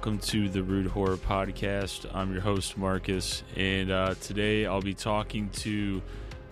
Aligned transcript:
Welcome 0.00 0.18
to 0.20 0.48
the 0.48 0.62
Rude 0.62 0.86
Horror 0.86 1.18
Podcast. 1.18 2.06
I'm 2.14 2.32
your 2.32 2.40
host, 2.40 2.78
Marcus, 2.78 3.42
and 3.54 3.90
uh, 3.90 4.14
today 4.22 4.64
I'll 4.64 4.80
be 4.80 4.94
talking 4.94 5.50
to 5.50 6.00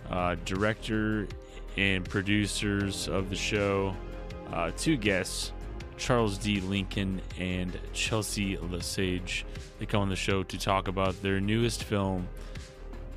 uh, 0.07 0.35
director 0.45 1.27
and 1.75 2.07
producers 2.07 3.07
of 3.07 3.31
the 3.31 3.35
show, 3.35 3.95
uh, 4.53 4.69
two 4.77 4.97
guests, 4.97 5.51
Charles 5.97 6.37
D. 6.37 6.61
Lincoln 6.61 7.23
and 7.39 7.75
Chelsea 7.91 8.55
Lesage. 8.57 9.47
They 9.79 9.87
come 9.87 10.03
on 10.03 10.09
the 10.09 10.15
show 10.15 10.43
to 10.43 10.59
talk 10.59 10.87
about 10.87 11.19
their 11.23 11.39
newest 11.39 11.85
film, 11.85 12.27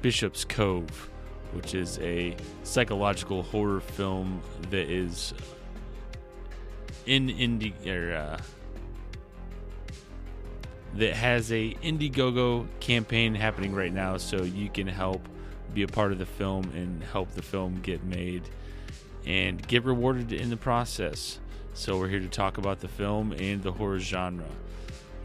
Bishop's 0.00 0.46
Cove, 0.46 1.10
which 1.52 1.74
is 1.74 1.98
a 1.98 2.34
psychological 2.62 3.42
horror 3.42 3.80
film 3.80 4.40
that 4.70 4.90
is 4.90 5.34
in 7.04 7.28
India. 7.28 8.40
That 10.94 11.14
has 11.14 11.50
a 11.52 11.74
Indiegogo 11.82 12.66
campaign 12.80 13.34
happening 13.34 13.74
right 13.74 13.92
now, 13.92 14.16
so 14.16 14.42
you 14.42 14.68
can 14.68 14.86
help 14.86 15.26
be 15.72 15.82
a 15.82 15.88
part 15.88 16.12
of 16.12 16.18
the 16.18 16.26
film 16.26 16.70
and 16.74 17.02
help 17.02 17.30
the 17.32 17.42
film 17.42 17.80
get 17.82 18.04
made 18.04 18.42
and 19.24 19.66
get 19.66 19.84
rewarded 19.84 20.32
in 20.32 20.50
the 20.50 20.56
process. 20.56 21.38
So 21.74 21.98
we're 21.98 22.08
here 22.08 22.20
to 22.20 22.28
talk 22.28 22.58
about 22.58 22.80
the 22.80 22.88
film 22.88 23.32
and 23.32 23.62
the 23.62 23.72
horror 23.72 23.98
genre. 23.98 24.48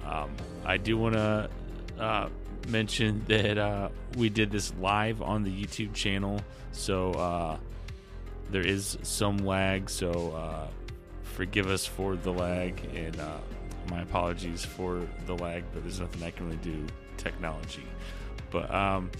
Um, 0.06 0.31
I 0.66 0.77
do 0.77 0.97
want 0.97 1.16
to 1.16 1.50
uh, 2.00 2.29
mention 2.69 3.23
that 3.27 3.57
uh, 3.57 3.89
we 4.17 4.29
did 4.29 4.51
this 4.51 4.73
live 4.79 5.22
on 5.22 5.44
the 5.44 5.51
YouTube 5.51 5.94
channel, 5.94 6.39
so 6.72 7.11
uh, 7.11 7.57
there 8.50 8.66
is 8.66 8.97
some 9.03 9.38
lag. 9.39 9.89
So 9.89 10.31
uh, 10.31 10.67
forgive 11.23 11.67
us 11.67 11.85
for 11.85 12.16
the 12.16 12.31
lag, 12.31 12.79
and 12.95 13.19
uh, 13.19 13.38
my 13.90 14.02
apologies 14.02 14.64
for 14.64 15.02
the 15.25 15.36
lag. 15.36 15.64
But 15.74 15.84
there's 15.84 16.00
nothing 16.00 16.24
I 16.24 16.31
can 16.31 16.46
really 16.46 16.58
do 16.58 16.86
technology. 17.18 17.86
But 18.52 18.74
um, 18.74 19.12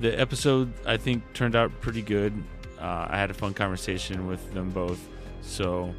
the 0.00 0.18
episode 0.18 0.72
I 0.86 0.96
think 0.96 1.22
turned 1.32 1.56
out 1.56 1.72
pretty 1.80 2.02
good. 2.02 2.32
Uh, 2.78 3.06
I 3.10 3.18
had 3.18 3.30
a 3.30 3.34
fun 3.34 3.54
conversation 3.54 4.26
with 4.26 4.52
them 4.54 4.70
both, 4.70 4.98
so 5.40 5.94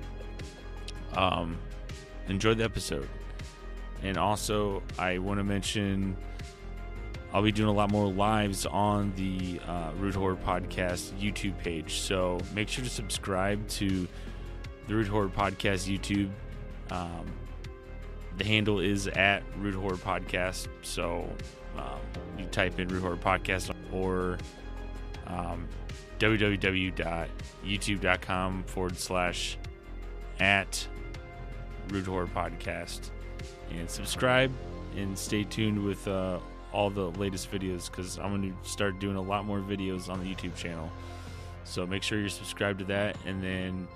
um, 1.13 1.57
enjoy 2.27 2.53
the 2.55 2.63
episode. 2.63 3.07
And 4.01 4.17
also, 4.17 4.83
I 4.99 5.19
want 5.19 5.39
to 5.39 5.45
mention 5.45 6.17
I'll 7.33 7.41
be 7.41 7.51
doing 7.51 7.69
a 7.69 7.73
lot 7.73 7.89
more 7.89 8.11
lives 8.11 8.67
on 8.67 9.11
the 9.15 9.59
uh, 9.67 9.91
Rude 9.97 10.13
Horror 10.13 10.35
Podcast 10.35 11.13
YouTube 11.19 11.57
page. 11.57 12.01
So 12.01 12.39
make 12.53 12.69
sure 12.69 12.83
to 12.83 12.89
subscribe 12.89 13.67
to 13.69 14.07
the 14.87 14.95
Root 14.95 15.07
Horror 15.07 15.29
Podcast 15.29 15.89
YouTube. 15.91 16.29
Um, 16.91 17.25
the 18.37 18.43
handle 18.43 18.79
is 18.79 19.07
at 19.07 19.43
Root 19.57 19.75
Horror 19.75 19.97
Podcast. 19.97 20.67
So 20.81 21.29
um, 21.77 21.99
you 22.37 22.45
type 22.45 22.79
in 22.79 22.87
Root 22.87 23.01
Horror 23.01 23.17
Podcast 23.17 23.73
or 23.91 24.37
um, 25.27 25.67
www.youtube.com 26.19 28.63
forward 28.63 28.97
slash 28.97 29.57
at 30.39 30.87
Root 31.89 32.05
Horror 32.05 32.27
Podcast 32.27 33.09
and 33.71 33.89
subscribe 33.89 34.51
and 34.95 35.17
stay 35.17 35.43
tuned 35.43 35.83
with 35.83 36.07
uh, 36.07 36.39
all 36.71 36.89
the 36.89 37.11
latest 37.11 37.51
videos 37.51 37.89
because 37.89 38.17
I'm 38.17 38.29
going 38.29 38.53
to 38.53 38.69
start 38.69 38.99
doing 38.99 39.15
a 39.15 39.21
lot 39.21 39.45
more 39.45 39.59
videos 39.59 40.09
on 40.09 40.23
the 40.23 40.33
YouTube 40.33 40.55
channel. 40.55 40.91
So 41.65 41.85
make 41.85 42.03
sure 42.03 42.19
you're 42.19 42.29
subscribed 42.29 42.79
to 42.79 42.85
that 42.85 43.17
and 43.25 43.43
then 43.43 43.87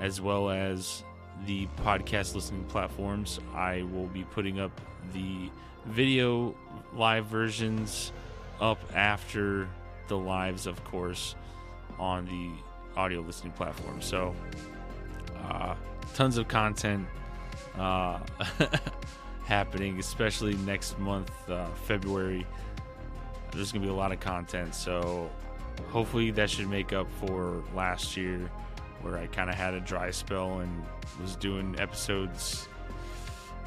as 0.00 0.20
well 0.20 0.50
as 0.50 1.02
the 1.44 1.68
podcast 1.82 2.34
listening 2.34 2.64
platforms, 2.64 3.40
I 3.54 3.82
will 3.92 4.06
be 4.06 4.24
putting 4.24 4.58
up 4.58 4.72
the 5.12 5.50
video 5.86 6.54
live 6.94 7.26
versions 7.26 8.12
up 8.60 8.78
after 8.94 9.68
the 10.08 10.16
lives, 10.16 10.66
of 10.66 10.82
course, 10.84 11.34
on 11.98 12.24
the 12.26 12.98
audio 12.98 13.20
listening 13.20 13.52
platform. 13.52 14.00
So, 14.00 14.34
uh, 15.44 15.74
tons 16.14 16.38
of 16.38 16.48
content 16.48 17.06
uh, 17.78 18.20
happening, 19.44 19.98
especially 19.98 20.54
next 20.58 20.98
month, 20.98 21.30
uh, 21.50 21.66
February. 21.84 22.46
There's 23.52 23.72
going 23.72 23.82
to 23.82 23.88
be 23.88 23.92
a 23.92 23.96
lot 23.96 24.12
of 24.12 24.20
content. 24.20 24.74
So, 24.74 25.30
hopefully, 25.88 26.30
that 26.32 26.50
should 26.50 26.68
make 26.68 26.92
up 26.92 27.06
for 27.20 27.62
last 27.74 28.16
year 28.16 28.50
where 29.06 29.18
I 29.18 29.26
kind 29.26 29.48
of 29.48 29.56
had 29.56 29.74
a 29.74 29.80
dry 29.80 30.10
spell 30.10 30.60
and 30.60 30.84
was 31.20 31.36
doing 31.36 31.76
episodes 31.78 32.68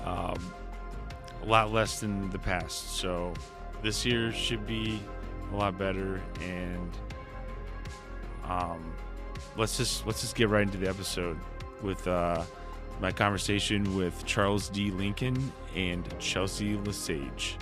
um, 0.04 0.38
a 1.42 1.46
lot 1.46 1.72
less 1.72 2.00
than 2.00 2.30
the 2.30 2.40
past. 2.40 2.98
So, 2.98 3.34
this 3.82 4.06
year 4.06 4.32
should 4.34 4.68
be 4.68 5.00
a 5.54 5.56
lot 5.56 5.78
better 5.78 6.22
and 6.42 6.92
um, 8.44 8.94
let's 9.58 9.78
just 9.78 10.06
let's 10.06 10.22
just 10.22 10.36
get 10.36 10.50
right 10.50 10.64
into 10.64 10.78
the 10.78 10.90
episode 10.90 11.40
with 11.82 12.08
uh, 12.08 12.44
my 13.00 13.12
conversation 13.12 13.96
with 13.96 14.26
Charles 14.26 14.70
D. 14.70 14.92
Lincoln 14.92 15.52
and 15.76 16.04
Chelsea 16.20 16.76
Lesage. 16.76 17.58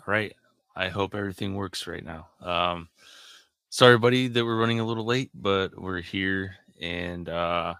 All 0.00 0.14
right. 0.14 0.34
I 0.74 0.88
hope 0.88 1.14
everything 1.14 1.54
works 1.54 1.86
right 1.86 2.02
now. 2.02 2.28
Um, 2.40 2.88
sorry, 3.68 3.98
buddy, 3.98 4.28
that 4.28 4.42
we're 4.42 4.58
running 4.58 4.80
a 4.80 4.84
little 4.84 5.04
late, 5.04 5.30
but 5.34 5.78
we're 5.78 6.00
here 6.00 6.56
and 6.80 7.28
uh, 7.28 7.74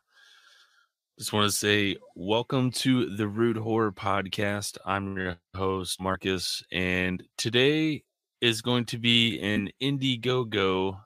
just 1.19 1.33
want 1.33 1.51
to 1.51 1.57
say 1.57 1.97
welcome 2.15 2.73
to 2.73 3.17
the 3.17 3.27
Rude 3.27 3.57
Horror 3.57 3.93
Podcast. 3.93 4.77
I'm 4.85 5.17
your 5.17 5.39
host, 5.57 5.99
Marcus, 5.99 6.63
and 6.71 7.23
today 7.39 8.05
is 8.43 8.61
going 8.61 8.85
to 8.87 8.99
be 8.99 9.41
an 9.41 9.71
Indiegogo 9.81 11.01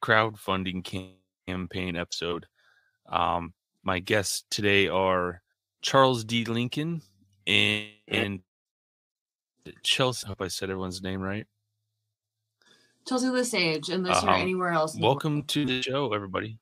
crowdfunding 0.00 1.10
campaign 1.48 1.96
episode. 1.96 2.46
Um, 3.08 3.52
my 3.82 3.98
guests 3.98 4.44
today 4.48 4.86
are 4.86 5.42
Charles 5.80 6.24
D. 6.24 6.44
Lincoln 6.44 7.02
and, 7.48 7.88
and 8.06 8.40
Chelsea. 9.82 10.26
I 10.26 10.28
hope 10.28 10.42
I 10.42 10.48
said 10.48 10.70
everyone's 10.70 11.02
name 11.02 11.20
right. 11.20 11.46
Chelsea 13.06 13.28
Lesage, 13.28 13.88
unless 13.88 14.22
you're 14.22 14.32
Um, 14.32 14.40
anywhere 14.40 14.70
else. 14.70 14.94
in 14.94 15.00
the 15.00 15.06
Welcome 15.06 15.42
to 15.44 15.64
the 15.64 15.82
show, 15.82 16.12
everybody. 16.12 16.58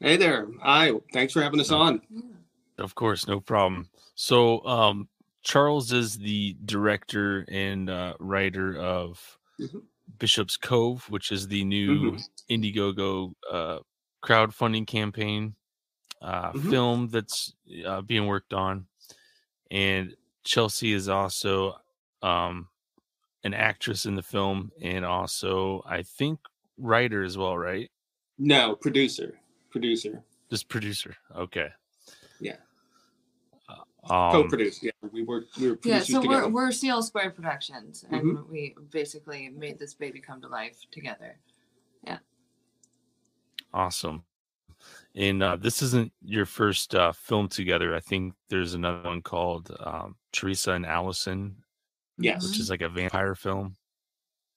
Hey 0.00 0.16
there. 0.16 0.48
Hi. 0.62 0.92
Thanks 1.12 1.32
for 1.32 1.42
having 1.42 1.60
us 1.60 1.70
on. 1.70 2.00
world. 2.10 2.36
Of 2.78 2.94
course, 2.94 3.26
no 3.26 3.40
problem. 3.40 3.88
So, 4.14 4.64
um, 4.66 5.08
Charles 5.42 5.92
is 5.92 6.16
the 6.18 6.56
director 6.64 7.44
and 7.48 7.90
uh, 7.90 8.14
writer 8.20 8.76
of 8.78 9.38
Mhm. 9.58 9.82
Bishop's 10.18 10.56
Cove, 10.56 11.08
which 11.10 11.32
is 11.32 11.48
the 11.48 11.64
new 11.64 12.12
Mhm. 12.12 12.28
Indiegogo 12.48 13.34
uh, 13.50 13.80
crowdfunding 14.22 14.86
campaign 14.86 15.54
uh, 16.20 16.52
Mhm. 16.52 16.70
film 16.70 17.08
that's 17.08 17.54
uh, 17.84 18.00
being 18.02 18.26
worked 18.26 18.52
on. 18.52 18.86
And 19.70 20.16
Chelsea 20.52 20.94
is 20.94 21.10
also 21.10 21.76
um, 22.22 22.68
an 23.44 23.52
actress 23.52 24.06
in 24.06 24.14
the 24.14 24.22
film 24.22 24.72
and 24.80 25.04
also, 25.04 25.82
I 25.86 26.02
think, 26.02 26.40
writer 26.78 27.22
as 27.22 27.36
well, 27.36 27.56
right? 27.58 27.90
No, 28.38 28.74
producer. 28.74 29.38
Producer. 29.68 30.22
Just 30.48 30.66
producer. 30.70 31.14
Okay. 31.36 31.68
Yeah. 32.40 32.56
Uh, 33.68 33.74
Um, 34.10 34.32
Co-producer. 34.32 34.86
Yeah. 34.86 34.92
We 35.12 35.22
were 35.22 35.44
we 35.60 35.68
were 35.68 35.74
Yeah, 35.84 35.98
producers 35.98 36.14
so 36.14 36.22
together. 36.22 36.48
we're 36.48 36.66
we're 36.68 36.72
CL 36.72 37.02
Squared 37.02 37.36
Productions, 37.36 38.06
and 38.10 38.22
Mhm. 38.38 38.48
we 38.48 38.74
basically 38.90 39.50
made 39.50 39.78
this 39.78 39.92
baby 39.92 40.18
come 40.18 40.40
to 40.40 40.48
life 40.48 40.78
together. 40.90 41.38
Yeah. 42.04 42.20
Awesome. 43.74 44.24
And 45.18 45.42
uh, 45.42 45.56
this 45.56 45.82
isn't 45.82 46.12
your 46.22 46.46
first 46.46 46.94
uh, 46.94 47.10
film 47.12 47.48
together. 47.48 47.94
I 47.94 47.98
think 48.00 48.34
there's 48.48 48.74
another 48.74 49.02
one 49.02 49.20
called 49.20 49.76
um, 49.80 50.16
Teresa 50.32 50.72
and 50.72 50.86
Allison, 50.86 51.56
Yes. 52.18 52.44
which 52.44 52.60
is 52.60 52.70
like 52.70 52.82
a 52.82 52.88
vampire 52.88 53.34
film. 53.34 53.74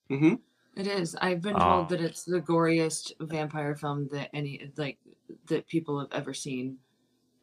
hmm 0.07 0.35
It 0.75 0.85
is. 0.87 1.15
I've 1.15 1.41
been 1.41 1.55
told 1.59 1.89
that 1.89 2.01
it's 2.01 2.23
the 2.25 2.41
goriest 2.41 3.13
vampire 3.19 3.75
film 3.75 4.07
that 4.09 4.29
any 4.33 4.71
like 4.77 4.99
that 5.47 5.67
people 5.67 5.99
have 5.99 6.11
ever 6.11 6.33
seen, 6.33 6.77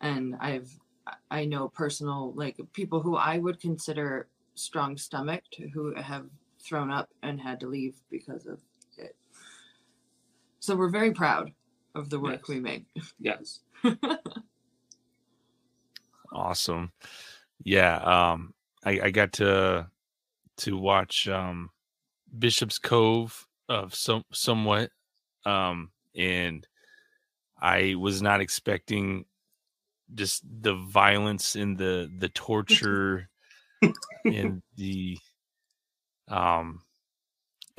and 0.01 0.37
I've 0.41 0.79
I 1.31 1.45
know 1.45 1.69
personal 1.69 2.33
like 2.35 2.61
people 2.73 3.03
who 3.03 3.17
I 3.17 3.39
would 3.39 3.61
consider 3.61 4.29
strong 4.55 4.97
stomached 4.97 5.61
who 5.75 5.95
have 5.97 6.31
thrown 6.61 6.91
up 6.91 7.09
and 7.23 7.41
had 7.41 7.61
to 7.61 7.67
leave 7.69 8.01
because 8.11 8.47
of 8.47 8.61
it. 8.97 9.17
So 10.61 10.77
we're 10.77 10.91
very 10.91 11.13
proud 11.13 11.53
of 11.99 12.11
the 12.11 12.21
work 12.21 12.43
Yes. 12.43 12.49
we 12.49 12.61
make. 12.61 12.87
Yes. 13.21 13.61
Awesome. 16.33 16.93
Yeah. 17.65 17.97
Um, 17.99 18.55
I, 18.85 19.01
I 19.05 19.11
got 19.11 19.33
to 19.35 19.89
to 20.59 20.77
watch 20.77 21.29
um, 21.29 21.71
Bishop's 22.39 22.79
Cove 22.79 23.47
of 23.69 23.95
some 23.95 24.25
somewhat, 24.33 24.91
um, 25.47 25.91
and 26.17 26.67
I 27.61 27.95
was 27.99 28.23
not 28.23 28.41
expecting 28.41 29.25
just 30.15 30.43
the 30.63 30.75
violence 30.75 31.55
and 31.57 31.79
the 31.79 32.11
the 32.19 32.29
torture 32.31 33.29
and 34.25 34.63
the 34.77 35.19
um 36.29 36.83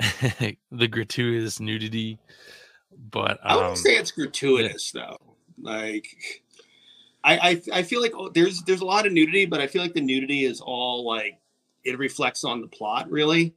the 0.70 0.88
gratuitous 0.88 1.60
nudity 1.60 2.18
but 2.96 3.38
I 3.44 3.52
um 3.54 3.56
wouldn't 3.58 3.78
say 3.78 3.96
it's 3.96 4.10
gratuitous 4.12 4.92
though. 4.92 5.16
Like, 5.60 6.06
I, 7.24 7.38
I 7.38 7.78
I 7.78 7.82
feel 7.82 8.00
like 8.00 8.12
oh, 8.14 8.28
there's 8.30 8.62
there's 8.62 8.80
a 8.80 8.84
lot 8.86 9.06
of 9.06 9.12
nudity, 9.12 9.46
but 9.46 9.60
I 9.60 9.66
feel 9.66 9.82
like 9.82 9.94
the 9.94 10.00
nudity 10.00 10.44
is 10.44 10.60
all 10.60 11.06
like 11.06 11.38
it 11.84 11.98
reflects 11.98 12.44
on 12.44 12.60
the 12.60 12.68
plot, 12.68 13.10
really. 13.10 13.54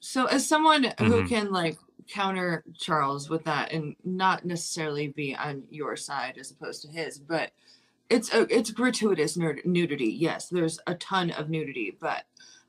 So, 0.00 0.26
as 0.26 0.46
someone 0.48 0.84
who 0.98 1.22
Mhm. 1.22 1.28
can 1.28 1.52
like 1.52 1.78
counter 2.08 2.62
Charles 2.78 3.28
with 3.28 3.42
that 3.44 3.72
and 3.72 3.96
not 4.04 4.44
necessarily 4.44 5.08
be 5.08 5.34
on 5.34 5.64
your 5.70 5.96
side 5.96 6.38
as 6.38 6.52
opposed 6.52 6.82
to 6.82 6.88
his, 6.88 7.18
but 7.18 7.50
it's 8.08 8.32
a, 8.32 8.42
it's 8.56 8.70
gratuitous 8.70 9.36
nud- 9.36 9.64
nudity. 9.64 10.06
Yes, 10.06 10.48
there's 10.48 10.78
a 10.86 10.94
ton 10.94 11.32
of 11.32 11.50
nudity, 11.50 11.96
but 12.00 12.24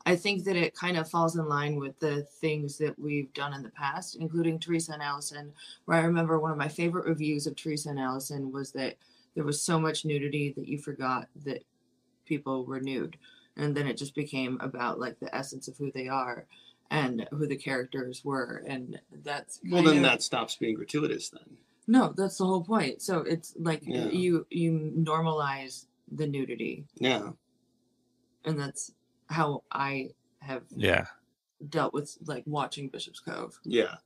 I 0.08 0.16
think 0.16 0.44
that 0.44 0.56
it 0.56 0.74
kind 0.74 0.96
of 0.96 1.10
falls 1.10 1.36
in 1.36 1.46
line 1.46 1.76
with 1.76 1.98
the 2.00 2.22
things 2.40 2.78
that 2.78 2.98
we've 2.98 3.30
done 3.34 3.52
in 3.52 3.62
the 3.62 3.68
past, 3.68 4.16
including 4.16 4.58
Teresa 4.58 4.92
and 4.94 5.02
Allison. 5.02 5.52
Where 5.84 5.98
I 5.98 6.04
remember 6.04 6.38
one 6.40 6.50
of 6.50 6.56
my 6.56 6.68
favorite 6.68 7.04
reviews 7.04 7.46
of 7.46 7.54
Teresa 7.56 7.90
and 7.90 8.00
Allison 8.00 8.50
was 8.50 8.72
that 8.72 8.96
there 9.34 9.44
was 9.44 9.60
so 9.60 9.78
much 9.78 10.06
nudity 10.06 10.54
that 10.56 10.66
you 10.66 10.78
forgot 10.78 11.28
that 11.44 11.62
people 12.24 12.64
were 12.64 12.80
nude, 12.80 13.18
and 13.58 13.76
then 13.76 13.86
it 13.86 13.98
just 13.98 14.14
became 14.14 14.56
about 14.62 14.98
like 14.98 15.20
the 15.20 15.34
essence 15.36 15.68
of 15.68 15.76
who 15.76 15.92
they 15.92 16.08
are 16.08 16.46
and 16.90 17.28
who 17.32 17.46
the 17.46 17.54
characters 17.56 18.24
were 18.24 18.64
and 18.66 18.98
that's 19.22 19.60
Well, 19.70 19.82
then 19.82 19.98
of- 19.98 20.02
that 20.04 20.22
stops 20.22 20.56
being 20.56 20.74
gratuitous. 20.74 21.28
Then 21.28 21.42
no 21.86 22.14
that's 22.16 22.38
the 22.38 22.46
whole 22.46 22.64
point 22.64 23.02
so 23.02 23.18
it's 23.18 23.52
like 23.58 23.82
Yeah. 23.84 24.06
you 24.08 24.46
you 24.48 24.72
normalize 24.96 25.84
the 26.12 26.26
nudity 26.26 26.86
yeah, 26.96 27.28
and 28.46 28.58
that's 28.58 28.92
how 29.28 29.62
i 29.72 30.08
have 30.40 30.62
yeah 30.76 31.06
dealt 31.70 31.92
with 31.92 32.16
like 32.26 32.42
watching 32.46 32.88
bishop's 32.88 33.20
cove 33.20 33.58
yeah. 33.64 33.96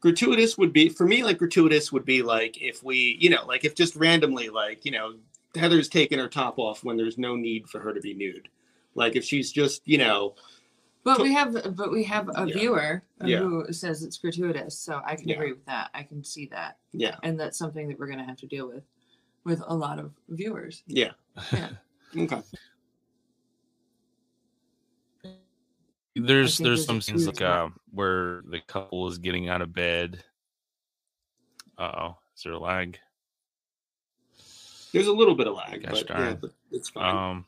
Gratuitous 0.00 0.58
would 0.58 0.72
be 0.72 0.88
for 0.88 1.06
me 1.06 1.22
like 1.22 1.38
gratuitous 1.38 1.92
would 1.92 2.04
be 2.04 2.22
like 2.22 2.60
if 2.60 2.82
we 2.82 3.16
you 3.20 3.30
know 3.30 3.46
like 3.46 3.64
if 3.64 3.74
just 3.76 3.94
randomly 3.94 4.48
like 4.48 4.84
you 4.84 4.90
know 4.90 5.14
Heather's 5.54 5.88
taking 5.88 6.18
her 6.18 6.26
top 6.28 6.58
off 6.58 6.82
when 6.82 6.96
there's 6.96 7.18
no 7.18 7.36
need 7.36 7.68
for 7.68 7.78
her 7.78 7.92
to 7.94 8.00
be 8.00 8.12
nude. 8.14 8.48
Like 8.96 9.14
if 9.16 9.24
she's 9.24 9.52
just 9.52 9.82
you 9.86 9.98
know 9.98 10.34
but 11.04 11.20
we 11.20 11.32
have 11.32 11.76
but 11.76 11.92
we 11.92 12.02
have 12.04 12.28
a 12.34 12.46
Yeah. 12.46 12.52
viewer 12.54 13.02
Yeah. 13.24 13.38
who 13.38 13.72
says 13.72 14.02
it's 14.02 14.18
gratuitous 14.18 14.76
so 14.76 15.00
i 15.06 15.14
can 15.14 15.28
Yeah. 15.28 15.36
agree 15.36 15.52
with 15.52 15.64
that 15.66 15.90
i 15.94 16.02
can 16.02 16.24
see 16.24 16.46
that 16.46 16.78
yeah 16.92 17.16
and 17.22 17.38
that's 17.38 17.56
something 17.56 17.86
that 17.88 17.96
we're 17.98 18.06
going 18.06 18.18
to 18.18 18.24
have 18.24 18.38
to 18.38 18.46
deal 18.46 18.66
with 18.68 18.82
with 19.44 19.62
a 19.66 19.74
lot 19.74 19.98
of 20.00 20.10
viewers 20.28 20.82
yeah 20.88 21.12
Yeah. 21.52 21.68
okay 22.18 22.42
there's 26.14 26.58
there's 26.58 26.58
there's 26.58 26.84
some 26.86 27.00
scenes 27.00 27.26
like 27.26 27.40
uh 27.40 27.68
where 27.90 28.42
the 28.48 28.60
couple 28.66 29.08
is 29.08 29.18
getting 29.18 29.48
out 29.48 29.62
of 29.62 29.72
bed. 29.72 30.22
Uh-oh 31.78 32.16
is 32.36 32.42
there 32.42 32.52
a 32.52 32.58
lag? 32.58 32.98
There's 34.92 35.06
a 35.06 35.12
little 35.12 35.34
bit 35.34 35.46
of 35.46 35.54
lag 35.54 35.82
Gosh 35.82 36.02
but, 36.06 36.10
yeah, 36.10 36.34
but 36.40 36.50
it's 36.70 36.90
fine. 36.90 37.14
um 37.14 37.44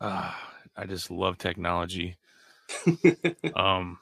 ah, 0.00 0.52
i 0.76 0.84
just 0.84 1.10
love 1.10 1.38
technology. 1.38 2.16
Um 3.54 3.98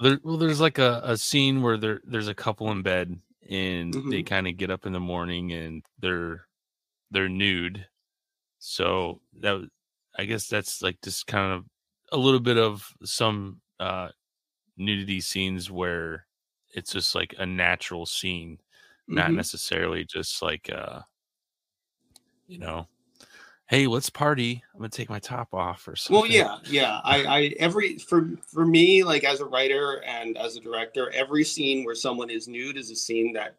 there 0.00 0.18
well 0.22 0.36
there's 0.36 0.60
like 0.60 0.78
a, 0.78 1.00
a 1.04 1.16
scene 1.16 1.60
where 1.62 1.76
there 1.76 2.00
there's 2.04 2.28
a 2.28 2.34
couple 2.34 2.70
in 2.70 2.82
bed 2.82 3.18
and 3.50 3.92
they 3.92 4.22
Mhm. 4.22 4.26
kind 4.26 4.46
of 4.48 4.56
get 4.56 4.70
up 4.70 4.86
in 4.86 4.92
the 4.92 5.00
morning 5.00 5.52
and 5.52 5.84
they're 5.98 6.46
they're 7.10 7.28
nude 7.28 7.86
so 8.60 9.20
that 9.40 9.68
i 10.18 10.24
guess 10.26 10.48
that's 10.48 10.82
like 10.82 11.00
just 11.02 11.26
kind 11.26 11.52
of 11.52 11.66
a 12.12 12.18
little 12.18 12.40
bit 12.40 12.58
of 12.58 12.94
some 13.04 13.60
uh 13.80 14.10
nudity 14.76 15.20
scenes 15.20 15.70
where 15.70 16.26
it's 16.74 16.92
just 16.92 17.14
like 17.14 17.34
a 17.38 17.46
natural 17.46 18.06
scene 18.06 18.58
not 19.08 19.32
Mhm. 19.32 19.36
necessarily 19.36 20.04
just 20.04 20.42
like 20.42 20.70
uh 20.70 21.02
you 22.46 22.58
know 22.58 22.88
hey 23.68 23.86
let's 23.86 24.10
party 24.10 24.62
i'm 24.74 24.80
gonna 24.80 24.88
take 24.90 25.10
my 25.10 25.20
top 25.20 25.54
off 25.54 25.86
or 25.88 25.96
something 25.96 26.22
Well, 26.22 26.26
yeah, 26.30 26.58
yeah. 26.66 27.00
I, 27.04 27.24
I 27.26 27.42
every 27.58 27.98
for 27.98 28.30
for 28.46 28.66
me, 28.66 29.04
like 29.04 29.24
as 29.24 29.40
a 29.40 29.46
writer 29.46 30.02
and 30.04 30.36
as 30.38 30.56
a 30.56 30.60
director, 30.60 31.10
every 31.12 31.44
scene 31.44 31.84
where 31.84 31.94
someone 31.94 32.30
is 32.30 32.48
nude 32.48 32.76
is 32.76 32.90
a 32.90 32.96
scene 32.96 33.32
that 33.34 33.56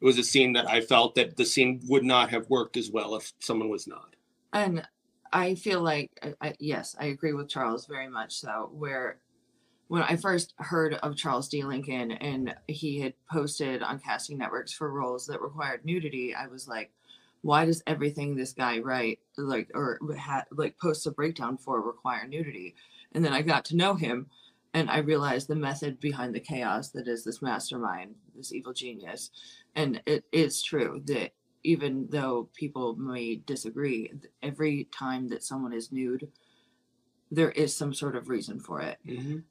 it 0.00 0.04
was 0.04 0.18
a 0.18 0.24
scene 0.24 0.52
that 0.52 0.68
I 0.68 0.80
felt 0.80 1.14
that 1.14 1.36
the 1.36 1.44
scene 1.44 1.80
would 1.88 2.04
not 2.04 2.30
have 2.30 2.48
worked 2.50 2.76
as 2.76 2.90
well 2.90 3.14
if 3.14 3.32
someone 3.38 3.68
was 3.68 3.86
not. 3.86 4.16
And 4.52 4.86
I 5.32 5.54
feel 5.54 5.80
like, 5.80 6.10
I, 6.22 6.48
I, 6.48 6.54
yes, 6.60 6.94
I 6.98 7.06
agree 7.06 7.32
with 7.32 7.48
Charles 7.48 7.86
very 7.86 8.08
much 8.08 8.34
so. 8.34 8.70
Where 8.72 9.18
when 9.88 10.02
I 10.02 10.16
first 10.16 10.54
heard 10.58 10.94
of 10.94 11.16
Charles 11.16 11.48
D. 11.48 11.62
Lincoln 11.62 12.12
and 12.12 12.54
he 12.68 13.00
had 13.00 13.14
posted 13.30 13.82
on 13.82 13.98
casting 13.98 14.38
networks 14.38 14.72
for 14.72 14.90
roles 14.92 15.26
that 15.26 15.42
required 15.42 15.84
nudity, 15.84 16.34
I 16.34 16.46
was 16.46 16.68
like, 16.68 16.90
why 17.42 17.64
does 17.66 17.82
everything 17.86 18.34
this 18.34 18.52
guy 18.52 18.78
write, 18.78 19.18
like, 19.36 19.70
or 19.74 19.98
ha- 20.18 20.44
like 20.50 20.78
posts 20.78 21.06
a 21.06 21.10
breakdown 21.10 21.58
for 21.58 21.82
require 21.82 22.26
nudity? 22.26 22.74
And 23.12 23.24
then 23.24 23.32
I 23.32 23.42
got 23.42 23.64
to 23.66 23.76
know 23.76 23.94
him 23.94 24.28
and 24.74 24.90
I 24.90 24.98
realized 24.98 25.48
the 25.48 25.54
method 25.54 26.00
behind 26.00 26.34
the 26.34 26.40
chaos 26.40 26.90
that 26.90 27.06
is 27.08 27.24
this 27.24 27.40
mastermind, 27.40 28.16
this 28.36 28.52
evil 28.52 28.72
genius. 28.72 29.30
And 29.76 30.02
it 30.04 30.24
is 30.32 30.62
true 30.62 31.00
that 31.06 31.30
even 31.62 32.08
though 32.10 32.48
people 32.54 32.96
may 32.96 33.36
disagree, 33.36 34.12
every 34.42 34.88
time 34.92 35.28
that 35.28 35.44
someone 35.44 35.72
is 35.72 35.92
nude, 35.92 36.28
there 37.30 37.52
is 37.52 37.74
some 37.74 37.94
sort 37.94 38.16
of 38.16 38.28
reason 38.28 38.60
for 38.60 38.80
it. 38.80 38.98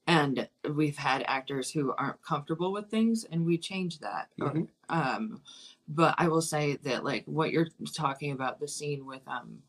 And 0.07 0.47
we've 0.75 0.97
had 0.97 1.23
actors 1.27 1.71
who 1.71 1.93
aren't 1.97 2.21
comfortable 2.21 2.71
with 2.71 2.89
things, 2.89 3.23
and 3.23 3.45
we 3.45 3.57
change 3.57 3.99
that. 3.99 4.29
Mhm. 4.39 4.67
um, 4.89 5.41
but 5.87 6.15
I 6.17 6.27
will 6.27 6.41
say 6.41 6.77
that, 6.83 7.03
like 7.03 7.25
what 7.25 7.51
you're 7.51 7.67
talking 7.93 8.31
about, 8.31 8.59
the 8.59 8.67
scene 8.67 9.05
with 9.05 9.27
um, 9.27 9.59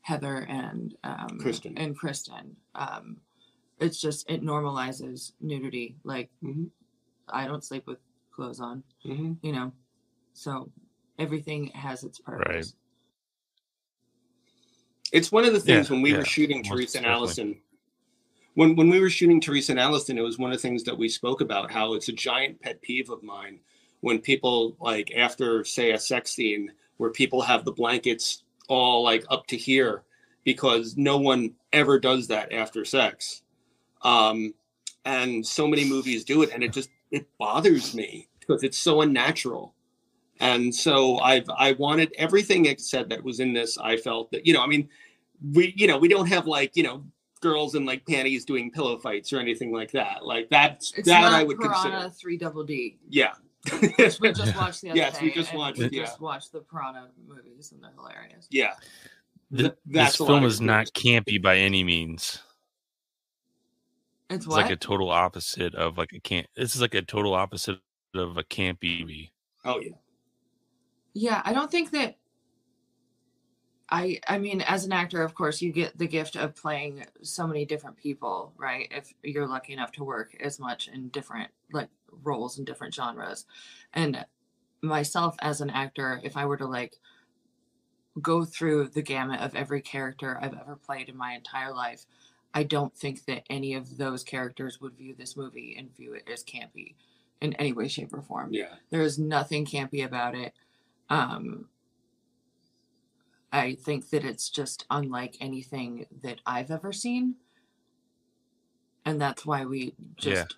Heather 0.00 0.46
and 0.48 0.96
um, 1.04 1.38
Kristen. 1.38 1.76
and 1.78 1.96
Kristen, 1.96 2.56
um, 2.74 3.18
it's 3.80 4.00
just 4.00 4.28
it 4.30 4.42
normalizes 4.42 5.32
nudity. 5.40 5.96
Like 6.04 6.30
Mhm. 6.42 6.70
I 7.28 7.46
don't 7.46 7.64
sleep 7.64 7.86
with 7.86 7.98
clothes 8.32 8.60
on 8.60 8.82
hmm 9.04 9.34
you 9.42 9.52
know 9.52 9.72
so 10.32 10.68
everything 11.20 11.68
has 11.68 12.02
its 12.02 12.18
purpose 12.18 12.74
It's 15.12 15.30
one 15.30 15.44
of 15.44 15.52
the 15.52 15.60
things 15.60 15.88
Yeah, 15.88 15.94
when 15.94 16.02
we 16.02 16.10
yeah, 16.10 16.18
were 16.18 16.24
shooting 16.24 16.58
most 16.58 16.68
Teresa 16.68 16.98
and. 16.98 17.06
Allison. 17.06 17.56
When 18.54 18.74
when 18.74 18.90
we 18.90 18.98
were 19.00 19.10
shooting 19.10 19.40
Teresa 19.40 19.72
and 19.72 19.80
Allison, 19.80 20.18
it 20.18 20.22
was 20.22 20.38
one 20.38 20.50
of 20.50 20.58
the 20.58 20.62
things 20.62 20.82
that 20.84 20.98
we 20.98 21.08
spoke 21.08 21.40
about. 21.40 21.70
How 21.70 21.94
it's 21.94 22.08
a 22.08 22.12
giant 22.12 22.60
pet 22.60 22.82
peeve 22.82 23.10
of 23.10 23.22
mine 23.22 23.60
when 24.00 24.18
people 24.18 24.76
like 24.80 25.12
after 25.16 25.64
say 25.64 25.92
a 25.92 25.98
sex 25.98 26.32
scene 26.32 26.72
where 26.96 27.10
people 27.10 27.42
have 27.42 27.64
the 27.64 27.72
blankets 27.72 28.42
all 28.68 29.04
like 29.04 29.24
up 29.30 29.46
to 29.48 29.56
here 29.56 30.02
because 30.44 30.96
no 30.96 31.16
one 31.16 31.54
ever 31.72 31.98
does 32.00 32.26
that 32.28 32.52
after 32.52 32.84
sex. 32.84 33.43
Um, 34.04 34.54
and 35.04 35.44
so 35.46 35.66
many 35.66 35.84
movies 35.88 36.24
do 36.24 36.42
it, 36.42 36.50
and 36.52 36.62
it 36.62 36.72
just 36.72 36.90
it 37.10 37.26
bothers 37.38 37.94
me 37.94 38.28
because 38.40 38.62
it's 38.62 38.78
so 38.78 39.00
unnatural. 39.02 39.74
And 40.40 40.74
so 40.74 41.18
I've 41.18 41.48
I 41.56 41.72
wanted 41.72 42.12
everything 42.18 42.64
it 42.66 42.80
said 42.80 43.08
that 43.10 43.22
was 43.22 43.40
in 43.40 43.52
this. 43.52 43.78
I 43.78 43.96
felt 43.96 44.30
that 44.32 44.46
you 44.46 44.52
know, 44.52 44.62
I 44.62 44.66
mean, 44.66 44.88
we 45.52 45.72
you 45.76 45.86
know 45.86 45.98
we 45.98 46.08
don't 46.08 46.26
have 46.28 46.46
like 46.46 46.76
you 46.76 46.82
know 46.82 47.04
girls 47.40 47.74
in 47.74 47.84
like 47.84 48.06
panties 48.06 48.44
doing 48.46 48.70
pillow 48.70 48.96
fights 48.98 49.32
or 49.32 49.38
anything 49.38 49.72
like 49.72 49.90
that. 49.92 50.24
Like 50.24 50.48
that's 50.48 50.92
it's 50.96 51.06
that 51.08 51.20
not 51.20 51.32
I 51.34 51.44
would 51.44 51.58
consider. 51.58 51.74
piranha 51.90 52.00
consider. 52.04 52.18
3 52.20 52.36
double 52.38 52.64
d 52.64 52.96
Yeah. 53.10 53.32
which 53.98 54.18
we 54.20 54.32
just 54.32 54.56
watched 54.56 54.80
the 54.80 54.90
other 54.90 54.96
Yes, 54.98 55.20
we 55.20 55.30
just 55.30 55.54
watched 55.54 55.78
we 55.78 55.88
yeah. 55.92 56.04
just 56.04 56.20
watched 56.20 56.52
the 56.52 56.60
piranha 56.60 57.10
movies 57.28 57.72
and 57.72 57.82
they're 57.84 57.90
hilarious 57.96 58.46
yeah. 58.50 58.72
Th- 59.50 59.60
Th- 59.60 59.72
that's 59.86 60.16
this 60.18 60.26
film 60.26 60.44
is 60.44 60.60
not 60.62 60.86
campy 60.94 61.40
by 61.40 61.58
any 61.58 61.84
means 61.84 62.40
it's 64.34 64.46
it's 64.46 64.54
like 64.54 64.70
a 64.70 64.76
total 64.76 65.10
opposite 65.10 65.74
of 65.74 65.98
like 65.98 66.12
a 66.12 66.20
camp 66.20 66.46
this 66.56 66.74
is 66.74 66.80
like 66.80 66.94
a 66.94 67.02
total 67.02 67.34
opposite 67.34 67.78
of 68.14 68.36
a 68.36 68.44
campy 68.44 69.00
movie 69.00 69.32
Oh 69.64 69.80
yeah. 69.80 69.92
yeah 71.14 71.42
i 71.44 71.52
don't 71.52 71.70
think 71.70 71.90
that 71.92 72.16
i 73.90 74.20
i 74.28 74.38
mean 74.38 74.60
as 74.60 74.84
an 74.84 74.92
actor 74.92 75.22
of 75.22 75.34
course 75.34 75.60
you 75.62 75.72
get 75.72 75.96
the 75.98 76.06
gift 76.06 76.36
of 76.36 76.54
playing 76.54 77.04
so 77.22 77.46
many 77.46 77.64
different 77.64 77.96
people 77.96 78.52
right 78.56 78.88
if 78.90 79.12
you're 79.22 79.46
lucky 79.46 79.72
enough 79.72 79.92
to 79.92 80.04
work 80.04 80.36
as 80.40 80.58
much 80.58 80.88
in 80.88 81.08
different 81.08 81.50
like 81.72 81.88
roles 82.22 82.58
in 82.58 82.64
different 82.64 82.94
genres. 82.94 83.46
And 83.92 84.24
myself 84.82 85.34
as 85.40 85.60
an 85.60 85.70
actor 85.70 86.20
if 86.22 86.36
i 86.36 86.44
were 86.44 86.58
to 86.58 86.66
like 86.66 86.98
go 88.20 88.44
through 88.44 88.88
the 88.88 89.02
gamut 89.02 89.40
of 89.40 89.54
every 89.54 89.80
character 89.80 90.38
I've 90.40 90.54
ever 90.54 90.76
played 90.76 91.08
in 91.08 91.16
my 91.16 91.32
entire 91.32 91.72
life, 91.72 92.04
I 92.54 92.62
don't 92.62 92.96
think 92.96 93.24
that 93.26 93.42
any 93.50 93.74
of 93.74 93.98
those 93.98 94.22
characters 94.22 94.80
would 94.80 94.94
view 94.96 95.14
this 95.18 95.36
movie 95.36 95.74
and 95.76 95.94
view 95.94 96.14
it 96.14 96.28
as 96.32 96.44
campy 96.44 96.94
in 97.40 97.52
any 97.54 97.72
way, 97.72 97.88
shape, 97.88 98.14
or 98.14 98.22
form. 98.22 98.52
Yeah. 98.52 98.74
There 98.90 99.02
is 99.02 99.18
nothing 99.18 99.66
campy 99.66 100.04
about 100.04 100.36
it. 100.36 100.54
Um, 101.10 101.66
I 103.52 103.74
think 103.74 104.10
that 104.10 104.24
it's 104.24 104.48
just 104.48 104.86
unlike 104.90 105.36
anything 105.40 106.06
that 106.22 106.40
I've 106.46 106.70
ever 106.70 106.92
seen. 106.92 107.34
And 109.04 109.20
that's 109.20 109.44
why 109.44 109.64
we 109.64 109.94
just 110.16 110.56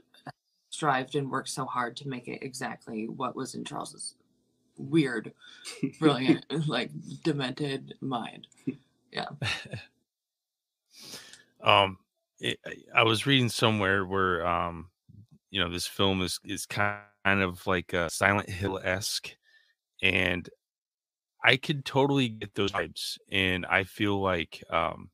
strived 0.70 1.14
and 1.14 1.30
worked 1.30 1.48
so 1.48 1.64
hard 1.64 1.96
to 1.96 2.08
make 2.08 2.28
it 2.28 2.42
exactly 2.42 3.08
what 3.08 3.34
was 3.34 3.54
in 3.54 3.64
Charles's 3.64 4.14
weird, 4.76 5.32
brilliant, 5.98 6.44
like 6.68 6.90
demented 7.24 7.94
mind. 8.00 8.46
Um, 11.62 11.98
it, 12.38 12.58
I 12.94 13.02
was 13.04 13.26
reading 13.26 13.48
somewhere 13.48 14.04
where 14.04 14.46
um, 14.46 14.90
you 15.50 15.60
know, 15.60 15.70
this 15.70 15.86
film 15.86 16.22
is 16.22 16.40
is 16.44 16.66
kind 16.66 17.02
of 17.26 17.66
like 17.66 17.92
a 17.92 18.10
Silent 18.10 18.50
Hill 18.50 18.80
esque, 18.82 19.36
and 20.02 20.48
I 21.44 21.56
could 21.56 21.84
totally 21.84 22.28
get 22.28 22.54
those 22.54 22.72
vibes, 22.72 23.18
and 23.30 23.66
I 23.66 23.84
feel 23.84 24.20
like 24.20 24.62
um, 24.70 25.10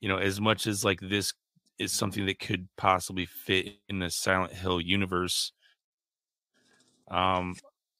you 0.00 0.08
know, 0.08 0.18
as 0.18 0.40
much 0.40 0.66
as 0.66 0.84
like 0.84 1.00
this 1.00 1.32
is 1.78 1.92
something 1.92 2.26
that 2.26 2.38
could 2.38 2.68
possibly 2.76 3.26
fit 3.26 3.78
in 3.88 3.98
the 4.00 4.10
Silent 4.10 4.52
Hill 4.52 4.80
universe, 4.80 5.52
um, 7.10 7.54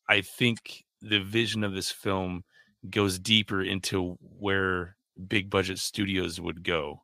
I 0.09 0.21
think 0.21 0.85
the 1.01 1.21
vision 1.21 1.65
of 1.65 1.75
this 1.75 1.91
film 1.91 2.45
goes 2.91 3.19
deeper 3.19 3.63
into 3.63 4.17
where 4.21 4.97
big 5.29 5.51
budget 5.51 5.79
studios 5.79 6.41
would 6.41 6.63
go. 6.65 7.02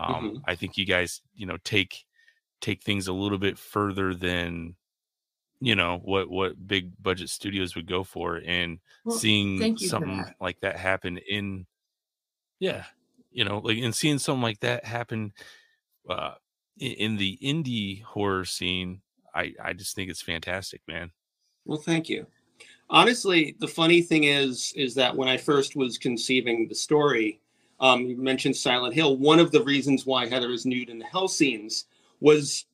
Um, 0.00 0.32
Mhm. 0.32 0.42
I 0.46 0.56
think 0.56 0.78
you 0.78 0.86
guys, 0.86 1.22
you 1.34 1.46
know, 1.46 1.58
take 1.64 2.06
take 2.62 2.82
things 2.82 3.08
a 3.08 3.12
little 3.14 3.38
bit 3.38 3.58
further 3.58 4.14
than 4.14 4.76
you 5.60 5.74
know 5.76 5.98
what 6.04 6.30
what 6.30 6.66
big 6.68 6.92
budget 7.02 7.30
studios 7.30 7.76
would 7.76 7.86
go 7.86 8.04
for, 8.04 8.42
and 8.46 8.80
Well, 9.04 9.18
seeing 9.18 9.58
thank 9.58 9.80
you 9.82 9.90
for 9.90 9.96
something 9.96 10.26
that. 10.26 10.36
like 10.40 10.60
that 10.60 10.76
happen 10.78 11.18
in, 11.18 11.66
yeah, 12.60 12.86
you 13.30 13.44
know, 13.44 13.58
like 13.58 13.78
and 13.78 13.94
seeing 13.94 14.18
something 14.18 14.42
like 14.42 14.60
that 14.60 14.84
happen 14.84 15.32
uh, 16.10 16.34
in, 16.78 16.92
in 16.92 17.16
the 17.18 17.38
indie 17.42 18.02
horror 18.02 18.44
scene, 18.46 19.02
I 19.34 19.54
I 19.62 19.72
just 19.74 19.94
think 19.96 20.10
it's 20.10 20.22
fantastic, 20.22 20.82
man. 20.88 21.12
Well, 21.64 21.78
thank 21.78 22.08
you. 22.08 22.26
Honestly, 22.90 23.56
the 23.60 23.68
funny 23.68 24.02
thing 24.02 24.24
is, 24.24 24.72
is 24.76 24.94
that 24.96 25.16
when 25.16 25.28
I 25.28 25.36
first 25.38 25.76
was 25.76 25.98
conceiving 25.98 26.68
the 26.68 26.74
story, 26.74 27.40
um, 27.80 28.02
you 28.06 28.16
mentioned 28.16 28.56
Silent 28.56 28.94
Hill. 28.94 29.16
One 29.16 29.38
of 29.38 29.50
the 29.50 29.62
reasons 29.62 30.06
why 30.06 30.26
Heather 30.26 30.50
is 30.50 30.66
nude 30.66 30.90
in 30.90 30.98
the 30.98 31.06
hell 31.06 31.28
scenes 31.28 31.86
was 32.20 32.66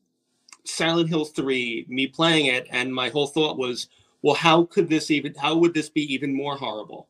Silent 0.65 1.09
Hill 1.09 1.25
3, 1.25 1.87
me 1.89 2.07
playing 2.09 2.47
it, 2.47 2.67
and 2.71 2.93
my 2.93 3.09
whole 3.09 3.29
thought 3.29 3.57
was, 3.57 3.89
well, 4.23 4.35
how 4.35 4.65
could 4.65 4.89
this 4.89 5.11
even, 5.11 5.35
how 5.35 5.57
would 5.57 5.75
this 5.75 5.89
be 5.89 6.13
even 6.13 6.35
more 6.35 6.57
horrible? 6.57 7.09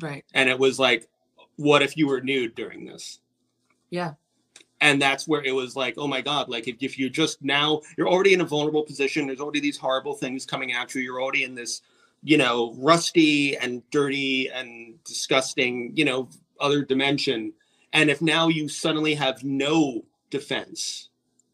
Right. 0.00 0.24
And 0.32 0.48
it 0.48 0.58
was 0.58 0.78
like, 0.78 1.08
what 1.56 1.82
if 1.82 1.96
you 1.96 2.06
were 2.06 2.20
nude 2.20 2.54
during 2.54 2.86
this? 2.86 3.20
Yeah. 3.90 4.14
and 4.80 5.00
that's 5.00 5.26
where 5.26 5.42
it 5.42 5.54
was 5.54 5.76
like 5.76 5.94
oh 5.96 6.06
my 6.06 6.20
god 6.20 6.48
like 6.48 6.68
if, 6.68 6.76
if 6.80 6.98
you 6.98 7.08
just 7.08 7.42
now 7.42 7.80
you're 7.96 8.08
already 8.08 8.34
in 8.34 8.40
a 8.40 8.44
vulnerable 8.44 8.82
position 8.82 9.26
there's 9.26 9.40
already 9.40 9.60
these 9.60 9.78
horrible 9.78 10.14
things 10.14 10.44
coming 10.44 10.72
at 10.72 10.94
you 10.94 11.00
you're 11.00 11.22
already 11.22 11.44
in 11.44 11.54
this 11.54 11.82
you 12.22 12.36
know 12.36 12.74
rusty 12.78 13.56
and 13.58 13.88
dirty 13.90 14.50
and 14.50 15.02
disgusting 15.04 15.92
you 15.94 16.04
know 16.04 16.28
other 16.60 16.84
dimension 16.84 17.52
and 17.92 18.10
if 18.10 18.20
now 18.20 18.48
you 18.48 18.68
suddenly 18.68 19.14
have 19.14 19.42
no 19.44 20.04
defense 20.30 21.08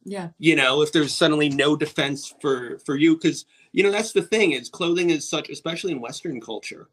Yeah. 0.04 0.30
you 0.38 0.56
know 0.56 0.82
if 0.82 0.92
there's 0.92 1.14
suddenly 1.14 1.48
no 1.48 1.76
defense 1.76 2.34
for 2.40 2.78
for 2.78 2.96
you 2.96 3.14
because 3.16 3.44
you 3.72 3.82
know 3.82 3.90
that's 3.90 4.12
the 4.12 4.22
thing 4.22 4.52
is 4.52 4.68
clothing 4.68 5.10
is 5.10 5.28
such 5.28 5.50
especially 5.50 5.92
in 5.92 6.00
western 6.00 6.40
culture 6.40 6.88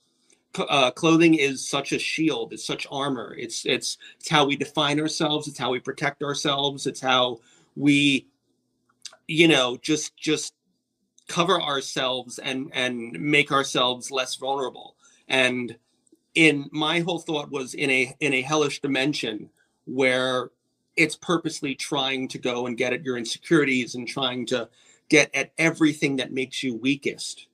uh, 0.58 0.89
clothing 0.92 1.36
is 1.36 1.68
such 1.70 1.92
a 1.92 2.00
shield 2.00 2.51
it's 2.54 2.66
such 2.66 2.88
armor 2.92 3.36
it's 3.38 3.66
it's 3.66 3.98
it's 4.20 4.30
how 4.30 4.46
we 4.46 4.56
define 4.56 5.00
ourselves 5.00 5.48
it's 5.48 5.60
how 5.60 5.70
we 5.72 5.80
protect 5.80 6.24
ourselves 6.24 6.88
it's 6.88 7.01
how 7.01 7.39
we 7.75 8.28
you 9.28 9.48
know 9.48 9.78
just 9.82 10.16
just 10.18 10.54
cover 11.28 11.62
ourselves 11.62 12.39
and 12.39 12.72
and 12.74 13.12
make 13.20 13.51
ourselves 13.51 14.10
less 14.10 14.36
vulnerable 14.36 14.96
and 15.28 15.78
in 16.36 16.69
my 16.71 17.00
whole 17.00 17.19
thought 17.19 17.51
was 17.51 17.74
in 17.74 17.89
a 17.89 18.15
in 18.19 18.33
a 18.33 18.41
hellish 18.41 18.81
dimension 18.81 19.50
where 19.86 20.51
it's 20.95 21.15
purposely 21.15 21.75
trying 21.75 22.27
to 22.27 22.38
go 22.38 22.67
and 22.67 22.77
get 22.77 22.93
at 22.93 23.03
your 23.03 23.17
insecurities 23.17 23.95
and 23.95 24.07
trying 24.07 24.45
to 24.45 24.69
get 25.09 25.33
at 25.33 25.51
everything 25.57 26.17
that 26.17 26.31
makes 26.31 26.62
you 26.62 26.75
weakest. 26.75 27.48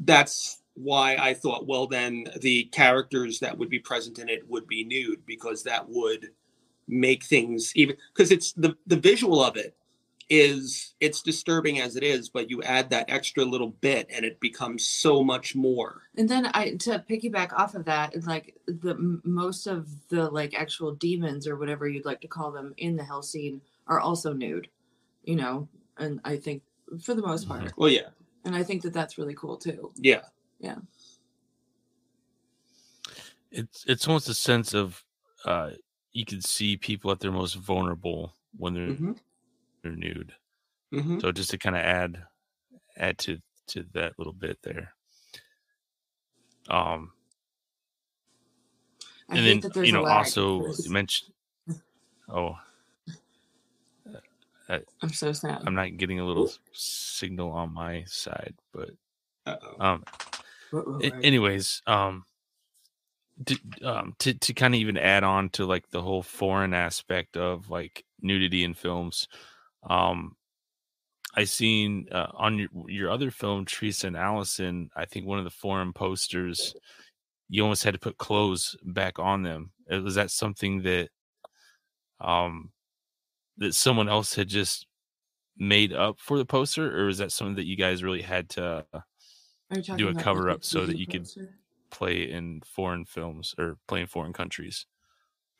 That's 0.00 0.62
why 0.74 1.16
I 1.16 1.34
thought, 1.34 1.66
well, 1.66 1.86
then 1.86 2.26
the 2.40 2.64
characters 2.64 3.38
that 3.40 3.56
would 3.56 3.68
be 3.68 3.78
present 3.78 4.18
in 4.18 4.28
it 4.28 4.48
would 4.48 4.66
be 4.66 4.84
nude 4.84 5.24
because 5.26 5.62
that 5.64 5.88
would 5.88 6.30
make 6.88 7.22
things 7.22 7.72
even 7.76 7.96
because 8.12 8.32
it's 8.32 8.52
the 8.52 8.76
the 8.86 8.96
visual 8.96 9.42
of 9.42 9.56
it 9.56 9.76
is 10.28 10.94
it's 11.00 11.22
disturbing 11.22 11.80
as 11.80 11.96
it 11.96 12.02
is, 12.02 12.28
but 12.28 12.50
you 12.50 12.62
add 12.62 12.90
that 12.90 13.10
extra 13.10 13.44
little 13.44 13.70
bit 13.70 14.06
and 14.10 14.24
it 14.24 14.40
becomes 14.40 14.86
so 14.86 15.22
much 15.22 15.54
more. 15.54 16.02
And 16.16 16.28
then 16.28 16.46
I 16.54 16.74
to 16.80 17.04
piggyback 17.08 17.52
off 17.52 17.74
of 17.74 17.84
that, 17.86 18.26
like 18.26 18.56
the 18.66 19.20
most 19.24 19.66
of 19.66 19.88
the 20.08 20.30
like 20.30 20.54
actual 20.54 20.94
demons 20.94 21.46
or 21.46 21.56
whatever 21.56 21.88
you'd 21.88 22.04
like 22.04 22.20
to 22.22 22.28
call 22.28 22.52
them 22.52 22.74
in 22.76 22.96
the 22.96 23.04
hell 23.04 23.22
scene 23.22 23.60
are 23.86 24.00
also 24.00 24.32
nude, 24.32 24.68
you 25.24 25.36
know. 25.36 25.68
And 25.98 26.20
I 26.24 26.36
think 26.36 26.62
for 27.02 27.14
the 27.14 27.22
most 27.22 27.48
part. 27.48 27.72
Well, 27.76 27.90
yeah, 27.90 28.08
and 28.44 28.54
I 28.54 28.62
think 28.62 28.82
that 28.82 28.92
that's 28.92 29.18
really 29.18 29.34
cool 29.34 29.56
too. 29.56 29.92
yeah, 29.96 30.22
Yeah. 30.60 30.76
It's 33.50 33.84
it's 33.86 34.08
almost 34.08 34.28
a 34.28 34.34
sense 34.34 34.74
of 34.74 35.04
uh, 35.44 35.70
you 36.12 36.24
can 36.24 36.40
see 36.40 36.76
people 36.76 37.10
at 37.10 37.20
their 37.20 37.32
most 37.32 37.54
vulnerable 37.54 38.34
when 38.56 38.74
they're 38.74 38.94
hmm 38.94 39.12
they're 39.82 39.92
nude. 39.92 40.32
hmm 40.92 41.18
So 41.20 41.32
just 41.32 41.50
to 41.50 41.58
kind 41.58 41.76
of 41.76 41.82
add 41.82 42.22
add 42.96 43.18
to 43.18 43.38
to 43.68 43.84
that 43.94 44.14
little 44.18 44.32
bit 44.32 44.58
there. 44.62 44.94
Um, 46.68 47.12
I 49.28 49.38
and 49.38 49.62
then 49.62 49.84
you 49.84 49.92
know 49.92 50.06
also 50.06 50.72
you 50.78 50.90
mentioned. 50.90 51.32
Oh, 52.28 52.56
I'm 55.02 55.12
so 55.12 55.32
sad. 55.32 55.62
I'm 55.66 55.74
not 55.74 55.96
getting 55.96 56.20
a 56.20 56.24
little 56.24 56.50
signal 56.72 57.50
on 57.50 57.74
my 57.74 58.04
side, 58.06 58.54
but 58.72 58.90
Uh-oh. 59.46 59.76
um, 59.84 60.04
anyways, 61.22 61.82
um, 61.86 62.24
to, 63.44 63.58
um, 63.84 64.14
to 64.20 64.34
to 64.34 64.54
kind 64.54 64.74
of 64.74 64.80
even 64.80 64.96
add 64.96 65.24
on 65.24 65.50
to 65.50 65.66
like 65.66 65.90
the 65.90 66.00
whole 66.00 66.22
foreign 66.22 66.74
aspect 66.74 67.36
of 67.36 67.70
like 67.70 68.04
nudity 68.20 68.64
in 68.64 68.74
films, 68.74 69.26
um, 69.88 70.36
I 71.34 71.44
seen 71.44 72.08
uh, 72.12 72.28
on 72.34 72.58
your 72.58 72.68
your 72.88 73.10
other 73.10 73.30
film, 73.30 73.64
Teresa 73.64 74.06
and 74.06 74.16
Allison. 74.16 74.90
I 74.96 75.06
think 75.06 75.26
one 75.26 75.38
of 75.38 75.44
the 75.44 75.50
foreign 75.50 75.92
posters, 75.92 76.74
you 77.48 77.62
almost 77.62 77.84
had 77.84 77.94
to 77.94 78.00
put 78.00 78.18
clothes 78.18 78.76
back 78.82 79.18
on 79.18 79.42
them. 79.42 79.72
Uh, 79.90 80.02
Was 80.02 80.14
that 80.16 80.30
something 80.30 80.82
that, 80.82 81.08
um, 82.20 82.70
that 83.56 83.74
someone 83.74 84.08
else 84.08 84.34
had 84.34 84.48
just 84.48 84.86
made 85.56 85.92
up 85.92 86.18
for 86.20 86.38
the 86.38 86.44
poster, 86.44 86.86
or 87.04 87.08
is 87.08 87.18
that 87.18 87.32
something 87.32 87.56
that 87.56 87.66
you 87.66 87.76
guys 87.76 88.02
really 88.02 88.22
had 88.22 88.48
to? 88.50 88.86
Are 88.92 89.04
you 89.76 89.82
talking 89.82 89.96
do 89.96 90.08
a 90.08 90.14
cover 90.14 90.50
up 90.50 90.64
so 90.64 90.84
that 90.86 90.98
you 90.98 91.06
could- 91.06 91.28
play 91.90 92.30
in 92.30 92.60
foreign 92.62 93.04
films 93.04 93.54
or 93.58 93.78
play 93.86 94.00
in 94.00 94.06
foreign 94.06 94.32
countries. 94.32 94.86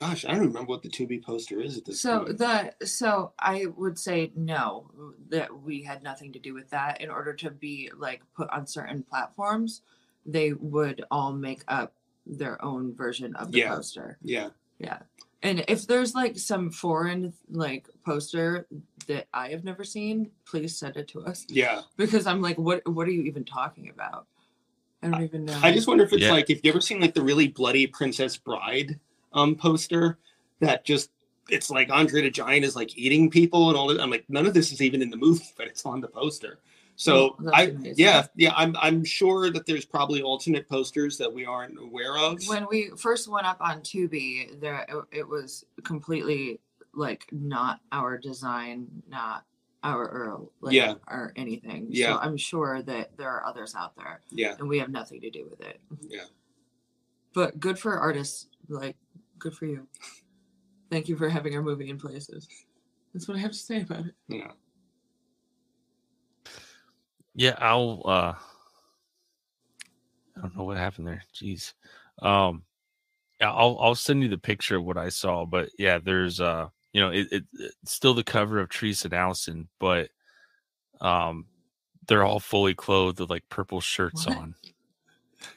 Gosh, 0.03 0.25
I 0.25 0.33
don't 0.33 0.41
remember 0.49 0.65
what 0.65 0.83
the 0.83 0.89
Tubi 0.89 1.23
poster 1.23 1.61
is 1.61 1.79
at 1.79 1.85
this 1.85 2.01
So 2.01 2.25
point. 2.25 2.39
the 2.39 2.75
so 2.85 3.35
I 3.39 3.67
would 3.77 3.97
say 3.97 4.33
no 4.35 4.91
that 5.29 5.63
we 5.63 5.81
had 5.85 6.03
nothing 6.03 6.33
to 6.33 6.41
do 6.41 6.55
with 6.55 6.69
that. 6.71 7.01
In 7.01 7.09
order 7.09 7.33
to 7.35 7.53
be 7.53 7.89
like 7.97 8.21
put 8.37 8.51
on 8.51 8.67
certain 8.67 9.05
platforms, 9.05 9.83
they 10.27 10.55
would 10.55 11.05
all 11.13 11.33
make 11.33 11.63
up 11.69 11.95
their 12.27 12.63
own 12.65 12.93
version 12.97 13.37
of 13.37 13.53
the 13.53 13.59
Yeah. 13.59 13.75
poster. 13.77 14.19
yeah, 14.23 14.49
Yeah. 14.79 14.99
And 15.45 15.65
if 15.69 15.87
there's 15.87 16.17
like 16.17 16.37
some 16.37 16.71
foreign 16.73 17.33
like 17.49 17.89
poster 18.05 18.67
that 19.07 19.29
I 19.33 19.51
have 19.51 19.63
never 19.63 19.85
seen, 19.85 20.33
please 20.47 20.77
send 20.77 20.97
it 20.97 21.07
to 21.09 21.21
us 21.25 21.47
yeah. 21.49 21.83
because 21.97 22.27
I'm 22.27 22.43
like, 22.43 22.59
what 22.59 22.85
what 22.89 23.07
are 23.07 23.13
you 23.13 23.23
even 23.23 23.45
talking 23.45 23.89
about? 23.89 24.27
I 25.01 25.11
don't 25.11 25.23
even 25.23 25.45
know. 25.45 25.61
I 25.63 25.71
just 25.73 25.87
wonder 25.87 26.03
if 26.03 26.13
it's 26.13 26.23
Yeah. 26.23 26.33
like 26.33 26.51
if 26.51 26.61
you 26.65 26.71
ever 26.73 26.81
seen 26.81 27.01
like 27.01 27.15
the 27.15 27.23
really 27.23 27.47
bloody 27.47 27.87
Princess 27.87 28.37
Bride 28.37 28.99
um 29.35 29.55
poster 29.55 30.19
that 30.61 30.85
just 30.85 31.11
it's 31.49 31.71
like 31.71 31.91
Andre 31.91 32.23
the 32.23 32.31
Giant 32.31 32.65
is 32.65 32.77
like 32.77 32.97
eating 32.97 33.29
people 33.29 33.69
and 33.69 33.77
all 33.77 33.89
that. 33.89 34.01
I'm 34.01 34.11
like, 34.11 34.25
none 34.29 34.47
of 34.47 34.55
this 34.55 34.71
is 34.73 34.81
even 34.81 35.03
in 35.03 35.11
the 35.11 35.17
movie, 35.17 35.45
but 35.57 35.67
it's 35.67 35.85
on 35.85 36.01
the 36.01 36.09
poster. 36.09 36.61
So 36.97 37.37
Oh, 37.41 37.51
I 37.53 37.65
amazing. 37.65 37.95
yeah 37.97 38.27
yeah 38.37 38.53
I'm 38.55 38.77
I'm 38.81 39.05
sure 39.05 39.51
that 39.51 39.67
there's 39.67 39.85
probably 39.85 40.23
alternate 40.23 40.69
posters 40.69 41.19
that 41.19 41.33
we 41.33 41.45
aren't 41.45 41.79
aware 41.81 42.17
of. 42.17 42.39
when 42.47 42.67
we 42.71 42.91
first 42.97 43.29
went 43.29 43.47
up 43.47 43.57
on 43.61 43.81
Tubi, 43.81 44.61
there 44.61 44.87
it, 44.89 45.19
it 45.21 45.29
was 45.29 45.65
completely 45.85 46.61
like 46.95 47.25
not 47.33 47.81
our 47.91 48.19
design, 48.19 48.87
not 49.09 49.45
our 49.83 50.05
or 50.05 50.49
like 50.61 50.75
Yeah. 50.75 50.95
or 51.09 51.33
anything. 51.35 51.87
Yeah. 51.91 52.13
So 52.13 52.19
I'm 52.21 52.37
sure 52.37 52.83
that 52.83 53.17
there 53.17 53.31
are 53.31 53.45
others 53.47 53.75
out 53.75 53.97
there 53.97 54.21
yeah 54.31 54.55
and 54.59 54.69
we 54.69 54.79
have 54.79 54.91
nothing 54.91 55.21
to 55.23 55.31
do 55.31 55.49
with 55.51 55.61
it. 55.63 55.81
yeah 56.09 56.27
But 57.35 57.59
good 57.59 57.79
for 57.79 57.99
artists, 57.99 58.47
like 58.69 58.97
good 59.43 59.55
for 59.55 59.67
you. 59.67 59.87
Thank 60.91 61.09
you 61.09 61.17
for 61.17 61.29
having 61.29 61.55
our 61.57 61.63
movie 61.63 61.91
in 61.91 61.99
places. 61.99 62.49
That's 63.13 63.29
what 63.29 63.37
I 63.37 63.41
have 63.41 63.53
to 63.53 63.59
say 63.59 63.83
about 63.83 64.07
it. 64.07 64.15
yeah 64.29 64.53
Yeah, 67.35 67.57
I'll 67.59 68.03
uh 68.07 68.35
I 70.37 70.41
don't 70.41 70.57
know 70.57 70.65
what 70.65 70.77
happened 70.77 71.07
there. 71.09 71.23
Jeez. 71.35 71.75
Um 72.21 72.65
I'll 73.41 73.77
I'll 73.81 73.95
send 73.95 74.23
you 74.23 74.29
the 74.29 74.39
picture 74.39 74.77
of 74.77 74.85
what 74.85 74.97
I 74.97 75.09
saw, 75.09 75.45
but 75.45 75.71
yeah, 75.79 75.99
there's 75.99 76.41
uh 76.41 76.69
you 76.93 77.01
know, 77.01 77.11
it, 77.11 77.27
it 77.33 77.45
it's 77.59 77.93
still 77.93 78.15
the 78.15 78.25
cover 78.25 78.61
of 78.61 78.69
Teresa 78.69 79.09
and 79.09 79.15
Allison, 79.15 79.69
but 79.81 80.11
um 81.01 81.47
they're 82.07 82.25
all 82.25 82.41
fully 82.41 82.75
clothed 82.75 83.21
with 83.21 83.31
like 83.31 83.49
purple 83.49 83.81
shirts 83.81 84.27
What? 84.27 84.37
on. 84.37 84.55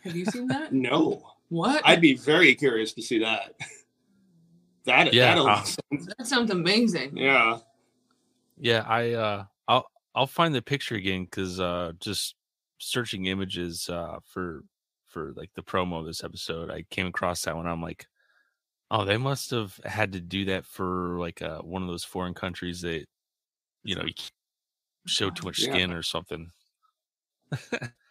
Have 0.04 0.16
you 0.16 0.26
seen 0.26 0.48
that? 0.48 0.72
no 0.74 1.35
what? 1.50 1.82
I'd 1.86 2.02
be 2.02 2.16
very 2.16 2.56
curious 2.56 2.94
to 2.94 3.02
see 3.02 3.20
that. 3.20 3.54
That 4.86 5.12
Yeah, 5.16 5.30
that'll 5.34 5.48
uh, 5.48 5.66
that 6.18 6.28
sounds 6.28 6.52
amazing. 6.52 7.18
yeah 7.18 7.58
Yeah, 8.56 8.84
I 8.88 9.14
uh 9.14 9.46
I'll 9.68 9.88
I'll 10.14 10.28
find 10.28 10.54
the 10.54 10.62
picture 10.62 10.94
again 10.94 11.24
because 11.26 11.60
uh 11.60 11.94
just 12.00 12.36
searching 12.78 13.26
images 13.26 13.90
uh 13.90 14.20
for 14.24 14.64
for 15.08 15.34
like 15.36 15.50
the 15.56 15.64
promo 15.64 16.00
of 16.00 16.06
this 16.06 16.24
episode, 16.24 16.70
I 16.70 16.84
came 16.92 17.08
across 17.08 17.42
that 17.46 17.56
one. 17.56 17.66
I'm 17.66 17.82
like, 17.82 18.06
oh, 18.92 19.06
they 19.06 19.18
must 19.18 19.50
have 19.50 19.76
had 19.86 20.12
to 20.12 20.22
do 20.22 20.46
that 20.46 20.66
for 20.66 21.18
like 21.20 21.42
uh 21.42 21.62
one 21.62 21.82
of 21.82 21.88
those 21.88 22.04
foreign 22.04 22.36
countries 22.36 22.82
that 22.82 23.06
you 23.84 23.96
know 23.96 24.06
you 24.06 24.14
show 25.08 25.32
too 25.32 25.46
much 25.48 25.64
Yeah. 25.64 25.74
skin 25.74 25.92
or 25.92 26.04
something. 26.04 26.52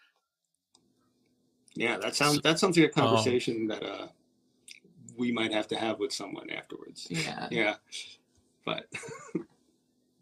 yeah 1.75 1.97
that 1.99 2.15
sounds 2.15 2.41
that 2.43 2.59
sounds 2.59 2.77
Um, 2.79 2.83
like 2.85 2.91
a 2.91 2.95
conversation 2.95 3.67
that 3.69 3.83
uh 3.83 4.09
we 5.17 5.31
might 5.33 5.53
have 5.53 5.69
to 5.69 5.77
have 5.77 5.99
with 6.01 6.13
someone 6.13 6.51
afterwards. 6.51 7.07
Yeah. 7.09 7.47
Yeah, 7.51 7.75
but 8.65 8.87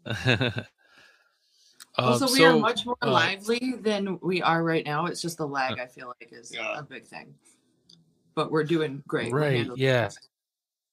Um, 1.95 2.05
Also, 2.05 2.31
we 2.33 2.43
are 2.43 2.57
much 2.57 2.85
more 2.85 2.97
uh, 3.03 3.11
lively 3.11 3.75
than 3.81 4.17
we 4.21 4.41
are 4.41 4.63
right 4.63 4.83
now. 4.85 5.05
It's 5.05 5.21
just 5.21 5.37
the 5.37 5.47
lag, 5.47 5.79
I 5.79 5.85
feel 5.85 6.07
like, 6.19 6.31
is 6.33 6.51
Yeah. 6.53 6.79
a 6.79 6.83
big 6.83 7.05
thing. 7.05 7.33
But 8.35 8.51
we're 8.51 8.63
doing 8.63 9.03
great. 9.07 9.31
Right, 9.31 9.67
yeah. 9.75 10.05
this. 10.05 10.17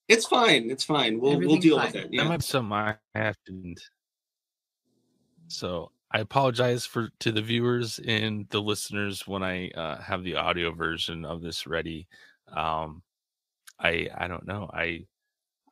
it's 0.08 0.26
fine. 0.26 0.70
It's 0.70 0.84
fine. 0.84 1.18
We'll 1.20 1.38
we'll 1.38 1.56
deal 1.56 1.78
fine. 1.78 1.86
with 1.86 1.96
it. 1.96 2.02
That 2.10 2.12
Yeah. 2.12 2.24
might 2.24 2.36
be 2.38 2.42
something 2.42 2.72
I 2.72 2.96
have 3.14 3.36
to. 3.46 3.74
So 5.48 5.90
I 6.12 6.20
apologize 6.20 6.86
for 6.86 7.10
to 7.20 7.30
the 7.30 7.42
viewers 7.42 8.00
and 8.04 8.48
the 8.50 8.60
listeners 8.60 9.26
when 9.26 9.42
I 9.42 9.68
uh, 9.70 10.00
have 10.00 10.24
the 10.24 10.36
audio 10.36 10.72
version 10.72 11.24
of 11.24 11.40
this 11.40 11.66
ready. 11.66 12.08
Um, 12.54 13.02
I 13.78 14.08
I 14.16 14.26
don't 14.26 14.46
know. 14.46 14.68
I 14.72 15.06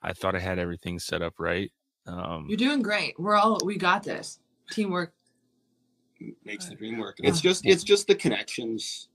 I 0.03 0.13
thought 0.13 0.37
I 0.37 0.41
had 0.41 0.59
everything 0.59 0.99
set 0.99 1.23
up 1.23 1.35
right. 1.39 1.73
Um, 2.07 2.47
You're 2.49 2.57
doing 2.57 2.83
great. 2.83 3.19
We're 3.19 3.35
all 3.35 3.59
we 3.65 3.77
got 3.77 4.05
this. 4.05 4.39
Teamwork. 4.71 5.13
makes 6.45 6.67
the 6.67 6.77
dream 6.77 6.99
work. 6.99 7.17
It's 7.19 7.41
just 7.41 7.67
it's 7.67 7.83
just 7.83 8.07
the 8.07 8.15
connections. 8.15 9.09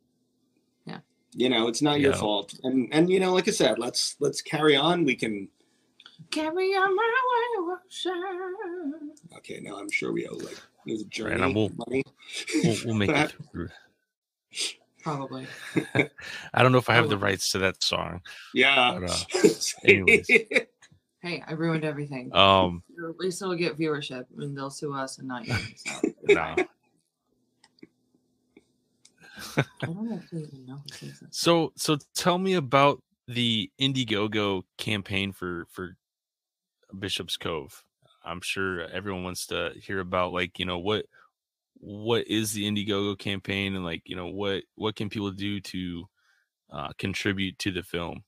Yeah. 0.85 0.99
You 1.33 1.49
know, 1.49 1.67
it's 1.67 1.81
not 1.81 2.01
your 2.01 2.13
fault. 2.13 2.53
And 2.63 2.89
and 2.91 3.09
you 3.09 3.19
know, 3.21 3.33
like 3.33 3.47
I 3.47 3.51
said, 3.51 3.79
let's 3.79 4.17
let's 4.19 4.41
carry 4.41 4.75
on. 4.75 5.05
We 5.05 5.15
can 5.15 5.47
Carry 6.31 6.71
on 6.71 6.95
my 6.95 7.13
way, 7.67 7.77
ocean. 7.87 9.11
okay, 9.37 9.59
now 9.61 9.77
I'm 9.77 9.89
sure 9.91 10.11
we 10.11 10.27
owe 10.27 10.35
like 10.35 10.59
there's 10.85 11.01
a 11.01 11.05
journey 11.05 11.41
and 11.41 11.55
we'll- 11.55 11.71
money. 11.87 12.03
we'll, 12.63 12.77
we'll 12.85 12.95
make 12.95 13.09
it. 13.09 13.33
Through. 13.51 13.69
Probably. 15.01 15.47
I 16.53 16.63
don't 16.63 16.71
know 16.71 16.77
if 16.77 16.89
I 16.89 16.95
have 16.95 17.09
the 17.09 17.17
rights 17.17 17.51
to 17.51 17.59
that 17.59 17.83
song. 17.83 18.21
Yeah. 18.53 18.99
But, 19.01 19.11
uh, 19.35 19.47
anyways. 19.83 20.27
Hey, 21.21 21.43
I 21.45 21.53
ruined 21.53 21.83
everything. 21.83 22.33
Um, 22.35 22.83
At 23.09 23.17
least 23.17 23.41
it'll 23.41 23.55
get 23.55 23.77
viewership 23.77 24.25
and 24.37 24.57
they'll 24.57 24.69
sue 24.69 24.93
us 24.93 25.17
and 25.17 25.27
not 25.27 25.45
you. 25.47 25.55
So. 25.85 26.01
no. 26.27 26.55
I 29.57 29.63
don't 29.85 30.13
actually 30.13 30.43
even 30.43 30.65
know 30.65 30.81
who 30.83 30.93
says 31.07 31.19
that. 31.19 31.33
So 31.35 31.73
so 31.75 31.97
tell 32.15 32.37
me 32.37 32.53
about 32.53 33.01
the 33.27 33.69
Indiegogo 33.79 34.63
campaign 34.77 35.31
for 35.31 35.65
for 35.71 35.95
Bishop's 36.97 37.37
Cove. 37.37 37.83
I'm 38.25 38.41
sure 38.41 38.85
everyone 38.87 39.23
wants 39.23 39.47
to 39.47 39.71
hear 39.75 39.99
about 39.99 40.33
like, 40.33 40.59
you 40.59 40.65
know, 40.65 40.79
what 40.79 41.05
what 41.79 42.27
is 42.27 42.53
the 42.53 42.63
Indiegogo 42.63 43.17
campaign 43.19 43.75
and 43.75 43.83
like, 43.83 44.03
you 44.05 44.15
know, 44.15 44.27
what 44.27 44.63
what 44.75 44.95
can 44.95 45.09
people 45.09 45.31
do 45.31 45.59
to 45.59 46.07
uh 46.71 46.89
contribute 46.97 47.59
to 47.59 47.71
the 47.71 47.83
film? 47.83 48.23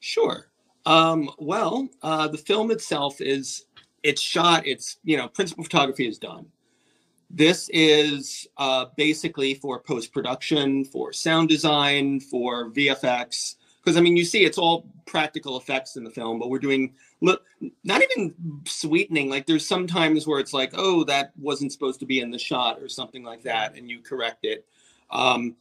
Sure. 0.00 0.50
Um, 0.86 1.30
well, 1.38 1.88
uh, 2.02 2.28
the 2.28 2.38
film 2.38 2.70
itself 2.70 3.20
is 3.20 3.66
it's 4.02 4.20
shot. 4.20 4.66
It's 4.66 4.96
you 5.04 5.16
know 5.16 5.28
principal 5.28 5.64
photography 5.64 6.08
is 6.08 6.18
done. 6.18 6.46
This 7.28 7.68
is 7.72 8.48
uh, 8.56 8.86
basically 8.96 9.54
for 9.54 9.78
post 9.78 10.12
production, 10.12 10.84
for 10.84 11.12
sound 11.12 11.48
design, 11.48 12.18
for 12.18 12.70
VFX. 12.70 13.56
Because 13.82 13.96
I 13.96 14.00
mean, 14.00 14.16
you 14.16 14.24
see, 14.24 14.44
it's 14.44 14.58
all 14.58 14.86
practical 15.06 15.56
effects 15.56 15.96
in 15.96 16.04
the 16.04 16.10
film, 16.10 16.38
but 16.38 16.50
we're 16.50 16.58
doing 16.58 16.94
not 17.20 18.02
even 18.02 18.34
sweetening. 18.64 19.28
Like 19.28 19.46
there's 19.46 19.66
some 19.66 19.86
times 19.86 20.26
where 20.26 20.40
it's 20.40 20.52
like, 20.52 20.72
oh, 20.74 21.04
that 21.04 21.32
wasn't 21.38 21.72
supposed 21.72 22.00
to 22.00 22.06
be 22.06 22.20
in 22.20 22.30
the 22.30 22.38
shot 22.38 22.80
or 22.80 22.88
something 22.88 23.22
like 23.22 23.42
that, 23.42 23.76
and 23.76 23.90
you 23.90 24.00
correct 24.00 24.44
it. 24.44 24.66
Um, 25.10 25.56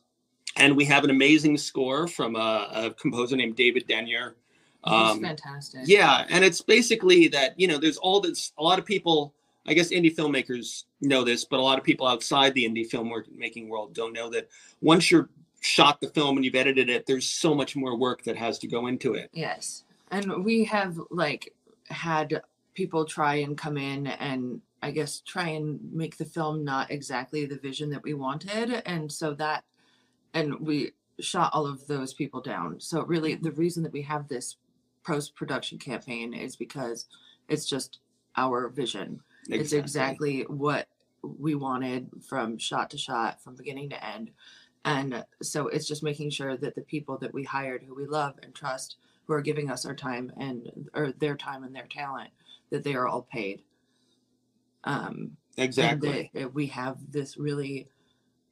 and 0.55 0.75
we 0.75 0.85
have 0.85 1.03
an 1.03 1.09
amazing 1.09 1.57
score 1.57 2.07
from 2.07 2.35
a, 2.35 2.69
a 2.73 2.91
composer 2.91 3.35
named 3.35 3.55
David 3.55 3.87
Denyer. 3.87 4.35
Um, 4.83 5.21
fantastic. 5.21 5.81
yeah, 5.85 6.25
and 6.29 6.43
it's 6.43 6.61
basically 6.61 7.27
that 7.29 7.59
you 7.59 7.67
know 7.67 7.77
there's 7.77 7.97
all 7.97 8.21
this. 8.21 8.53
A 8.57 8.63
lot 8.63 8.79
of 8.79 8.85
people, 8.85 9.33
I 9.67 9.73
guess, 9.73 9.89
indie 9.89 10.15
filmmakers 10.15 10.85
know 11.01 11.23
this, 11.23 11.43
but 11.43 11.59
a 11.59 11.61
lot 11.61 11.77
of 11.77 11.83
people 11.83 12.07
outside 12.07 12.53
the 12.53 12.65
indie 12.65 12.87
film 12.87 13.11
making 13.35 13.67
world 13.67 13.93
don't 13.93 14.13
know 14.13 14.29
that 14.29 14.47
once 14.81 15.11
you're 15.11 15.29
shot 15.61 15.99
the 15.99 16.07
film 16.07 16.37
and 16.37 16.45
you've 16.45 16.55
edited 16.55 16.89
it, 16.89 17.05
there's 17.05 17.27
so 17.27 17.53
much 17.53 17.75
more 17.75 17.97
work 17.97 18.23
that 18.23 18.37
has 18.37 18.59
to 18.59 18.67
go 18.67 18.87
into 18.87 19.13
it. 19.13 19.29
Yes. 19.33 19.83
And 20.11 20.43
we 20.43 20.63
have 20.65 20.99
like 21.09 21.53
had 21.89 22.41
people 22.73 23.05
try 23.05 23.35
and 23.35 23.57
come 23.57 23.77
in 23.77 24.07
and 24.07 24.61
I 24.81 24.91
guess 24.91 25.19
try 25.19 25.49
and 25.49 25.79
make 25.91 26.17
the 26.17 26.25
film 26.25 26.63
not 26.63 26.91
exactly 26.91 27.45
the 27.45 27.57
vision 27.57 27.89
that 27.89 28.03
we 28.03 28.13
wanted. 28.13 28.81
And 28.85 29.11
so 29.11 29.33
that, 29.35 29.63
and 30.33 30.59
we 30.59 30.91
shot 31.19 31.51
all 31.53 31.67
of 31.67 31.85
those 31.87 32.13
people 32.13 32.41
down. 32.41 32.79
So 32.79 33.03
really 33.03 33.35
the 33.35 33.51
reason 33.51 33.83
that 33.83 33.91
we 33.91 34.01
have 34.03 34.27
this 34.27 34.55
post 35.03 35.35
production 35.35 35.77
campaign 35.77 36.33
is 36.33 36.55
because 36.55 37.07
it's 37.49 37.65
just 37.65 37.99
our 38.37 38.69
vision. 38.69 39.19
It's 39.49 39.73
exactly 39.73 40.41
what 40.43 40.87
we 41.21 41.55
wanted 41.55 42.09
from 42.27 42.57
shot 42.57 42.89
to 42.91 42.97
shot, 42.97 43.41
from 43.43 43.55
beginning 43.55 43.89
to 43.89 44.05
end. 44.05 44.31
And 44.85 45.25
so 45.41 45.67
it's 45.67 45.87
just 45.87 46.03
making 46.03 46.29
sure 46.29 46.55
that 46.55 46.75
the 46.75 46.81
people 46.81 47.17
that 47.17 47.33
we 47.33 47.43
hired, 47.43 47.83
who 47.83 47.95
we 47.95 48.05
love 48.05 48.35
and 48.43 48.53
trust, 48.53 48.97
who 49.29 49.35
are 49.35 49.41
giving 49.41 49.69
us 49.69 49.85
our 49.85 49.93
time 49.93 50.31
and 50.37 50.89
or 50.95 51.11
their 51.19 51.37
time 51.37 51.63
and 51.63 51.73
their 51.73 51.85
talent, 51.85 52.31
that 52.71 52.83
they 52.83 52.95
are 52.95 53.07
all 53.07 53.27
paid. 53.31 53.61
Um, 54.85 55.37
exactly. 55.55 56.31
and 56.33 56.51
we 56.55 56.65
have 56.65 56.97
this 57.11 57.37
really. 57.37 57.87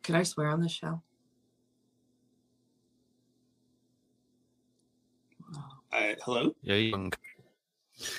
Can 0.03 0.13
I 0.13 0.21
swear 0.21 0.49
on 0.49 0.61
this 0.61 0.71
show? 0.71 1.01
Uh, 5.91 6.13
hello. 6.23 6.55
Yeah, 6.61 6.75
you 6.75 6.91
can 6.91 7.11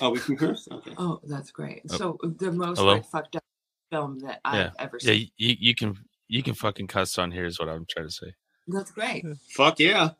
Oh, 0.01 0.11
we 0.11 0.18
can 0.18 0.37
curse. 0.37 0.66
Okay. 0.71 0.94
oh, 0.99 1.21
that's 1.23 1.53
great. 1.53 1.83
Oh. 1.92 1.97
So 1.97 2.18
the 2.38 2.51
most 2.51 2.79
Hello? 2.79 2.94
like 2.94 3.07
fucked 3.07 3.37
up 3.37 3.44
film 3.92 4.18
that 4.18 4.40
Yeah. 4.44 4.71
I've 4.71 4.73
ever 4.81 4.99
seen 4.99 5.09
yeah, 5.12 5.18
seen. 5.18 5.31
you, 5.37 5.57
you 5.61 5.75
can 5.77 5.97
you 6.27 6.42
can 6.42 6.55
fucking 6.55 6.88
cuss 6.88 7.18
on 7.18 7.31
here 7.31 7.44
is 7.47 7.61
what 7.61 7.68
I'm 7.68 7.87
trying 7.88 8.09
to 8.09 8.12
say. 8.12 8.35
That's 8.68 8.90
great. 8.90 9.24
Fuck 9.50 9.81
yeah. 9.81 10.11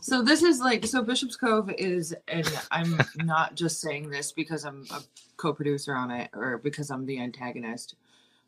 So 0.00 0.22
this 0.22 0.42
is 0.42 0.60
like 0.60 0.86
so 0.86 1.02
Bishop's 1.02 1.36
Cove 1.36 1.70
is 1.76 2.14
and 2.28 2.48
I'm 2.70 2.96
not 3.16 3.56
just 3.56 3.80
saying 3.80 4.08
this 4.08 4.32
because 4.32 4.64
I'm 4.64 4.86
a 4.92 5.00
co-producer 5.36 5.94
on 5.94 6.10
it 6.12 6.30
or 6.32 6.58
because 6.58 6.90
I'm 6.90 7.04
the 7.04 7.18
antagonist, 7.18 7.96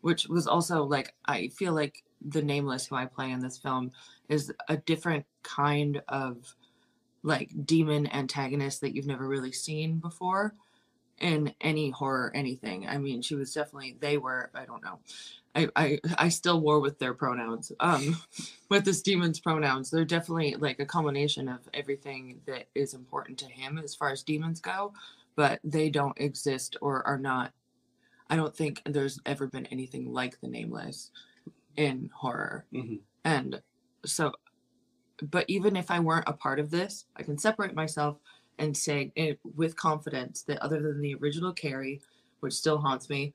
which 0.02 0.28
was 0.28 0.46
also 0.46 0.84
like 0.84 1.14
I 1.26 1.48
feel 1.48 1.74
like 1.74 2.04
the 2.26 2.42
nameless 2.42 2.86
who 2.86 2.94
I 2.94 3.06
play 3.06 3.32
in 3.32 3.40
this 3.40 3.58
film 3.58 3.90
is 4.28 4.52
a 4.68 4.76
different 4.76 5.26
kind 5.42 6.00
of 6.08 6.54
like 7.24 7.50
demon 7.66 8.06
antagonist 8.12 8.80
that 8.80 8.94
you've 8.94 9.06
never 9.06 9.26
really 9.26 9.52
seen 9.52 9.98
before. 9.98 10.54
In 11.20 11.54
any 11.60 11.90
horror 11.90 12.32
anything. 12.34 12.86
I 12.88 12.98
mean, 12.98 13.22
she 13.22 13.34
was 13.34 13.52
definitely 13.52 13.96
they 14.00 14.18
were, 14.18 14.50
I 14.54 14.64
don't 14.64 14.82
know. 14.82 14.98
I 15.54 15.68
I 15.76 15.98
I 16.16 16.28
still 16.28 16.60
war 16.60 16.80
with 16.80 16.98
their 16.98 17.14
pronouns. 17.14 17.72
Um 17.80 18.20
with 18.68 18.84
this 18.84 19.02
demon's 19.02 19.40
pronouns. 19.40 19.90
They're 19.90 20.04
definitely 20.04 20.54
like 20.56 20.78
a 20.80 20.86
culmination 20.86 21.48
of 21.48 21.60
everything 21.74 22.40
that 22.46 22.66
is 22.74 22.94
important 22.94 23.38
to 23.38 23.46
him 23.46 23.78
as 23.78 23.94
far 23.94 24.10
as 24.10 24.22
demons 24.22 24.60
go, 24.60 24.92
but 25.36 25.60
they 25.64 25.90
don't 25.90 26.18
exist 26.20 26.76
or 26.80 27.06
are 27.06 27.18
not 27.18 27.52
I 28.30 28.36
don't 28.36 28.54
think 28.54 28.82
there's 28.84 29.18
ever 29.24 29.46
been 29.46 29.66
anything 29.66 30.12
like 30.12 30.40
the 30.40 30.48
nameless 30.48 31.10
in 31.76 32.10
horror. 32.14 32.66
Mhm. 32.72 33.00
And 33.24 33.62
so 34.04 34.32
but 35.22 35.44
even 35.48 35.76
if 35.76 35.90
I 35.90 35.98
weren't 36.00 36.28
a 36.28 36.32
part 36.32 36.60
of 36.60 36.70
this, 36.70 37.06
I 37.16 37.22
can 37.22 37.38
separate 37.38 37.74
myself 37.74 38.18
and 38.58 38.76
say 38.76 39.12
it 39.16 39.38
with 39.56 39.76
confidence 39.76 40.42
that 40.42 40.62
other 40.62 40.80
than 40.80 41.00
the 41.00 41.14
original 41.16 41.52
Carrie, 41.52 42.00
which 42.40 42.54
still 42.54 42.78
haunts 42.78 43.08
me 43.08 43.32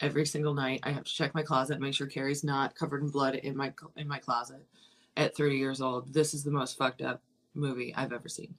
every 0.00 0.26
single 0.26 0.54
night, 0.54 0.80
I 0.82 0.90
have 0.90 1.04
to 1.04 1.12
check 1.12 1.34
my 1.34 1.42
closet, 1.42 1.80
make 1.80 1.94
sure 1.94 2.06
Carrie's 2.06 2.44
not 2.44 2.74
covered 2.74 3.02
in 3.02 3.08
blood 3.08 3.36
in 3.36 3.56
my 3.56 3.72
in 3.96 4.08
my 4.08 4.18
closet. 4.18 4.64
At 5.16 5.36
30 5.36 5.56
years 5.56 5.80
old, 5.80 6.12
this 6.12 6.34
is 6.34 6.44
the 6.44 6.50
most 6.50 6.76
fucked 6.76 7.00
up 7.00 7.22
movie 7.54 7.94
I've 7.96 8.12
ever 8.12 8.28
seen. 8.28 8.54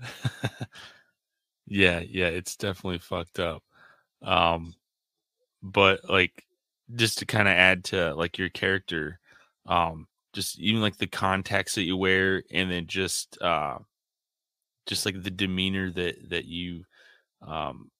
yeah, 1.66 2.00
yeah, 2.00 2.26
it's 2.26 2.56
definitely 2.56 2.98
fucked 2.98 3.38
up. 3.38 3.62
Um, 4.22 4.74
but 5.62 6.08
like, 6.08 6.44
just 6.94 7.18
to 7.18 7.26
kind 7.26 7.48
of 7.48 7.54
add 7.54 7.84
to 7.84 8.14
like 8.14 8.36
your 8.36 8.48
character, 8.48 9.20
um, 9.66 10.08
just 10.32 10.58
even 10.58 10.80
like 10.80 10.98
the 10.98 11.06
contacts 11.06 11.76
that 11.76 11.84
you 11.84 11.96
wear, 11.96 12.42
and 12.50 12.70
then 12.70 12.86
just 12.86 13.40
uh, 13.40 13.78
just 14.86 15.06
like 15.06 15.22
the 15.22 15.30
demeanor 15.30 15.90
that 15.92 16.30
that 16.30 16.44
you, 16.46 16.84
um, 17.42 17.90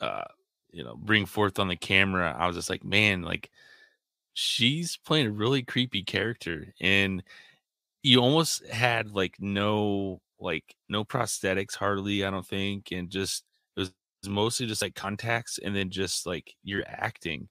uh, 0.00 0.24
you 0.70 0.84
know, 0.84 0.96
bring 0.96 1.26
forth 1.26 1.58
on 1.58 1.68
the 1.68 1.76
camera. 1.76 2.34
I 2.38 2.46
was 2.46 2.56
just 2.56 2.70
like, 2.70 2.84
man, 2.84 3.22
like 3.22 3.50
she's 4.34 4.96
playing 4.98 5.26
a 5.28 5.32
really 5.32 5.62
creepy 5.62 6.02
character, 6.02 6.74
and 6.80 7.22
you 8.02 8.20
almost 8.20 8.66
had 8.68 9.12
like 9.12 9.36
no 9.40 10.20
like 10.40 10.76
no 10.88 11.04
prosthetics 11.04 11.74
hardly 11.76 12.24
i 12.24 12.30
don't 12.30 12.46
think 12.46 12.92
and 12.92 13.10
just 13.10 13.44
it 13.76 13.80
was 13.80 13.92
mostly 14.28 14.66
just 14.66 14.82
like 14.82 14.94
contacts 14.94 15.58
and 15.58 15.74
then 15.76 15.90
just 15.90 16.26
like 16.26 16.54
you're 16.62 16.84
acting 16.86 17.48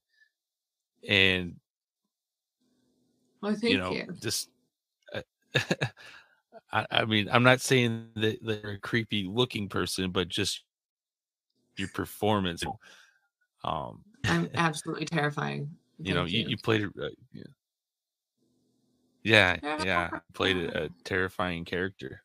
and 1.07 1.55
Well, 3.41 3.55
thank 3.55 3.71
you 3.71 3.77
know 3.77 3.91
you. 3.91 4.15
just 4.21 4.49
uh, 5.13 5.21
I, 6.72 6.86
I 6.91 7.06
mean 7.06 7.30
i'm 7.32 7.44
not 7.44 7.62
saying 7.62 8.10
that 8.15 8.39
they're 8.41 8.72
a 8.72 8.80
creepy 8.80 9.26
looking 9.30 9.70
person 9.70 10.12
but 10.12 10.28
just 10.28 10.63
your 11.78 11.89
performance 11.89 12.63
um 13.63 14.04
I'm 14.28 14.50
absolutely 14.56 15.06
terrifying. 15.06 15.70
you 16.00 16.13
know 16.13 16.26
you, 16.26 16.46
you 16.48 16.58
played 16.58 16.84
a 16.84 16.88
uh, 16.88 17.10
yeah 17.32 17.44
yeah 19.24 19.84
yeah 19.84 20.10
played 20.34 20.58
a, 20.58 20.84
a 20.86 20.89
terrifying 21.04 21.65
character 21.65 22.22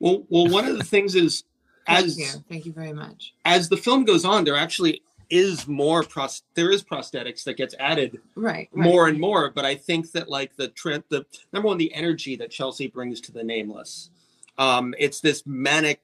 Well, 0.00 0.24
well, 0.28 0.48
one 0.48 0.66
of 0.66 0.76
the 0.78 0.84
things 0.94 1.14
is 1.14 1.44
Thank 1.86 2.06
as 2.06 2.18
you. 2.18 2.44
Thank 2.48 2.66
you 2.66 2.72
very 2.72 2.92
much. 2.92 3.34
as 3.44 3.68
the 3.68 3.76
film 3.76 4.04
goes 4.04 4.24
on, 4.24 4.44
there 4.44 4.56
actually 4.56 5.02
is 5.34 5.66
more 5.66 6.02
pros 6.04 6.42
there 6.54 6.70
is 6.70 6.82
prosthetics 6.84 7.44
that 7.44 7.56
gets 7.56 7.74
added 7.80 8.20
Right. 8.36 8.68
right. 8.72 8.84
more 8.84 9.08
and 9.08 9.18
more. 9.20 9.50
But 9.50 9.64
I 9.64 9.74
think 9.74 10.12
that 10.12 10.28
like 10.28 10.56
the 10.56 10.68
trend, 10.68 11.04
the 11.08 11.26
number 11.52 11.68
one, 11.68 11.78
the 11.78 11.92
energy 11.92 12.36
that 12.36 12.50
Chelsea 12.50 12.86
brings 12.86 13.20
to 13.22 13.32
the 13.32 13.42
nameless, 13.42 14.10
um, 14.58 14.94
it's 14.98 15.20
this 15.20 15.42
manic, 15.44 16.00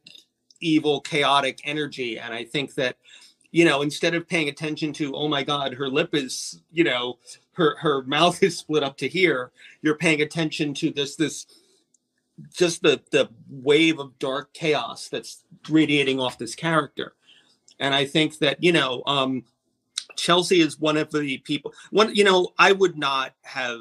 evil, 0.61 1.01
chaotic 1.01 1.61
energy, 1.65 2.19
and 2.19 2.35
I 2.35 2.45
think 2.45 2.75
that 2.75 2.97
you 3.53 3.65
know 3.65 3.83
instead 3.83 4.15
of 4.15 4.29
paying 4.29 4.49
attention 4.49 4.93
to 4.93 5.15
oh 5.15 5.27
my 5.27 5.43
god 5.43 5.75
her 5.75 5.89
lip 5.89 6.15
is 6.15 6.61
you 6.71 6.85
know 6.85 7.19
her 7.55 7.77
her 7.79 8.03
mouth 8.05 8.41
is 8.45 8.57
split 8.59 8.85
up 8.85 8.97
to 8.97 9.09
here 9.09 9.51
you're 9.83 9.97
paying 9.97 10.23
attention 10.23 10.73
to 10.73 10.93
this 10.93 11.17
this 11.17 11.47
just 12.57 12.83
the 12.83 13.01
the 13.11 13.29
wave 13.49 13.99
of 13.99 14.17
dark 14.21 14.53
chaos 14.53 15.09
that's 15.09 15.43
radiating 15.69 16.21
off 16.21 16.39
this 16.39 16.55
character 16.55 17.15
and 17.81 17.95
i 17.95 18.05
think 18.05 18.39
that 18.39 18.63
you 18.63 18.73
know 18.73 19.03
um 19.07 19.43
chelsea 20.17 20.61
is 20.61 20.79
one 20.79 20.97
of 20.97 21.11
the 21.11 21.39
people 21.39 21.73
one 21.91 22.15
you 22.15 22.25
know 22.25 22.49
i 22.59 22.71
would 22.73 22.97
not 22.97 23.35
have 23.43 23.81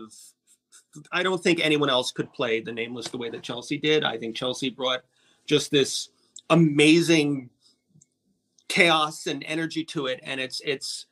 i 1.12 1.22
don't 1.22 1.44
think 1.44 1.60
anyone 1.60 1.90
else 1.90 2.12
could 2.12 2.32
play 2.34 2.60
the 2.60 2.72
nameless 2.72 3.08
the 3.10 3.18
way 3.18 3.30
that 3.30 3.44
chelsea 3.44 3.78
did. 3.78 4.04
I 4.04 4.18
think 4.18 4.36
chelsea 4.36 4.70
brought 4.70 5.04
just 5.46 5.72
this 5.72 6.10
amazing 6.50 7.50
chaos 8.70 9.28
and 9.28 9.44
energy 9.46 9.84
to 9.84 10.06
it. 10.06 10.22
And 10.24 10.40
it's 10.40 10.62
it's 10.64 11.08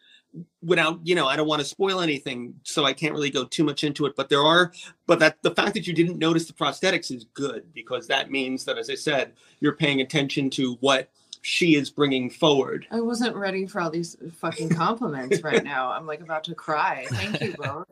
without 0.61 0.99
you 1.03 1.15
know 1.15 1.25
i 1.25 1.35
don't 1.35 1.47
want 1.47 1.59
to 1.59 1.65
spoil 1.65 1.99
anything 1.99 2.53
so 2.61 2.85
i 2.85 2.93
can't 2.93 3.13
really 3.13 3.29
go 3.29 3.45
too 3.45 3.63
much 3.63 3.83
into 3.83 4.05
it 4.05 4.15
but 4.15 4.29
there 4.29 4.43
are 4.43 4.71
but 5.07 5.17
that 5.17 5.41
the 5.41 5.49
fact 5.49 5.73
that 5.73 5.87
you 5.87 5.93
didn't 5.93 6.19
notice 6.19 6.45
the 6.45 6.53
prosthetics 6.53 7.09
is 7.15 7.25
good 7.33 7.63
because 7.73 8.05
that 8.05 8.29
means 8.29 8.63
that 8.63 8.77
as 8.77 8.89
i 8.89 8.93
said 8.93 9.31
you're 9.61 9.73
paying 9.73 10.01
attention 10.01 10.47
to 10.47 10.73
what 10.81 11.09
she 11.41 11.75
is 11.75 11.89
bringing 11.89 12.29
forward 12.29 12.87
I 12.91 13.01
wasn't 13.01 13.35
ready 13.35 13.65
for 13.65 13.81
all 13.81 13.89
these 13.89 14.17
fucking 14.39 14.69
compliments 14.69 15.41
right 15.43 15.63
now. 15.75 15.91
I'm 15.91 16.05
like 16.05 16.21
about 16.21 16.43
to 16.45 16.55
cry. 16.55 17.05
Thank 17.09 17.41
you 17.41 17.55
both. 17.57 17.85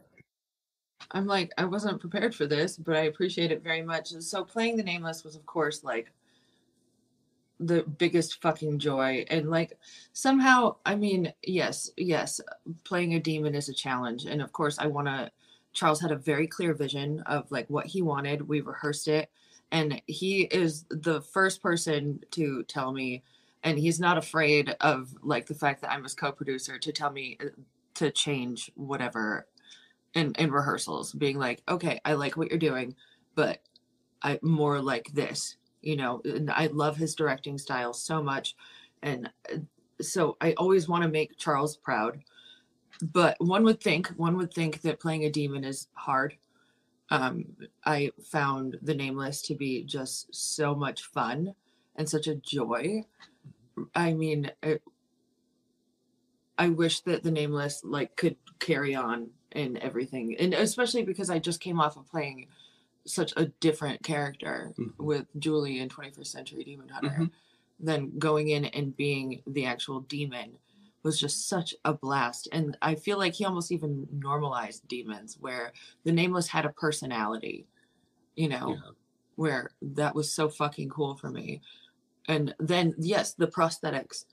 I'm 1.11 1.27
like, 1.27 1.51
I 1.57 1.65
wasn't 1.65 2.01
prepared 2.01 2.33
for 2.33 2.47
this, 2.47 2.77
but 2.77 2.95
I 2.95 3.01
appreciate 3.01 3.51
it 3.51 3.63
very 3.63 3.81
much. 3.81 4.11
And 4.11 4.23
so 4.23 4.43
playing 4.43 4.77
the 4.77 4.83
nameless 4.83 5.23
was 5.23 5.35
of 5.35 5.45
course 5.45 5.83
like 5.83 6.11
the 7.59 7.83
biggest 7.83 8.41
fucking 8.41 8.79
joy. 8.79 9.25
And 9.29 9.49
like 9.49 9.77
somehow, 10.13 10.75
I 10.85 10.95
mean, 10.95 11.33
yes, 11.43 11.89
yes, 11.95 12.41
playing 12.83 13.13
a 13.13 13.19
demon 13.19 13.55
is 13.55 13.69
a 13.69 13.73
challenge. 13.73 14.25
And 14.25 14.41
of 14.41 14.51
course 14.51 14.77
I 14.79 14.87
wanna 14.87 15.31
Charles 15.73 16.01
had 16.01 16.11
a 16.11 16.17
very 16.17 16.47
clear 16.47 16.73
vision 16.73 17.21
of 17.21 17.51
like 17.51 17.69
what 17.69 17.85
he 17.85 18.01
wanted. 18.01 18.47
We 18.47 18.61
rehearsed 18.61 19.07
it. 19.07 19.29
And 19.71 20.01
he 20.07 20.43
is 20.43 20.85
the 20.89 21.21
first 21.21 21.61
person 21.61 22.21
to 22.31 22.63
tell 22.63 22.93
me 22.93 23.23
and 23.65 23.79
he's 23.79 23.99
not 23.99 24.17
afraid 24.17 24.75
of 24.79 25.13
like 25.23 25.47
the 25.47 25.55
fact 25.55 25.81
that 25.81 25.91
I'm 25.91 26.03
his 26.03 26.13
co-producer 26.13 26.77
to 26.77 26.91
tell 26.93 27.11
me 27.11 27.37
uh, 27.43 27.47
to 27.95 28.11
change 28.11 28.71
whatever 28.75 29.47
in 30.13 30.33
in 30.35 30.51
rehearsals, 30.51 31.11
being 31.11 31.37
like, 31.37 31.61
okay, 31.67 31.99
I 32.05 32.13
like 32.13 32.37
what 32.37 32.49
you're 32.49 32.59
doing, 32.59 32.95
but 33.33 33.59
I 34.21 34.39
more 34.41 34.81
like 34.81 35.11
this, 35.13 35.57
you 35.81 35.97
know. 35.97 36.21
And 36.23 36.49
I 36.51 36.67
love 36.67 36.95
his 36.95 37.15
directing 37.15 37.57
style 37.57 37.91
so 37.91 38.23
much, 38.23 38.55
and 39.01 39.29
uh, 39.51 39.57
so 39.99 40.37
I 40.39 40.53
always 40.53 40.87
want 40.87 41.03
to 41.03 41.09
make 41.09 41.37
Charles 41.37 41.75
proud. 41.75 42.19
But 43.01 43.35
one 43.39 43.63
would 43.63 43.81
think 43.81 44.07
one 44.09 44.37
would 44.37 44.53
think 44.53 44.81
that 44.81 44.99
playing 44.99 45.25
a 45.25 45.31
demon 45.31 45.63
is 45.63 45.87
hard. 45.93 46.37
Um, 47.09 47.45
I 47.83 48.11
found 48.31 48.77
the 48.81 48.95
nameless 48.95 49.41
to 49.43 49.55
be 49.55 49.83
just 49.83 50.33
so 50.33 50.75
much 50.75 51.03
fun 51.03 51.53
and 51.95 52.07
such 52.07 52.27
a 52.27 52.35
joy. 52.35 53.03
I 53.93 54.13
mean, 54.13 54.51
it, 54.63 54.81
I 56.57 56.69
wish 56.69 57.01
that 57.01 57.23
the 57.23 57.31
nameless 57.31 57.83
like 57.83 58.15
could 58.15 58.37
carry 58.59 58.95
on 58.95 59.29
in 59.51 59.77
everything, 59.77 60.35
and 60.37 60.53
especially 60.53 61.03
because 61.03 61.29
I 61.29 61.39
just 61.39 61.59
came 61.59 61.79
off 61.79 61.97
of 61.97 62.07
playing 62.09 62.47
such 63.05 63.33
a 63.37 63.47
different 63.59 64.03
character 64.03 64.73
Mhm. 64.77 64.97
with 64.97 65.27
Julie 65.39 65.79
in 65.79 65.89
21st 65.89 66.31
Century 66.31 66.63
Demon 66.63 66.89
Hunter, 66.89 67.17
Mhm. 67.21 67.31
than 67.79 68.17
going 68.19 68.49
in 68.49 68.65
and 68.65 68.95
being 68.95 69.43
the 69.47 69.65
actual 69.65 70.01
demon 70.01 70.57
was 71.03 71.19
just 71.19 71.47
such 71.47 71.75
a 71.85 71.93
blast. 71.93 72.47
And 72.51 72.77
I 72.81 72.95
feel 72.95 73.17
like 73.19 73.33
he 73.35 73.45
almost 73.45 73.71
even 73.71 74.07
normalized 74.11 74.87
demons, 74.87 75.37
where 75.39 75.73
the 76.03 76.11
nameless 76.11 76.47
had 76.47 76.65
a 76.65 76.71
personality, 76.73 77.67
you 78.35 78.49
know 78.49 78.69
Yeah. 78.71 78.91
where 79.35 79.71
that 79.81 80.15
was 80.15 80.31
so 80.33 80.49
fucking 80.49 80.89
cool 80.89 81.15
for 81.15 81.29
me. 81.29 81.61
And 82.27 82.55
then 82.59 82.93
yes, 82.97 83.33
the 83.33 83.47
prosthetics 83.47 84.25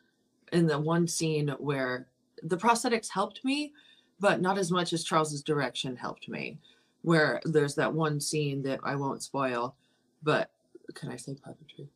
in 0.52 0.66
the 0.66 0.78
one 0.78 1.06
scene 1.06 1.48
where 1.58 2.08
the 2.42 2.56
prosthetics 2.56 3.08
helped 3.08 3.44
me, 3.44 3.72
but 4.20 4.40
not 4.40 4.58
as 4.58 4.70
much 4.70 4.92
as 4.92 5.04
Charles's 5.04 5.42
direction 5.42 5.96
helped 5.96 6.28
me. 6.28 6.58
Where 7.02 7.40
there's 7.44 7.74
that 7.76 7.92
one 7.92 8.20
scene 8.20 8.62
that 8.62 8.80
I 8.84 8.94
won't 8.94 9.22
spoil, 9.22 9.74
but 10.22 10.50
can 10.94 11.10
I 11.10 11.16
say 11.16 11.32
puppetry? 11.34 11.88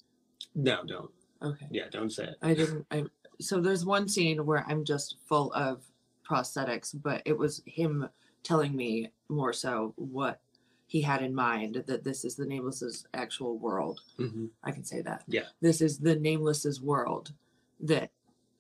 no 0.55 0.83
don't 0.85 1.11
Okay. 1.43 1.67
yeah 1.71 1.85
don't 1.91 2.11
say 2.11 2.25
it 2.25 2.37
I 2.41 2.55
didn't. 2.55 2.87
I 2.91 3.05
so 3.41 3.61
there's 3.61 3.85
one 3.85 4.09
scene 4.09 4.45
where 4.47 4.65
I'm 4.67 4.85
just 4.85 5.17
full 5.29 5.53
of 5.53 5.85
prosthetics, 6.29 6.95
but 7.03 7.23
it 7.25 7.37
was 7.37 7.63
him 7.67 8.09
telling 8.43 8.75
me 8.75 9.11
more 9.29 9.53
so 9.53 9.93
what 9.97 10.41
he 10.87 11.01
had 11.03 11.23
in 11.23 11.35
mind 11.35 11.83
that 11.87 12.05
this 12.05 12.25
is 12.25 12.37
the 12.37 12.47
nameless's 12.47 13.07
actual 13.13 13.59
world. 13.59 14.01
Mhm. 14.19 14.51
I 14.63 14.71
can 14.71 14.85
say 14.85 15.03
that. 15.03 15.25
Yeah. 15.27 15.47
This 15.61 15.81
is 15.81 15.99
the 15.99 16.17
nameless's 16.17 16.81
world. 16.81 17.33
That 17.81 18.11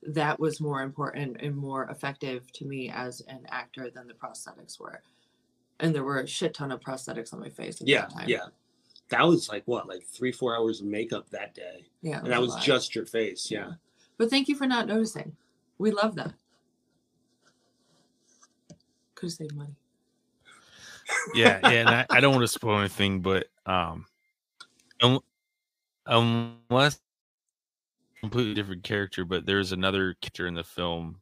that 0.03 0.39
was 0.39 0.61
more 0.61 0.83
important 0.83 1.39
and 1.41 1.57
more 1.57 1.85
effective 1.91 2.51
to 2.53 2.65
me 2.65 2.91
as 2.91 3.23
an 3.23 3.45
actor 3.49 3.91
than 3.91 4.07
the 4.07 4.15
prosthetics 4.15 4.79
were. 4.79 5.03
And 5.81 5.95
there 5.95 6.05
were 6.05 6.21
a 6.21 6.27
shit 6.27 6.55
ton 6.55 6.71
of 6.73 6.81
prosthetics 6.81 7.33
on 7.33 7.41
my 7.41 7.49
face 7.49 7.81
at 7.81 7.89
yeah 7.89 8.03
that 8.03 8.11
time. 8.11 8.29
yeah 8.29 8.47
that 9.09 9.23
was 9.25 9.49
like 9.49 9.63
what, 9.67 9.87
like 9.89 10.05
three, 10.05 10.33
four 10.33 10.57
hours 10.57 10.81
of 10.81 10.87
makeup 10.89 11.31
that 11.31 11.55
day. 11.55 11.87
Yeah. 12.03 12.19
And 12.19 12.33
that 12.33 12.41
was 12.41 12.57
just 12.57 12.95
your 12.97 13.07
face. 13.07 13.51
Yeah. 13.53 13.75
But 14.19 14.31
thank 14.31 14.49
you 14.49 14.57
for 14.57 14.67
not 14.67 14.89
noticing. 14.89 15.37
We 15.79 15.93
love 15.93 16.17
that. 16.17 16.35
Could 19.15 19.31
save 19.31 19.55
money. 19.55 19.77
Yeah, 21.35 21.61
yeah, 21.63 21.69
and 21.69 21.89
I, 21.89 22.07
I 22.11 22.21
don't 22.21 22.33
want 22.35 22.43
to 22.43 22.49
spoil 22.49 22.79
anything, 22.81 23.21
but 23.21 23.49
um, 23.65 24.07
un- 25.03 25.21
unless 26.07 26.99
completely 28.21 28.55
different 28.55 28.83
character, 28.83 29.25
but 29.25 29.47
there's 29.47 29.73
another 29.73 30.15
character 30.21 30.47
in 30.47 30.55
the 30.55 30.65
film 30.65 31.21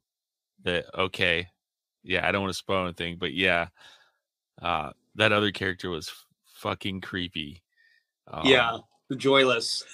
that 0.64 0.86
okay, 0.98 1.48
yeah, 2.02 2.26
I 2.26 2.32
don't 2.32 2.42
want 2.42 2.52
to 2.52 2.58
spoil 2.58 2.84
anything, 2.84 3.16
but 3.18 3.34
yeah, 3.34 3.68
uh, 4.62 4.90
that 5.16 5.32
other 5.32 5.50
character 5.52 5.90
was 5.90 6.08
f- 6.08 6.24
fucking 6.54 7.00
creepy. 7.00 7.62
Um, 8.28 8.46
yeah. 8.46 8.78
The 9.08 9.16
joyless. 9.16 9.84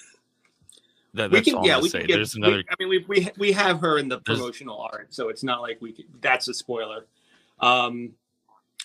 that, 1.13 1.31
we 1.31 1.37
that's 1.37 1.49
can, 1.49 1.55
all 1.55 1.67
yeah, 1.67 1.75
I'm 1.75 1.83
we 1.83 1.89
can 1.89 2.01
say. 2.01 2.07
get. 2.07 2.15
There's 2.15 2.35
we- 2.35 2.41
another. 2.41 2.63
I 2.69 2.75
mean, 2.79 2.89
we 2.89 3.05
we 3.07 3.29
we 3.37 3.51
have 3.51 3.81
her 3.81 3.97
in 3.97 4.07
the 4.07 4.19
promotional 4.19 4.79
art, 4.79 5.13
so 5.13 5.29
it's 5.29 5.43
not 5.43 5.61
like 5.61 5.81
we. 5.81 5.91
Can, 5.91 6.05
that's 6.21 6.47
a 6.47 6.53
spoiler. 6.53 7.07
Um, 7.59 8.13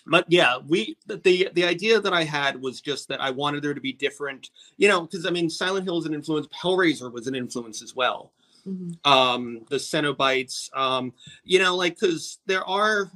but 0.07 0.25
yeah, 0.29 0.59
we 0.67 0.97
the, 1.07 1.51
the 1.55 1.65
idea 1.65 2.01
that 2.01 2.13
I 2.13 2.25
had 2.25 2.61
was 2.61 2.81
just 2.81 3.09
that 3.09 3.21
I 3.21 3.31
wanted 3.31 3.63
there 3.63 3.75
to 3.75 3.81
be 3.81 3.93
different, 3.93 4.51
you 4.77 4.89
know, 4.89 5.03
because 5.03 5.27
I 5.27 5.31
mean, 5.31 5.51
Silent 5.51 5.85
Hill 5.85 5.99
is 5.99 6.07
an 6.07 6.15
influence. 6.15 6.47
Hellraiser 6.49 7.13
was 7.13 7.27
an 7.27 7.35
influence 7.35 7.83
as 7.83 7.95
well. 7.95 8.33
Mhm. 8.67 8.97
Um, 9.07 9.61
the 9.71 9.77
Cenobites, 9.77 10.75
um, 10.77 11.13
you 11.45 11.59
know, 11.59 11.77
like 11.77 11.99
because 11.99 12.39
there 12.47 12.65
are 12.65 13.11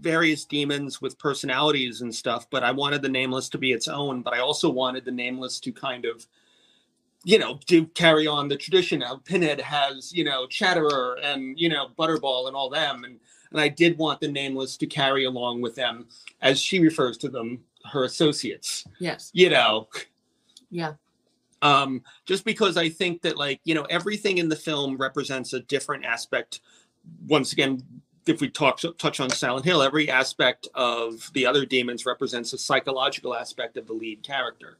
various 0.00 0.44
demons 0.44 1.00
with 1.00 1.18
personalities 1.18 2.02
and 2.02 2.14
stuff, 2.14 2.48
but 2.50 2.62
I 2.62 2.72
wanted 2.72 3.02
the 3.02 3.08
Nameless 3.08 3.48
to 3.50 3.58
be 3.58 3.72
its 3.72 3.88
own. 3.88 4.22
But 4.22 4.34
I 4.34 4.40
also 4.40 4.70
wanted 4.70 5.04
the 5.04 5.12
Nameless 5.12 5.60
to 5.60 5.72
kind 5.72 6.04
of 6.04 6.26
you 7.24 7.38
know, 7.38 7.58
to 7.66 7.86
carry 7.88 8.26
on 8.26 8.48
the 8.48 8.56
tradition. 8.56 9.00
Now, 9.00 9.16
Pinhead 9.24 9.60
has, 9.60 10.12
you 10.12 10.24
know, 10.24 10.46
Chatterer 10.46 11.18
and, 11.22 11.58
you 11.58 11.68
know, 11.68 11.88
Butterball 11.98 12.46
and 12.46 12.56
all 12.56 12.70
them. 12.70 13.04
And, 13.04 13.18
and 13.52 13.60
I 13.60 13.68
did 13.68 13.98
want 13.98 14.20
the 14.20 14.28
Nameless 14.28 14.76
to 14.78 14.86
carry 14.86 15.24
along 15.24 15.60
with 15.60 15.74
them, 15.74 16.06
as 16.42 16.60
she 16.60 16.80
refers 16.80 17.16
to 17.18 17.28
them, 17.28 17.60
her 17.84 18.04
associates, 18.04 18.84
Yes. 18.98 19.30
you 19.32 19.50
know, 19.50 19.88
Yeah. 20.70 20.94
um, 21.62 22.02
just 22.26 22.44
because 22.44 22.76
I 22.76 22.88
think 22.88 23.22
that, 23.22 23.36
like, 23.36 23.60
you 23.64 23.74
know, 23.74 23.84
everything 23.84 24.38
in 24.38 24.48
the 24.48 24.56
film 24.56 24.96
represents 24.96 25.52
a 25.52 25.60
different 25.60 26.04
aspect. 26.04 26.60
Once 27.26 27.52
again, 27.52 27.82
if 28.26 28.42
we 28.42 28.50
talk 28.50 28.78
touch 28.98 29.20
on 29.20 29.30
Silent 29.30 29.64
Hill, 29.64 29.80
every 29.80 30.10
aspect 30.10 30.68
of 30.74 31.30
the 31.32 31.46
other 31.46 31.64
demons 31.64 32.04
represents 32.04 32.52
a 32.52 32.58
psychological 32.58 33.34
aspect 33.34 33.78
of 33.78 33.86
the 33.86 33.94
lead 33.94 34.22
character 34.22 34.78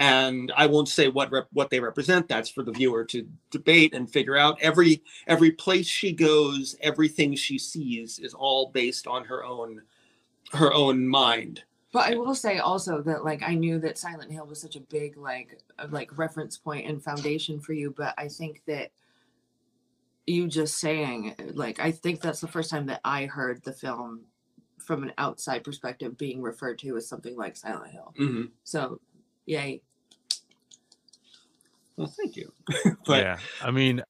and 0.00 0.50
I 0.56 0.64
won't 0.64 0.88
say 0.88 1.08
what 1.08 1.30
rep- 1.30 1.48
what 1.52 1.68
they 1.68 1.78
represent. 1.78 2.26
That's 2.26 2.48
for 2.48 2.62
the 2.62 2.72
viewer 2.72 3.04
to 3.04 3.28
debate 3.50 3.94
and 3.94 4.10
figure 4.10 4.36
out. 4.36 4.58
Every 4.62 5.02
every 5.26 5.52
place 5.52 5.86
she 5.86 6.10
goes, 6.12 6.74
everything 6.80 7.36
she 7.36 7.58
sees 7.58 8.18
is 8.18 8.32
all 8.32 8.70
based 8.70 9.06
on 9.06 9.24
her 9.26 9.44
own 9.44 9.82
her 10.54 10.72
own 10.72 11.06
mind. 11.06 11.62
But 11.92 12.10
I 12.10 12.16
will 12.16 12.34
say 12.34 12.58
also 12.58 13.02
that 13.02 13.24
like 13.24 13.42
I 13.42 13.54
knew 13.54 13.78
that 13.80 13.98
Silent 13.98 14.32
Hill 14.32 14.46
was 14.46 14.60
such 14.60 14.74
a 14.74 14.80
big 14.80 15.18
like 15.18 15.60
like 15.90 16.16
reference 16.18 16.56
point 16.56 16.86
and 16.86 17.02
foundation 17.04 17.60
for 17.60 17.74
you, 17.74 17.94
but 17.94 18.14
I 18.16 18.28
think 18.28 18.62
that 18.66 18.92
you 20.26 20.48
just 20.48 20.78
saying 20.78 21.34
like 21.52 21.78
I 21.78 21.90
think 21.90 22.22
that's 22.22 22.40
the 22.40 22.48
first 22.48 22.70
time 22.70 22.86
that 22.86 23.02
I 23.04 23.26
heard 23.26 23.62
the 23.64 23.72
film 23.74 24.22
from 24.78 25.02
an 25.02 25.12
outside 25.18 25.62
perspective 25.62 26.16
being 26.16 26.40
referred 26.40 26.78
to 26.78 26.96
as 26.96 27.06
something 27.06 27.36
like 27.36 27.54
Silent 27.54 27.92
Hill. 27.92 28.14
Mm-hmm. 28.18 28.44
So, 28.64 28.98
yay. 29.44 29.82
Well, 32.00 32.08
thank 32.16 32.34
you. 32.34 32.50
but 33.06 33.22
yeah, 33.22 33.38
I 33.60 33.70
mean, 33.70 34.02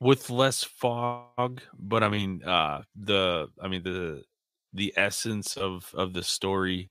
with 0.00 0.30
less 0.30 0.64
fog, 0.64 1.62
but 1.78 2.02
I 2.02 2.08
mean, 2.08 2.42
uh, 2.42 2.82
the 2.96 3.46
I 3.62 3.68
mean 3.68 3.84
the 3.84 4.24
the 4.72 4.92
essence 4.96 5.56
of 5.56 5.88
of 5.94 6.12
the 6.12 6.24
story, 6.24 6.90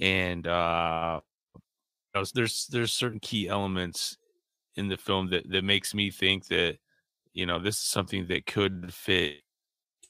and 0.00 0.46
uh, 0.46 1.20
know, 2.14 2.24
there's 2.34 2.66
there's 2.68 2.92
certain 2.92 3.20
key 3.20 3.46
elements 3.46 4.16
in 4.76 4.88
the 4.88 4.96
film 4.96 5.28
that 5.32 5.50
that 5.50 5.64
makes 5.64 5.92
me 5.92 6.10
think 6.10 6.46
that 6.46 6.78
you 7.34 7.44
know 7.44 7.58
this 7.58 7.76
is 7.76 7.82
something 7.82 8.26
that 8.28 8.46
could 8.46 8.94
fit 8.94 9.42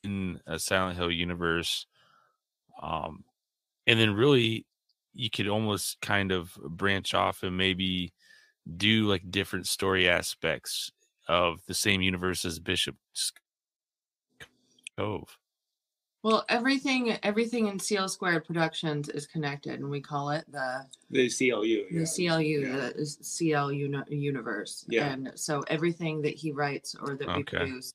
in 0.05 0.41
a 0.47 0.61
Silent 0.61 0.99
Hill 0.99 1.11
universe, 1.11 1.85
um, 2.81 3.25
and 3.89 3.99
then 3.99 4.15
really 4.15 4.67
you 5.15 5.31
could 5.31 5.49
almost 5.49 6.01
kind 6.01 6.31
of 6.31 6.55
branch 6.55 7.13
off 7.13 7.43
and 7.43 7.57
maybe 7.57 8.13
do 8.77 9.07
like 9.07 9.31
different 9.31 9.67
story 9.67 10.09
aspects 10.09 10.91
of 11.29 11.61
the 11.67 11.75
same 11.75 12.03
universe 12.03 12.45
as 12.45 12.59
Bishop's 12.59 13.33
Cove. 14.99 15.37
Well, 16.23 16.45
everything 16.51 17.17
everything 17.23 17.69
in 17.69 17.79
CL 17.79 18.09
Squared 18.09 18.45
Productions 18.45 19.09
is 19.09 19.27
connected, 19.27 19.81
and 19.81 19.89
we 19.89 20.01
call 20.03 20.31
it 20.31 20.45
the 20.53 20.85
the 21.11 21.31
CLU. 21.31 21.87
the 21.91 22.01
yeah. 22.01 22.05
CLU, 22.05 22.61
Yeah. 22.61 22.77
the 22.77 22.95
is 22.97 23.19
CL 23.23 23.73
uni- 23.73 24.03
universe. 24.11 24.85
Yeah. 24.89 25.11
And 25.13 25.33
so 25.35 25.61
everything 25.69 26.21
that 26.23 26.35
he 26.35 26.53
writes 26.53 26.95
or 27.01 27.17
that 27.17 27.27
we 27.27 27.35
Okay. 27.35 27.57
produce 27.59 27.95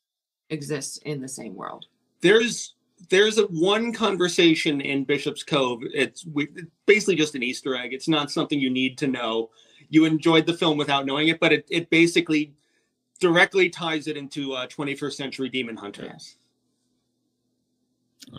exists 0.50 0.98
in 1.06 1.22
the 1.22 1.28
same 1.28 1.54
world. 1.54 1.86
There's 2.22 2.74
there's 3.10 3.38
a 3.38 3.46
one 3.48 3.92
conversation 3.94 4.82
in 4.82 5.04
Bishop's 5.04 5.44
Cove. 5.44 5.82
It's 5.94 6.26
we, 6.26 6.46
it's 6.56 6.72
basically 6.88 7.16
just 7.18 7.36
an 7.36 7.44
Easter 7.44 7.76
egg. 7.76 7.94
It's 7.94 8.08
not 8.08 8.32
something 8.32 8.60
you 8.60 8.72
need 8.72 8.98
to 9.00 9.08
know. 9.08 9.52
You 9.90 10.06
enjoyed 10.06 10.46
the 10.46 10.54
film 10.54 10.78
without 10.78 11.06
knowing 11.06 11.28
it, 11.28 11.40
but 11.40 11.54
it, 11.54 11.66
it 11.70 11.90
basically 11.90 12.54
directly 13.20 13.70
ties 13.70 14.08
it 14.08 14.18
into 14.18 14.54
uh, 14.54 14.68
21st 14.68 15.14
Century 15.14 15.50
Demon 15.50 15.78
Hunter. 15.78 16.06
Yes. 16.06 16.36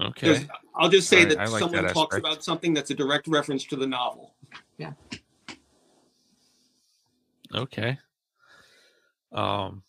Okay. 0.00 0.26
There's- 0.32 0.46
I'll 0.74 0.88
just 0.90 1.08
say 1.08 1.22
Alright, 1.22 1.38
that 1.38 1.50
like 1.50 1.60
someone 1.60 1.84
that 1.84 1.94
talks 1.94 2.16
about 2.16 2.44
something 2.44 2.74
that's 2.74 2.90
a 2.90 2.94
direct 2.94 3.28
reference 3.28 3.64
to 3.66 3.76
the 3.76 3.86
novel. 3.86 4.34
Yeah. 4.76 4.92
Okay. 7.54 7.98
Um 9.32 9.82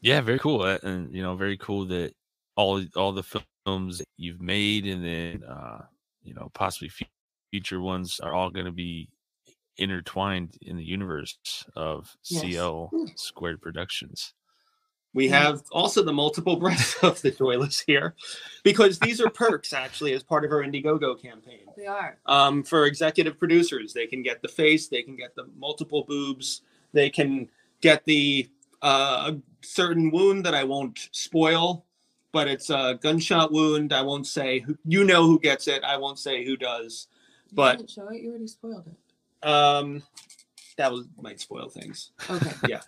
yeah, 0.00 0.20
very 0.20 0.38
cool. 0.40 0.62
uh, 0.62 0.78
And 0.82 1.14
you 1.14 1.22
know, 1.22 1.36
very 1.36 1.56
cool 1.56 1.84
that 1.86 2.14
all 2.56 2.82
all 2.96 3.12
the 3.12 3.22
films 3.64 3.98
that 3.98 4.08
you've 4.16 4.40
made 4.40 4.86
and 4.86 5.04
then 5.04 5.44
uh 5.48 5.82
you 6.24 6.34
know, 6.34 6.50
possibly 6.54 6.90
future 7.52 7.80
ones 7.80 8.18
are 8.20 8.32
all 8.34 8.50
going 8.50 8.66
to 8.66 8.72
be 8.72 9.08
intertwined 9.76 10.56
in 10.62 10.76
the 10.76 10.84
universe 10.84 11.36
of 11.76 12.16
Yes. 12.24 12.42
CL 12.42 12.90
Squared 13.16 13.60
Productions. 13.60 14.34
We 15.12 15.28
have 15.28 15.62
also 15.70 16.02
the 16.02 16.12
multiple 16.12 16.56
breaths 16.60 16.96
of 17.02 17.22
the 17.22 17.30
joyless 17.30 17.78
here, 17.80 18.14
because 18.64 18.98
these 18.98 19.20
are 19.20 19.30
perks 19.30 19.72
actually 19.72 20.12
as 20.12 20.24
part 20.24 20.44
of 20.44 20.50
our 20.50 20.62
Indiegogo 20.62 21.20
campaign. 21.20 21.60
They 21.76 21.86
are. 21.86 22.18
Um, 22.26 22.64
for 22.64 22.86
executive 22.86 23.38
producers, 23.38 23.92
they 23.92 24.06
can 24.08 24.22
get 24.22 24.42
the 24.42 24.48
face, 24.48 24.88
they 24.88 25.02
can 25.02 25.14
get 25.16 25.36
the 25.36 25.46
multiple 25.56 26.04
boobs, 26.08 26.62
they 26.92 27.10
can 27.10 27.48
get 27.80 28.04
the 28.06 28.48
uh, 28.82 29.32
certain 29.62 30.10
wound 30.10 30.44
that 30.46 30.54
I 30.54 30.64
won't 30.64 31.08
spoil, 31.12 31.86
but 32.32 32.48
it's 32.48 32.70
a 32.70 32.98
gunshot 33.00 33.52
wound. 33.52 33.92
I 33.92 34.02
won't 34.02 34.26
say 34.26 34.58
who, 34.58 34.76
you 34.84 35.04
know 35.04 35.24
who 35.26 35.38
gets 35.38 35.68
it. 35.68 35.84
I 35.84 35.96
won't 35.96 36.18
say 36.18 36.44
who 36.44 36.56
does. 36.56 37.06
But- 37.52 37.76
didn't 37.78 37.90
show 37.90 38.08
it. 38.08 38.20
You 38.20 38.30
already 38.30 38.48
spoiled 38.48 38.88
it. 38.88 38.94
Um, 39.44 40.02
that 40.76 40.90
was 40.90 41.06
might 41.20 41.40
spoil 41.40 41.68
things. 41.68 42.10
Okay. 42.28 42.52
Yeah. 42.68 42.80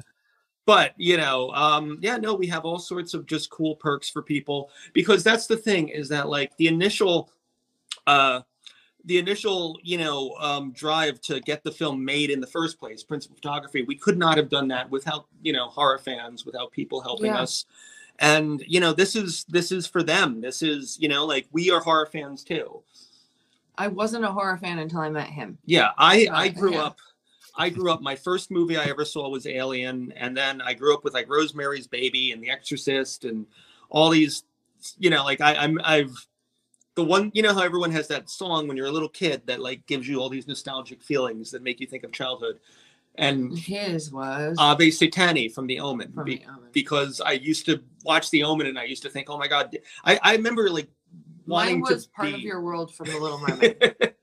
But 0.64 0.94
you 0.96 1.16
know 1.16 1.50
um 1.50 1.98
yeah 2.02 2.16
no 2.16 2.34
we 2.34 2.48
have 2.48 2.64
all 2.64 2.80
sorts 2.80 3.14
of 3.14 3.24
just 3.26 3.50
cool 3.50 3.76
perks 3.76 4.10
for 4.10 4.20
people 4.20 4.70
because 4.94 5.22
that's 5.22 5.46
the 5.46 5.56
thing 5.56 5.88
is 5.90 6.08
that 6.08 6.28
like 6.28 6.56
the 6.56 6.66
initial 6.66 7.30
uh 8.08 8.40
the 9.04 9.18
initial 9.18 9.78
you 9.84 9.96
know 9.96 10.34
um 10.40 10.72
drive 10.72 11.20
to 11.20 11.38
get 11.38 11.62
the 11.62 11.70
film 11.70 12.04
made 12.04 12.30
in 12.30 12.40
the 12.40 12.46
first 12.48 12.80
place 12.80 13.04
principal 13.04 13.36
photography 13.36 13.82
we 13.82 13.94
could 13.94 14.18
not 14.18 14.36
have 14.36 14.48
done 14.48 14.66
that 14.66 14.90
without 14.90 15.26
you 15.40 15.52
know 15.52 15.68
horror 15.68 15.98
fans 15.98 16.44
without 16.44 16.72
people 16.72 17.00
helping 17.00 17.26
Yeah. 17.26 17.42
us 17.42 17.66
and 18.18 18.60
you 18.66 18.80
know 18.80 18.92
this 18.92 19.14
is 19.14 19.44
this 19.44 19.70
is 19.70 19.86
for 19.86 20.02
them 20.02 20.40
this 20.40 20.62
is 20.62 20.98
you 20.98 21.08
know 21.08 21.24
like 21.24 21.46
we 21.52 21.70
are 21.70 21.78
horror 21.78 22.06
fans 22.06 22.42
too 22.42 22.82
I 23.78 23.88
wasn't 23.88 24.24
a 24.24 24.32
horror 24.32 24.56
fan 24.58 24.78
until 24.78 25.00
I 25.00 25.10
met 25.10 25.28
him. 25.28 25.58
yeah 25.66 25.90
i 25.98 26.26
i 26.32 26.46
Uh, 26.48 26.52
grew 26.60 26.72
yeah. 26.74 26.84
up 26.84 26.98
i 27.56 27.68
grew 27.70 27.90
up 27.90 28.00
my 28.02 28.14
first 28.16 28.50
movie 28.50 28.76
i 28.76 28.84
ever 28.84 29.04
saw 29.04 29.28
was 29.28 29.46
alien 29.46 30.12
and 30.16 30.36
then 30.36 30.60
i 30.60 30.72
grew 30.74 30.92
up 30.94 31.04
with 31.04 31.14
like 31.14 31.28
rosemary's 31.28 31.86
baby 31.86 32.32
and 32.32 32.42
the 32.42 32.50
exorcist 32.50 33.24
and 33.24 33.46
all 33.90 34.10
these 34.10 34.44
you 34.98 35.10
know 35.10 35.24
like 35.24 35.40
I, 35.40 35.54
i'm 35.56 35.80
i've 35.84 36.14
the 36.96 37.04
one 37.04 37.30
you 37.34 37.42
know 37.42 37.52
how 37.54 37.62
everyone 37.62 37.90
has 37.92 38.08
that 38.08 38.28
song 38.30 38.66
when 38.68 38.76
you're 38.76 38.86
a 38.86 38.92
little 38.92 39.08
kid 39.08 39.42
that 39.46 39.60
like 39.60 39.86
gives 39.86 40.06
you 40.08 40.20
all 40.20 40.28
these 40.30 40.46
nostalgic 40.46 41.02
feelings 41.02 41.50
that 41.50 41.62
make 41.62 41.80
you 41.80 41.86
think 41.86 42.04
of 42.04 42.12
childhood 42.12 42.58
and 43.16 43.58
His 43.58 44.12
was 44.12 44.56
ave 44.58 44.88
satani 44.88 45.50
from 45.52 45.66
the 45.66 45.80
omen 45.80 46.12
from 46.12 46.24
be- 46.24 46.36
the 46.38 46.44
oven. 46.52 46.68
because 46.72 47.20
i 47.22 47.32
used 47.32 47.64
to 47.66 47.80
watch 48.04 48.28
the 48.30 48.42
omen 48.42 48.66
and 48.66 48.78
i 48.78 48.84
used 48.84 49.02
to 49.04 49.08
think 49.10 49.28
oh 49.30 49.38
my 49.38 49.48
god 49.48 49.76
i 50.04 50.18
i 50.22 50.32
remember 50.32 50.68
like 50.68 50.88
Mine 51.46 51.80
was 51.80 52.06
part 52.06 52.28
be, 52.28 52.34
of 52.34 52.40
your 52.40 52.60
world 52.60 52.94
from 52.94 53.08
The 53.08 53.18
Little 53.18 53.38
Mermaid. 53.38 54.14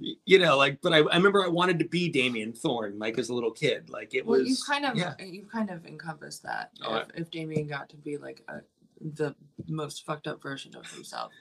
you 0.24 0.38
know, 0.38 0.56
like, 0.56 0.80
but 0.82 0.92
I, 0.92 0.98
I 0.98 1.16
remember 1.16 1.44
I 1.44 1.48
wanted 1.48 1.78
to 1.80 1.84
be 1.86 2.08
Damien 2.08 2.52
Thorn, 2.52 2.98
like 2.98 3.18
as 3.18 3.28
a 3.28 3.34
little 3.34 3.50
kid. 3.50 3.90
Like 3.90 4.14
it 4.14 4.26
Well, 4.26 4.40
was. 4.40 4.48
you 4.48 4.56
kind 4.66 4.84
of 4.84 4.96
yeah. 4.96 5.14
you 5.18 5.46
kind 5.50 5.70
of 5.70 5.86
encompassed 5.86 6.42
that. 6.42 6.70
Oh, 6.82 6.96
if, 6.96 7.08
if 7.14 7.30
Damien 7.30 7.66
got 7.66 7.88
to 7.90 7.96
be 7.96 8.16
like 8.16 8.42
a, 8.48 8.60
the 9.00 9.34
most 9.68 10.04
fucked 10.04 10.26
up 10.26 10.42
version 10.42 10.74
of 10.76 10.90
himself, 10.90 11.32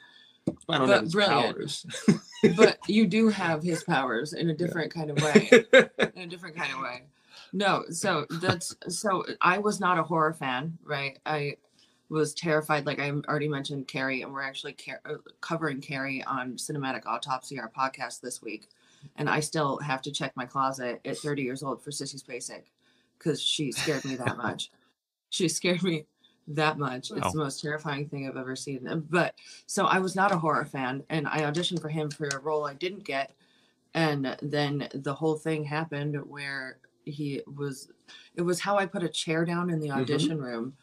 I 0.70 0.78
don't 0.78 0.88
but 0.88 0.94
have 0.94 1.04
his 1.04 1.14
brilliant. 1.14 1.56
powers. 1.56 1.86
but 2.56 2.78
you 2.88 3.08
do 3.08 3.30
have 3.44 3.64
his 3.64 3.84
powers 3.84 4.34
in 4.34 4.50
a 4.50 4.54
different 4.54 4.94
kind 4.94 5.12
of 5.12 5.22
way. 5.22 5.50
in 6.16 6.22
a 6.22 6.28
different 6.28 6.56
kind 6.56 6.74
of 6.74 6.80
way. 6.80 7.04
No, 7.54 7.84
so 7.90 8.26
that's 8.42 8.76
so 8.88 9.26
I 9.42 9.58
was 9.60 9.80
not 9.80 9.98
a 10.00 10.04
horror 10.04 10.34
fan, 10.34 10.78
right? 10.84 11.20
I 11.26 11.58
was 12.10 12.34
terrified. 12.34 12.86
Like 12.86 13.00
I 13.00 13.10
already 13.10 13.48
mentioned, 13.48 13.88
Carrie, 13.88 14.22
and 14.22 14.32
we're 14.34 14.42
actually 14.42 14.74
car- 14.74 15.02
uh, 15.06 15.16
covering 15.42 15.82
Carrie 15.82 16.24
on 16.24 16.54
Cinematic 16.54 17.06
Autopsy, 17.06 17.60
our 17.60 17.70
podcast 17.70 18.22
this 18.22 18.42
week. 18.42 18.70
And 19.18 19.30
I 19.30 19.40
still 19.40 19.78
have 19.80 20.02
to 20.04 20.12
check 20.12 20.34
my 20.36 20.46
closet 20.46 21.00
at 21.06 21.18
30 21.18 21.44
years 21.44 21.64
old 21.64 21.82
for 21.82 21.92
Sissy 21.92 22.22
Spacek 22.24 22.64
because 23.18 23.42
she 23.42 23.72
scared 23.72 24.04
me 24.06 24.16
that 24.16 24.38
much. 24.38 24.72
She 25.30 25.48
scared 25.48 25.84
me 25.84 26.06
that 26.48 26.78
much. 26.78 27.12
It's 27.12 27.32
the 27.34 27.38
most 27.40 27.62
terrifying 27.62 28.08
thing 28.08 28.28
I've 28.28 28.38
ever 28.38 28.56
seen. 28.56 29.06
But 29.10 29.36
so 29.68 29.86
I 29.86 30.00
was 30.00 30.16
not 30.16 30.32
a 30.32 30.38
horror 30.38 30.66
fan, 30.66 31.04
and 31.10 31.28
I 31.28 31.42
auditioned 31.42 31.82
for 31.82 31.90
him 31.90 32.10
for 32.10 32.28
a 32.28 32.40
role 32.40 32.66
I 32.66 32.74
didn't 32.74 33.04
get. 33.04 33.34
And 33.94 34.36
then 34.42 34.90
the 34.94 35.14
whole 35.14 35.36
thing 35.36 35.64
happened 35.64 36.16
where 36.28 36.80
he 37.06 37.42
was, 37.56 37.90
it 38.36 38.42
was 38.42 38.60
how 38.60 38.78
I 38.78 38.86
put 38.86 39.04
a 39.04 39.10
chair 39.10 39.46
down 39.46 39.70
in 39.70 39.80
the 39.80 39.90
Mhm. 39.90 39.98
audition 40.02 40.42
room. 40.42 40.76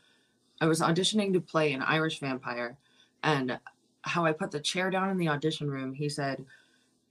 I 0.62 0.66
was 0.66 0.80
auditioning 0.80 1.32
to 1.32 1.40
play 1.40 1.72
an 1.72 1.82
Irish 1.82 2.20
vampire, 2.20 2.78
and 3.24 3.58
how 4.02 4.24
I 4.24 4.30
put 4.30 4.52
the 4.52 4.60
chair 4.60 4.90
down 4.90 5.10
in 5.10 5.16
the 5.16 5.28
audition 5.28 5.68
room, 5.68 5.92
he 5.92 6.08
said, 6.08 6.46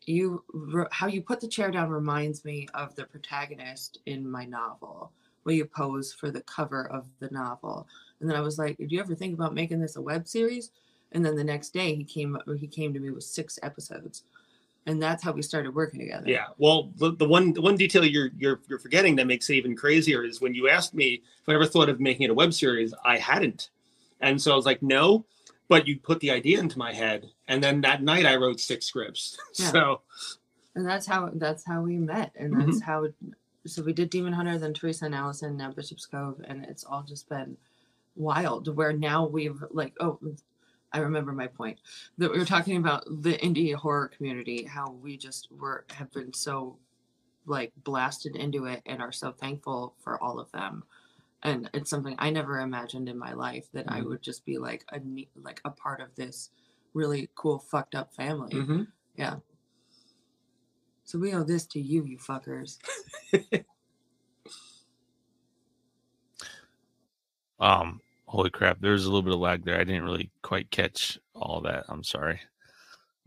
"You 0.06 0.46
how 0.90 1.08
you 1.08 1.22
put 1.22 1.42
the 1.42 1.50
chair 1.50 1.70
down 1.70 1.90
reminds 1.90 2.46
me 2.46 2.70
of 2.74 2.96
the 2.96 3.04
protagonist 3.04 4.00
in 4.06 4.32
my 4.32 4.46
novel. 4.46 5.12
Will 5.44 5.52
you 5.52 5.66
pose 5.66 6.14
for 6.14 6.32
the 6.32 6.44
cover 6.44 6.88
of 6.88 7.06
the 7.20 7.30
novel?" 7.30 7.90
And 8.22 8.30
then 8.30 8.38
I 8.38 8.42
was 8.42 8.58
like, 8.58 8.78
"Did 8.78 8.90
you 8.90 9.02
ever 9.02 9.16
think 9.16 9.34
about 9.34 9.54
making 9.54 9.82
this 9.82 9.98
a 9.98 10.02
web 10.02 10.30
series?" 10.30 10.72
And 11.12 11.26
then 11.26 11.36
the 11.36 11.44
next 11.44 11.74
day, 11.74 11.94
he 11.94 12.06
came 12.06 12.38
he 12.58 12.68
came 12.68 12.94
to 12.94 13.02
me 13.02 13.12
with 13.12 13.26
six 13.26 13.60
episodes, 13.62 14.24
and 14.88 15.02
that's 15.02 15.24
how 15.24 15.32
we 15.32 15.42
started 15.42 15.76
working 15.76 16.00
together. 16.00 16.30
Yeah. 16.30 16.48
Well, 16.58 16.92
the, 16.98 17.12
the 17.16 17.28
one 17.28 17.54
the 17.54 17.62
one 17.62 17.76
detail 17.76 18.04
you're 18.06 18.30
you're 18.38 18.60
you're 18.68 18.80
forgetting 18.80 19.16
that 19.18 19.28
makes 19.28 19.50
it 19.50 19.56
even 19.56 19.76
crazier 19.76 20.24
is 20.24 20.42
when 20.42 20.54
you 20.54 20.70
asked 20.70 20.94
me 20.94 21.22
if 21.42 21.50
I 21.50 21.54
ever 21.54 21.66
thought 21.66 21.90
of 21.90 22.00
making 22.00 22.24
it 22.26 22.30
a 22.32 22.34
web 22.34 22.54
series, 22.54 22.94
I 23.06 23.18
hadn't, 23.18 23.70
and 24.20 24.42
so 24.42 24.52
I 24.52 24.56
was 24.56 24.66
like, 24.66 24.82
no. 24.82 25.26
But 25.68 25.88
you 25.88 25.98
put 26.00 26.20
the 26.20 26.32
idea 26.32 26.60
into 26.60 26.78
my 26.78 26.92
head, 26.94 27.30
and 27.48 27.64
then 27.64 27.80
that 27.82 28.04
night 28.04 28.26
I 28.26 28.36
wrote 28.36 28.60
six 28.60 28.86
scripts. 28.86 29.38
Yeah. 29.60 29.72
So 29.72 30.02
and 30.76 30.86
that's 30.86 31.06
how 31.06 31.30
that's 31.34 31.66
how 31.66 31.82
we 31.82 31.98
met 31.98 32.32
and 32.36 32.54
Mm-hmm. 32.54 32.72
that's 32.72 32.82
how 32.82 33.08
so 33.68 33.84
we 33.84 33.94
did 33.94 34.10
demon 34.10 34.34
hunter 34.34 34.58
then 34.58 34.74
teresa 34.74 35.06
and 35.06 35.14
allison 35.14 35.56
now 35.58 35.72
bishop's 35.72 36.06
cove 36.06 36.42
and 36.46 36.64
it's 36.66 36.84
all 36.84 37.04
just 37.04 37.30
been 37.30 37.56
wild 38.16 38.74
where 38.76 38.92
now 38.94 39.28
we've 39.28 39.62
like 39.72 39.94
oh 40.00 40.18
i 40.94 41.00
remember 41.00 41.32
my 41.32 41.48
point 41.48 41.80
that 42.18 42.32
we 42.32 42.38
were 42.40 42.46
talking 42.46 42.78
about 42.78 43.04
the 43.22 43.34
indie 43.38 43.74
horror 43.74 44.08
community 44.08 44.64
how 44.64 44.92
we 44.92 45.18
just 45.18 45.50
were 45.52 45.86
have 45.92 46.12
been 46.12 46.34
so 46.34 46.78
like 47.46 47.72
blasted 47.84 48.36
into 48.36 48.66
it 48.66 48.82
and 48.86 49.02
are 49.02 49.12
so 49.12 49.32
thankful 49.32 49.96
for 50.00 50.22
all 50.24 50.40
of 50.40 50.52
them 50.52 50.84
and 51.44 51.70
it's 51.74 51.90
something 51.90 52.16
i 52.20 52.30
never 52.30 52.60
imagined 52.60 53.10
in 53.10 53.18
my 53.18 53.34
life 53.34 53.68
that 53.74 53.86
i 53.92 54.00
Mhm. 54.00 54.10
would 54.10 54.22
just 54.22 54.46
be 54.46 54.58
like 54.58 54.86
a 54.94 55.00
like 55.42 55.62
a 55.66 55.72
part 55.72 56.02
of 56.02 56.14
this 56.16 56.50
really 56.94 57.30
cool 57.36 57.60
fucked 57.60 57.96
up 57.96 58.14
family 58.14 58.54
mhm. 58.54 58.88
so 61.12 61.20
we 61.20 61.34
owe 61.34 61.44
this 61.44 61.66
to 61.66 61.80
you, 61.82 62.06
you 62.06 62.18
fuckers. 62.18 62.78
Um, 67.60 68.00
holy 68.32 68.50
crap! 68.50 68.80
There 68.82 68.92
was 68.94 69.06
a 69.06 69.10
little 69.10 69.22
bit 69.24 69.34
of 69.34 69.40
lag 69.40 69.66
there. 69.66 69.76
I 69.80 69.84
didn't 69.84 70.04
really 70.04 70.32
quite 70.42 70.72
catch 70.72 71.20
all 71.36 71.62
that. 71.62 71.86
I'm 71.90 72.04
sorry. 72.04 72.40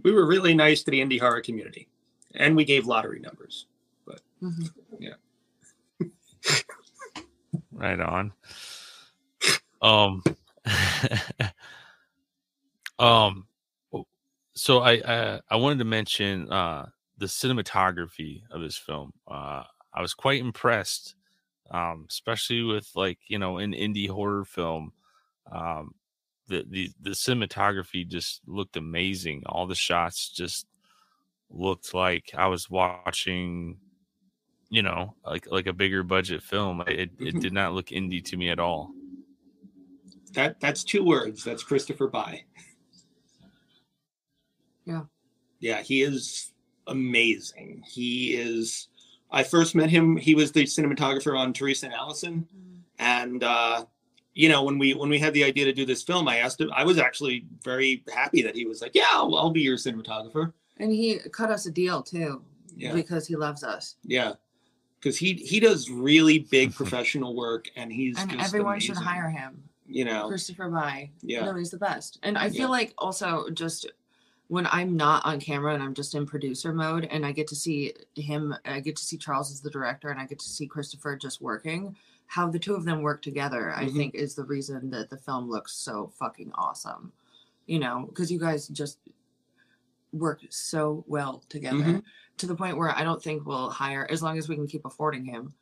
we 0.02 0.12
were 0.12 0.26
really 0.26 0.54
nice 0.54 0.82
to 0.84 0.90
the 0.90 1.00
indie 1.00 1.20
horror 1.20 1.40
community, 1.42 1.88
and 2.34 2.56
we 2.56 2.64
gave 2.64 2.86
lottery 2.86 3.20
numbers. 3.20 3.66
Mhm. 4.42 4.70
Yeah, 4.98 5.14
right 7.72 8.00
on. 8.00 8.32
Um. 9.82 10.22
um. 12.98 13.46
So 14.56 14.80
I, 14.80 14.92
I 15.06 15.40
I 15.50 15.56
wanted 15.56 15.78
to 15.78 15.84
mention 15.84 16.50
uh 16.52 16.86
the 17.18 17.26
cinematography 17.26 18.42
of 18.50 18.60
this 18.60 18.76
film. 18.76 19.12
Uh, 19.28 19.62
I 19.94 20.02
was 20.02 20.14
quite 20.14 20.40
impressed, 20.40 21.14
um, 21.70 22.06
especially 22.10 22.62
with 22.62 22.90
like 22.94 23.18
you 23.26 23.38
know 23.38 23.58
an 23.58 23.72
indie 23.72 24.08
horror 24.08 24.44
film. 24.44 24.92
Um, 25.50 25.94
the 26.48 26.64
the 26.68 26.90
the 27.00 27.10
cinematography 27.10 28.06
just 28.06 28.42
looked 28.46 28.76
amazing. 28.76 29.42
All 29.46 29.66
the 29.66 29.74
shots 29.74 30.28
just 30.30 30.66
looked 31.50 31.94
like 31.94 32.30
I 32.36 32.48
was 32.48 32.68
watching, 32.68 33.78
you 34.70 34.82
know, 34.82 35.14
like 35.24 35.46
like 35.50 35.66
a 35.66 35.72
bigger 35.72 36.02
budget 36.02 36.42
film. 36.42 36.82
It 36.86 37.10
it 37.18 37.34
Mhm. 37.36 37.40
did 37.40 37.52
not 37.52 37.72
look 37.74 37.86
indie 37.86 38.24
to 38.26 38.36
me 38.36 38.50
at 38.50 38.58
all. 38.58 38.92
That 40.32 40.58
that's 40.60 40.84
two 40.84 41.04
words. 41.04 41.44
That's 41.44 41.62
Christopher 41.62 42.08
By. 42.08 42.44
Yeah. 44.84 45.04
Yeah, 45.60 45.80
he 45.80 46.02
is 46.02 46.52
amazing. 46.88 47.82
He 47.86 48.34
is. 48.34 48.88
I 49.34 49.42
first 49.42 49.74
met 49.74 49.90
him. 49.90 50.16
He 50.16 50.34
was 50.34 50.52
the 50.52 50.64
cinematographer 50.64 51.38
on 51.38 51.52
Teresa 51.52 51.86
and 51.86 51.94
Allison, 51.94 52.46
and 52.98 53.42
uh, 53.42 53.84
you 54.34 54.48
know 54.48 54.62
when 54.62 54.78
we 54.78 54.94
when 54.94 55.10
we 55.10 55.18
had 55.18 55.34
the 55.34 55.44
idea 55.44 55.64
to 55.66 55.72
do 55.72 55.84
this 55.84 56.02
film, 56.02 56.28
I 56.28 56.38
asked 56.38 56.60
him. 56.60 56.70
I 56.74 56.84
was 56.84 56.98
actually 56.98 57.44
very 57.62 58.02
happy 58.12 58.42
that 58.42 58.54
he 58.54 58.64
was 58.64 58.80
like, 58.80 58.92
"Yeah, 58.94 59.08
I'll, 59.10 59.34
I'll 59.36 59.50
be 59.50 59.60
your 59.62 59.76
cinematographer." 59.76 60.52
And 60.78 60.90
he 60.92 61.18
cut 61.32 61.50
us 61.50 61.66
a 61.66 61.70
deal 61.70 62.02
too 62.02 62.42
Yeah, 62.76 62.92
because 62.94 63.26
he 63.26 63.36
loves 63.36 63.62
us. 63.64 63.96
yeah, 64.04 64.34
because 65.00 65.16
he 65.16 65.34
he 65.34 65.60
does 65.60 65.90
really 65.90 66.38
big 66.40 66.74
professional 66.80 67.34
work, 67.36 67.68
and 67.76 67.92
he's 67.92 68.18
and 68.18 68.30
just 68.30 68.44
everyone 68.44 68.78
should 68.80 68.96
hire 68.96 69.28
him. 69.28 69.62
You 69.86 70.04
know, 70.06 70.28
Christopher 70.28 70.70
By. 70.70 71.10
yeah, 71.22 71.44
No, 71.44 71.54
he's 71.54 71.70
the 71.70 71.76
best. 71.76 72.18
And 72.22 72.38
I 72.38 72.48
feel 72.48 72.60
Yeah. 72.62 72.66
like 72.68 72.94
also 72.96 73.50
just 73.50 73.90
when 74.54 74.68
I'm 74.70 74.96
not 74.96 75.24
on 75.26 75.40
camera 75.40 75.74
and 75.74 75.82
I'm 75.82 75.94
just 75.94 76.14
in 76.14 76.24
producer 76.26 76.72
mode 76.72 77.08
and 77.10 77.26
I 77.26 77.32
get 77.32 77.48
to 77.48 77.56
see 77.56 77.92
him, 78.14 78.54
I 78.64 78.78
get 78.78 78.94
to 78.96 79.04
see 79.04 79.18
Charles 79.18 79.50
as 79.50 79.60
the 79.60 79.68
director 79.68 80.10
and 80.10 80.20
I 80.20 80.26
get 80.26 80.38
to 80.38 80.48
see 80.48 80.68
Christopher 80.68 81.16
just 81.16 81.42
working, 81.42 81.96
how 82.26 82.48
the 82.48 82.60
two 82.60 82.76
of 82.76 82.84
them 82.84 83.02
work 83.02 83.20
together, 83.20 83.72
I 83.72 83.86
Mhm. 83.86 83.96
think 83.96 84.14
is 84.14 84.36
the 84.36 84.44
reason 84.44 84.90
that 84.90 85.10
the 85.10 85.16
film 85.16 85.50
looks 85.50 85.72
so 85.72 86.06
fucking 86.06 86.52
awesome. 86.54 87.12
You 87.66 87.80
know, 87.80 88.06
because 88.08 88.30
you 88.30 88.38
guys 88.38 88.68
just 88.68 89.00
work 90.12 90.40
so 90.50 91.04
well 91.08 91.42
together 91.48 91.82
Mhm. 91.82 92.04
to 92.36 92.46
the 92.46 92.54
point 92.54 92.76
where 92.76 92.96
I 92.96 93.02
don't 93.02 93.20
think 93.20 93.44
we'll 93.44 93.70
hire, 93.70 94.06
as 94.08 94.22
long 94.22 94.38
as 94.38 94.48
we 94.48 94.54
can 94.54 94.68
keep 94.68 94.84
affording 94.84 95.24
him, 95.24 95.54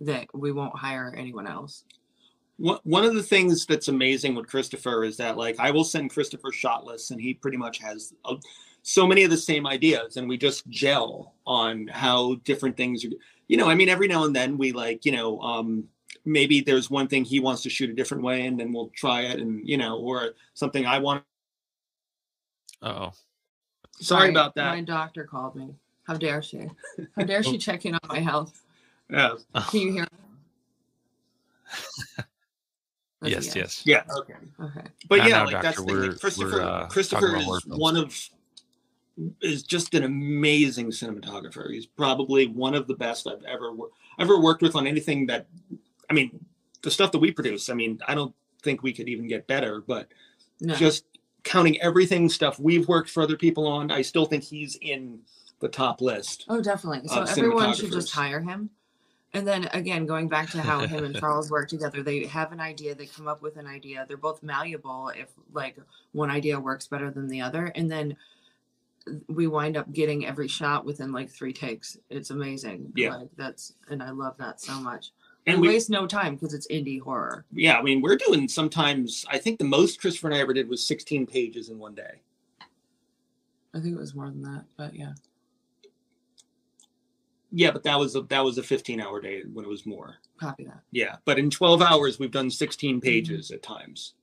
that 0.00 0.26
we 0.34 0.50
won't 0.50 0.76
hire 0.76 1.14
anyone 1.16 1.46
else. 1.46 1.84
One 2.60 2.78
one 2.84 3.04
of 3.04 3.14
the 3.14 3.22
things 3.22 3.64
that's 3.64 3.88
amazing 3.88 4.34
with 4.34 4.46
Christopher 4.46 5.02
is 5.02 5.16
that 5.16 5.38
like 5.38 5.58
I 5.58 5.70
will 5.70 5.84
send 5.84 6.10
Christopher 6.10 6.52
shot 6.52 6.84
lists 6.84 7.10
and 7.10 7.20
he 7.20 7.32
pretty 7.32 7.56
much 7.56 7.78
has 7.78 8.12
uh, 8.24 8.36
so 8.82 9.06
many 9.06 9.24
of 9.24 9.30
the 9.30 9.36
same 9.36 9.66
ideas 9.66 10.18
and 10.18 10.28
we 10.28 10.36
just 10.36 10.68
gel 10.68 11.34
on 11.46 11.86
how 11.88 12.34
different 12.44 12.76
things 12.76 13.04
are 13.04 13.08
you 13.48 13.56
know 13.56 13.68
I 13.68 13.74
mean 13.74 13.88
every 13.88 14.08
now 14.08 14.24
and 14.24 14.36
then 14.36 14.58
we 14.58 14.72
like 14.72 15.06
you 15.06 15.12
know 15.12 15.40
um 15.40 15.84
maybe 16.26 16.60
there's 16.60 16.90
one 16.90 17.08
thing 17.08 17.24
he 17.24 17.40
wants 17.40 17.62
to 17.62 17.70
shoot 17.70 17.88
a 17.88 17.94
different 17.94 18.22
way 18.22 18.46
and 18.46 18.60
then 18.60 18.72
we'll 18.72 18.90
try 18.94 19.22
it 19.22 19.40
and 19.40 19.66
you 19.66 19.78
know 19.78 19.98
or 19.98 20.32
something 20.54 20.84
I 20.84 20.98
want 20.98 21.24
Oh, 22.82 23.12
sorry 24.00 24.30
about 24.30 24.54
that 24.54 24.74
My 24.74 24.80
doctor 24.80 25.24
called 25.24 25.54
me. 25.54 25.74
How 26.04 26.16
dare 26.16 26.42
she? 26.42 26.62
How 27.14 27.24
dare 27.24 27.42
she 27.42 27.58
check 27.58 27.84
in 27.84 27.94
on 27.94 28.00
my 28.08 28.20
health? 28.20 28.62
yeah 29.10 29.34
Can 29.68 29.80
you 29.80 29.92
hear? 29.92 30.06
That's 31.70 32.12
a 32.18 32.29
yes, 33.22 33.54
yes. 33.54 33.82
yeah 33.84 34.02
okay 34.18 34.34
Okay. 34.60 34.80
but 35.08 35.20
I 35.20 35.28
yeah 35.28 35.38
know, 35.38 35.44
like 35.44 35.52
Doctor, 35.52 35.62
that's 35.68 35.76
the 35.80 35.84
thing. 35.86 35.96
Like, 36.10 36.20
Christopher 36.20 36.50
we're, 36.52 36.62
uh, 36.62 36.86
Christopher 36.88 37.20
talking 37.20 37.34
about 37.36 37.44
horror 37.44 37.58
is 37.58 37.64
one 37.78 37.96
of 37.96 38.28
is 39.42 39.62
just 39.62 39.92
an 39.94 40.04
amazing 40.04 40.90
cinematographer. 40.90 41.70
He's 41.70 41.84
probably 41.86 42.46
one 42.46 42.74
of 42.74 42.86
the 42.86 42.94
best 42.94 43.26
I've 43.26 43.42
ever 43.44 43.72
wor- 43.72 43.90
ever 44.18 44.40
worked 44.40 44.62
with 44.62 44.74
on 44.74 44.86
anything 44.86 45.26
that 45.26 45.46
I 46.08 46.14
mean 46.14 46.44
the 46.82 46.90
stuff 46.90 47.12
that 47.12 47.18
we 47.18 47.30
produce. 47.30 47.68
I 47.68 47.74
mean 47.74 48.00
I 48.08 48.14
don't 48.14 48.34
think 48.62 48.82
we 48.82 48.92
could 48.92 49.08
even 49.08 49.26
get 49.26 49.46
better, 49.46 49.82
but 49.86 50.08
No. 50.60 50.74
just 50.74 51.04
counting 51.44 51.80
everything 51.80 52.28
stuff 52.28 52.58
we've 52.58 52.86
worked 52.88 53.08
for 53.10 53.22
other 53.22 53.36
people 53.36 53.66
on, 53.66 53.90
I 53.90 54.02
still 54.02 54.26
think 54.26 54.44
he's 54.44 54.76
in 54.82 55.20
the 55.60 55.68
top 55.68 56.00
list. 56.00 56.44
oh, 56.48 56.60
definitely. 56.62 57.06
So 57.08 57.22
everyone 57.22 57.74
should 57.74 57.92
just 57.92 58.12
hire 58.12 58.40
him. 58.40 58.70
And 59.32 59.46
then 59.46 59.68
again, 59.72 60.06
going 60.06 60.28
back 60.28 60.50
to 60.50 60.60
how 60.60 60.80
him 60.80 61.04
and 61.04 61.14
Charles 61.14 61.50
work 61.52 61.68
together, 61.68 62.02
they 62.02 62.24
have 62.26 62.50
an 62.52 62.60
idea, 62.60 62.94
they 62.94 63.06
come 63.06 63.28
up 63.28 63.42
with 63.42 63.56
an 63.56 63.66
idea. 63.66 64.04
They're 64.08 64.16
both 64.16 64.42
malleable 64.42 65.10
if 65.14 65.28
like 65.52 65.76
one 66.12 66.30
idea 66.30 66.58
works 66.58 66.88
better 66.88 67.10
than 67.10 67.28
the 67.28 67.40
other. 67.40 67.66
And 67.76 67.90
then 67.90 68.16
we 69.28 69.46
wind 69.46 69.76
up 69.76 69.92
getting 69.92 70.26
every 70.26 70.48
shot 70.48 70.84
within 70.84 71.12
like 71.12 71.30
three 71.30 71.52
takes. 71.52 71.96
It's 72.10 72.30
amazing. 72.30 72.92
Yeah. 72.96 73.16
Like 73.16 73.28
that's 73.36 73.74
and 73.88 74.02
I 74.02 74.10
love 74.10 74.36
that 74.38 74.60
so 74.60 74.74
much. 74.80 75.12
And 75.46 75.54
And 75.54 75.62
we, 75.62 75.68
waste 75.68 75.90
no 75.90 76.06
time 76.06 76.34
because 76.34 76.52
it's 76.52 76.66
indie 76.68 77.00
horror. 77.00 77.46
yeah, 77.52 77.78
I 77.78 77.82
mean, 77.82 78.02
we're 78.02 78.16
doing 78.16 78.46
sometimes. 78.46 79.24
I 79.30 79.38
think 79.38 79.58
the 79.58 79.64
most 79.64 80.00
Christopher 80.00 80.28
and 80.28 80.36
I 80.36 80.40
ever 80.40 80.52
did 80.52 80.68
was 80.68 80.84
16 80.84 81.26
pages 81.26 81.70
in 81.70 81.78
one 81.78 81.94
day. 81.94 82.20
I 83.72 83.80
think 83.80 83.94
it 83.94 83.98
was 83.98 84.14
more 84.14 84.26
than 84.26 84.42
that, 84.42 84.64
but 84.76 84.94
yeah. 84.94 85.12
Yeah, 87.52 87.70
but 87.72 87.82
that 87.82 87.98
was 87.98 88.14
a, 88.14 88.22
that 88.22 88.44
was 88.44 88.58
a 88.58 88.62
15 88.62 89.00
hour 89.00 89.20
day 89.20 89.42
when 89.52 89.64
it 89.64 89.68
was 89.68 89.84
more. 89.84 90.16
Copy 90.38 90.64
that. 90.64 90.80
Yeah, 90.92 91.16
but 91.24 91.38
in 91.38 91.50
12 91.50 91.82
hours 91.82 92.18
we've 92.18 92.30
done 92.30 92.50
16 92.50 93.00
pages 93.00 93.50
at 93.50 93.62
times. 93.62 94.14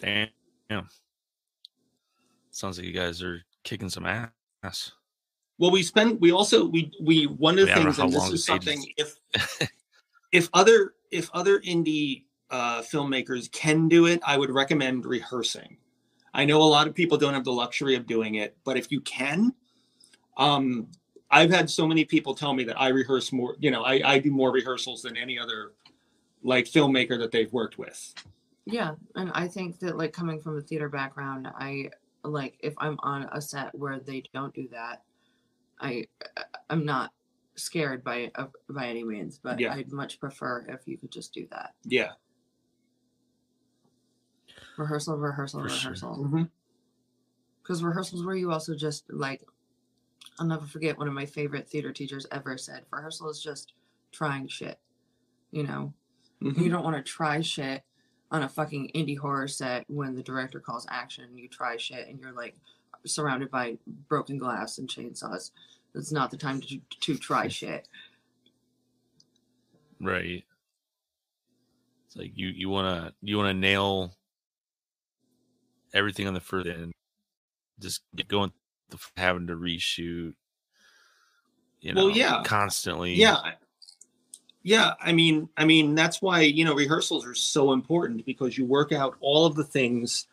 Damn. 0.00 0.28
Sounds 2.50 2.78
like 2.78 2.86
you 2.86 2.92
guys 2.92 3.22
are 3.22 3.42
kicking 3.62 3.88
some 3.88 4.04
ass. 4.04 4.92
Well, 5.58 5.70
we 5.70 5.82
spend 5.82 6.20
we 6.20 6.32
also 6.32 6.66
we 6.66 6.90
we 7.00 7.26
one 7.26 7.58
of 7.58 7.66
the 7.66 7.72
I 7.72 7.76
mean, 7.76 7.84
things, 7.92 7.98
and 7.98 8.12
this 8.12 8.30
is 8.30 8.44
something 8.44 8.84
if 8.96 9.16
if 10.32 10.48
other 10.52 10.94
if 11.10 11.30
other 11.32 11.60
indie 11.60 12.24
uh, 12.50 12.82
filmmakers 12.82 13.50
can 13.52 13.88
do 13.88 14.06
it, 14.06 14.20
I 14.26 14.36
would 14.36 14.50
recommend 14.50 15.06
rehearsing. 15.06 15.76
I 16.34 16.44
know 16.44 16.60
a 16.60 16.64
lot 16.64 16.86
of 16.86 16.94
people 16.94 17.16
don't 17.16 17.34
have 17.34 17.44
the 17.44 17.52
luxury 17.52 17.94
of 17.94 18.06
doing 18.06 18.36
it, 18.36 18.56
but 18.64 18.76
if 18.76 18.90
you 18.90 19.00
can, 19.02 19.54
um, 20.36 20.88
I've 21.32 21.50
had 21.50 21.68
so 21.70 21.86
many 21.86 22.04
people 22.04 22.34
tell 22.34 22.52
me 22.52 22.62
that 22.64 22.78
I 22.80 22.88
rehearse 22.88 23.32
more. 23.32 23.56
You 23.58 23.70
know, 23.70 23.82
I, 23.82 24.00
I 24.04 24.18
do 24.18 24.30
more 24.30 24.52
rehearsals 24.52 25.02
than 25.02 25.16
any 25.16 25.38
other 25.38 25.72
like 26.42 26.66
filmmaker 26.66 27.18
that 27.18 27.30
they've 27.32 27.52
worked 27.52 27.78
with. 27.78 28.14
Yeah, 28.66 28.94
and 29.16 29.32
I 29.34 29.48
think 29.48 29.78
that 29.80 29.96
like 29.96 30.12
coming 30.12 30.40
from 30.40 30.58
a 30.58 30.60
theater 30.60 30.88
background, 30.88 31.48
I 31.48 31.90
like 32.22 32.56
if 32.60 32.74
I'm 32.78 32.98
on 33.02 33.28
a 33.32 33.40
set 33.40 33.74
where 33.74 33.98
they 33.98 34.22
don't 34.34 34.54
do 34.54 34.68
that, 34.72 35.02
I 35.80 36.06
I'm 36.70 36.84
not 36.84 37.12
scared 37.56 38.04
by 38.04 38.30
uh, 38.34 38.46
by 38.68 38.86
any 38.88 39.02
means, 39.02 39.40
but 39.42 39.58
Yeah. 39.58 39.72
I'd 39.72 39.90
much 39.90 40.20
prefer 40.20 40.64
if 40.68 40.86
you 40.86 40.98
could 40.98 41.10
just 41.10 41.32
do 41.32 41.46
that. 41.50 41.74
Yeah. 41.84 42.10
Rehearsal, 44.76 45.16
rehearsal, 45.16 45.62
For 45.62 45.68
sure. 45.68 45.90
rehearsal. 45.92 46.24
Mhm. 46.24 46.50
Because 47.62 47.82
rehearsals 47.82 48.24
where 48.24 48.34
you 48.34 48.50
also 48.52 48.74
just 48.74 49.04
like 49.10 49.42
I'll 50.38 50.46
never 50.46 50.66
forget 50.66 50.98
one 50.98 51.08
of 51.08 51.14
my 51.14 51.26
favorite 51.26 51.68
theater 51.68 51.92
teachers 51.92 52.26
ever 52.32 52.56
said, 52.58 52.84
rehearsal 52.90 53.28
is 53.30 53.42
just 53.42 53.74
trying 54.12 54.48
shit. 54.48 54.78
You 55.50 55.64
know, 55.64 55.92
Mhm. 56.40 56.56
you 56.62 56.70
don't 56.70 56.84
want 56.84 56.96
to 56.96 57.02
try 57.02 57.40
shit 57.40 57.84
on 58.30 58.42
a 58.42 58.48
fucking 58.48 58.90
indie 58.94 59.18
horror 59.18 59.46
set 59.48 59.84
when 59.88 60.14
the 60.14 60.22
director 60.22 60.58
calls 60.58 60.86
action. 60.90 61.36
You 61.36 61.48
try 61.48 61.76
shit 61.76 62.08
and 62.08 62.18
you're 62.18 62.32
like 62.32 62.56
surrounded 63.04 63.50
by 63.50 63.78
broken 64.08 64.38
glass 64.38 64.78
and 64.78 64.88
chainsaws. 64.88 65.50
It's 65.94 66.12
not 66.12 66.30
the 66.30 66.38
time 66.38 66.60
to, 66.62 66.80
to 67.00 67.18
try 67.18 67.48
shit. 67.48 67.86
Right. 70.00 70.44
It's 72.06 72.16
like 72.16 72.32
you 72.34 72.48
you 72.48 72.68
wanna 72.68 73.14
you 73.22 73.36
wanna 73.36 73.54
nail 73.54 74.16
everything 75.94 76.26
on 76.26 76.34
the 76.34 76.40
first 76.40 76.66
end. 76.66 76.92
Just 77.78 78.02
get 78.14 78.28
going 78.28 78.52
having 79.16 79.46
to 79.48 79.54
reshoot. 79.54 80.34
You 81.80 81.94
know, 81.94 82.06
Well, 82.06 82.16
yeah. 82.16 82.42
constantly. 82.44 83.14
yeah 83.14 83.52
yeah 84.62 84.92
i 85.00 85.10
mean 85.10 85.48
i 85.56 85.64
mean 85.64 85.96
that's 85.96 86.22
why 86.22 86.40
you 86.42 86.64
know 86.64 86.72
rehearsals 86.74 87.26
are 87.26 87.34
so 87.34 87.72
important 87.72 88.24
because 88.24 88.56
you 88.56 88.64
work 88.64 88.92
out 88.92 89.16
all 89.20 89.44
of 89.44 89.56
the 89.56 89.64
things 89.64 90.28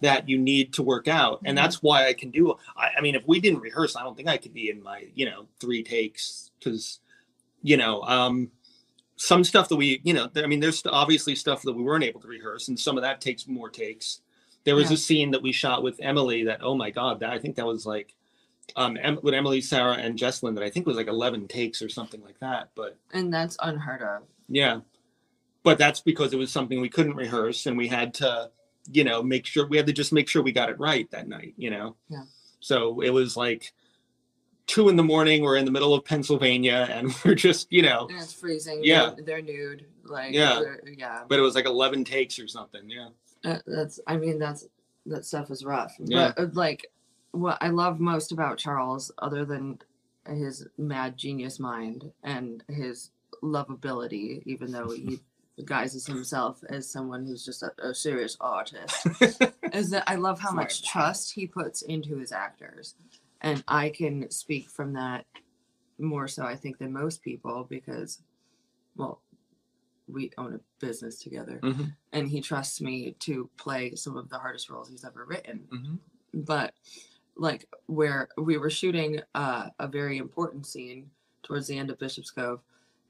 that 0.00 0.28
you 0.28 0.38
need 0.38 0.72
to 0.72 0.84
work 0.84 1.08
out 1.08 1.40
and 1.44 1.58
Mhm. 1.58 1.62
that's 1.62 1.82
why 1.82 2.06
i 2.06 2.12
can 2.12 2.30
do 2.30 2.54
I, 2.76 2.90
I 2.96 3.00
mean 3.00 3.16
if 3.16 3.24
we 3.26 3.40
didn't 3.40 3.58
rehearse 3.58 3.96
i 3.96 4.04
don't 4.04 4.16
think 4.16 4.28
i 4.28 4.36
could 4.36 4.54
be 4.54 4.70
in 4.70 4.80
my 4.80 5.08
you 5.16 5.26
know 5.26 5.46
three 5.58 5.82
takes 5.82 6.52
because 6.60 7.00
you 7.60 7.76
know 7.76 8.02
um 8.02 8.52
some 9.16 9.42
stuff 9.42 9.68
that 9.70 9.76
we 9.76 10.00
you 10.04 10.12
know 10.14 10.30
i 10.36 10.46
mean 10.46 10.60
there's 10.60 10.84
obviously 10.86 11.34
stuff 11.34 11.62
that 11.62 11.72
we 11.72 11.82
weren't 11.82 12.04
able 12.04 12.20
to 12.20 12.28
rehearse 12.28 12.68
and 12.68 12.78
some 12.78 12.96
of 12.96 13.02
that 13.02 13.20
takes 13.20 13.48
more 13.48 13.68
takes 13.68 14.20
there 14.66 14.76
was 14.76 14.90
Yeah. 14.90 14.94
a 14.94 14.98
scene 14.98 15.30
that 15.30 15.42
we 15.42 15.52
shot 15.52 15.82
with 15.82 15.98
emily 16.02 16.44
that 16.44 16.60
oh 16.62 16.74
my 16.74 16.90
god 16.90 17.20
that 17.20 17.30
i 17.30 17.38
think 17.38 17.56
that 17.56 17.64
was 17.66 17.86
like 17.86 18.14
um 18.76 18.98
em- 19.00 19.18
with 19.22 19.32
emily 19.32 19.62
sarah 19.62 19.94
and 19.94 20.18
jesslyn 20.18 20.54
that 20.56 20.64
i 20.64 20.68
think 20.68 20.86
was 20.86 20.96
like 20.96 21.06
11 21.06 21.48
takes 21.48 21.80
or 21.80 21.88
something 21.88 22.20
like 22.22 22.38
that 22.40 22.70
but 22.74 22.98
And 23.14 23.32
that's 23.32 23.56
unheard 23.62 24.02
of. 24.02 24.22
yeah. 24.48 24.80
But 25.62 25.78
that's 25.78 26.00
because 26.00 26.32
it 26.32 26.36
was 26.38 26.52
something 26.52 26.80
we 26.80 26.88
couldn't 26.88 27.16
rehearse 27.16 27.66
and 27.66 27.76
we 27.76 27.88
had 27.88 28.14
to, 28.14 28.52
you 28.92 29.02
know, 29.02 29.20
make 29.20 29.46
sure 29.46 29.66
we 29.66 29.76
had 29.76 29.88
to 29.88 29.92
just 29.92 30.12
make 30.12 30.28
sure 30.28 30.40
we 30.40 30.52
got 30.52 30.70
it 30.70 30.78
right 30.78 31.10
that 31.10 31.26
night, 31.26 31.54
you 31.56 31.70
know? 31.70 31.96
Yeah. 32.08 32.22
So 32.60 33.00
it 33.00 33.10
was 33.10 33.36
like 33.36 33.72
two 34.68 34.88
in 34.88 34.94
the 34.94 35.02
morning, 35.02 35.42
we're 35.42 35.56
in 35.56 35.64
the 35.64 35.72
middle 35.72 35.92
of 35.92 36.04
Pennsylvania 36.04 36.86
and 36.92 37.12
we're 37.24 37.34
just, 37.34 37.66
you 37.72 37.82
know, 37.82 38.06
And 38.08 38.16
it's 38.22 38.32
freezing. 38.32 38.84
Yeah. 38.84 39.10
They're, 39.16 39.24
they're 39.24 39.42
nude. 39.42 39.86
Like, 40.04 40.32
Yeah. 40.32 40.62
yeah. 40.96 41.24
but 41.28 41.36
it 41.36 41.42
was 41.42 41.56
like 41.56 41.66
11 41.66 42.04
takes 42.04 42.38
or 42.38 42.46
something. 42.46 42.88
Yeah. 42.88 43.08
Uh, 43.44 43.58
that's 43.66 44.00
i 44.06 44.16
mean 44.16 44.38
that's 44.38 44.66
that 45.06 45.24
stuff 45.24 45.50
is 45.50 45.64
rough. 45.64 45.94
Yeah. 45.98 46.32
but 46.36 46.42
uh, 46.42 46.48
like 46.52 46.86
what 47.32 47.58
i 47.60 47.68
love 47.68 48.00
most 48.00 48.32
about 48.32 48.58
charles 48.58 49.12
other 49.18 49.44
than 49.44 49.78
his 50.28 50.66
mad 50.78 51.16
genius 51.16 51.60
mind 51.60 52.10
and 52.24 52.64
his 52.68 53.10
lovability 53.42 54.42
even 54.46 54.72
though 54.72 54.90
he 54.90 55.20
guises 55.64 56.06
himself 56.06 56.62
as 56.68 56.90
someone 56.90 57.24
who's 57.24 57.44
just 57.44 57.62
a, 57.62 57.72
a 57.82 57.94
serious 57.94 58.36
artist 58.40 59.06
is 59.72 59.90
that 59.90 60.04
i 60.06 60.14
love 60.14 60.40
how 60.40 60.50
much 60.52 60.86
trust 60.86 61.32
he 61.32 61.46
puts 61.46 61.82
into 61.82 62.16
his 62.18 62.32
actors. 62.32 62.94
And 63.40 63.62
i 63.68 63.90
can 63.90 64.30
speak 64.30 64.68
from 64.70 64.94
that 64.94 65.24
more 65.98 66.28
so 66.28 66.44
i 66.44 66.56
think 66.56 66.78
than 66.78 66.92
most 66.92 67.22
people 67.22 67.66
because 67.68 68.20
well 68.96 69.20
we 70.08 70.30
own 70.38 70.54
a 70.54 70.60
business 70.84 71.18
together. 71.18 71.58
Mhm. 71.62 71.94
and 72.12 72.28
he 72.28 72.40
trusts 72.40 72.80
me 72.80 73.12
to 73.20 73.50
play 73.56 73.94
some 73.94 74.16
of 74.16 74.28
the 74.28 74.38
hardest 74.38 74.70
roles 74.70 74.88
he's 74.88 75.04
ever 75.04 75.24
written. 75.24 75.66
Mhm. 75.70 75.98
but 76.44 76.74
like 77.36 77.68
where 77.86 78.28
we 78.38 78.56
were 78.56 78.70
shooting 78.70 79.20
uh, 79.34 79.68
a 79.78 79.86
very 79.88 80.16
important 80.18 80.66
scene 80.66 81.10
towards 81.42 81.66
the 81.66 81.76
end 81.78 81.90
of 81.90 81.98
bishop's 81.98 82.30
cove 82.30 82.60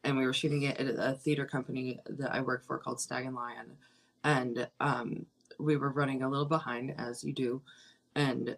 and 0.05 0.17
we 0.17 0.25
were 0.27 0.33
shooting 0.33 0.63
it 0.63 0.79
at 0.79 0.87
a 0.99 1.15
theater 1.15 1.47
company 1.47 2.01
that 2.07 2.33
i 2.35 2.41
work 2.41 2.65
for 2.65 2.79
called 2.79 3.01
stag 3.01 3.25
and 3.27 3.35
lion. 3.35 3.77
And 4.25 4.69
um, 4.81 5.27
we 5.59 5.77
were 5.77 5.91
running 5.91 6.23
a 6.23 6.29
little 6.29 6.45
behind 6.47 6.95
as 6.99 7.23
you 7.23 7.33
do. 7.33 7.63
And 8.17 8.57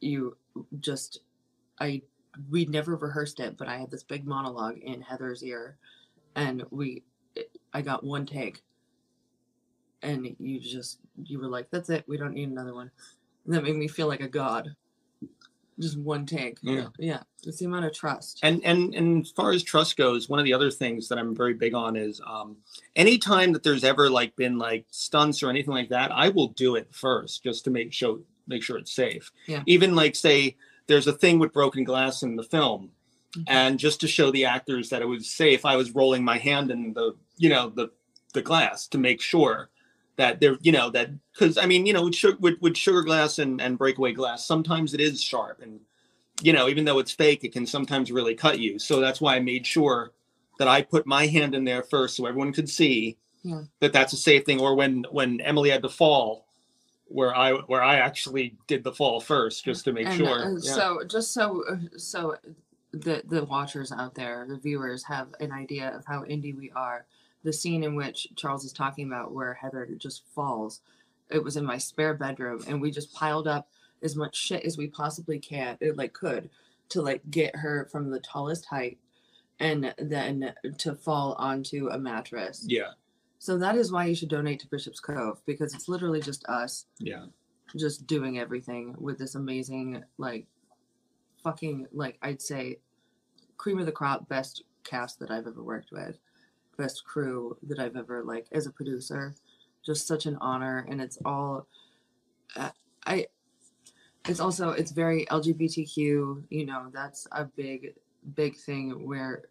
you 0.00 0.36
just 0.80 1.20
i 1.80 2.00
we 2.50 2.64
never 2.66 2.96
rehearsed 2.96 3.38
it 3.40 3.56
but 3.56 3.68
i 3.68 3.76
had 3.76 3.90
this 3.90 4.02
big 4.02 4.26
monologue 4.26 4.78
in 4.78 5.00
heather's 5.02 5.42
ear. 5.42 5.76
And 6.36 6.64
we 6.70 7.02
i 7.74 7.82
got 7.82 8.02
one 8.04 8.24
take 8.24 8.62
and 10.02 10.34
you 10.38 10.60
just 10.60 10.98
you 11.24 11.38
were 11.38 11.48
like 11.48 11.68
that's 11.70 11.90
it 11.90 12.04
we 12.06 12.16
don't 12.16 12.34
need 12.34 12.48
another 12.48 12.74
one 12.74 12.90
and 13.44 13.54
that 13.54 13.62
made 13.64 13.76
me 13.76 13.88
feel 13.88 14.06
like 14.06 14.20
a 14.20 14.28
god 14.28 14.74
just 15.80 15.98
one 15.98 16.24
take 16.24 16.58
Yeah. 16.62 16.86
yeah 16.98 17.22
it's 17.42 17.58
the 17.58 17.64
amount 17.66 17.84
of 17.86 17.92
trust 17.92 18.38
And 18.42 18.64
and 18.64 18.94
and 18.94 19.22
as 19.24 19.32
far 19.32 19.50
as 19.50 19.62
trust 19.64 19.96
goes, 19.96 20.28
one 20.28 20.38
of 20.38 20.44
the 20.44 20.52
other 20.54 20.70
things 20.70 21.08
that 21.08 21.18
I'm 21.18 21.34
very 21.34 21.52
big 21.54 21.74
on 21.74 21.96
is 21.96 22.20
um 22.24 22.56
anytime 22.94 23.52
that 23.52 23.64
there's 23.64 23.82
ever 23.82 24.08
like 24.08 24.36
been 24.36 24.56
like 24.56 24.86
stunts 24.90 25.42
or 25.42 25.50
anything 25.50 25.74
like 25.74 25.88
that, 25.88 26.12
I 26.12 26.28
will 26.28 26.48
do 26.48 26.76
it 26.76 26.88
first 26.94 27.42
just 27.42 27.64
to 27.64 27.70
make 27.72 27.92
sure 27.92 28.20
make 28.46 28.62
sure 28.62 28.78
it's 28.78 28.92
safe. 28.92 29.32
Yeah. 29.48 29.62
Even 29.66 29.96
like 29.96 30.14
say 30.14 30.56
there's 30.86 31.08
a 31.08 31.12
thing 31.12 31.40
with 31.40 31.52
broken 31.52 31.82
glass 31.82 32.22
in 32.22 32.36
the 32.36 32.44
film 32.44 32.90
Mhm. 33.36 33.44
and 33.48 33.78
just 33.78 34.00
to 34.00 34.08
show 34.08 34.30
the 34.30 34.44
actors 34.44 34.90
that 34.90 35.02
it 35.02 35.06
was 35.06 35.28
safe, 35.28 35.64
I 35.64 35.76
was 35.76 35.94
rolling 35.94 36.24
my 36.24 36.38
hand 36.38 36.70
in 36.70 36.92
the 36.92 37.14
you 37.36 37.48
know 37.48 37.70
the 37.70 37.90
the 38.32 38.42
glass 38.42 38.86
to 38.88 38.98
make 38.98 39.20
sure 39.20 39.70
that 40.16 40.40
there 40.40 40.56
you 40.60 40.72
know 40.72 40.90
that 40.90 41.10
because 41.32 41.58
I 41.58 41.66
mean 41.66 41.86
you 41.86 41.92
know 41.92 42.04
with, 42.04 42.14
sugar, 42.14 42.36
with 42.40 42.60
with 42.60 42.76
sugar 42.76 43.02
glass 43.02 43.38
and 43.38 43.60
and 43.60 43.78
breakaway 43.78 44.12
glass 44.12 44.44
sometimes 44.46 44.94
it 44.94 45.00
is 45.00 45.22
sharp 45.22 45.60
and 45.62 45.80
you 46.42 46.52
know 46.52 46.68
even 46.68 46.84
though 46.84 46.98
it's 47.00 47.12
fake 47.12 47.42
it 47.44 47.52
can 47.52 47.66
sometimes 47.66 48.12
really 48.12 48.34
cut 48.34 48.58
you 48.58 48.78
so 48.78 49.00
that's 49.00 49.20
why 49.20 49.36
I 49.36 49.40
made 49.40 49.66
sure 49.66 50.12
that 50.58 50.68
I 50.68 50.82
put 50.82 51.06
my 51.06 51.26
hand 51.26 51.54
in 51.54 51.64
there 51.64 51.82
first 51.82 52.16
so 52.16 52.26
everyone 52.26 52.52
could 52.52 52.68
see 52.68 53.16
Yeah. 53.42 53.62
that 53.80 53.92
that's 53.92 54.12
a 54.12 54.16
safe 54.16 54.44
thing 54.44 54.60
or 54.60 54.74
when 54.76 55.04
when 55.10 55.40
Emily 55.40 55.70
had 55.70 55.82
to 55.82 55.88
fall 55.88 56.46
where 57.06 57.34
I 57.36 57.52
where 57.52 57.82
I 57.82 57.96
actually 57.96 58.56
did 58.68 58.82
the 58.84 58.92
fall 58.92 59.20
first 59.20 59.64
just 59.64 59.84
to 59.84 59.92
make 59.92 60.06
and 60.06 60.16
sure 60.16 60.44
uh, 60.44 60.50
Yeah. 60.62 60.74
so 60.74 61.00
just 61.06 61.32
so 61.32 61.64
so 61.96 62.36
the 62.94 63.22
the 63.26 63.44
watchers 63.44 63.92
out 63.92 64.14
there 64.14 64.46
the 64.48 64.56
viewers 64.56 65.04
have 65.04 65.28
an 65.40 65.52
idea 65.52 65.94
of 65.94 66.04
how 66.04 66.22
indie 66.22 66.56
we 66.56 66.70
are. 66.74 67.06
The 67.42 67.52
scene 67.52 67.84
in 67.84 67.94
which 67.94 68.28
charles 68.36 68.64
is 68.64 68.72
talking 68.72 69.06
about 69.06 69.32
where 69.32 69.54
heather 69.54 69.86
just 69.98 70.22
falls 70.34 70.80
it 71.30 71.42
was 71.42 71.56
in 71.56 71.64
my 71.64 71.78
spare 71.78 72.14
bedroom 72.14 72.62
and 72.66 72.80
we 72.80 72.90
just 72.90 73.12
piled 73.14 73.48
up 73.48 73.68
as 74.02 74.16
much 74.16 74.36
shit 74.36 74.64
as 74.64 74.76
we 74.76 74.86
possibly 74.86 75.38
can 75.38 75.76
it, 75.80 75.96
like 75.96 76.12
could 76.12 76.50
to 76.90 77.02
like 77.02 77.22
get 77.30 77.56
her 77.56 77.88
from 77.90 78.10
the 78.10 78.20
tallest 78.20 78.66
height 78.66 78.98
and 79.58 79.94
then 79.98 80.52
to 80.78 80.94
fall 80.94 81.34
onto 81.38 81.88
a 81.88 81.98
mattress. 81.98 82.64
Yeah. 82.68 82.92
So 83.38 83.58
that 83.58 83.76
is 83.76 83.92
why 83.92 84.06
you 84.06 84.14
should 84.14 84.28
donate 84.28 84.60
to 84.60 84.66
bishop's 84.68 85.00
cove 85.00 85.40
because 85.46 85.74
it's 85.74 85.88
literally 85.88 86.20
just 86.20 86.44
us 86.46 86.86
yeah. 86.98 87.26
just 87.76 88.06
doing 88.06 88.38
everything 88.38 88.94
with 88.98 89.18
this 89.18 89.34
amazing 89.34 90.02
like 90.18 90.46
fucking 91.44 91.86
like 91.92 92.18
I'd 92.22 92.42
say 92.42 92.78
cream 93.56 93.78
of 93.78 93.86
the 93.86 93.92
crop 93.92 94.28
best 94.28 94.64
cast 94.82 95.20
that 95.20 95.30
I've 95.30 95.46
ever 95.46 95.62
worked 95.62 95.92
with, 95.92 96.18
best 96.76 97.04
crew 97.04 97.56
that 97.62 97.78
I've 97.78 97.96
ever 97.96 98.24
like 98.24 98.48
as 98.50 98.66
a 98.66 98.72
producer. 98.72 99.34
Just 99.84 100.08
such 100.08 100.24
an 100.26 100.36
honor, 100.40 100.86
and 100.88 101.00
it's 101.00 101.18
all 101.24 101.66
uh, 102.56 102.70
I. 103.06 103.26
It's 104.26 104.40
also 104.40 104.70
it's 104.70 104.90
very 104.90 105.26
LGBTQ. 105.26 106.44
You 106.48 106.66
know 106.66 106.90
that's 106.92 107.26
a 107.32 107.44
big 107.44 107.94
big 108.34 108.56
thing 108.56 109.06
where 109.06 109.44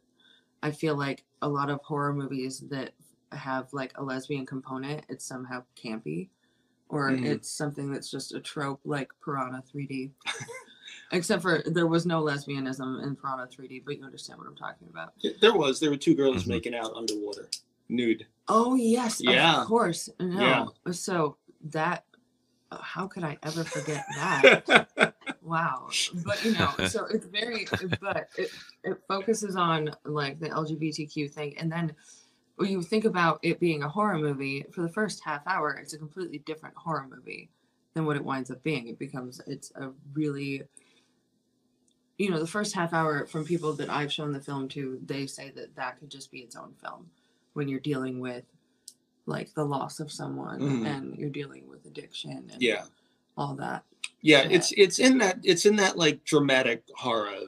I 0.64 0.72
feel 0.72 0.96
like 0.96 1.24
a 1.44 1.48
lot 1.48 1.70
of 1.70 1.80
horror 1.82 2.14
movies 2.14 2.62
that 2.72 2.94
have 3.32 3.72
like 3.74 3.96
a 3.98 4.04
lesbian 4.04 4.46
component, 4.46 5.06
it's 5.10 5.26
somehow 5.26 5.64
campy, 5.76 6.30
or 6.90 7.12
Mhm. 7.12 7.26
it's 7.26 7.52
something 7.52 7.92
that's 7.92 8.10
just 8.10 8.34
a 8.34 8.40
trope 8.40 8.82
like 8.86 9.12
Piranha 9.24 9.62
3D. 9.62 10.12
Except 11.12 11.42
for 11.42 11.62
there 11.66 11.88
was 11.88 12.06
no 12.06 12.24
lesbianism 12.24 13.04
in 13.04 13.16
Piranha 13.16 13.48
3D, 13.48 13.84
but 13.86 13.98
you 13.98 14.04
understand 14.04 14.40
what 14.40 14.48
I'm 14.48 14.56
talking 14.56 14.88
about. 14.90 15.14
There 15.42 15.54
was. 15.54 15.80
There 15.80 15.90
were 15.92 15.98
two 15.98 16.16
girls 16.16 16.44
Mhm. 16.44 16.48
making 16.48 16.76
out 16.76 16.94
underwater, 16.96 17.48
nude. 17.90 18.26
Oh 18.48 18.76
yes, 18.76 19.22
Yeah. 19.22 19.62
of 19.62 19.68
course. 19.68 20.10
Yeah. 20.20 20.68
No, 20.86 20.92
so 20.92 21.38
that 21.66 22.06
uh, 22.72 22.78
how 22.82 23.08
could 23.08 23.24
I 23.24 23.38
ever 23.44 23.64
forget 23.64 24.04
that? 24.16 25.14
wow 25.42 25.90
but 26.26 26.44
you 26.46 26.54
know 26.54 26.72
so 26.88 27.06
it's 27.12 27.26
very 27.26 27.68
but 28.00 28.30
it, 28.38 28.50
it 28.86 28.98
focuses 29.10 29.58
on 29.58 29.92
like 30.06 30.40
the 30.40 30.48
lgbtq 30.50 31.30
thing 31.32 31.54
and 31.58 31.70
then 31.70 31.94
when 32.56 32.70
you 32.72 32.82
think 32.82 33.04
about 33.04 33.40
it 33.44 33.60
being 33.60 33.84
a 33.84 33.90
horror 33.90 34.18
movie 34.18 34.66
for 34.72 34.82
the 34.82 34.90
first 34.90 35.22
half 35.24 35.42
hour 35.46 35.72
it's 35.82 35.94
a 35.94 35.98
completely 35.98 36.38
different 36.46 36.74
horror 36.78 37.06
movie 37.14 37.50
than 37.94 38.06
what 38.06 38.16
it 38.16 38.24
winds 38.24 38.52
up 38.52 38.64
being 38.64 38.88
it 38.88 38.98
becomes 38.98 39.42
it's 39.46 39.72
a 39.76 39.90
really 40.14 40.64
you 42.18 42.30
know 42.30 42.40
the 42.40 42.48
first 42.48 42.74
half 42.76 42.94
hour 42.94 43.26
from 43.26 43.44
people 43.46 43.74
that 43.74 43.90
i've 43.90 44.12
shown 44.14 44.32
the 44.32 44.40
film 44.40 44.68
to 44.68 45.00
they 45.06 45.26
say 45.26 45.52
that 45.56 45.76
that 45.76 46.00
could 46.00 46.10
just 46.10 46.32
be 46.32 46.40
its 46.40 46.56
own 46.56 46.74
film 46.82 47.10
when 47.54 47.68
you're 47.68 47.80
dealing 47.80 48.20
with 48.20 48.44
like 49.26 49.54
the 49.54 49.64
loss 49.64 50.00
of 50.00 50.12
someone 50.12 50.60
Mhm. 50.60 50.86
and 50.86 51.16
you're 51.18 51.30
dealing 51.30 51.68
with 51.68 51.86
addiction 51.86 52.32
and 52.52 52.62
yeah. 52.62 52.84
all 53.38 53.56
that 53.56 53.84
Yeah, 54.22 54.44
Yeah. 54.44 54.50
it's 54.58 54.72
it's 54.74 55.00
in 55.00 55.18
that 55.20 55.40
it's 55.44 55.66
in 55.66 55.76
that 55.78 55.98
like 55.98 56.24
dramatic 56.24 56.84
horror, 56.96 57.40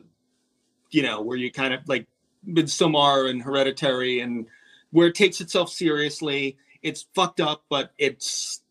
you 0.91 1.03
know, 1.03 1.21
where 1.21 1.37
you 1.37 1.51
kind 1.51 1.73
of 1.73 1.81
like 1.87 2.05
Midsommar 2.47 3.29
and 3.29 3.41
Hereditary, 3.41 4.19
and 4.19 4.45
where 4.91 5.07
it 5.07 5.15
takes 5.15 5.41
itself 5.41 5.69
seriously. 5.71 6.57
It's 6.81 7.07
fucked 7.15 7.39
up, 7.39 7.63
but 7.69 7.91
it's 7.97 8.61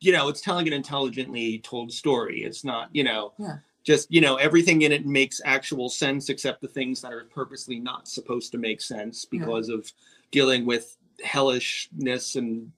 you 0.00 0.12
know 0.12 0.28
it's 0.28 0.40
telling 0.40 0.66
an 0.66 0.72
intelligently 0.72 1.58
told 1.60 1.92
story. 1.92 2.42
It's 2.42 2.64
not 2.64 2.88
you 2.94 3.04
know 3.04 3.32
Yeah. 3.38 3.58
Just 3.84 4.10
you 4.10 4.20
know 4.20 4.36
everything 4.36 4.82
in 4.82 4.90
it 4.92 5.06
makes 5.06 5.40
actual 5.44 5.88
sense 5.88 6.28
except 6.30 6.60
the 6.60 6.68
things 6.68 7.00
that 7.02 7.12
are 7.12 7.24
purposely 7.24 7.78
not 7.78 8.08
supposed 8.08 8.50
to 8.52 8.58
make 8.58 8.80
sense 8.80 9.26
Yeah. 9.30 9.40
because 9.40 9.68
of 9.68 9.92
dealing 10.32 10.66
with 10.66 10.96
hellishness 11.22 12.34
and 12.36 12.72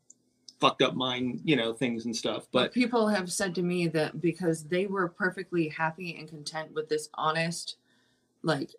fucked 0.60 0.82
up 0.82 0.94
mind 0.94 1.40
you 1.44 1.56
know 1.56 1.72
things 1.72 2.04
and 2.06 2.14
stuff. 2.14 2.46
But 2.52 2.64
But 2.64 2.72
people 2.72 3.08
have 3.08 3.30
said 3.32 3.54
to 3.54 3.62
me 3.62 3.88
that 3.88 4.20
because 4.20 4.64
they 4.64 4.86
were 4.86 5.08
perfectly 5.08 5.68
happy 5.68 6.16
and 6.18 6.28
content 6.28 6.74
with 6.74 6.88
this 6.88 7.08
honest, 7.14 7.76
like, 8.42 8.70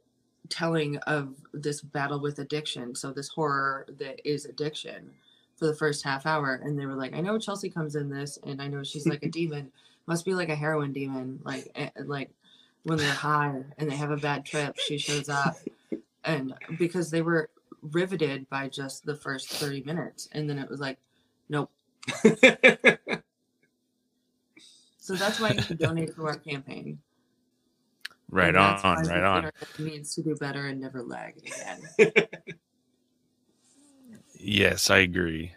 telling 0.49 0.97
of 0.99 1.35
this 1.53 1.81
battle 1.81 2.19
with 2.19 2.39
addiction. 2.39 2.95
So, 2.95 3.11
this 3.11 3.29
horror 3.29 3.85
that 3.99 4.21
is 4.27 4.45
addiction 4.45 5.11
for 5.55 5.67
the 5.67 5.75
first 5.75 6.03
half 6.03 6.25
hour. 6.25 6.61
And 6.63 6.77
they 6.77 6.85
were 6.85 6.95
like, 6.95 7.13
I 7.15 7.21
know 7.21 7.37
Chelsea 7.39 7.69
comes 7.69 7.95
in 7.95 8.09
this, 8.09 8.37
and 8.45 8.61
I 8.61 8.67
know 8.67 8.83
she's 8.83 9.07
like 9.07 9.23
a 9.23 9.29
demon, 9.39 9.71
must 10.07 10.25
be 10.25 10.33
like 10.33 10.49
a 10.49 10.55
heroin 10.55 10.93
demon. 10.93 11.39
Like, 11.43 11.69
eh, 11.75 11.89
like 12.05 12.31
when 12.83 12.97
they're 12.97 13.11
high 13.11 13.63
and 13.77 13.89
they 13.89 13.95
have 13.95 14.11
a 14.11 14.17
bad 14.17 14.45
trip, 14.45 14.77
she 14.77 14.97
shows 14.97 15.29
up. 15.29 15.57
And 16.23 16.53
because 16.77 17.11
they 17.11 17.21
were 17.21 17.49
riveted 17.81 18.49
by 18.49 18.69
just 18.69 19.05
the 19.05 19.15
first 19.15 19.49
30 19.49 19.83
minutes. 19.83 20.27
And 20.31 20.49
then 20.49 20.57
it 20.59 20.69
was 20.69 20.79
like, 20.79 20.97
nope. 21.49 21.71
So 24.99 25.15
that's 25.15 25.39
why 25.39 25.51
you 25.51 25.63
can 25.63 25.77
donate 25.77 26.13
to 26.15 26.25
our 26.25 26.35
campaign. 26.35 26.99
Right 28.29 28.55
on, 28.57 29.05
right 29.05 29.23
on. 29.23 29.51
Needs 29.79 30.13
to 30.15 30.21
do 30.21 30.35
better 30.35 30.67
and 30.67 30.81
never 30.81 31.01
lag 31.01 31.37
again. 31.37 32.27
Yes, 34.39 34.91
I 34.91 34.99
agree. 34.99 35.51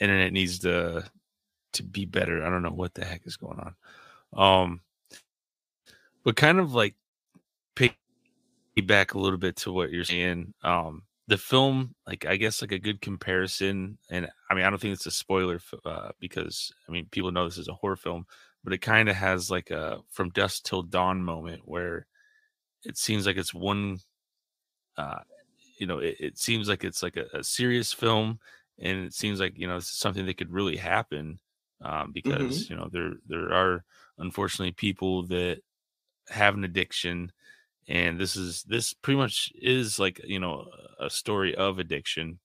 Internet 0.00 0.32
needs 0.32 0.60
to 0.60 1.04
to 1.74 1.82
be 1.82 2.04
better. 2.04 2.44
I 2.44 2.50
don't 2.50 2.62
know 2.62 2.70
what 2.70 2.94
the 2.94 3.04
heck 3.04 3.22
is 3.26 3.36
going 3.36 3.60
on. 3.60 3.74
Um 4.36 4.80
but 6.24 6.36
kind 6.36 6.58
of 6.58 6.74
like 6.74 6.94
back 8.86 9.14
a 9.14 9.18
little 9.18 9.38
bit 9.38 9.56
to 9.56 9.72
what 9.72 9.90
you're 9.90 10.04
saying. 10.04 10.52
Um 10.62 11.02
the 11.26 11.38
film, 11.38 11.94
like 12.06 12.26
I 12.26 12.36
guess 12.36 12.60
like 12.60 12.72
a 12.72 12.78
good 12.78 13.00
comparison, 13.00 13.98
and 14.10 14.28
I 14.50 14.54
mean 14.54 14.64
I 14.64 14.70
don't 14.70 14.78
think 14.78 14.92
it's 14.92 15.06
a 15.06 15.10
spoiler 15.10 15.60
uh, 15.84 16.10
because 16.20 16.72
I 16.88 16.92
mean 16.92 17.06
people 17.10 17.32
know 17.32 17.44
this 17.46 17.58
is 17.58 17.68
a 17.68 17.74
horror 17.74 17.96
film, 17.96 18.26
but 18.62 18.72
it 18.72 18.78
kind 18.78 19.08
of 19.08 19.16
has 19.16 19.50
like 19.50 19.70
a 19.70 20.00
from 20.10 20.30
dusk 20.30 20.64
till 20.64 20.82
dawn 20.82 21.22
moment 21.22 21.62
where 21.64 22.06
it 22.84 22.98
seems 22.98 23.26
like 23.26 23.36
it's 23.36 23.54
one 23.54 24.00
uh 24.96 25.20
you 25.78 25.86
know 25.86 25.98
it, 25.98 26.16
it 26.20 26.38
seems 26.38 26.68
like 26.68 26.84
it's 26.84 27.02
like 27.02 27.16
a, 27.16 27.26
a 27.32 27.44
serious 27.44 27.92
film 27.92 28.38
and 28.78 29.04
it 29.04 29.14
seems 29.14 29.40
like 29.40 29.58
you 29.58 29.66
know 29.66 29.76
it's 29.76 29.98
something 29.98 30.26
that 30.26 30.36
could 30.36 30.52
really 30.52 30.76
happen 30.76 31.38
um 31.82 32.12
because 32.12 32.68
you 32.70 32.76
know 32.76 32.88
there 32.92 33.12
there 33.26 33.52
are 33.52 33.84
unfortunately 34.18 34.72
people 34.72 35.26
that 35.26 35.60
have 36.28 36.54
an 36.54 36.64
addiction 36.64 37.32
and 37.88 38.20
this 38.20 38.36
is 38.36 38.64
this 38.64 38.94
pretty 38.94 39.18
much 39.18 39.52
is 39.56 39.98
like 39.98 40.20
you 40.24 40.40
know 40.40 40.70
a 41.00 41.10
story 41.10 41.54
of 41.56 41.78
addiction 41.78 42.40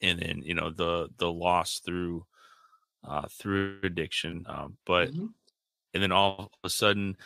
and 0.00 0.18
then 0.20 0.42
you 0.42 0.54
know 0.54 0.70
the 0.70 1.08
the 1.18 1.30
loss 1.30 1.80
through 1.80 2.24
uh 3.04 3.26
through 3.30 3.80
addiction 3.82 4.44
um 4.48 4.78
but 4.86 5.10
Mhm. 5.10 5.34
and 5.94 6.02
then 6.02 6.12
all 6.12 6.40
of 6.40 6.50
a 6.64 6.70
sudden 6.70 7.16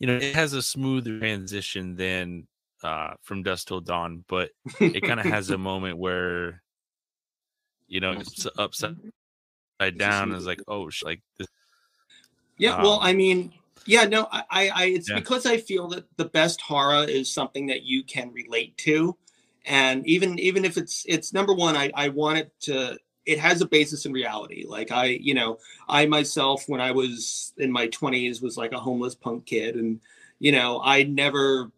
you 0.00 0.06
know 0.08 0.16
it 0.16 0.34
has 0.36 0.52
a 0.52 0.62
smoother 0.62 1.20
transition 1.20 1.96
than 1.96 2.48
uh 2.84 3.14
from 3.22 3.42
dusk 3.42 3.68
till 3.68 3.80
dawn 3.80 4.24
but 4.28 4.52
it 4.92 5.02
kind 5.02 5.20
of 5.20 5.26
has 5.26 5.50
a 5.50 5.58
moment 5.58 5.98
where 5.98 6.62
you 7.86 8.00
know 8.00 8.12
it's 8.12 8.46
upside 8.58 8.92
down 9.96 10.28
and 10.28 10.36
it's 10.36 10.46
like 10.46 10.60
oh 10.68 10.90
like 11.04 11.20
this 11.38 11.48
Yeah, 12.58 12.82
well, 12.82 12.94
Um, 12.94 13.00
I 13.02 13.12
mean, 13.12 13.52
yeah, 13.84 14.04
no, 14.04 14.28
I, 14.32 14.42
I, 14.50 14.68
I 14.68 14.84
it's 14.86 15.08
Yeah. 15.08 15.16
because 15.16 15.46
I 15.46 15.58
feel 15.58 15.88
that 15.88 16.06
the 16.16 16.24
best 16.24 16.60
horror 16.60 17.04
is 17.04 17.30
something 17.30 17.66
that 17.66 17.82
you 17.84 18.02
can 18.02 18.32
relate 18.32 18.76
to, 18.78 19.16
and 19.66 20.06
even 20.06 20.38
even 20.38 20.64
if 20.64 20.76
it's 20.76 21.04
it's 21.06 21.32
number 21.32 21.52
one, 21.54 21.76
I 21.76 21.90
I 21.94 22.08
want 22.08 22.38
it 22.38 22.52
to. 22.62 22.98
It 23.26 23.40
has 23.40 23.60
a 23.60 23.66
basis 23.66 24.06
in 24.06 24.12
reality. 24.12 24.64
Like 24.66 24.92
I, 24.92 25.06
you 25.06 25.34
know, 25.34 25.58
I 25.88 26.06
myself, 26.06 26.68
when 26.68 26.80
I 26.80 26.92
was 26.92 27.52
in 27.58 27.72
my 27.72 27.88
twenties, 27.88 28.40
was 28.40 28.56
like 28.56 28.72
a 28.72 28.78
homeless 28.78 29.14
punk 29.16 29.46
kid, 29.46 29.74
and 29.76 30.00
you 30.38 30.52
know, 30.52 30.80
I 30.84 31.02
never, 31.04 31.70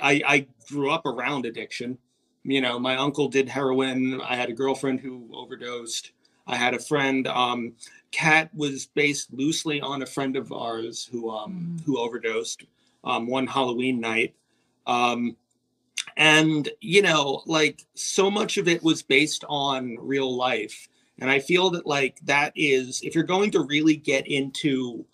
I 0.00 0.22
I 0.26 0.46
grew 0.68 0.90
up 0.90 1.06
around 1.06 1.46
addiction. 1.46 1.98
You 2.44 2.60
know, 2.60 2.78
my 2.78 2.96
uncle 2.96 3.28
did 3.28 3.48
heroin. 3.48 4.20
I 4.20 4.36
had 4.36 4.48
a 4.50 4.52
girlfriend 4.54 5.00
who 5.00 5.28
overdosed. 5.32 6.12
I 6.48 6.56
had 6.56 6.74
a 6.74 6.78
friend. 6.78 7.26
Um, 7.28 7.74
Cat 8.10 8.50
was 8.54 8.86
based 8.86 9.32
loosely 9.32 9.80
on 9.80 10.02
a 10.02 10.06
friend 10.06 10.34
of 10.36 10.50
ours 10.50 11.04
who 11.04 11.30
um, 11.30 11.78
Mhm. 11.78 11.84
who 11.84 11.98
overdosed 11.98 12.64
um, 13.04 13.26
one 13.26 13.46
Halloween 13.46 14.00
night. 14.00 14.34
Um, 14.86 15.36
and 16.16 16.68
you 16.80 17.02
know, 17.02 17.42
like 17.46 17.84
so 17.94 18.30
much 18.30 18.56
of 18.56 18.66
it 18.66 18.82
was 18.82 19.02
based 19.02 19.44
on 19.48 19.96
real 20.00 20.34
life. 20.34 20.88
And 21.20 21.30
I 21.30 21.40
feel 21.40 21.70
that 21.70 21.86
like 21.86 22.18
that 22.24 22.52
is 22.56 23.02
if 23.02 23.14
you're 23.14 23.24
going 23.24 23.50
to 23.52 23.60
really 23.60 23.96
get 23.96 24.26
into 24.26 25.04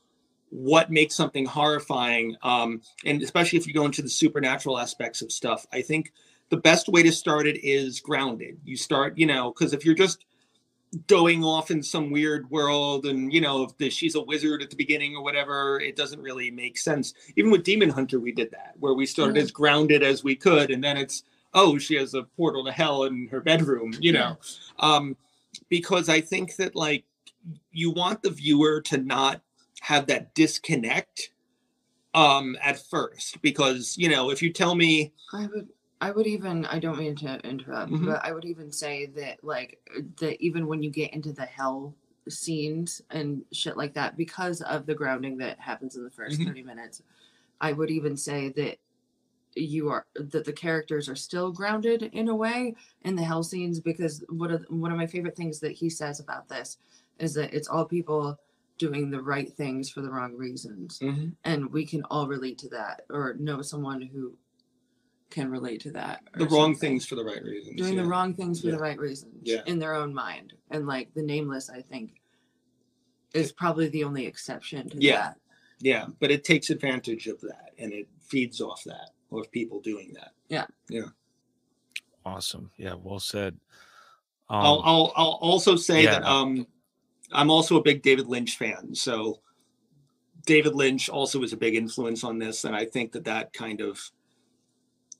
what 0.50 0.90
makes 0.90 1.16
something 1.16 1.46
horrifying, 1.46 2.36
um, 2.42 2.80
and 3.04 3.20
especially 3.22 3.58
if 3.58 3.66
you 3.66 3.74
go 3.74 3.86
into 3.86 4.02
the 4.02 4.08
supernatural 4.08 4.78
aspects 4.78 5.20
of 5.20 5.32
stuff, 5.32 5.66
I 5.72 5.82
think 5.82 6.12
the 6.50 6.58
best 6.58 6.88
way 6.88 7.02
to 7.02 7.10
start 7.10 7.48
it 7.48 7.64
is 7.64 7.98
grounded. 8.00 8.60
You 8.64 8.76
start, 8.76 9.18
you 9.18 9.26
know, 9.26 9.50
because 9.50 9.72
if 9.72 9.84
you're 9.84 9.96
just 9.96 10.24
going 11.06 11.42
off 11.44 11.70
in 11.70 11.82
some 11.82 12.10
weird 12.10 12.48
world 12.50 13.06
and 13.06 13.32
you 13.32 13.40
know 13.40 13.64
if 13.64 13.76
the, 13.78 13.90
she's 13.90 14.14
a 14.14 14.20
wizard 14.20 14.62
at 14.62 14.70
the 14.70 14.76
beginning 14.76 15.16
or 15.16 15.22
whatever 15.22 15.80
it 15.80 15.96
doesn't 15.96 16.20
really 16.22 16.50
make 16.50 16.78
sense. 16.78 17.14
Even 17.36 17.50
with 17.50 17.64
demon 17.64 17.88
hunter 17.90 18.20
we 18.20 18.32
did 18.32 18.50
that 18.50 18.74
where 18.78 18.94
we 18.94 19.06
started 19.06 19.36
Yeah. 19.36 19.42
as 19.42 19.50
grounded 19.50 20.02
as 20.02 20.22
we 20.22 20.36
could 20.36 20.70
and 20.70 20.82
then 20.82 20.96
it's 20.96 21.24
oh 21.54 21.78
she 21.78 21.94
has 21.96 22.14
a 22.14 22.22
portal 22.36 22.64
to 22.64 22.72
hell 22.72 23.04
in 23.04 23.28
her 23.30 23.40
bedroom 23.40 23.94
you 24.00 24.12
know? 24.12 24.36
Um 24.78 25.16
because 25.68 26.08
i 26.08 26.20
think 26.20 26.56
that 26.56 26.74
like 26.76 27.04
you 27.72 27.90
want 27.90 28.22
the 28.22 28.30
viewer 28.30 28.80
to 28.82 28.98
not 28.98 29.40
have 29.80 30.06
that 30.06 30.34
disconnect 30.34 31.30
um 32.14 32.56
at 32.62 32.78
first 32.88 33.40
because 33.42 33.96
you 33.98 34.08
know 34.08 34.30
if 34.30 34.40
you 34.42 34.52
tell 34.52 34.74
me 34.74 35.12
I 35.32 35.46
would 35.46 35.68
I 36.04 36.10
would 36.10 36.26
even 36.26 36.66
I 36.66 36.80
don't 36.80 36.98
mean 36.98 37.16
to 37.16 37.40
interrupt, 37.48 37.90
Mhm. 37.90 38.04
but 38.04 38.22
I 38.22 38.32
would 38.32 38.44
even 38.44 38.70
say 38.70 39.06
that 39.06 39.42
like 39.42 39.80
that 40.18 40.38
even 40.38 40.66
when 40.66 40.82
you 40.82 40.90
get 40.90 41.14
into 41.14 41.32
the 41.32 41.46
hell 41.46 41.94
scenes 42.28 43.00
and 43.08 43.42
shit 43.52 43.78
like 43.78 43.94
that 43.94 44.14
because 44.14 44.60
of 44.60 44.84
the 44.84 44.94
grounding 44.94 45.38
that 45.38 45.58
happens 45.58 45.96
in 45.96 46.04
the 46.04 46.10
1st 46.10 46.40
Mhm. 46.40 46.44
30 46.44 46.62
minutes. 46.62 47.02
I 47.58 47.72
would 47.72 47.90
even 47.90 48.18
say 48.18 48.50
that 48.50 48.78
you 49.54 49.88
are 49.88 50.04
that 50.14 50.44
the 50.44 50.52
characters 50.52 51.08
are 51.08 51.16
still 51.16 51.50
grounded 51.50 52.02
in 52.02 52.28
a 52.28 52.36
way 52.36 52.74
in 53.00 53.14
the 53.16 53.24
hell 53.24 53.42
scenes 53.42 53.80
because 53.80 54.22
one 54.28 54.50
of 54.50 54.62
one 54.68 54.92
of 54.92 54.98
my 54.98 55.06
favorite 55.06 55.36
things 55.36 55.58
that 55.60 55.72
he 55.72 55.88
says 55.88 56.20
about 56.20 56.48
this 56.50 56.76
is 57.18 57.32
that 57.32 57.54
it's 57.54 57.68
all 57.68 57.86
people 57.86 58.38
doing 58.76 59.10
the 59.10 59.22
right 59.22 59.50
things 59.54 59.88
for 59.88 60.02
the 60.02 60.10
wrong 60.10 60.36
reasons 60.36 60.98
Mhm. 60.98 61.32
and 61.44 61.72
we 61.72 61.86
can 61.86 62.02
all 62.10 62.26
relate 62.26 62.58
to 62.58 62.68
that 62.68 63.06
or 63.08 63.34
know 63.38 63.62
someone 63.62 64.02
who 64.02 64.36
can 65.30 65.50
relate 65.50 65.80
to 65.80 65.90
that 65.92 66.22
The 66.34 66.44
wrong 66.46 66.72
something. 66.74 66.78
things 66.90 67.06
for 67.06 67.14
the 67.16 67.24
right 67.24 67.42
reasons. 67.42 67.76
doing 67.76 67.94
yeah. 67.94 68.02
the 68.02 68.08
wrong 68.08 68.34
things 68.34 68.60
for 68.60 68.66
Yeah. 68.68 68.72
the 68.74 68.78
right 68.78 68.98
reasons 68.98 69.34
Yeah. 69.42 69.62
in 69.66 69.78
their 69.78 69.94
own 69.94 70.14
mind 70.14 70.52
and 70.70 70.86
like 70.86 71.12
the 71.14 71.22
nameless 71.22 71.70
i 71.70 71.80
think 71.82 72.20
is 73.32 73.50
probably 73.50 73.88
the 73.88 74.04
only 74.04 74.26
exception 74.26 74.88
to 74.90 74.96
Yeah. 75.00 75.16
that 75.16 75.38
Yeah, 75.80 76.06
but 76.20 76.30
it 76.30 76.44
takes 76.44 76.70
advantage 76.70 77.26
of 77.26 77.40
that 77.40 77.72
and 77.78 77.92
it 77.92 78.08
feeds 78.20 78.60
off 78.60 78.84
that 78.84 79.10
of 79.32 79.50
people 79.50 79.80
doing 79.80 80.12
that. 80.14 80.30
Yeah. 80.48 80.66
Yeah. 80.88 81.08
Awesome. 82.24 82.70
Yeah, 82.76 82.94
well 82.94 83.18
said. 83.18 83.58
I'll, 84.48 84.76
Um, 84.76 84.82
I'll 84.84 85.12
I'll 85.16 85.38
also 85.40 85.74
say 85.74 86.04
yeah. 86.04 86.20
that 86.20 86.24
um 86.24 86.66
I'm 87.32 87.50
also 87.50 87.76
a 87.76 87.82
big 87.82 88.02
David 88.02 88.28
Lynch 88.28 88.56
fan. 88.56 88.94
So 88.94 89.40
David 90.46 90.74
Lynch 90.74 91.08
also 91.08 91.40
was 91.40 91.52
a 91.52 91.56
big 91.56 91.74
influence 91.74 92.22
on 92.22 92.38
this 92.38 92.64
and 92.64 92.76
I 92.76 92.84
think 92.84 93.10
that 93.12 93.24
that 93.24 93.52
kind 93.52 93.80
of 93.80 94.00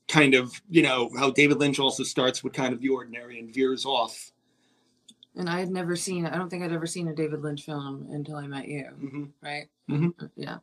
kind 0.07 0.33
of, 0.35 0.51
you 0.69 0.81
know, 0.83 1.09
how 1.17 1.31
David 1.31 1.57
Lynch 1.59 1.79
also 1.79 2.03
starts 2.03 2.43
with 2.43 2.53
kind 2.53 2.73
of 2.73 2.79
the 2.81 2.89
ordinary 2.89 3.39
and 3.39 3.53
veers 3.53 3.85
off. 3.85 4.31
and 5.37 5.49
i 5.49 5.59
had 5.59 5.69
never 5.69 5.95
seen 5.97 6.25
i 6.25 6.37
don't 6.37 6.49
think 6.49 6.63
i'd 6.63 6.71
ever 6.71 6.87
seen 6.87 7.09
a 7.09 7.13
david 7.15 7.41
lynch 7.41 7.63
film 7.65 8.07
until 8.11 8.37
i 8.37 8.47
met 8.47 8.67
you 8.69 8.85
Mhm. 9.03 9.31
right 9.41 9.67
Mhm. 9.89 10.13
yeah 10.37 10.59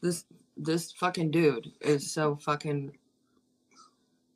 this 0.00 0.24
this 0.56 0.90
fucking 0.92 1.30
dude 1.30 1.70
is 1.80 2.10
so 2.10 2.34
fucking 2.34 2.98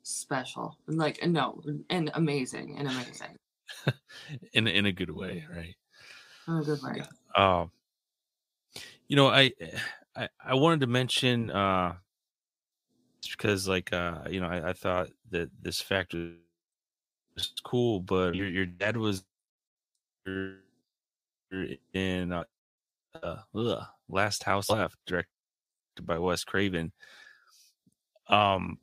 special 0.03 0.77
and 0.87 0.97
like 0.97 1.19
no 1.27 1.61
and 1.89 2.11
amazing 2.15 2.77
and 2.77 2.87
amazing 2.87 3.37
in 4.53 4.67
in 4.67 4.85
a 4.85 4.91
good 4.91 5.11
way, 5.11 5.45
right? 5.53 5.75
in 6.47 6.53
a 6.57 6.63
good 6.63 6.81
way 6.81 6.93
Yeah. 6.97 7.59
Um, 7.61 7.71
you 9.07 9.15
know, 9.17 9.27
I, 9.27 9.51
I 10.15 10.29
I 10.45 10.53
wanted 10.55 10.79
to 10.81 10.87
mention 10.87 11.49
uh, 11.51 11.89
just 11.91 11.99
because 13.29 13.67
like 13.67 13.93
uh, 13.93 14.19
you 14.29 14.39
know, 14.39 14.47
I, 14.47 14.69
I 14.69 14.73
thought 14.73 15.09
that 15.31 15.49
this 15.61 15.81
fact 15.81 16.13
was 16.13 17.53
cool, 17.63 17.99
but 17.99 18.35
your 18.35 18.47
your 18.47 18.65
dad 18.65 18.97
was 18.97 19.23
in 21.93 22.31
uh, 22.31 22.43
uh 23.21 23.37
ugh, 23.55 23.83
Last 24.09 24.43
House 24.43 24.69
Left, 24.69 24.97
directed 25.05 25.27
by 26.03 26.17
Wes 26.19 26.43
Craven. 26.43 26.91
Um, 28.27 28.79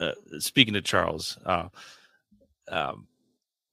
uh, 0.00 0.12
speaking 0.38 0.74
to 0.74 0.82
Charles, 0.82 1.38
uh, 1.46 1.68
um, 2.68 3.08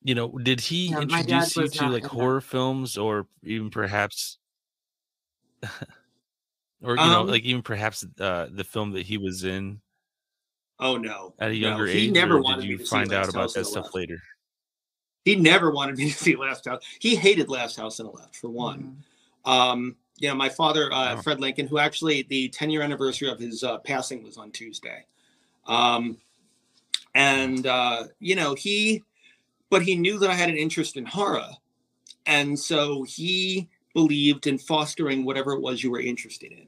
you 0.03 0.15
know, 0.15 0.29
did 0.39 0.61
he 0.61 0.89
Yeah, 0.91 1.01
introduce 1.01 1.57
you 1.57 1.67
to 1.69 1.89
like 1.89 2.05
in 2.05 2.09
that. 2.09 2.11
horror 2.11 2.41
films, 2.41 2.97
or 2.97 3.27
even 3.43 3.69
perhaps, 3.69 4.39
or 6.83 6.97
you 6.97 7.09
know, 7.09 7.23
Um, 7.23 7.27
like 7.27 7.43
even 7.43 7.61
perhaps 7.61 8.05
uh, 8.19 8.47
the 8.51 8.63
film 8.63 8.91
that 8.93 9.05
he 9.05 9.17
was 9.17 9.43
in 9.43 9.81
Oh 10.80 10.97
no. 10.97 11.34
at 11.39 11.51
a 11.51 11.53
No, 11.53 11.69
younger 11.69 11.86
he 11.86 12.05
age, 12.07 12.11
never 12.11 12.38
or 12.38 12.41
wanted 12.41 12.61
did 12.61 12.67
me 12.67 12.71
you 12.71 12.78
to 12.80 12.86
find 12.86 13.13
out 13.13 13.30
about 13.30 13.53
that 13.53 13.65
stuff 13.65 13.86
Left. 13.86 13.95
later? 13.95 14.17
He 15.26 15.36
never 15.36 15.71
wanted 15.80 15.97
me 15.97 16.11
to 16.11 16.17
see 16.17 16.36
Last 16.36 16.65
House. 16.65 16.84
He 16.99 17.15
hated 17.15 17.47
Last 17.49 17.78
House 17.78 17.99
on 17.99 18.07
the 18.07 18.11
Left 18.11 18.36
for 18.36 18.49
one. 18.49 19.03
Mhm. 19.45 19.49
Um, 19.49 19.95
you 20.19 20.28
know, 20.30 20.36
my 20.36 20.49
father, 20.49 20.91
uh, 20.91 21.15
Wow. 21.15 21.21
Fred 21.21 21.39
Lincoln, 21.39 21.67
who 21.67 21.78
actually 21.80 22.24
the 22.24 22.49
10 22.49 22.69
year 22.69 22.82
anniversary 22.82 23.30
of 23.30 23.39
his 23.39 23.63
uh, 23.63 23.78
passing 23.80 24.24
was 24.24 24.38
on 24.38 24.51
Tuesday. 24.51 25.05
Um, 25.65 26.17
and, 27.15 27.65
uh, 27.67 28.05
you 28.19 28.36
know, 28.36 28.53
he, 28.55 29.03
but 29.69 29.82
he 29.84 29.95
knew 29.95 30.17
that 30.19 30.30
I 30.30 30.34
had 30.36 30.49
an 30.49 30.57
interest 30.57 30.97
in 30.97 31.05
horror. 31.05 31.49
And 32.26 32.57
so 32.57 33.03
he 33.03 33.69
believed 33.93 34.47
in 34.47 34.57
fostering 34.57 35.24
whatever 35.26 35.53
it 35.53 35.61
was 35.61 35.84
you 35.84 35.91
were 35.91 35.99
interested 36.01 36.51
in. 36.51 36.67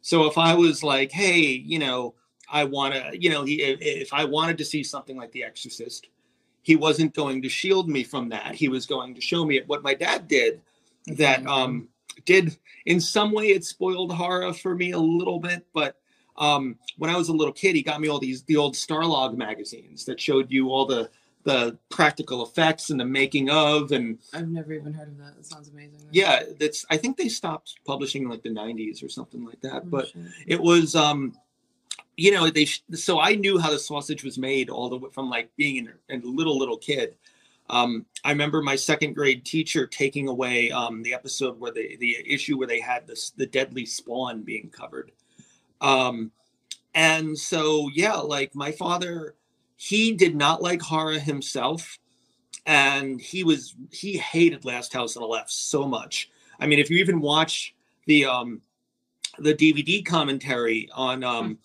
So 0.00 0.26
if 0.26 0.38
I 0.38 0.54
was 0.54 0.82
like, 0.82 1.10
hey, 1.12 1.40
you 1.42 1.78
know, 1.78 2.14
I 2.50 2.64
want 2.64 2.94
to, 2.94 3.10
you 3.20 3.30
know, 3.30 3.44
he, 3.44 3.62
if, 3.62 4.12
I 4.12 4.24
wanted 4.24 4.58
to 4.58 4.64
see 4.64 4.82
something 4.82 5.16
like 5.16 5.32
The 5.32 5.44
Exorcist, 5.44 6.08
he 6.62 6.76
wasn't 6.76 7.14
going 7.14 7.42
to 7.42 7.48
shield 7.48 7.88
me 7.88 8.02
from 8.04 8.28
that. 8.30 8.54
He 8.54 8.68
was 8.68 8.86
going 8.86 9.14
to 9.14 9.20
show 9.20 9.44
me 9.44 9.60
what 9.66 9.82
my 9.82 9.94
dad 9.94 10.28
did 10.28 10.60
that 11.08 11.42
Mhm. 11.42 11.46
um 11.48 11.88
did 12.24 12.56
in 12.86 13.00
some 13.00 13.30
way 13.30 13.48
it 13.48 13.64
spoiled 13.64 14.12
horror 14.12 14.52
for 14.52 14.74
me 14.74 14.90
a 14.90 14.98
little 14.98 15.38
bit 15.38 15.64
but 15.72 16.00
um 16.36 16.76
when 16.98 17.10
i 17.10 17.16
was 17.16 17.28
a 17.28 17.32
little 17.32 17.52
kid 17.52 17.76
he 17.76 17.82
got 17.82 18.00
me 18.00 18.08
all 18.08 18.18
these 18.18 18.42
the 18.44 18.56
old 18.56 18.74
starlog 18.74 19.36
magazines 19.36 20.04
that 20.06 20.18
showed 20.18 20.50
you 20.50 20.70
all 20.72 20.84
the 20.86 21.08
the 21.44 21.78
practical 21.90 22.42
effects 22.44 22.90
and 22.90 22.98
the 22.98 23.04
making 23.04 23.48
of 23.50 23.92
and 23.92 24.18
I've 24.32 24.48
never 24.48 24.72
even 24.72 24.92
heard 24.92 25.06
of 25.06 25.18
that. 25.18 25.36
That 25.36 25.46
sounds 25.46 25.68
amazing. 25.68 26.00
yeah 26.10 26.42
that's 26.58 26.84
i 26.90 26.96
think 26.96 27.16
they 27.18 27.28
stopped 27.28 27.76
publishing 27.86 28.22
in 28.24 28.28
like 28.28 28.42
the 28.42 28.48
90s 28.50 29.04
or 29.04 29.08
something 29.08 29.44
like 29.44 29.60
that 29.60 29.82
Oh, 29.84 29.88
but 29.88 30.08
shit. 30.08 30.22
it 30.48 30.60
was 30.60 30.96
um 30.96 31.36
you 32.16 32.30
know 32.30 32.48
they 32.50 32.64
so 32.64 33.20
i 33.20 33.34
knew 33.34 33.58
how 33.58 33.70
the 33.70 33.78
sausage 33.78 34.24
was 34.24 34.38
made 34.38 34.70
all 34.70 34.88
the 34.88 34.96
way 34.96 35.10
from 35.12 35.28
like 35.28 35.54
being 35.56 35.88
a 36.10 36.16
little 36.18 36.58
little 36.58 36.78
kid. 36.78 37.14
Um 37.68 38.06
i 38.24 38.30
remember 38.30 38.62
my 38.62 38.76
second 38.76 39.14
grade 39.14 39.44
teacher 39.44 39.86
taking 39.86 40.28
away 40.28 40.70
um 40.70 41.02
the 41.02 41.14
episode 41.14 41.60
where 41.60 41.72
the 41.72 41.96
the 41.96 42.16
issue 42.26 42.58
where 42.58 42.66
they 42.66 42.80
had 42.80 43.06
this 43.06 43.30
the 43.30 43.46
deadly 43.46 43.84
spawn 43.86 44.42
being 44.42 44.70
covered. 44.70 45.12
Um 45.80 46.32
and 46.94 47.38
so 47.38 47.90
yeah 47.92 48.16
like 48.16 48.54
my 48.54 48.72
father 48.72 49.34
he 49.76 50.12
did 50.12 50.34
not 50.34 50.62
like 50.62 50.80
horror 50.80 51.18
himself 51.18 51.98
and 52.64 53.20
he 53.20 53.44
was 53.44 53.74
he 53.92 54.16
hated 54.16 54.64
last 54.64 54.92
house 54.92 55.16
on 55.16 55.20
the 55.22 55.28
left 55.28 55.50
so 55.50 55.86
much. 55.86 56.30
I 56.58 56.66
mean 56.66 56.78
if 56.78 56.88
you 56.88 56.96
even 56.98 57.20
watch 57.20 57.74
the 58.06 58.24
um 58.24 58.62
the 59.38 59.52
dvd 59.54 60.06
commentary 60.06 60.88
on 60.94 61.22
um 61.22 61.58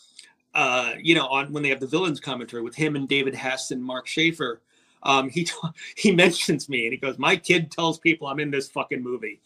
uh 0.54 0.94
you 1.00 1.16
know 1.16 1.28
on 1.28 1.52
when 1.54 1.64
they 1.64 1.70
have 1.70 1.80
the 1.80 1.88
villains 1.88 2.20
commentary 2.20 2.62
with 2.62 2.76
him 2.76 2.96
and 2.96 3.08
david 3.08 3.34
hess 3.34 3.72
and 3.72 3.84
marc 3.84 4.08
sheffler 4.08 4.60
um 5.04 5.30
he 5.30 5.44
t- 5.46 5.54
he 5.96 6.12
mentions 6.12 6.68
me 6.68 6.86
and 6.86 6.94
he 6.94 6.98
goes 6.98 7.18
my 7.18 7.36
kid 7.36 7.72
tells 7.72 7.98
people 8.00 8.28
i'm 8.28 8.40
in 8.40 8.52
this 8.52 8.70
fucking 8.70 9.02
movie 9.02 9.40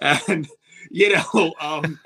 and 0.00 0.48
you 0.90 1.14
know 1.14 1.54
um 1.60 1.98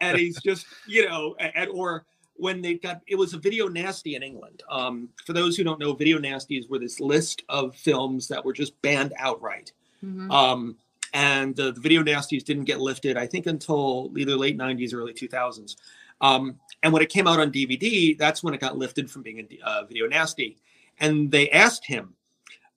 and 0.00 0.18
he's 0.18 0.40
just 0.42 0.66
you 0.86 1.08
know 1.08 1.34
and 1.38 1.70
or 1.70 2.04
when 2.34 2.60
they 2.60 2.74
got 2.74 3.00
it 3.06 3.16
was 3.16 3.32
a 3.32 3.38
video 3.38 3.66
nasty 3.66 4.14
in 4.14 4.22
england 4.22 4.62
um 4.68 5.08
for 5.24 5.32
those 5.32 5.56
who 5.56 5.64
don't 5.64 5.80
know 5.80 5.94
video 5.94 6.18
nasties 6.18 6.68
were 6.68 6.78
this 6.78 7.00
list 7.00 7.42
of 7.48 7.74
films 7.74 8.28
that 8.28 8.44
were 8.44 8.52
just 8.52 8.80
banned 8.82 9.14
outright 9.18 9.72
Mhm. 10.04 10.30
um, 10.30 10.76
and 11.14 11.58
uh, 11.58 11.70
the 11.70 11.80
video 11.80 12.02
nasties 12.02 12.44
didn't 12.44 12.64
get 12.64 12.80
lifted, 12.80 13.16
I 13.16 13.26
think, 13.26 13.46
until 13.46 14.12
either 14.16 14.36
late 14.36 14.58
90s, 14.58 14.92
early 14.92 15.14
2000s. 15.14 15.76
Um, 16.20 16.60
and 16.82 16.92
when 16.92 17.02
it 17.02 17.08
came 17.08 17.26
out 17.26 17.40
on 17.40 17.50
DVD, 17.50 18.16
that's 18.16 18.42
when 18.42 18.54
it 18.54 18.60
got 18.60 18.78
lifted 18.78 19.10
from 19.10 19.22
being 19.22 19.40
a 19.40 19.66
uh, 19.66 19.84
video 19.84 20.06
nasty. 20.06 20.56
And 20.98 21.30
they 21.30 21.50
asked 21.50 21.86
him, 21.86 22.14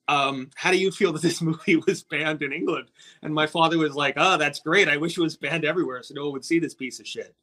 um, 0.08 0.50
How 0.54 0.70
do 0.70 0.78
you 0.78 0.90
feel 0.90 1.12
that 1.12 1.22
this 1.22 1.40
movie 1.42 1.76
was 1.76 2.02
banned 2.02 2.42
in 2.42 2.52
England? 2.52 2.90
And 3.22 3.32
my 3.32 3.46
father 3.46 3.78
was 3.78 3.94
like, 3.94 4.14
Oh, 4.16 4.36
that's 4.36 4.60
great. 4.60 4.88
I 4.88 4.96
wish 4.96 5.16
it 5.16 5.22
was 5.22 5.36
banned 5.36 5.64
everywhere 5.64 6.02
so 6.02 6.14
no 6.14 6.24
one 6.24 6.32
would 6.32 6.44
see 6.44 6.58
this 6.58 6.74
piece 6.74 7.00
of 7.00 7.06
shit. 7.06 7.34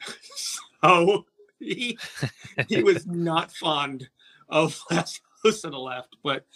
so 0.82 1.26
he, 1.58 1.98
he 2.68 2.82
was 2.82 3.06
not 3.06 3.52
fond 3.52 4.08
of 4.48 4.80
Last 4.90 5.20
House 5.44 5.64
on 5.64 5.72
the 5.72 5.78
Left, 5.78 6.16
but 6.22 6.46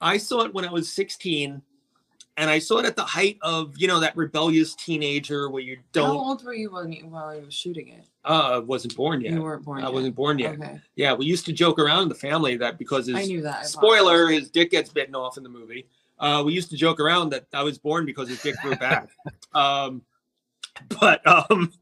I 0.00 0.16
saw 0.16 0.42
it 0.42 0.54
when 0.54 0.64
I 0.64 0.72
was 0.72 0.92
16 0.92 1.62
and 2.36 2.48
I 2.48 2.58
saw 2.58 2.78
it 2.78 2.86
at 2.86 2.96
the 2.96 3.04
height 3.04 3.38
of 3.42 3.76
you 3.76 3.88
know 3.88 4.00
that 4.00 4.16
rebellious 4.16 4.74
teenager 4.74 5.50
where 5.50 5.62
you 5.62 5.78
don't 5.92 6.06
How 6.06 6.18
old 6.18 6.44
were 6.44 6.54
you 6.54 6.70
when 6.70 6.92
you, 6.92 7.06
while 7.06 7.34
you 7.34 7.44
was 7.44 7.54
shooting 7.54 7.88
it? 7.88 8.04
uh 8.24 8.60
wasn't 8.64 8.96
born 8.96 9.20
yet. 9.20 9.32
You 9.32 9.42
weren't 9.42 9.64
born. 9.64 9.80
I 9.80 9.86
yet. 9.86 9.94
wasn't 9.94 10.14
born 10.14 10.38
yet. 10.38 10.54
Okay, 10.54 10.80
Yeah, 10.96 11.14
we 11.14 11.26
used 11.26 11.46
to 11.46 11.52
joke 11.52 11.78
around 11.78 12.04
in 12.04 12.08
the 12.08 12.14
family 12.14 12.56
that 12.58 12.78
because 12.78 13.06
his 13.06 13.16
I 13.16 13.24
knew 13.24 13.42
that. 13.42 13.60
I 13.60 13.64
spoiler, 13.64 14.28
his 14.28 14.50
dick 14.50 14.70
gets 14.70 14.90
bitten 14.90 15.14
off 15.14 15.36
in 15.36 15.42
the 15.42 15.48
movie. 15.48 15.86
Uh, 16.18 16.42
we 16.44 16.52
used 16.52 16.68
to 16.70 16.76
joke 16.76 17.00
around 17.00 17.30
that 17.30 17.46
I 17.54 17.62
was 17.62 17.78
born 17.78 18.04
because 18.04 18.28
his 18.28 18.42
dick 18.42 18.54
grew 18.62 18.76
back. 18.76 19.08
um, 19.54 20.02
but 21.00 21.26
um, 21.26 21.72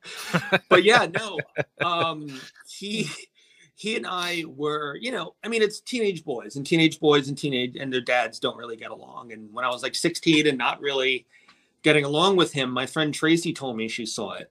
but 0.68 0.84
yeah, 0.84 1.06
no. 1.12 1.38
Um, 1.80 2.40
he 2.68 3.08
he 3.78 3.94
and 3.94 4.04
I 4.08 4.42
were, 4.44 4.96
you 4.96 5.12
know, 5.12 5.36
I 5.44 5.48
mean, 5.48 5.62
it's 5.62 5.78
teenage 5.78 6.24
boys 6.24 6.56
and 6.56 6.66
teenage 6.66 6.98
boys 6.98 7.28
and 7.28 7.38
teenage 7.38 7.76
and 7.76 7.92
their 7.92 8.00
dads 8.00 8.40
don't 8.40 8.56
really 8.56 8.74
get 8.74 8.90
along. 8.90 9.30
And 9.30 9.54
when 9.54 9.64
I 9.64 9.68
was 9.68 9.84
like 9.84 9.94
16 9.94 10.48
and 10.48 10.58
not 10.58 10.80
really 10.80 11.28
getting 11.82 12.04
along 12.04 12.34
with 12.34 12.52
him, 12.52 12.72
my 12.72 12.86
friend 12.86 13.14
Tracy 13.14 13.52
told 13.52 13.76
me 13.76 13.86
she 13.86 14.04
saw 14.04 14.32
it. 14.32 14.50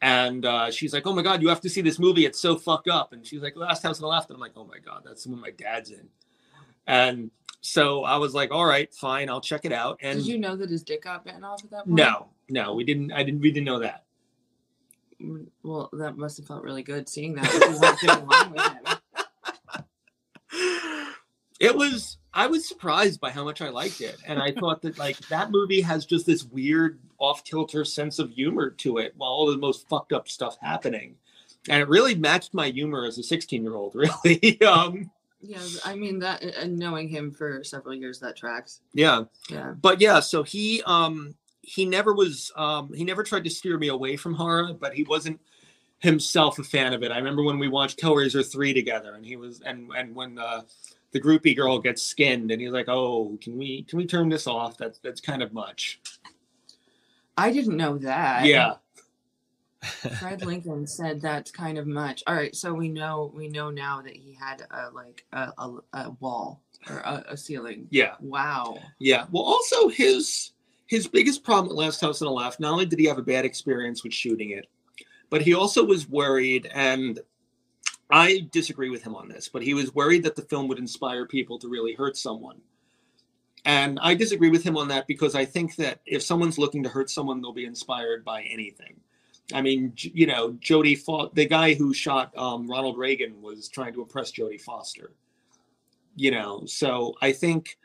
And 0.00 0.46
uh, 0.46 0.70
she's 0.70 0.94
like, 0.94 1.06
"Oh 1.06 1.12
my 1.12 1.22
god, 1.22 1.42
you 1.42 1.48
have 1.48 1.60
to 1.62 1.68
see 1.68 1.80
this 1.82 1.98
movie. 1.98 2.24
It's 2.24 2.38
so 2.38 2.56
fucked 2.56 2.86
up." 2.86 3.12
And 3.12 3.26
she's 3.26 3.42
like, 3.42 3.56
"Last 3.56 3.82
House 3.82 3.98
on 3.98 4.02
the 4.02 4.06
Left." 4.06 4.30
And 4.30 4.36
I'm 4.36 4.40
like, 4.40 4.52
"Oh 4.54 4.64
my 4.64 4.78
god, 4.78 5.02
that's 5.04 5.24
the 5.24 5.30
one 5.30 5.40
my 5.40 5.50
dad's 5.50 5.90
in." 5.90 6.08
And 6.86 7.32
so 7.60 8.04
I 8.04 8.16
was 8.16 8.32
like, 8.32 8.52
all 8.52 8.64
right, 8.64 8.92
fine, 8.94 9.28
I'll 9.28 9.40
check 9.40 9.64
it 9.64 9.72
out. 9.72 9.98
And 10.00 10.20
Did 10.20 10.28
you 10.28 10.38
know 10.38 10.54
that 10.54 10.70
his 10.70 10.84
dick 10.84 11.02
got 11.02 11.24
bitten 11.24 11.42
off 11.42 11.64
at 11.64 11.70
that 11.70 11.84
point? 11.84 11.96
no, 11.96 12.28
no, 12.48 12.74
we 12.74 12.84
didn't. 12.84 13.12
I 13.12 13.24
didn't. 13.24 13.40
We 13.40 13.50
didn't 13.50 13.66
know 13.66 13.80
that. 13.80 14.04
Well, 15.62 15.90
that 15.94 16.16
must 16.16 16.36
have 16.38 16.46
felt 16.46 16.62
really 16.62 16.82
good 16.82 17.08
seeing 17.08 17.34
that. 17.34 17.44
if 17.46 17.54
you 17.74 17.80
weren't 17.80 18.00
getting 18.00 18.24
along 18.24 18.52
with 18.52 18.62
him. 18.62 18.84
It 21.60 21.74
was. 21.76 22.18
I 22.32 22.46
was 22.46 22.68
surprised 22.68 23.18
by 23.20 23.30
how 23.30 23.42
much 23.42 23.60
I 23.60 23.68
liked 23.70 24.00
it, 24.00 24.16
and 24.24 24.40
I 24.40 24.52
thought 24.52 24.80
that 24.82 24.96
like 24.96 25.18
that 25.28 25.50
movie 25.50 25.80
has 25.80 26.06
just 26.06 26.24
this 26.24 26.44
weird 26.44 27.00
off 27.18 27.42
kilter 27.42 27.84
sense 27.84 28.20
of 28.20 28.30
humor 28.30 28.70
to 28.70 28.98
it, 28.98 29.12
while 29.16 29.30
all 29.30 29.46
the 29.50 29.56
most 29.58 29.88
fucked 29.88 30.12
up 30.12 30.28
stuff 30.28 30.56
happening, 30.62 31.16
and 31.68 31.82
it 31.82 31.88
really 31.88 32.14
matched 32.14 32.54
my 32.54 32.68
humor 32.68 33.04
as 33.06 33.18
a 33.18 33.24
16 33.24 33.62
year 33.62 33.74
old. 33.74 33.94
Really, 33.96 34.60
um, 34.62 35.10
Yeah, 35.40 35.58
I 35.84 35.96
mean 35.96 36.20
that, 36.20 36.42
and 36.44 36.78
knowing 36.78 37.08
him 37.08 37.32
for 37.32 37.64
several 37.64 37.94
years, 37.96 38.20
that 38.20 38.36
tracks. 38.36 38.80
yeah. 38.94 39.24
Yeah. 39.50 39.72
but 39.82 40.00
yeah 40.00 40.20
so 40.20 40.44
he 40.44 40.80
um 40.86 41.34
he 41.68 41.84
never 41.84 42.14
was 42.14 42.50
um 42.56 42.92
he 42.94 43.04
never 43.04 43.22
tried 43.22 43.44
to 43.44 43.50
steer 43.50 43.76
me 43.76 43.88
away 43.88 44.16
from 44.16 44.32
horror 44.34 44.72
but 44.72 44.94
he 44.94 45.04
wasn't 45.04 45.38
himself 45.98 46.58
a 46.58 46.64
fan 46.64 46.92
of 46.94 47.02
it 47.02 47.12
i 47.12 47.16
remember 47.18 47.42
when 47.42 47.58
we 47.58 47.68
watched 47.68 48.00
hellraiser 48.00 48.44
3 48.48 48.72
together 48.72 49.14
and 49.14 49.26
he 49.26 49.36
was 49.36 49.60
and 49.60 49.90
and 49.96 50.14
when 50.14 50.38
uh 50.38 50.62
the 51.12 51.20
groupie 51.20 51.54
girl 51.56 51.78
gets 51.78 52.02
skinned 52.02 52.50
and 52.50 52.60
he's 52.62 52.70
like 52.70 52.88
oh 52.88 53.36
can 53.42 53.58
we 53.58 53.82
can 53.82 53.98
we 53.98 54.06
turn 54.06 54.28
this 54.28 54.46
off 54.46 54.78
that's 54.78 54.98
that's 55.00 55.20
kind 55.20 55.42
of 55.42 55.52
much 55.52 56.00
I 57.36 57.52
didn't 57.52 57.76
know 57.76 57.98
that. 57.98 58.46
yeah 58.46 58.74
Fred 60.18 60.44
Lincoln 60.44 60.88
said 60.88 61.20
that's 61.20 61.52
kind 61.52 61.78
of 61.78 61.86
much. 61.86 62.24
All 62.26 62.34
right, 62.34 62.54
so 62.54 62.74
we 62.74 62.88
know 62.88 63.30
we 63.32 63.46
know 63.46 63.70
now 63.70 64.02
that 64.02 64.16
he 64.16 64.34
had 64.34 64.66
a 64.72 64.90
like 64.92 65.24
a, 65.32 65.52
a, 65.56 65.76
a 65.92 66.10
wall 66.18 66.60
or 66.90 66.98
a, 66.98 67.24
a 67.28 67.36
ceiling. 67.36 67.86
yeah 67.90 68.14
Wow. 68.18 68.78
yeah 68.98 69.26
well 69.30 69.44
also 69.44 69.86
his 69.86 70.50
his 70.88 71.06
biggest 71.06 71.44
problem 71.44 71.70
at 71.70 71.76
last 71.76 72.00
house 72.00 72.20
on 72.20 72.26
the 72.26 72.32
left 72.32 72.58
not 72.58 72.72
only 72.72 72.86
did 72.86 72.98
he 72.98 73.06
have 73.06 73.18
a 73.18 73.22
bad 73.22 73.44
experience 73.44 74.02
with 74.02 74.12
shooting 74.12 74.50
it 74.50 74.66
but 75.30 75.42
he 75.42 75.54
also 75.54 75.84
was 75.84 76.08
worried 76.08 76.68
and 76.74 77.20
I 78.10 78.48
disagree 78.52 78.90
with 78.90 79.02
him 79.02 79.14
on 79.14 79.28
this, 79.28 79.48
but 79.48 79.62
he 79.62 79.74
was 79.74 79.94
worried 79.94 80.22
that 80.24 80.34
the 80.34 80.42
film 80.42 80.66
would 80.68 80.78
inspire 80.78 81.26
people 81.26 81.58
to 81.58 81.68
really 81.68 81.92
hurt 81.92 82.16
someone. 82.16 82.60
And 83.64 83.98
I 84.00 84.14
disagree 84.14 84.48
with 84.48 84.62
him 84.62 84.76
on 84.76 84.88
that 84.88 85.06
because 85.06 85.34
I 85.34 85.44
think 85.44 85.76
that 85.76 86.00
if 86.06 86.22
someone's 86.22 86.58
looking 86.58 86.82
to 86.84 86.88
hurt 86.88 87.10
someone, 87.10 87.42
they'll 87.42 87.52
be 87.52 87.66
inspired 87.66 88.24
by 88.24 88.42
anything. 88.42 88.98
I 89.52 89.60
mean, 89.62 89.92
you 89.96 90.26
know, 90.26 90.52
Jodie, 90.52 90.98
Fo- 90.98 91.30
the 91.34 91.46
guy 91.46 91.74
who 91.74 91.92
shot 91.92 92.36
um, 92.36 92.68
Ronald 92.68 92.96
Reagan 92.96 93.42
was 93.42 93.68
trying 93.68 93.92
to 93.94 94.02
impress 94.02 94.32
Jodie 94.32 94.60
Foster. 94.60 95.12
You 96.16 96.30
know, 96.30 96.64
so 96.66 97.14
I 97.20 97.32
think 97.32 97.78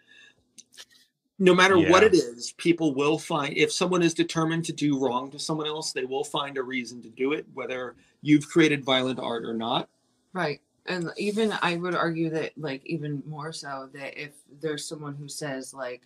no 1.44 1.54
matter 1.54 1.78
what 1.78 2.04
it 2.04 2.14
is, 2.14 2.54
people 2.54 2.94
will 2.94 3.20
find 3.20 3.56
if 3.58 3.72
someone 3.72 4.02
is 4.02 4.14
determined 4.14 4.64
to 4.66 4.74
do 4.74 4.98
wrong 4.98 5.30
to 5.32 5.38
someone 5.38 5.68
else, 5.68 5.92
they 5.92 6.06
will 6.06 6.24
find 6.24 6.58
a 6.58 6.64
reason 6.64 7.02
to 7.02 7.10
do 7.10 7.34
it, 7.34 7.46
whether 7.54 7.96
you've 8.22 8.48
created 8.48 8.84
violent 8.84 9.20
art 9.20 9.44
or 9.44 9.54
not. 9.54 9.90
Right. 10.32 10.62
And 10.86 11.12
even 11.18 11.54
I 11.62 11.76
would 11.76 11.96
argue 11.96 12.30
that 12.30 12.52
like 12.58 12.86
even 12.86 13.22
more 13.28 13.52
so 13.52 13.90
that 13.94 14.22
if 14.22 14.32
there's 14.62 14.86
someone 14.88 15.16
who 15.16 15.28
says 15.28 15.74
like, 15.74 16.02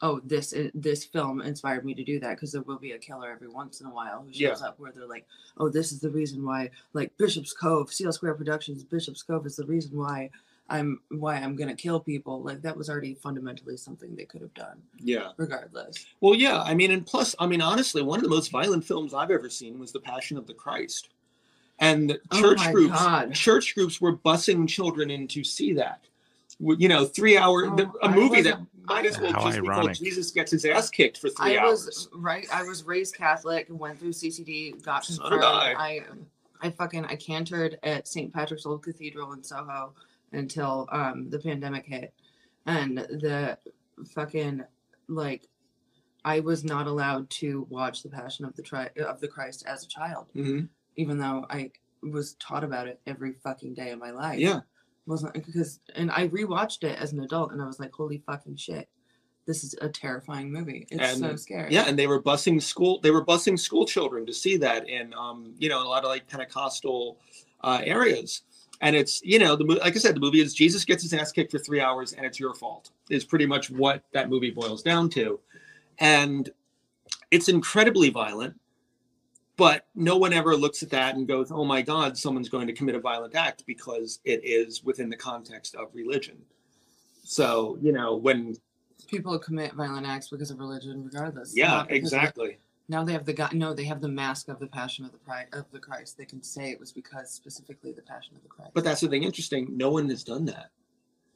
"Oh, 0.00 0.20
this 0.24 0.54
this 0.74 1.04
film 1.04 1.42
inspired 1.42 1.84
me 1.84 1.94
to 1.94 2.04
do 2.04 2.18
that," 2.20 2.36
because 2.36 2.52
there 2.52 2.62
will 2.62 2.78
be 2.78 2.92
a 2.92 2.98
killer 2.98 3.30
every 3.30 3.48
once 3.48 3.80
in 3.82 3.86
a 3.86 3.90
while 3.90 4.22
who 4.22 4.32
shows 4.32 4.60
Yeah. 4.60 4.68
up 4.68 4.80
where 4.80 4.92
they're 4.92 5.06
like, 5.06 5.26
"Oh, 5.58 5.68
this 5.68 5.92
is 5.92 6.00
the 6.00 6.10
reason 6.10 6.44
why." 6.44 6.70
Like 6.94 7.16
Bishop's 7.18 7.52
Cove, 7.52 7.92
CL 7.92 8.12
Squared 8.12 8.38
Productions, 8.38 8.82
Bishop's 8.82 9.22
Cove 9.22 9.46
is 9.46 9.56
the 9.56 9.66
reason 9.66 9.96
why 9.96 10.30
I'm 10.70 11.00
why 11.10 11.34
I'm 11.36 11.56
gonna 11.56 11.74
kill 11.74 12.00
people. 12.00 12.42
Like 12.42 12.62
that 12.62 12.76
was 12.76 12.88
already 12.88 13.14
fundamentally 13.14 13.76
something 13.76 14.14
they 14.14 14.24
could 14.24 14.40
have 14.40 14.54
done, 14.54 14.80
Yeah. 14.98 15.32
regardless. 15.36 16.06
Well, 16.20 16.34
yeah. 16.34 16.62
I 16.62 16.74
mean, 16.74 16.92
and 16.92 17.04
plus, 17.04 17.34
I 17.38 17.46
mean, 17.46 17.60
honestly, 17.60 18.02
one 18.02 18.18
of 18.18 18.22
the 18.22 18.30
most 18.30 18.50
violent 18.50 18.84
films 18.84 19.12
I've 19.12 19.30
ever 19.32 19.50
seen 19.50 19.78
was 19.78 19.90
The 19.92 20.00
Passion 20.00 20.38
of 20.38 20.46
the 20.46 20.54
Christ, 20.54 21.08
and 21.80 22.18
Oh 22.30 22.40
church 22.40 22.58
my 22.58 22.72
groups, 22.72 22.94
God. 22.98 23.34
church 23.34 23.74
groups 23.74 24.00
were 24.00 24.16
busing 24.16 24.68
children 24.68 25.10
in 25.10 25.26
to 25.28 25.42
see 25.44 25.72
that. 25.74 26.00
W- 26.60 26.78
You 26.80 26.88
know, 26.88 27.04
three 27.04 27.36
hour 27.36 27.66
oh, 27.66 27.74
the, 27.76 27.86
Oh, 27.86 27.98
a 28.02 28.08
I 28.08 28.14
movie 28.14 28.42
that 28.42 28.60
might 28.84 29.06
as 29.06 29.18
well 29.20 29.32
How 29.32 29.50
just 29.50 29.60
be 29.60 29.68
called. 29.68 29.94
Jesus 29.94 30.30
gets 30.30 30.52
his 30.52 30.64
ass 30.64 30.88
kicked 30.90 31.18
for 31.18 31.30
three 31.30 31.56
I 31.58 31.62
hours. 31.64 31.86
was 31.86 32.08
right. 32.14 32.46
I 32.52 32.62
was 32.62 32.84
raised 32.84 33.16
Catholic, 33.16 33.66
went 33.70 33.98
through 33.98 34.12
CCD, 34.12 34.80
got 34.82 35.04
So 35.04 35.14
confirmed. 35.22 35.40
did 35.42 35.48
I. 35.48 35.72
I, 35.74 36.00
I 36.62 36.70
fucking 36.70 37.06
I 37.06 37.16
cantered 37.16 37.78
at 37.82 38.06
St. 38.06 38.32
Patrick's 38.32 38.66
Old 38.66 38.82
Cathedral 38.82 39.32
in 39.32 39.42
Soho 39.42 39.94
until 40.32 40.88
um 40.92 41.28
the 41.30 41.38
pandemic 41.38 41.86
hit, 41.86 42.12
and 42.66 42.98
the 42.98 43.58
fucking 44.14 44.62
like 45.08 45.46
I 46.24 46.40
was 46.40 46.64
not 46.64 46.86
allowed 46.86 47.30
to 47.30 47.66
watch 47.70 48.02
the 48.02 48.10
Passion 48.10 48.44
of 48.44 48.54
the 48.54 48.62
Tri- 48.62 48.90
of 49.06 49.20
the 49.20 49.28
Christ 49.28 49.64
as 49.66 49.84
a 49.84 49.88
child, 49.88 50.26
Mhm. 50.34 50.68
even 50.96 51.18
though 51.18 51.46
I 51.48 51.70
was 52.02 52.34
taught 52.34 52.64
about 52.64 52.88
it 52.88 53.00
every 53.06 53.32
fucking 53.34 53.74
day 53.74 53.90
of 53.90 53.98
my 53.98 54.10
life. 54.10 54.38
Yeah. 54.38 54.60
wasn't 55.06 55.32
because 55.34 55.80
and 55.96 56.08
I 56.12 56.28
rewatched 56.28 56.84
it 56.84 56.96
as 57.00 57.12
an 57.12 57.20
adult, 57.20 57.50
and 57.52 57.60
I 57.60 57.66
was 57.66 57.80
like, 57.80 57.92
holy 57.92 58.18
fucking 58.18 58.56
shit. 58.56 58.88
This 59.46 59.64
is 59.64 59.74
a 59.80 59.88
terrifying 59.88 60.52
movie. 60.52 60.86
It's 60.90 61.18
so 61.18 61.34
scary. 61.34 61.72
Yeah, 61.72 61.88
and 61.88 61.98
they 61.98 62.06
were 62.06 62.22
busing 62.22 62.62
school. 62.62 63.00
They 63.00 63.10
were 63.10 63.24
busing 63.24 63.58
school 63.58 63.86
children 63.86 64.24
to 64.26 64.32
see 64.32 64.56
that 64.58 64.88
in, 64.88 65.12
um, 65.14 65.54
you 65.58 65.68
know, 65.68 65.82
a 65.82 65.88
lot 65.88 66.04
of 66.04 66.10
like 66.10 66.28
Pentecostal 66.28 67.18
uh, 67.62 67.80
areas. 67.82 68.42
And 68.80 68.96
it's, 68.96 69.20
you 69.22 69.38
know, 69.38 69.56
the 69.56 69.64
like 69.64 69.94
I 69.94 69.98
said, 69.98 70.16
the 70.16 70.20
movie 70.20 70.40
is 70.40 70.54
Jesus 70.54 70.84
gets 70.84 71.02
his 71.02 71.12
ass 71.12 71.32
kicked 71.32 71.52
for 71.52 71.58
three 71.58 71.80
hours, 71.80 72.14
and 72.14 72.24
it's 72.24 72.40
your 72.40 72.54
fault. 72.54 72.90
Is 73.10 73.24
pretty 73.24 73.46
much 73.46 73.70
what 73.70 74.02
that 74.12 74.30
movie 74.30 74.50
boils 74.50 74.82
down 74.82 75.10
to, 75.10 75.38
and 75.98 76.48
it's 77.30 77.48
incredibly 77.48 78.10
violent. 78.10 78.58
But 79.56 79.86
no 79.94 80.16
one 80.16 80.32
ever 80.32 80.56
looks 80.56 80.82
at 80.82 80.88
that 80.90 81.16
and 81.16 81.28
goes, 81.28 81.52
"Oh 81.52 81.64
my 81.64 81.82
God, 81.82 82.16
someone's 82.16 82.48
going 82.48 82.66
to 82.68 82.72
commit 82.72 82.94
a 82.94 83.00
violent 83.00 83.34
act," 83.34 83.64
because 83.66 84.20
it 84.24 84.40
is 84.42 84.82
within 84.82 85.10
the 85.10 85.16
context 85.16 85.74
of 85.74 85.88
religion. 85.94 86.38
So, 87.22 87.78
you 87.82 87.92
know, 87.92 88.16
when 88.16 88.56
people 89.06 89.38
commit 89.38 89.74
violent 89.74 90.06
acts 90.06 90.30
because 90.30 90.50
of 90.50 90.58
religion, 90.58 91.04
regardless. 91.04 91.54
yeah, 91.54 91.84
exactly. 91.90 92.58
Now 92.90 93.04
they 93.04 93.12
have 93.12 93.24
the 93.24 93.32
God. 93.32 93.54
No, 93.54 93.72
they 93.72 93.84
have 93.84 94.00
the 94.00 94.08
mask 94.08 94.48
of 94.48 94.58
the 94.58 94.66
Passion 94.66 95.04
of 95.04 95.12
the 95.12 95.18
Pri- 95.18 95.46
of 95.52 95.64
the 95.72 95.78
Christ. 95.78 96.18
They 96.18 96.24
can 96.24 96.42
say 96.42 96.70
it 96.70 96.80
was 96.80 96.90
because 96.92 97.30
specifically 97.30 97.92
the 97.92 98.02
Passion 98.02 98.34
of 98.36 98.42
the 98.42 98.48
Christ. 98.48 98.72
But 98.74 98.84
that's 98.84 99.00
the 99.00 99.08
thing 99.08 99.22
interesting. 99.22 99.68
No 99.76 99.90
one 99.90 100.10
has 100.10 100.24
done 100.24 100.44
that. 100.46 100.70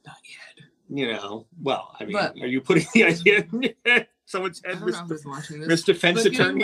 not 0.05 0.17
yet. 0.23 0.65
You 0.87 1.13
know, 1.13 1.47
well, 1.63 1.95
I 1.99 2.03
mean, 2.03 2.13
But- 2.13 2.35
are 2.39 2.45
you 2.47 2.61
putting 2.61 2.85
the 2.93 3.05
idea 3.05 3.47
in 3.85 4.05
someone's 4.25 4.61
head, 4.63 4.77
Mr. 4.77 5.25
watching 5.25 5.61
this. 5.61 5.81
Mr. 5.81 5.85
Defense 5.87 6.25
Attorney? 6.25 6.63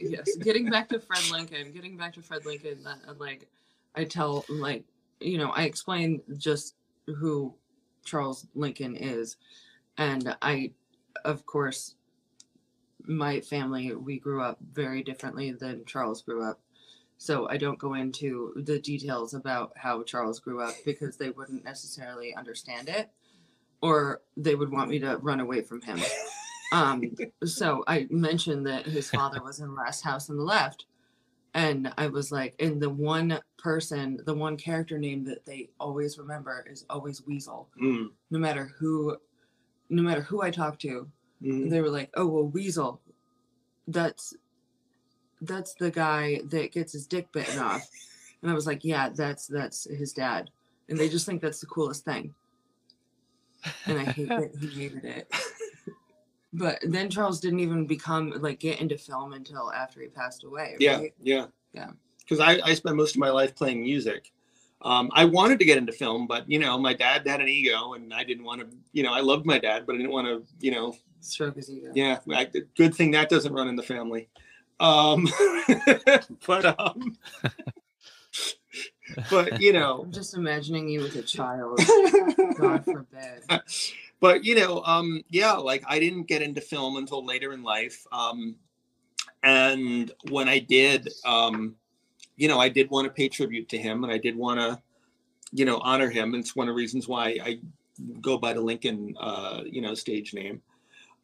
yes, 0.00 0.34
getting 0.36 0.68
back 0.68 0.88
to 0.88 0.98
Fred 0.98 1.22
Lincoln. 1.30 1.70
Getting 1.72 1.96
back 1.96 2.14
to 2.14 2.22
Fred 2.22 2.44
Lincoln. 2.46 2.82
That, 2.82 2.98
uh, 3.06 3.14
like, 3.18 3.46
I 3.94 4.04
tell 4.04 4.44
like 4.48 4.84
you 5.20 5.38
know 5.38 5.50
I 5.50 5.64
explain 5.64 6.20
just 6.38 6.74
who 7.06 7.54
Charles 8.04 8.46
Lincoln 8.54 8.96
is, 8.96 9.36
and 9.98 10.34
I, 10.42 10.72
of 11.24 11.44
course, 11.46 11.94
my 13.10 13.40
family 13.40 13.92
we 13.94 14.18
grew 14.18 14.40
up 14.40 14.58
very 14.72 15.02
differently 15.02 15.50
than 15.52 15.84
Charles 15.84 16.22
grew 16.22 16.42
up. 16.42 16.60
So 17.18 17.48
I 17.50 17.56
don't 17.58 17.78
go 17.78 17.94
into 17.94 18.54
the 18.56 18.78
details 18.78 19.34
about 19.34 19.72
how 19.76 20.02
Charles 20.04 20.38
grew 20.40 20.62
up 20.62 20.74
because 20.86 21.16
they 21.16 21.30
wouldn't 21.30 21.64
necessarily 21.64 22.34
understand 22.34 22.88
it, 22.88 23.10
or 23.82 24.22
they 24.36 24.54
would 24.54 24.70
want 24.70 24.88
me 24.88 24.98
to 25.00 25.18
run 25.18 25.40
away 25.40 25.62
from 25.62 25.80
him. 25.82 26.00
Um, 26.72 27.02
so 27.44 27.82
I 27.88 28.06
mentioned 28.10 28.64
that 28.68 28.86
his 28.86 29.10
father 29.10 29.42
was 29.42 29.58
in 29.58 29.66
the 29.66 29.72
Last 29.74 30.02
House 30.02 30.30
on 30.30 30.36
the 30.36 30.44
Left, 30.44 30.86
and 31.52 31.92
I 31.98 32.06
was 32.06 32.30
like, 32.30 32.54
and 32.60 32.80
the 32.80 32.88
one 32.88 33.40
person, 33.58 34.20
the 34.24 34.34
one 34.34 34.56
character 34.56 34.96
name 34.96 35.24
that 35.24 35.44
they 35.44 35.70
always 35.80 36.16
remember 36.16 36.64
is 36.70 36.86
always 36.88 37.26
Weasel. 37.26 37.68
Mm, 37.82 38.10
No 38.30 38.38
matter 38.38 38.72
who, 38.78 39.16
no 39.88 40.00
matter 40.00 40.20
who 40.22 40.42
I 40.42 40.52
talk 40.52 40.78
to, 40.78 41.08
mm. 41.42 41.70
they 41.70 41.80
were 41.80 41.90
like, 41.90 42.10
"Oh 42.14 42.26
well, 42.26 42.46
Weasel, 42.46 43.00
that's 43.88 44.34
that's 45.40 45.74
the 45.74 45.90
guy 45.90 46.40
that 46.46 46.72
gets 46.72 46.92
his 46.92 47.06
dick 47.06 47.30
bitten 47.32 47.58
off," 47.58 47.88
and 48.42 48.50
I 48.50 48.54
was 48.54 48.66
like, 48.66 48.84
"Yeah, 48.84 49.08
that's 49.10 49.46
that's 49.46 49.84
his 49.84 50.12
dad," 50.12 50.50
and 50.88 50.98
they 50.98 51.08
just 51.08 51.26
think 51.26 51.42
that's 51.42 51.60
the 51.60 51.66
coolest 51.66 52.04
thing, 52.04 52.34
and 53.86 53.98
I 53.98 54.04
hate 54.04 54.28
that 54.28 54.54
he 54.60 54.66
hated 54.82 55.04
it. 55.04 55.32
But 56.52 56.80
then 56.82 57.10
Charles 57.10 57.40
didn't 57.40 57.60
even 57.60 57.86
become 57.86 58.30
like 58.40 58.58
get 58.58 58.80
into 58.80 58.98
film 58.98 59.34
until 59.34 59.72
after 59.72 60.00
he 60.00 60.08
passed 60.08 60.44
away. 60.44 60.76
Yeah, 60.78 61.02
yeah, 61.22 61.46
Yeah. 61.72 61.90
Because 62.18 62.40
I, 62.40 62.60
I 62.64 62.74
spent 62.74 62.96
most 62.96 63.14
of 63.14 63.20
my 63.20 63.30
life 63.30 63.54
playing 63.54 63.82
music. 63.82 64.32
Um, 64.82 65.10
I 65.12 65.26
wanted 65.26 65.58
to 65.58 65.64
get 65.64 65.76
into 65.76 65.92
film, 65.92 66.26
but 66.26 66.50
you 66.50 66.58
know, 66.58 66.78
my 66.78 66.94
dad 66.94 67.26
had 67.26 67.40
an 67.40 67.48
ego, 67.48 67.94
and 67.94 68.14
I 68.14 68.24
didn't 68.24 68.44
want 68.44 68.60
to. 68.60 68.68
You 68.92 69.02
know, 69.02 69.12
I 69.12 69.20
loved 69.20 69.44
my 69.44 69.58
dad, 69.58 69.84
but 69.86 69.94
I 69.94 69.98
didn't 69.98 70.12
want 70.12 70.26
to. 70.26 70.42
You 70.60 70.72
know, 70.72 70.96
Stroke 71.20 71.56
his 71.56 71.70
ego. 71.70 71.92
yeah. 71.94 72.18
I, 72.32 72.50
good 72.76 72.94
thing 72.94 73.10
that 73.10 73.28
doesn't 73.28 73.52
run 73.52 73.68
in 73.68 73.76
the 73.76 73.82
family. 73.82 74.28
Um, 74.78 75.28
but 76.46 76.80
um, 76.80 77.18
but 79.30 79.60
you 79.60 79.72
know, 79.72 80.02
I'm 80.04 80.12
just 80.12 80.34
imagining 80.34 80.88
you 80.88 81.00
with 81.00 81.16
a 81.16 81.22
child. 81.22 81.78
God 82.58 82.84
forbid. 82.84 83.60
but 84.20 84.44
you 84.44 84.54
know, 84.54 84.82
um, 84.84 85.22
yeah, 85.28 85.52
like 85.52 85.84
I 85.86 85.98
didn't 85.98 86.24
get 86.24 86.42
into 86.42 86.60
film 86.60 86.96
until 86.96 87.24
later 87.24 87.52
in 87.52 87.62
life. 87.62 88.06
Um, 88.12 88.56
and 89.42 90.12
when 90.28 90.48
I 90.48 90.58
did, 90.58 91.08
um, 91.24 91.76
you 92.40 92.48
know, 92.48 92.58
I 92.58 92.70
did 92.70 92.88
want 92.88 93.04
to 93.04 93.12
pay 93.12 93.28
tribute 93.28 93.68
to 93.68 93.76
him, 93.76 94.02
and 94.02 94.10
I 94.10 94.16
did 94.16 94.34
want 94.34 94.58
to, 94.60 94.80
you 95.52 95.66
know, 95.66 95.76
honor 95.80 96.08
him. 96.08 96.32
And 96.32 96.42
it's 96.42 96.56
one 96.56 96.68
of 96.68 96.72
the 96.72 96.78
reasons 96.78 97.06
why 97.06 97.36
I 97.44 97.58
go 98.22 98.38
by 98.38 98.54
the 98.54 98.62
Lincoln, 98.62 99.14
uh, 99.20 99.60
you 99.66 99.82
know, 99.82 99.94
stage 99.94 100.32
name. 100.32 100.62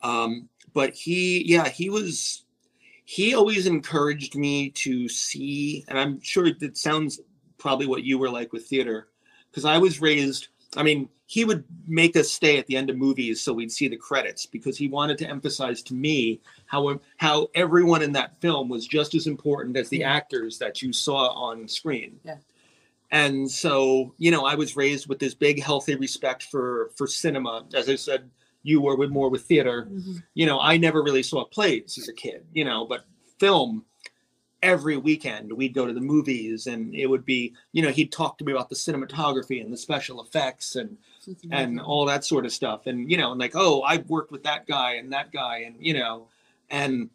Um, 0.03 0.47
but 0.75 0.93
he, 0.93 1.43
yeah, 1.47 1.71
he 1.71 1.89
was. 1.89 2.45
He 3.07 3.35
always 3.35 3.67
encouraged 3.67 4.35
me 4.35 4.71
to 4.71 5.09
see, 5.09 5.85
and 5.89 5.99
I'm 5.99 6.21
sure 6.21 6.49
it 6.49 6.77
sounds 6.77 7.21
probably 7.57 7.87
what 7.87 8.03
you 8.03 8.19
were 8.19 8.29
like 8.29 8.53
with 8.53 8.67
theater, 8.67 9.09
because 9.51 9.65
I 9.65 9.79
was 9.79 10.03
raised. 10.03 10.49
I 10.77 10.83
mean, 10.83 11.09
he 11.27 11.45
would 11.45 11.65
make 11.87 12.17
us 12.17 12.31
stay 12.31 12.59
at 12.59 12.67
the 12.67 12.77
end 12.77 12.89
of 12.89 12.97
movies 12.97 13.41
so 13.41 13.53
we'd 13.53 13.73
see 13.73 13.89
the 13.89 13.97
credits 13.97 14.47
because 14.47 14.79
he 14.79 14.87
wanted 14.89 15.19
to 15.19 15.29
emphasize 15.29 15.83
to 15.83 15.95
me 15.95 16.41
how 16.67 17.01
how 17.17 17.49
everyone 17.55 18.03
in 18.03 18.13
that 18.13 18.41
film 18.41 18.69
was 18.69 18.87
just 18.87 19.15
as 19.15 19.27
important 19.27 19.77
as 19.77 19.89
the 19.89 19.99
Yeah. 19.99 20.13
actors 20.13 20.59
that 20.59 20.83
you 20.83 20.93
saw 20.93 21.29
on 21.31 21.67
screen. 21.69 22.21
Yeah. 22.25 22.37
And 23.11 23.51
so, 23.51 24.15
you 24.19 24.31
know, 24.31 24.45
I 24.45 24.57
was 24.57 24.77
raised 24.77 25.09
with 25.09 25.19
this 25.19 25.35
big 25.35 25.63
healthy 25.63 25.95
respect 25.95 26.45
for 26.45 26.91
for 26.97 27.07
cinema. 27.07 27.65
As 27.75 27.89
I 27.89 27.97
said, 27.97 28.31
you 28.63 28.81
were 28.81 28.97
with 28.97 29.11
more 29.11 29.31
with 29.31 29.43
theater. 29.45 29.89
Mm-hmm. 29.91 30.17
You 30.35 30.47
know, 30.47 30.61
I 30.61 30.77
never 30.77 31.03
really 31.03 31.23
saw 31.23 31.45
plays 31.45 31.99
as 31.99 32.09
a 32.09 32.13
kid, 32.13 32.45
you 32.53 32.65
know, 32.65 32.85
but 32.85 33.05
film 33.39 33.85
every 34.63 34.97
weekend 34.97 35.53
we'd 35.53 35.75
go 35.75 35.87
to 35.87 35.93
the 35.93 36.01
movies 36.01 36.67
and 36.67 36.95
it 36.95 37.07
would 37.07 37.25
be, 37.25 37.55
you 37.73 37.83
know, 37.83 37.91
he'd 37.91 38.11
talk 38.11 38.39
to 38.39 38.45
me 38.45 38.53
about 38.53 38.69
the 38.69 38.75
cinematography 38.75 39.63
and 39.63 39.73
the 39.73 39.77
special 39.77 40.23
effects 40.23 40.77
and 40.77 40.97
and 41.51 41.81
all 41.81 42.05
that 42.07 42.25
sort 42.25 42.45
of 42.45 42.53
stuff 42.53 42.87
and 42.87 43.11
you 43.11 43.17
know 43.17 43.33
and 43.33 43.41
like 43.41 43.53
oh 43.55 43.83
i've 43.83 44.09
worked 44.09 44.31
with 44.31 44.43
that 44.45 44.67
guy 44.67 44.95
and 44.95 45.13
that 45.13 45.33
guy 45.33 45.59
and 45.59 45.75
you 45.81 45.93
know 45.93 46.29
and 46.71 47.11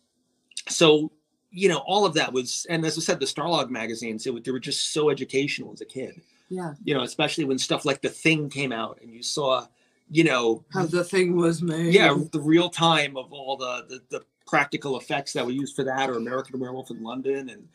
so 0.68 1.12
you 1.52 1.70
know 1.70 1.78
all 1.86 2.06
of 2.06 2.14
that 2.14 2.34
was 2.34 2.66
and 2.70 2.86
as 2.86 2.98
i 2.98 3.02
said 3.02 3.20
the 3.20 3.26
starlog 3.26 3.70
magazines 3.70 4.26
it, 4.26 4.44
they 4.44 4.52
were 4.52 4.60
just 4.60 4.94
so 4.94 5.10
educational 5.10 5.72
as 5.72 5.82
a 5.82 5.86
kid 5.86 6.22
yeah. 6.50 6.74
you 6.84 6.94
know 6.94 7.04
especially 7.04 7.46
when 7.46 7.58
stuff 7.58 7.86
like 7.86 8.02
the 8.02 8.10
thing 8.10 8.50
came 8.50 8.72
out 8.72 9.00
and 9.02 9.14
you 9.14 9.24
saw 9.24 9.66
you 10.10 10.24
know 10.24 10.64
How 10.74 10.86
the 10.86 11.04
thing 11.04 11.36
was 11.36 11.62
made. 11.62 11.94
yeah 11.94 12.14
the 12.32 12.42
real 12.42 12.70
time 12.70 13.16
of 13.16 13.32
all 13.32 13.56
the, 13.56 13.86
the 13.88 14.02
the 14.10 14.26
practical 14.48 14.98
effects 14.98 15.34
that 15.34 15.46
we 15.46 15.54
used 15.54 15.76
for 15.76 15.84
that 15.84 16.10
or 16.10 16.18
american 16.18 16.60
werewolf 16.60 16.92
in 16.92 17.02
london 17.04 17.50
and 17.50 17.68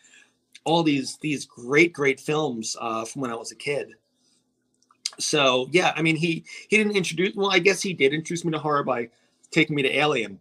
all 0.66 0.82
these 0.82 1.16
these 1.18 1.46
great 1.46 1.92
great 1.92 2.20
films 2.20 2.76
uh, 2.80 3.04
from 3.04 3.22
when 3.22 3.30
i 3.30 3.34
was 3.34 3.52
a 3.52 3.56
kid. 3.56 3.94
So 5.18 5.68
yeah 5.70 5.94
i 5.96 6.02
mean 6.02 6.16
he 6.16 6.44
he 6.68 6.76
didn't 6.76 6.96
introduce 6.96 7.34
well 7.34 7.50
i 7.50 7.58
guess 7.58 7.80
he 7.80 7.94
did 7.94 8.12
introduce 8.12 8.44
me 8.44 8.52
to 8.52 8.58
horror 8.58 8.82
by 8.82 9.08
taking 9.50 9.74
me 9.74 9.82
to 9.82 9.96
alien. 9.96 10.40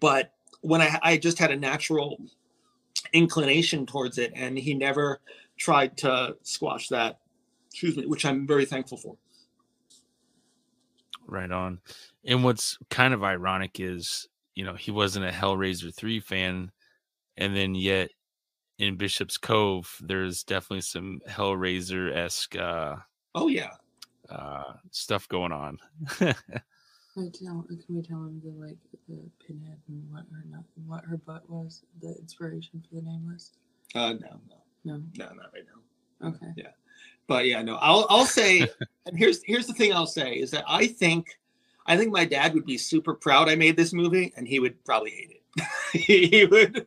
But 0.00 0.32
when 0.62 0.80
i 0.80 0.98
i 1.02 1.16
just 1.16 1.38
had 1.38 1.52
a 1.52 1.56
natural 1.56 2.18
inclination 3.12 3.86
towards 3.86 4.18
it 4.18 4.32
and 4.34 4.58
he 4.58 4.74
never 4.74 5.20
tried 5.56 5.96
to 5.98 6.36
squash 6.42 6.88
that 6.88 7.20
excuse 7.70 7.96
me 7.96 8.06
which 8.06 8.24
i'm 8.24 8.46
very 8.46 8.64
thankful 8.64 8.98
for. 8.98 9.16
Right 11.28 11.50
on. 11.50 11.80
And 12.24 12.44
what's 12.44 12.78
kind 12.88 13.12
of 13.12 13.24
ironic 13.24 13.80
is, 13.80 14.28
you 14.56 14.64
know, 14.64 14.74
he 14.74 14.90
wasn't 14.90 15.26
a 15.26 15.30
Hellraiser 15.30 15.94
3 15.94 16.18
fan. 16.20 16.72
And 17.36 17.54
then 17.54 17.74
yet 17.76 18.10
in 18.78 18.96
Bishop's 18.96 19.38
Cove, 19.38 19.94
there's 20.00 20.42
definitely 20.42 20.80
some 20.80 21.20
Hellraiser 21.28 22.14
esque 22.14 22.56
uh, 22.56 22.96
oh 23.34 23.48
yeah 23.48 23.70
uh, 24.30 24.72
stuff 24.90 25.28
going 25.28 25.52
on. 25.52 25.78
Can, 26.18 26.34
I 27.16 27.30
tell, 27.30 27.64
can 27.68 27.96
we 27.96 28.02
tell 28.02 28.18
him 28.18 28.42
the 28.44 28.50
like 28.62 28.76
the 29.08 29.20
pinhead 29.46 29.78
and 29.88 30.04
what 30.10 30.24
her 30.32 30.44
not, 30.50 30.64
what 30.86 31.04
her 31.04 31.16
butt 31.16 31.48
was? 31.48 31.82
The 32.02 32.14
inspiration 32.18 32.82
for 32.88 32.96
the 32.96 33.02
name 33.02 33.26
was. 33.26 33.52
uh 33.94 34.14
no 34.14 34.40
no 34.48 34.56
No. 34.84 35.02
no 35.16 35.24
not 35.34 35.52
right 35.54 35.64
now 35.66 36.28
Okay. 36.28 36.46
Yeah, 36.56 36.68
but 37.26 37.46
yeah, 37.46 37.60
no, 37.62 37.76
I'll 37.76 38.06
I'll 38.08 38.24
say, 38.26 38.66
and 39.06 39.16
here's 39.18 39.42
here's 39.44 39.66
the 39.66 39.74
thing 39.74 39.92
I'll 39.92 40.06
say 40.06 40.34
is 40.34 40.50
that 40.52 40.64
I 40.66 40.86
think, 40.86 41.38
I 41.86 41.96
think 41.96 42.12
my 42.12 42.24
dad 42.24 42.54
would 42.54 42.66
be 42.66 42.78
super 42.78 43.14
proud 43.14 43.48
I 43.48 43.54
made 43.54 43.76
this 43.76 43.92
movie, 43.92 44.32
and 44.36 44.46
he 44.46 44.60
would 44.60 44.84
probably 44.84 45.10
hate 45.10 45.30
it. 45.30 45.42
he, 45.92 46.44
would 46.44 46.86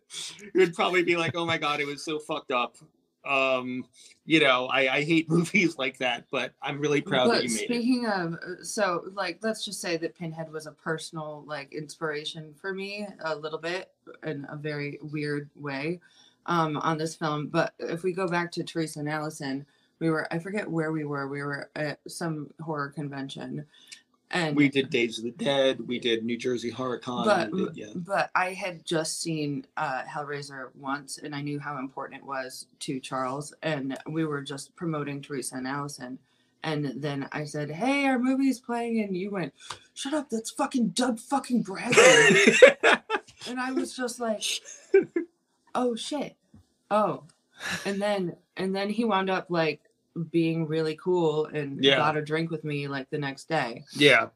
he 0.54 0.60
would 0.60 0.76
probably 0.76 1.04
be 1.04 1.16
like, 1.16 1.36
oh 1.36 1.46
my 1.46 1.58
god, 1.58 1.80
it 1.80 1.88
was 1.88 2.04
so 2.04 2.20
fucked 2.20 2.52
up. 2.52 2.78
Um, 3.26 3.86
you 4.26 4.40
know, 4.40 4.68
I 4.68 4.96
I 4.96 5.04
hate 5.04 5.30
movies 5.30 5.78
like 5.78 5.98
that, 6.00 6.26
but 6.32 6.54
I'm 6.62 6.80
really 6.80 7.02
proud 7.02 7.28
but 7.28 7.36
that 7.36 7.44
you 7.44 7.50
made 7.50 7.62
it. 7.62 7.66
speaking 7.66 8.06
of, 8.06 8.34
uh, 8.34 8.64
so 8.64 9.06
like, 9.14 9.40
let's 9.42 9.66
just 9.66 9.82
say 9.82 9.98
that 9.98 10.16
Pinhead 10.16 10.52
was 10.52 10.68
a 10.68 10.72
personal 10.72 11.44
like 11.48 11.74
inspiration 11.74 12.54
for 12.60 12.74
me 12.74 13.08
a 13.22 13.36
little 13.36 13.60
bit 13.60 13.92
in 14.24 14.46
a 14.50 14.56
very 14.56 15.00
weird 15.02 15.50
way, 15.56 16.00
um, 16.46 16.78
on 16.78 16.98
this 16.98 17.16
film. 17.16 17.48
But 17.48 17.74
if 17.80 18.04
we 18.04 18.12
go 18.12 18.28
back 18.28 18.52
to 18.54 18.64
Teresa 18.64 19.00
and 19.00 19.10
Allison, 19.10 19.66
we 20.00 20.10
were 20.10 20.32
I 20.34 20.40
forget 20.40 20.70
where 20.70 20.92
we 20.92 21.06
were. 21.06 21.28
We 21.28 21.44
were 21.44 21.70
at 21.76 22.00
some 22.08 22.50
horror 22.62 22.90
convention, 22.90 23.66
and 24.32 24.56
We 24.56 24.70
did 24.70 24.90
Days 24.90 25.18
of 25.18 25.24
the 25.26 25.32
Dead. 25.32 25.88
We 25.88 26.00
did 26.00 26.24
New 26.24 26.38
Jersey 26.38 26.70
Horror 26.70 27.00
Con. 27.00 27.26
but 27.26 27.52
did- 27.52 27.76
yeah. 27.78 27.94
but 27.96 28.30
I 28.36 28.54
had 28.54 28.86
just 28.86 29.22
seen 29.22 29.66
uh, 29.78 30.04
Hellraiser 30.04 30.70
once, 30.76 31.18
and 31.18 31.34
I 31.36 31.42
knew 31.42 31.60
how 31.60 31.78
important 31.78 32.22
it 32.22 32.28
was 32.28 32.68
to 32.82 33.00
Charles, 33.00 33.54
and 33.64 33.98
we 34.08 34.26
were 34.26 34.42
just 34.42 34.76
promoting 34.76 35.22
Teresa 35.22 35.56
and 35.56 35.68
Allison, 35.68 36.20
and 36.64 36.94
then 37.02 37.28
I 37.32 37.46
said, 37.46 37.72
"Hey, 37.72 38.06
our 38.06 38.20
movie's 38.20 38.60
playing," 38.60 39.00
and 39.02 39.16
you 39.18 39.32
went, 39.32 39.54
"Shut 39.94 40.14
up! 40.14 40.30
That's 40.30 40.52
fucking 40.52 40.90
Doug 40.90 41.20
fucking 41.20 41.64
Bradley," 41.64 42.54
and 43.48 43.60
I 43.60 43.72
was 43.72 43.96
just 43.96 44.20
like, 44.20 44.44
"Oh 45.74 45.96
shit, 45.96 46.36
oh," 46.92 47.24
and 47.86 48.02
then 48.02 48.36
and 48.58 48.76
then 48.76 48.90
he 48.90 49.06
wound 49.06 49.30
up 49.30 49.48
like 49.50 49.82
being 50.26 50.68
really 50.68 50.96
cool 51.02 51.46
and 51.48 51.84
Yeah. 51.84 51.98
got 51.98 52.18
a 52.18 52.22
drink 52.22 52.52
with 52.52 52.64
me 52.64 52.88
like 52.88 53.10
the 53.10 53.18
next 53.18 53.48
day. 53.50 53.84
yeah. 53.94 54.28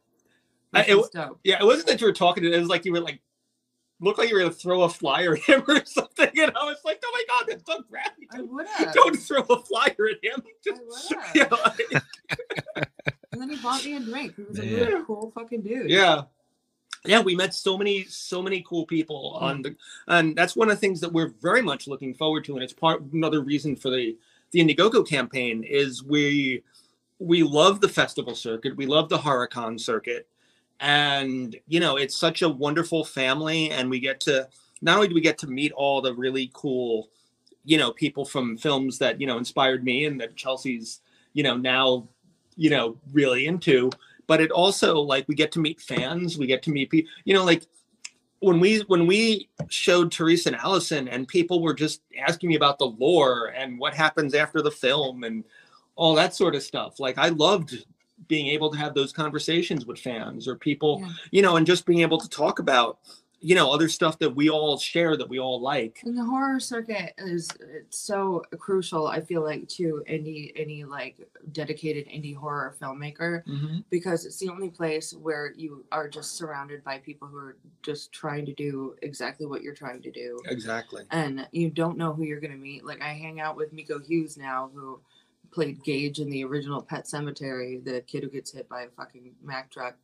I- 0.76 0.86
it. 0.88 1.10
Yeah, 1.44 1.62
it 1.62 1.66
wasn't 1.66 1.88
that 1.88 2.02
you 2.02 2.08
were 2.08 2.14
talking 2.14 2.44
to. 2.44 2.52
It 2.52 2.60
was 2.60 2.68
like 2.68 2.84
you 2.84 2.94
were 2.94 3.00
like, 3.00 3.22
looked 4.00 4.18
like 4.20 4.30
you 4.30 4.36
were 4.36 4.42
gonna 4.42 4.54
throw 4.54 4.82
a 4.84 4.90
flyer 4.90 5.34
at 5.36 5.42
him 5.42 5.64
or 5.68 5.86
something, 5.86 6.30
and 6.40 6.52
I 6.56 6.66
was 6.66 6.80
like, 6.84 7.02
oh 7.06 7.12
my 7.14 7.24
god, 7.28 7.46
that's 7.48 7.64
Doug 7.64 7.88
Bradley. 7.90 8.28
I 8.32 8.42
would 8.42 8.68
have. 8.68 8.94
Don't 8.94 9.16
throw 9.16 9.42
a 9.42 9.62
flyer 9.62 10.10
at 10.12 10.24
him. 10.24 10.42
Just, 10.64 10.82
would've. 10.86 11.36
you 11.36 11.48
know, 11.50 11.58
like- 11.64 12.88
And 13.32 13.42
then 13.42 13.50
he 13.50 13.56
bought 13.58 13.84
me 13.84 13.96
a 13.96 14.00
drink. 14.00 14.36
He 14.36 14.44
was 14.44 14.60
a 14.60 14.64
Man. 14.64 14.76
really 14.76 15.06
cool 15.06 15.32
fucking 15.34 15.62
dude. 15.62 15.90
yeah, 15.90 16.24
yeah. 17.04 17.20
We 17.20 17.36
met 17.36 17.56
so 17.56 17.78
many, 17.78 18.04
so 18.04 18.44
many 18.44 18.64
cool 18.68 18.86
people 18.86 19.38
on 19.42 19.60
mm. 19.60 19.64
the, 19.64 19.76
and 20.08 20.36
that's 20.36 20.56
one 20.56 20.70
of 20.70 20.76
the 20.76 20.80
things 20.80 21.02
that 21.02 21.12
we're 21.12 21.34
very 21.42 21.64
much 21.64 21.88
looking 21.88 22.14
forward 22.14 22.44
to, 22.46 22.54
and 22.54 22.64
it's 22.64 22.74
part 22.74 23.02
another 23.12 23.42
reason 23.42 23.76
for 23.76 23.90
the 23.90 24.16
the 24.54 24.60
Indiegogo 24.60 25.06
campaign 25.06 25.64
is 25.64 26.04
we 26.04 26.64
we 27.20 27.44
love 27.44 27.82
the 27.82 27.90
festival 27.90 28.36
circuit, 28.36 28.76
we 28.78 28.86
love 28.86 29.10
the 29.10 29.18
HorrorCon 29.18 29.80
circuit, 29.80 30.28
and 30.80 31.56
you 31.68 31.80
know 31.80 31.98
it's 31.98 32.16
such 32.16 32.42
a 32.44 32.50
wonderful 32.50 33.04
family, 33.04 33.72
and 33.72 33.90
we 33.90 34.00
get 34.00 34.20
to 34.22 34.48
not 34.82 34.96
only 34.96 35.10
do 35.10 35.16
we 35.16 35.22
get 35.22 35.38
to 35.40 35.48
meet 35.48 35.72
all 35.74 36.02
the 36.02 36.14
really 36.14 36.52
cool, 36.54 37.10
you 37.66 37.78
know, 37.78 37.92
people 37.92 38.26
from 38.26 38.58
films 38.58 39.00
that 39.00 39.20
you 39.20 39.28
know 39.28 39.38
inspired 39.38 39.84
me 39.84 40.06
and 40.06 40.22
that 40.22 40.36
Chelsea's 40.36 41.02
you 41.34 41.44
know 41.44 41.58
now 41.58 42.08
you 42.56 42.70
know 42.70 42.96
really 43.12 43.48
into, 43.48 43.90
but 44.28 44.40
it 44.40 44.52
also 44.52 45.00
like 45.00 45.28
we 45.28 45.36
get 45.36 45.52
to 45.54 45.60
meet 45.60 45.82
fans, 45.82 46.38
we 46.38 46.46
get 46.46 46.62
to 46.64 46.72
meet 46.72 46.92
people, 46.92 47.12
you 47.26 47.34
know, 47.34 47.44
like 47.44 47.64
when 48.44 48.60
we 48.60 48.80
when 48.88 49.08
we 49.08 49.50
showed 49.70 50.12
Teresa 50.12 50.50
and 50.50 50.58
Allison 50.58 51.08
and 51.08 51.28
people 51.28 51.62
were 51.62 51.74
just 51.74 52.02
asking 52.28 52.50
me 52.50 52.56
about 52.56 52.78
the 52.78 52.86
lore 52.88 53.54
and 53.56 53.80
what 53.80 53.94
happens 53.94 54.34
after 54.34 54.62
the 54.62 54.72
film 54.72 55.24
and 55.24 55.44
all 55.96 56.14
that 56.16 56.36
sort 56.36 56.56
of 56.56 56.64
stuff. 56.64 57.00
Like 57.00 57.18
I 57.18 57.30
loved 57.30 57.86
being 58.28 58.48
able 58.48 58.72
to 58.72 58.78
have 58.78 58.94
those 58.94 59.12
conversations 59.14 59.86
with 59.86 60.00
fans 60.00 60.48
or 60.48 60.56
people, 60.56 61.00
Yeah. 61.02 61.10
you 61.32 61.42
know, 61.42 61.56
and 61.58 61.66
just 61.66 61.86
being 61.86 62.02
able 62.02 62.18
to 62.20 62.30
talk 62.30 62.60
about, 62.60 63.00
you 63.44 63.56
know, 63.56 63.70
other 63.70 63.90
stuff 63.90 64.18
that 64.20 64.34
we 64.34 64.50
all 64.50 64.78
share 64.78 65.18
that 65.18 65.28
we 65.28 65.38
all 65.38 65.60
like. 65.62 66.00
And 66.06 66.18
the 66.18 66.24
horror 66.24 66.62
circuit 66.62 67.14
is 67.18 67.50
it's 67.60 68.00
so 68.00 68.42
crucial, 68.58 69.06
I 69.06 69.20
feel 69.20 69.44
like, 69.44 69.68
to 69.70 70.02
any 70.08 70.54
any 70.56 70.86
like 70.86 71.18
dedicated 71.52 72.08
indie 72.08 72.36
horror 72.36 72.74
filmmaker 72.82 73.44
mm-hmm. 73.46 73.80
because 73.90 74.26
it's 74.26 74.40
the 74.40 74.48
only 74.48 74.70
place 74.70 75.14
where 75.14 75.54
you 75.58 75.84
are 75.92 76.08
just 76.08 76.38
surrounded 76.38 76.86
by 76.86 77.00
people 77.00 77.28
who 77.28 77.38
are 77.38 77.58
just 77.82 78.14
trying 78.14 78.46
to 78.46 78.54
do 78.54 78.96
exactly 79.02 79.46
what 79.46 79.62
you're 79.62 79.76
trying 79.76 80.02
to 80.04 80.12
do. 80.12 80.40
Exactly. 80.46 81.04
and 81.12 81.46
you 81.52 81.70
don't 81.70 81.98
know 81.98 82.14
who 82.14 82.24
you're 82.24 82.40
going 82.40 82.52
to 82.52 82.58
meet. 82.58 82.86
Like 82.86 83.02
I 83.02 83.10
hang 83.10 83.42
out 83.42 83.58
with 83.58 83.74
Miko 83.74 84.00
Hughes 84.00 84.38
now, 84.38 84.72
who 84.74 85.02
played 85.52 85.84
Gage 85.84 86.20
in 86.20 86.30
the 86.30 86.46
original 86.46 86.82
Pet 86.82 87.04
Sematary, 87.04 87.84
the 87.84 88.00
kid 88.02 88.24
who 88.24 88.30
gets 88.30 88.54
hit 88.54 88.70
by 88.70 88.84
a 88.84 88.90
fucking 88.96 89.32
Mack 89.44 89.70
truck. 89.70 89.98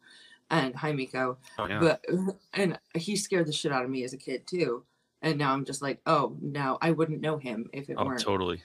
And 0.50 0.76
hi 0.76 0.92
Miko, 0.94 1.38
Oh, 1.58 1.68
yeah. 1.68 1.80
but 1.80 2.06
and 2.54 2.80
he 2.96 3.16
scared 3.16 3.48
the 3.48 3.54
shit 3.54 3.72
out 3.72 3.84
of 3.86 3.90
me 3.90 4.04
as 4.04 4.14
a 4.14 4.18
kid 4.18 4.48
too. 4.48 4.84
And 5.22 5.38
now 5.38 5.54
I'm 5.54 5.66
just 5.66 5.82
like, 5.82 6.00
oh, 6.06 6.38
now 6.42 6.78
I 6.82 6.92
wouldn't 6.92 7.22
know 7.22 7.38
him 7.38 7.70
if 7.74 7.90
it 7.90 7.96
oh, 7.98 8.06
weren't 8.06 8.22
totally. 8.22 8.62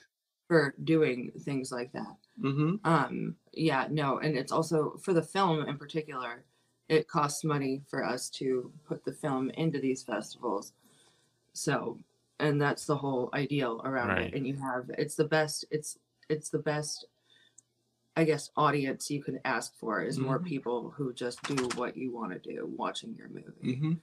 for 0.47 0.73
doing 0.83 1.31
things 1.39 1.71
like 1.71 1.91
that 1.93 2.15
hmm 2.41 2.75
um 2.83 3.35
yeah 3.53 3.87
no 3.89 4.19
and 4.19 4.37
it's 4.37 4.51
also 4.51 4.99
for 5.01 5.13
the 5.13 5.21
film 5.21 5.65
in 5.67 5.77
particular 5.77 6.43
it 6.89 7.07
costs 7.07 7.43
money 7.43 7.81
for 7.89 8.03
us 8.03 8.29
to 8.29 8.71
put 8.87 9.03
the 9.05 9.11
film 9.11 9.49
into 9.51 9.79
these 9.79 10.03
festivals. 10.03 10.73
So, 11.53 11.97
and 12.39 12.61
that's 12.61 12.85
the 12.85 12.97
whole 12.97 13.29
ideal 13.33 13.81
around 13.83 14.09
Right. 14.09 14.27
it. 14.27 14.33
And 14.35 14.45
you 14.45 14.55
have 14.57 14.89
it's 14.97 15.15
the 15.15 15.25
best. 15.25 15.65
It's 15.71 15.97
it's 16.29 16.49
the 16.49 16.59
best. 16.59 17.05
I 18.15 18.23
guess 18.23 18.49
audience 18.55 19.09
you 19.11 19.21
can 19.21 19.39
ask 19.45 19.75
for 19.75 20.01
is 20.01 20.17
more 20.17 20.39
Mhm. 20.39 20.45
people 20.45 20.91
who 20.91 21.13
just 21.13 21.41
do 21.43 21.67
what 21.75 21.97
you 21.97 22.11
want 22.13 22.31
to 22.31 22.39
do 22.39 22.65
watching 22.65 23.13
your 23.15 23.27
movie. 23.29 23.75
hmm 23.75 23.93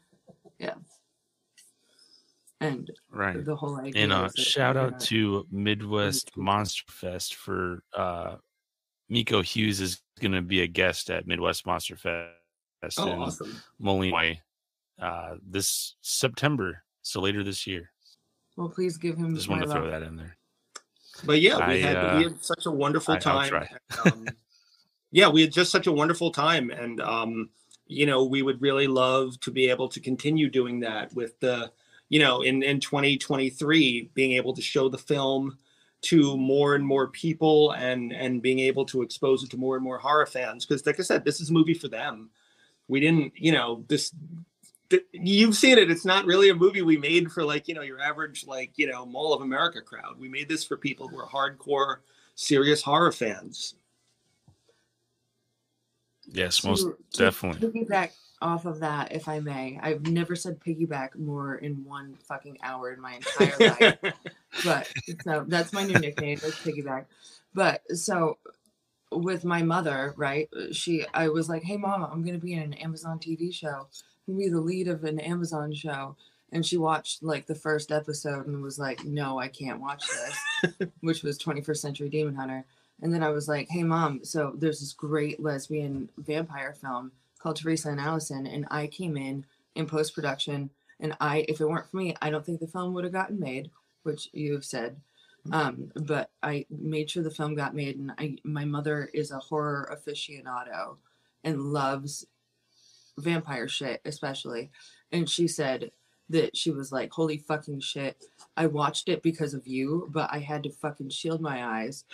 And 2.60 2.90
Right. 3.10 3.44
the 3.44 3.56
whole 3.56 3.76
idea. 3.80 4.02
And 4.04 4.12
uh, 4.12 4.26
is 4.26 4.32
that 4.34 4.42
shout 4.42 4.76
you're 4.76 4.84
out 4.84 4.90
gonna- 4.92 5.04
to 5.06 5.46
Midwest. 5.50 6.36
Monster 6.36 6.84
Fest 6.92 7.34
for 7.34 7.82
uh, 7.94 8.36
Miko 9.08 9.42
Hughes 9.42 9.80
is 9.80 10.00
going 10.20 10.32
to 10.32 10.42
be 10.42 10.60
a 10.62 10.66
guest 10.68 11.10
at 11.10 11.26
Midwest 11.26 11.66
Monster 11.66 11.96
Fest 11.96 12.98
Oh, 12.98 13.10
in 13.12 13.18
awesome. 13.18 13.56
Moline, 13.78 14.10
Hawaii, 14.10 14.40
uh, 15.00 15.36
this 15.42 15.96
September. 16.02 16.84
So 17.02 17.20
later 17.20 17.42
this 17.42 17.66
year. 17.66 17.90
Well, 18.56 18.68
please 18.68 18.96
give 18.96 19.16
him. 19.16 19.34
Just 19.34 19.48
my 19.48 19.54
wanted 19.54 19.66
to 19.66 19.72
throw 19.72 19.82
love. 19.82 19.90
that 19.90 20.02
in 20.02 20.14
there. 20.16 20.36
But 21.24 21.40
yeah, 21.40 21.56
we 21.68 21.74
I, 21.74 21.78
had 21.78 21.96
uh, 21.96 22.14
we 22.16 22.24
had 22.24 22.44
such 22.44 22.66
a 22.66 22.70
wonderful 22.70 23.14
I- 23.14 23.18
time. 23.18 23.68
um, 24.04 24.28
yeah, 25.10 25.28
we 25.28 25.42
had 25.42 25.52
just 25.52 25.70
such 25.70 25.86
a 25.86 25.92
wonderful 25.92 26.30
time, 26.30 26.70
and 26.70 27.00
um, 27.00 27.50
you 27.86 28.06
know, 28.06 28.24
we 28.24 28.42
would 28.42 28.60
really 28.60 28.86
love 28.86 29.38
to 29.40 29.50
be 29.50 29.68
able 29.68 29.88
to 29.88 30.00
continue 30.00 30.48
doing 30.48 30.80
that 30.80 31.12
with 31.14 31.38
the, 31.40 31.70
you 32.08 32.18
know, 32.18 32.42
in 32.42 32.62
in 32.62 32.80
2023, 32.80 34.10
being 34.14 34.32
able 34.32 34.54
to 34.54 34.62
show 34.62 34.88
the 34.88 34.98
film 34.98 35.58
to 36.02 36.36
more 36.36 36.74
and 36.74 36.84
more 36.84 37.08
people 37.08 37.72
and 37.72 38.12
and 38.12 38.42
being 38.42 38.58
able 38.58 38.84
to 38.84 39.02
expose 39.02 39.44
it 39.44 39.50
to 39.50 39.56
more 39.56 39.76
and 39.76 39.84
more 39.84 39.98
horror 39.98 40.26
fans 40.26 40.66
because 40.66 40.84
like 40.84 40.98
i 40.98 41.02
said 41.02 41.24
this 41.24 41.40
is 41.40 41.50
a 41.50 41.52
movie 41.52 41.74
for 41.74 41.86
them 41.86 42.28
we 42.88 42.98
didn't 42.98 43.32
you 43.36 43.52
know 43.52 43.84
this 43.86 44.10
th- 44.10 44.20
you've 45.12 45.54
seen 45.56 45.78
it 45.78 45.90
it's 45.90 46.04
not 46.04 46.24
really 46.24 46.48
a 46.50 46.54
movie 46.54 46.82
we 46.82 46.96
made 46.96 47.30
for 47.30 47.44
like 47.44 47.68
you 47.68 47.74
know 47.74 47.82
your 47.82 48.00
average 48.00 48.46
like 48.46 48.72
you 48.76 48.86
know 48.86 49.04
mall 49.06 49.32
of 49.34 49.42
america 49.42 49.80
crowd 49.80 50.18
we 50.18 50.28
made 50.28 50.48
this 50.48 50.64
for 50.64 50.76
people 50.76 51.08
who 51.08 51.18
are 51.18 51.26
hardcore 51.28 51.96
serious 52.34 52.82
horror 52.82 53.12
fans 53.12 53.74
Yes, 56.28 56.62
most 56.64 56.84
To- 56.84 56.96
to 57.14 57.18
definitely. 57.24 57.68
Piggyback 57.68 58.12
off 58.40 58.64
of 58.64 58.80
that, 58.80 59.12
if 59.12 59.28
I 59.28 59.40
may. 59.40 59.78
I've 59.82 60.06
never 60.06 60.34
said 60.36 60.60
piggyback 60.60 61.16
more 61.18 61.56
in 61.56 61.84
one 61.84 62.16
fucking 62.26 62.58
hour 62.62 62.92
in 62.92 63.00
my 63.00 63.14
entire 63.16 63.58
life. 64.02 64.14
but 64.64 64.90
so 65.24 65.44
that's 65.48 65.72
my 65.72 65.84
new 65.84 65.98
nickname 65.98 66.38
is 66.44 66.54
piggyback 66.56 67.06
but 67.54 67.82
so 67.96 68.38
with 69.10 69.44
my 69.44 69.62
mother 69.62 70.14
right 70.16 70.48
she 70.70 71.04
i 71.12 71.28
was 71.28 71.48
like 71.48 71.62
hey 71.62 71.76
mom 71.76 72.02
i'm 72.04 72.22
going 72.22 72.38
to 72.38 72.44
be 72.44 72.54
in 72.54 72.62
an 72.62 72.72
amazon 72.74 73.18
tv 73.18 73.52
show 73.52 73.68
i'm 73.68 73.74
going 73.74 73.86
to 73.86 74.11
be 74.26 74.48
the 74.48 74.60
lead 74.60 74.88
of 74.88 75.04
an 75.04 75.20
amazon 75.20 75.72
show. 75.74 76.16
And 76.54 76.66
she 76.66 76.76
watched 76.76 77.22
like 77.22 77.46
the 77.46 77.54
first 77.54 77.90
episode 77.90 78.46
and 78.46 78.62
was 78.62 78.78
like 78.78 79.04
no 79.04 79.38
i 79.38 79.48
can't 79.48 79.80
watch 79.80 80.04
this 80.08 80.88
which 81.00 81.22
was 81.22 81.38
21st 81.38 81.78
century 81.78 82.08
demon 82.08 82.34
hunter. 82.34 82.64
And 83.00 83.12
then 83.12 83.22
i 83.22 83.30
was 83.30 83.48
like 83.48 83.68
hey 83.70 83.82
mom 83.82 84.24
so 84.24 84.52
there's 84.56 84.80
this 84.80 84.92
great 84.92 85.40
lesbian 85.40 86.08
vampire 86.18 86.74
film 86.74 87.12
called 87.38 87.56
teresa 87.56 87.90
and 87.90 88.00
allison 88.00 88.46
and 88.46 88.66
i 88.70 88.86
came 88.86 89.16
in 89.16 89.44
in 89.74 89.86
post-production 89.86 90.70
and 91.00 91.16
i 91.20 91.44
if 91.48 91.60
it 91.60 91.68
weren't 91.68 91.90
for 91.90 91.96
me 91.96 92.14
i 92.22 92.30
don't 92.30 92.46
think 92.46 92.60
the 92.60 92.66
film 92.66 92.94
would 92.94 93.02
have 93.02 93.12
gotten 93.12 93.40
made 93.40 93.70
which 94.02 94.28
you 94.32 94.52
have 94.52 94.64
said. 94.64 94.96
Um, 95.50 95.90
but 95.96 96.30
I 96.42 96.66
made 96.70 97.10
sure 97.10 97.22
the 97.22 97.30
film 97.30 97.54
got 97.54 97.74
made, 97.74 97.98
and 97.98 98.12
I 98.16 98.36
my 98.44 98.64
mother 98.64 99.10
is 99.12 99.32
a 99.32 99.38
horror 99.38 99.88
aficionado 99.92 100.96
and 101.42 101.72
loves 101.72 102.26
vampire 103.18 103.68
shit, 103.68 104.00
especially. 104.04 104.70
And 105.10 105.28
she 105.28 105.48
said 105.48 105.90
that 106.28 106.56
she 106.56 106.70
was 106.70 106.92
like, 106.92 107.12
"Holy 107.12 107.38
fucking 107.38 107.80
shit! 107.80 108.16
I 108.56 108.66
watched 108.66 109.08
it 109.08 109.22
because 109.22 109.54
of 109.54 109.66
you, 109.66 110.08
but 110.10 110.30
I 110.32 110.38
had 110.38 110.62
to 110.64 110.70
fucking 110.70 111.10
shield 111.10 111.40
my 111.40 111.64
eyes, 111.64 112.04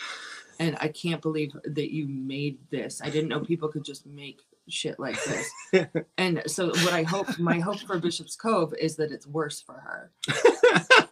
and 0.58 0.76
I 0.80 0.88
can't 0.88 1.22
believe 1.22 1.52
that 1.64 1.92
you 1.92 2.08
made 2.08 2.58
this. 2.70 3.00
I 3.02 3.10
didn't 3.10 3.28
know 3.28 3.40
people 3.40 3.68
could 3.68 3.84
just 3.84 4.06
make." 4.06 4.40
shit 4.70 5.00
like 5.00 5.16
this 5.24 5.50
and 6.18 6.42
so 6.46 6.66
what 6.66 6.92
i 6.92 7.02
hope 7.02 7.38
my 7.38 7.58
hope 7.58 7.78
for 7.78 7.98
bishop's 7.98 8.36
cove 8.36 8.74
is 8.78 8.96
that 8.96 9.10
it's 9.10 9.26
worse 9.26 9.62
for 9.62 9.72
her 9.72 10.10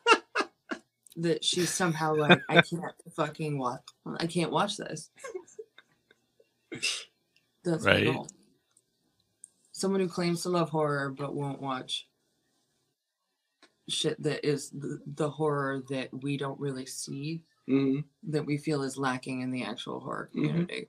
that 1.16 1.44
she's 1.44 1.70
somehow 1.70 2.14
like, 2.14 2.40
I 2.48 2.60
can't 2.60 2.94
fucking 3.14 3.58
watch. 3.58 3.82
I 4.18 4.26
can't 4.26 4.52
watch 4.52 4.76
this. 4.76 5.10
That's 7.64 7.84
my 7.84 7.92
Right. 7.92 8.32
Goal. 9.76 9.80
Someone 9.80 10.00
who 10.00 10.08
claims 10.08 10.42
to 10.42 10.48
love 10.48 10.70
horror 10.70 11.10
but 11.10 11.34
won't 11.34 11.60
watch 11.60 12.08
shit 13.88 14.20
that 14.22 14.44
is 14.46 14.70
the, 14.70 15.00
the 15.06 15.30
horror 15.30 15.82
that 15.90 16.08
we 16.22 16.36
don't 16.36 16.58
really 16.58 16.86
see 16.86 17.42
Mhm. 17.68 18.04
that 18.24 18.44
we 18.44 18.58
feel 18.58 18.82
is 18.82 18.96
lacking 18.98 19.42
in 19.42 19.50
the 19.52 19.62
actual 19.64 20.00
horror 20.00 20.30
Mhm. 20.34 20.48
community. 20.48 20.88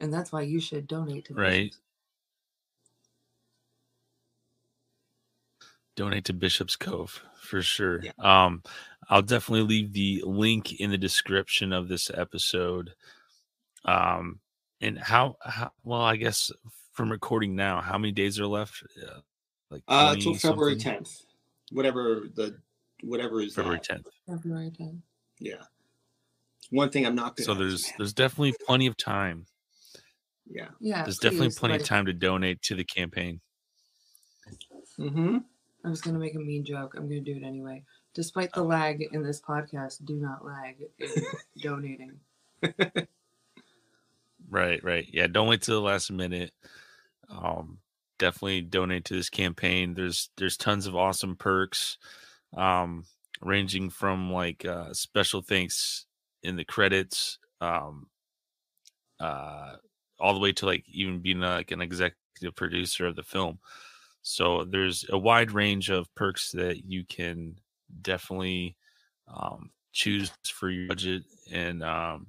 And 0.00 0.12
that's 0.12 0.32
why 0.32 0.42
you 0.42 0.60
should 0.60 0.86
donate 0.86 1.26
to 1.26 1.34
Right. 1.34 1.70
Bishops. 1.70 1.80
donate 5.96 6.24
to 6.24 6.32
Bishop's 6.32 6.76
Cove 6.76 7.22
for 7.42 7.60
sure. 7.60 8.02
Yeah. 8.02 8.12
Um, 8.18 8.62
I'll 9.10 9.20
definitely 9.22 9.66
leave 9.82 9.92
the 9.92 10.22
link 10.24 10.80
in 10.80 10.90
the 10.90 10.96
description 10.98 11.72
of 11.72 11.88
this 11.88 12.08
episode. 12.10 12.94
Um, 13.84 14.40
and 14.80 14.98
how, 14.98 15.36
how 15.42 15.72
well, 15.82 16.00
I 16.00 16.16
guess 16.16 16.50
from 16.92 17.10
recording 17.10 17.54
now, 17.56 17.80
how 17.80 17.98
many 17.98 18.12
days 18.12 18.38
are 18.40 18.46
left? 18.46 18.82
Yeah, 18.96 19.18
like 19.70 19.82
uh 19.88 20.14
20 20.14 20.20
till 20.22 20.34
february 20.34 20.78
something? 20.78 21.04
10th 21.04 21.22
whatever 21.72 22.22
the 22.34 22.58
whatever 23.04 23.40
is 23.40 23.54
February 23.54 23.80
that. 23.88 24.02
10th. 24.02 24.06
February 24.36 24.70
10th. 24.78 24.98
yeah 25.38 25.62
one 26.70 26.90
thing 26.90 27.06
i'm 27.06 27.14
not 27.14 27.36
good 27.36 27.44
So 27.46 27.54
there's 27.54 27.86
math. 27.86 27.96
there's 27.98 28.12
definitely 28.12 28.54
plenty 28.66 28.86
of 28.88 28.96
time. 28.96 29.46
yeah 30.50 30.68
Yeah. 30.80 31.04
There's 31.04 31.18
definitely 31.18 31.48
please, 31.48 31.58
plenty 31.60 31.76
of 31.76 31.84
time 31.84 32.06
to 32.06 32.12
donate 32.12 32.60
to 32.62 32.74
the 32.74 32.84
campaign. 32.84 33.40
mm-hmm. 34.98 35.38
I 35.84 35.88
was 35.88 36.00
gonna 36.00 36.18
make 36.18 36.34
a 36.34 36.38
mean 36.38 36.64
joke. 36.64 36.94
I'm 36.96 37.08
gonna 37.08 37.20
do 37.20 37.36
it 37.36 37.44
anyway. 37.44 37.84
Despite 38.14 38.52
the 38.52 38.64
lag 38.64 39.00
in 39.12 39.22
this 39.22 39.40
podcast, 39.40 40.04
do 40.04 40.16
not 40.16 40.44
lag 40.44 40.76
in 40.98 41.08
donating. 41.62 42.18
Right, 44.52 44.82
right. 44.82 45.06
Yeah, 45.12 45.28
don't 45.28 45.46
wait 45.46 45.62
till 45.62 45.76
the 45.80 45.86
last 45.86 46.10
minute. 46.10 46.50
Um, 47.30 47.78
definitely 48.18 48.60
donate 48.60 49.04
to 49.06 49.14
this 49.14 49.30
campaign. 49.30 49.94
There's 49.94 50.30
there's 50.36 50.56
tons 50.56 50.86
of 50.86 50.94
awesome 50.94 51.36
perks, 51.36 51.98
um, 52.56 53.04
ranging 53.40 53.90
from 53.90 54.32
like 54.32 54.64
uh, 54.64 54.92
special 54.92 55.42
thanks 55.42 56.06
in 56.42 56.56
the 56.56 56.64
credits, 56.64 57.38
um, 57.60 58.06
uh, 59.18 59.76
all 60.20 60.34
the 60.34 60.40
way 60.40 60.52
to 60.52 60.66
like 60.66 60.84
even 60.88 61.20
being 61.20 61.40
like 61.40 61.72
an 61.72 61.80
executive 61.80 62.54
producer 62.56 63.06
of 63.06 63.16
the 63.16 63.22
film. 63.22 63.58
So 64.22 64.64
there's 64.64 65.06
a 65.08 65.18
wide 65.18 65.50
range 65.50 65.88
of 65.88 66.14
perks 66.14 66.52
that 66.52 66.84
you 66.84 67.04
can 67.06 67.56
definitely 68.02 68.76
um, 69.26 69.70
choose 69.92 70.30
for 70.44 70.68
your 70.68 70.88
budget 70.88 71.22
and 71.50 71.82
um, 71.82 72.26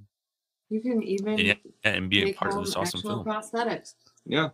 You 0.70 0.80
can 0.80 1.04
even 1.04 1.40
and, 1.40 1.60
and 1.84 2.10
be 2.10 2.32
a 2.32 2.34
part 2.34 2.54
of 2.54 2.66
this 2.66 2.76
awesome 2.78 3.02
film. 3.02 3.26
prosthetics, 3.26 3.96
yeah 4.26 4.50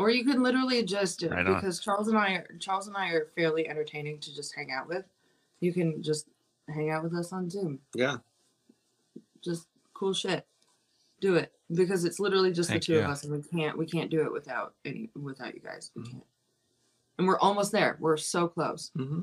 or 0.00 0.10
you 0.10 0.24
can 0.24 0.42
literally 0.42 0.82
just 0.82 1.22
Right 1.22 1.44
because 1.46 1.78
Charles 1.78 2.08
and 2.08 2.16
I, 2.18 2.32
are, 2.32 2.46
Charles 2.58 2.88
and 2.88 2.96
I 2.96 3.10
are 3.10 3.28
fairly 3.36 3.68
entertaining 3.68 4.18
to 4.20 4.34
just 4.34 4.54
hang 4.54 4.70
out 4.72 4.88
with. 4.88 5.04
You 5.60 5.72
can 5.72 6.02
just 6.02 6.26
hang 6.68 6.90
out 6.90 7.02
with 7.04 7.14
us 7.14 7.32
on 7.32 7.50
Zoom. 7.50 7.78
yeah 7.94 8.16
Just 9.42 9.66
cool 9.94 10.12
shit. 10.14 10.46
Do 11.20 11.36
it 11.36 11.52
because 11.72 12.04
it's 12.06 12.18
literally 12.18 12.50
just 12.52 12.70
Heck 12.70 12.80
the 12.80 12.86
two 12.86 12.98
of 12.98 13.04
us, 13.04 13.24
and 13.24 13.32
we 13.32 13.42
can't 13.42 13.76
we 13.76 13.86
can't 13.86 14.10
do 14.10 14.22
it 14.22 14.32
without 14.32 14.74
any 14.86 15.10
without 15.14 15.54
you 15.54 15.60
guys. 15.60 15.90
We 15.94 16.02
Mhm. 16.02 16.10
can't. 16.12 16.24
And 17.18 17.28
we're 17.28 17.38
almost 17.38 17.70
there. 17.72 17.98
We're 18.00 18.16
so 18.16 18.48
close. 18.48 18.90
mm-hmm. 18.96 19.20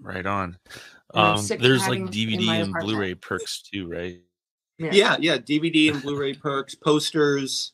Right 0.00 0.26
on. 0.26 0.56
Um, 1.12 1.44
there's 1.58 1.88
like 1.88 2.02
DVD 2.02 2.62
and. 2.62 2.72
Blu-ray 2.72 3.14
perks 3.16 3.62
too, 3.62 3.88
right? 3.88 4.20
yeah 4.76 5.16
yeah 5.20 5.38
dvd 5.38 5.92
and 5.92 6.02
blu-ray 6.06 6.34
perks 6.34 6.74
posters 6.74 7.72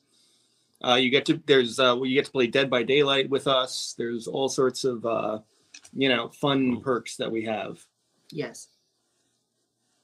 uh 0.85 0.95
you 0.95 1.11
get 1.11 1.25
to 1.27 1.41
there's 1.47 1.79
uh 1.79 1.97
you 2.03 2.15
get 2.15 2.25
to 2.27 2.31
play 2.33 2.47
dead 2.47 2.71
by 2.71 2.83
daylight 2.83 3.29
with 3.31 3.47
us 3.47 3.95
there's 3.99 4.27
all 4.27 4.49
sorts 4.49 4.85
of 4.85 5.05
uh 5.05 5.39
you 5.93 6.09
know 6.09 6.29
fun 6.29 6.75
Cool. 6.75 6.81
perks 6.83 7.17
that 7.17 7.31
we 7.31 7.45
have 7.45 7.85
Yes. 8.33 8.69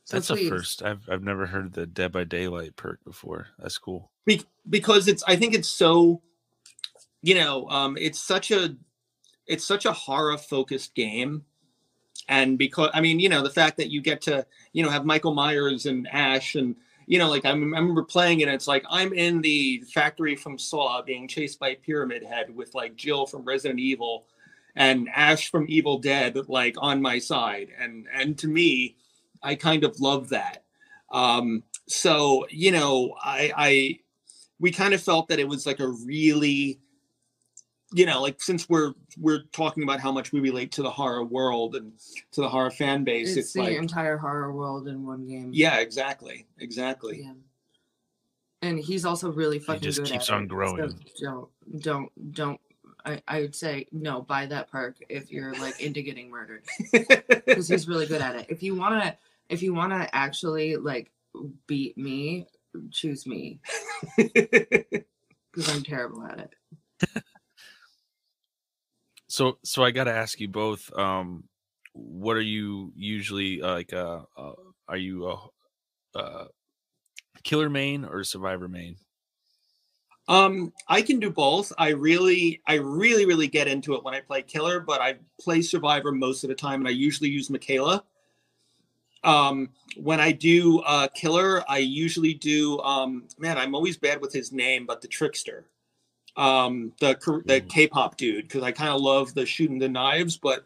So 0.04 0.16
That's 0.16 0.28
please, 0.28 0.46
a 0.46 0.50
first. 0.50 0.82
I've 0.82 1.08
I've 1.08 1.22
never 1.22 1.46
heard 1.46 1.72
the 1.72 1.86
Dead 1.86 2.10
by 2.12 2.24
Daylight 2.24 2.74
perk 2.76 3.04
before. 3.04 3.48
That's 3.58 3.78
cool. 3.78 4.10
Be- 4.24 4.42
because 4.68 5.06
it's 5.06 5.22
i 5.28 5.36
think 5.36 5.54
it's 5.54 5.68
so 5.68 6.20
you 7.22 7.36
know 7.36 7.68
um 7.68 7.96
it's 7.96 8.18
such 8.20 8.50
a 8.50 8.74
it's 9.46 9.64
such 9.64 9.84
a 9.84 9.92
horror 9.92 10.36
focused 10.36 10.94
game 10.96 11.44
and 12.28 12.58
because 12.58 12.90
i 12.94 13.00
mean 13.00 13.20
you 13.20 13.28
know 13.28 13.42
the 13.42 13.50
fact 13.50 13.76
that 13.76 13.90
you 13.90 14.00
get 14.00 14.20
to 14.22 14.44
you 14.72 14.82
know 14.82 14.90
have 14.90 15.04
michael 15.04 15.34
myers 15.34 15.86
and 15.86 16.08
ash 16.10 16.56
and 16.56 16.74
you 17.06 17.18
know, 17.18 17.30
like 17.30 17.44
I 17.44 17.50
remember 17.50 18.02
playing 18.02 18.40
it. 18.40 18.48
It's 18.48 18.66
like 18.66 18.84
I'm 18.90 19.12
in 19.12 19.40
the 19.40 19.82
factory 19.92 20.34
from 20.34 20.58
Saw, 20.58 21.02
being 21.02 21.28
chased 21.28 21.58
by 21.58 21.76
Pyramid 21.76 22.24
Head 22.24 22.54
with 22.54 22.74
like 22.74 22.96
Jill 22.96 23.26
from 23.26 23.44
Resident 23.44 23.78
Evil, 23.78 24.26
and 24.74 25.08
Ash 25.14 25.50
from 25.50 25.66
Evil 25.68 25.98
Dead, 25.98 26.36
like 26.48 26.74
on 26.78 27.00
my 27.00 27.18
side. 27.18 27.68
And 27.78 28.06
and 28.12 28.36
to 28.38 28.48
me, 28.48 28.96
I 29.42 29.54
kind 29.54 29.84
of 29.84 30.00
love 30.00 30.28
that. 30.30 30.64
Um, 31.12 31.62
so 31.86 32.46
you 32.50 32.72
know, 32.72 33.14
I 33.22 33.52
I 33.56 33.98
we 34.58 34.72
kind 34.72 34.92
of 34.92 35.00
felt 35.00 35.28
that 35.28 35.38
it 35.38 35.48
was 35.48 35.64
like 35.64 35.80
a 35.80 35.88
really 35.88 36.80
you 37.92 38.04
know 38.06 38.20
like 38.20 38.42
since 38.42 38.68
we're 38.68 38.92
we're 39.18 39.42
talking 39.52 39.82
about 39.84 40.00
how 40.00 40.10
much 40.10 40.32
we 40.32 40.40
relate 40.40 40.72
to 40.72 40.82
the 40.82 40.90
horror 40.90 41.24
world 41.24 41.76
and 41.76 41.92
to 42.32 42.40
the 42.40 42.48
horror 42.48 42.70
fan 42.70 43.04
base 43.04 43.28
It's, 43.30 43.36
it's, 43.38 43.52
the 43.52 43.60
like 43.60 43.76
entire 43.76 44.16
horror 44.16 44.52
world 44.52 44.88
in 44.88 45.06
one 45.06 45.26
game. 45.26 45.50
yeah 45.54 45.78
exactly 45.78 46.46
exactly 46.58 47.20
Yeah. 47.22 47.32
And 48.62 48.78
he's 48.80 49.04
also 49.04 49.30
really 49.30 49.58
fucking 49.60 49.82
just 49.82 49.98
good 49.98 50.10
keeps 50.10 50.30
at 50.30 50.34
on 50.36 50.44
it. 50.44 50.48
growing. 50.48 50.88
So 51.14 51.50
don't 51.78 51.80
don't 51.82 52.32
don't 52.32 52.60
I, 53.04 53.22
I 53.28 53.40
would 53.42 53.54
say 53.54 53.86
no, 53.92 54.22
buy 54.22 54.46
that 54.46 54.68
perk 54.70 54.96
if 55.08 55.30
you're 55.30 55.52
like 55.54 55.78
into 55.80 56.02
getting 56.02 56.28
murdered. 56.30 56.64
Because 57.46 57.68
he's 57.68 57.86
really 57.86 58.06
good 58.06 58.20
at 58.22 58.34
it. 58.34 58.46
If 58.48 58.62
you 58.64 58.74
wanna 58.74 59.16
if 59.50 59.62
you 59.62 59.74
wanna 59.74 60.08
actually 60.12 60.74
like 60.76 61.12
beat 61.68 61.96
me, 61.96 62.48
choose 62.90 63.26
me. 63.26 63.60
Because 64.18 65.74
I'm 65.74 65.82
terrible 65.84 66.24
at 66.24 66.38
it. 66.40 67.22
So 69.36 69.58
so 69.62 69.84
I 69.84 69.90
got 69.90 70.04
to 70.04 70.14
ask 70.14 70.40
you 70.40 70.48
both. 70.48 70.90
Um, 70.96 71.44
what 71.92 72.38
are 72.38 72.48
you 72.56 72.90
usually 72.96 73.60
uh, 73.60 73.74
like? 73.74 73.92
Uh, 73.92 74.20
uh 74.34 74.52
are 74.88 74.96
you 74.96 75.26
a 75.28 76.18
uh, 76.18 76.44
killer 77.42 77.68
main 77.68 78.06
or 78.06 78.24
survivor 78.24 78.66
main? 78.66 78.96
um 80.28 80.72
i 80.88 81.00
can 81.00 81.20
do 81.20 81.30
both 81.30 81.72
i 81.78 81.90
really 81.90 82.60
i 82.66 82.74
really 82.74 83.24
really 83.24 83.46
get 83.46 83.68
into 83.68 83.94
it 83.94 84.02
when 84.02 84.12
i 84.12 84.20
play 84.20 84.42
killer 84.42 84.80
but 84.80 85.00
i 85.00 85.14
play 85.40 85.62
survivor 85.62 86.10
most 86.10 86.42
of 86.42 86.48
the 86.48 86.54
time 86.54 86.80
and 86.80 86.88
i 86.88 86.90
usually 86.90 87.30
use 87.30 87.48
Mikaela 87.48 88.02
um 89.22 89.68
when 89.96 90.18
i 90.18 90.32
do 90.32 90.80
uh 90.80 91.06
killer 91.14 91.62
i 91.68 91.78
usually 91.78 92.34
do 92.34 92.80
um 92.80 93.22
man 93.38 93.56
i'm 93.56 93.72
always 93.72 93.96
bad 93.96 94.20
with 94.20 94.32
his 94.32 94.50
name 94.50 94.84
but 94.84 95.00
the 95.00 95.06
trickster 95.06 95.68
um 96.36 96.92
the 97.00 97.14
the 97.46 97.60
Mhm. 97.62 97.68
k-pop 97.68 98.16
dude 98.16 98.44
because 98.46 98.62
i 98.62 98.70
kind 98.72 98.90
of 98.90 99.00
love 99.00 99.32
the 99.34 99.46
shooting 99.46 99.78
the 99.78 99.88
knives 99.88 100.36
but 100.36 100.64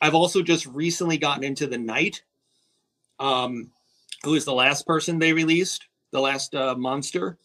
i've 0.00 0.14
also 0.14 0.40
just 0.42 0.66
recently 0.66 1.18
gotten 1.18 1.42
into 1.44 1.66
the 1.66 1.78
knight 1.78 2.22
um 3.18 3.70
who 4.24 4.34
is 4.34 4.44
the 4.44 4.52
last 4.54 4.86
person 4.86 5.18
they 5.18 5.32
released 5.32 5.86
the 6.12 6.20
last 6.20 6.54
uh, 6.54 6.74
monster 6.76 7.38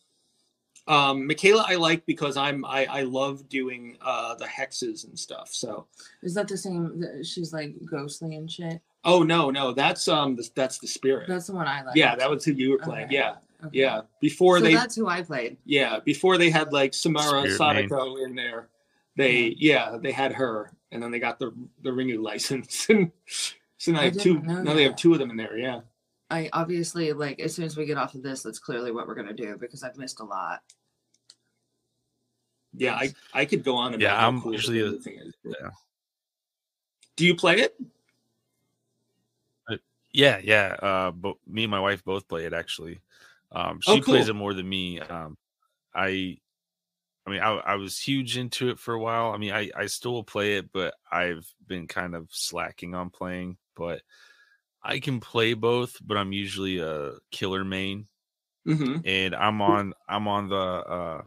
um 0.87 1.27
Mikaela 1.27 1.63
i 1.67 1.75
like 1.75 2.05
because 2.05 2.37
i'm 2.37 2.63
i 2.65 2.85
i 2.85 3.01
love 3.01 3.49
doing 3.49 3.97
uh 4.01 4.35
the 4.35 4.45
hexes 4.45 5.07
and 5.07 5.17
stuff 5.17 5.49
so 5.51 5.87
Is 6.21 6.35
that 6.35 6.47
the 6.47 6.57
same? 6.57 7.01
th- 7.01 7.25
She's 7.25 7.51
like 7.51 7.73
ghostly 7.85 8.35
and 8.35 8.49
shit. 8.51 8.79
oh 9.03 9.23
no 9.23 9.49
no 9.49 9.73
that's 9.73 10.07
um 10.07 10.35
the, 10.35 10.47
that's 10.55 10.77
the 10.77 10.87
spirit 10.87 11.27
That's 11.27 11.47
the 11.47 11.53
one 11.55 11.67
I 11.67 11.81
like. 11.83 11.95
yeah 11.95 12.15
that 12.15 12.29
was 12.29 12.45
who 12.45 12.51
you 12.53 12.71
were 12.71 12.77
playing 12.79 13.05
Okay. 13.05 13.15
yeah 13.15 13.35
Okay. 13.63 13.77
yeah 13.79 14.01
before 14.21 14.59
So 14.59 14.65
they 14.65 14.73
that's 14.73 14.95
who 14.95 15.07
I 15.07 15.21
played. 15.21 15.57
yeah 15.65 15.99
before 16.03 16.37
they 16.37 16.49
had 16.49 16.73
like 16.73 16.93
samara 16.93 17.47
Spirit 17.49 17.75
main. 17.75 17.87
sadako 17.89 18.17
in 18.17 18.35
there 18.35 18.67
they 19.15 19.55
yeah 19.57 19.97
they 20.01 20.11
had 20.11 20.33
her 20.33 20.71
and 20.91 21.01
then 21.01 21.09
they 21.11 21.19
got 21.19 21.39
the 21.39 21.53
the 21.83 21.89
ringu 21.89 22.21
license 22.21 22.87
and 22.89 23.11
so 23.77 23.91
now 23.91 23.99
I 23.99 24.01
they 24.01 24.07
have 24.09 24.21
two 24.21 24.33
didn't 24.35 24.47
know 24.47 24.61
now 24.63 24.73
they 24.73 24.83
have 24.83 24.95
two 24.97 25.13
of 25.13 25.19
them 25.19 25.29
in 25.31 25.37
there 25.37 25.57
yeah 25.57 25.81
I 26.29 26.49
obviously 26.53 27.13
like 27.13 27.39
as 27.39 27.53
soon 27.55 27.65
as 27.65 27.77
we 27.77 27.85
get 27.85 27.97
off 27.99 28.15
of 28.15 28.23
this, 28.23 28.41
that's 28.41 28.57
clearly 28.59 28.91
what 28.91 29.07
we're 29.07 29.13
gonna 29.15 29.31
do 29.33 29.57
because 29.59 29.83
I've 29.83 29.95
missed 29.97 30.19
a 30.19 30.25
lot. 30.25 30.61
yeah 32.73 32.95
i 32.95 33.13
i 33.33 33.45
could 33.45 33.63
go 33.63 33.75
on 33.75 33.93
about 33.93 34.01
Yeah, 34.01 34.27
I'm 34.27 34.41
cool 34.41 34.51
usually 34.53 34.81
a- 34.81 34.91
thing 34.99 35.19
is. 35.19 35.33
yeah. 35.45 35.69
do 37.15 37.25
you 37.25 37.35
play 37.35 37.61
it 37.61 37.75
Yeah, 40.11 40.39
yeah. 40.41 40.77
Uh, 40.81 41.11
but 41.11 41.35
me 41.45 41.65
and 41.65 41.71
my 41.71 41.79
wife 41.81 42.01
both 42.05 42.25
play 42.29 42.45
it 42.45 42.53
actually. 42.53 43.01
Um, 43.55 43.79
she 43.81 43.91
Oh, 43.93 44.01
plays 44.01 44.27
it 44.29 44.33
more 44.35 44.53
than 44.53 44.67
me. 44.67 44.99
Um, 44.99 45.37
I, 45.93 46.37
I 47.25 47.29
mean, 47.31 47.39
I, 47.41 47.51
I 47.57 47.75
was 47.75 47.97
huge 47.97 48.37
into 48.37 48.69
it 48.69 48.77
for 48.79 48.93
a 48.93 48.99
while. 48.99 49.31
I 49.31 49.37
mean, 49.37 49.53
I, 49.53 49.71
I 49.75 49.85
still 49.87 50.11
will 50.13 50.23
play 50.25 50.57
it, 50.57 50.71
but 50.73 50.93
I've 51.11 51.47
been 51.65 51.87
kind 51.87 52.15
of 52.15 52.27
slacking 52.31 52.93
on 52.93 53.09
playing. 53.09 53.57
But 53.75 54.01
I 54.83 54.99
can 54.99 55.19
play 55.19 55.53
both, 55.53 55.95
but 56.05 56.17
I'm 56.17 56.33
usually 56.33 56.79
a 56.79 57.13
killer 57.31 57.63
main, 57.63 58.07
mm-hmm. 58.67 58.99
and 59.05 59.33
I'm 59.35 59.61
on 59.61 59.93
I'm 60.07 60.27
on 60.27 60.49
the 60.49 60.55
uh 60.55 61.21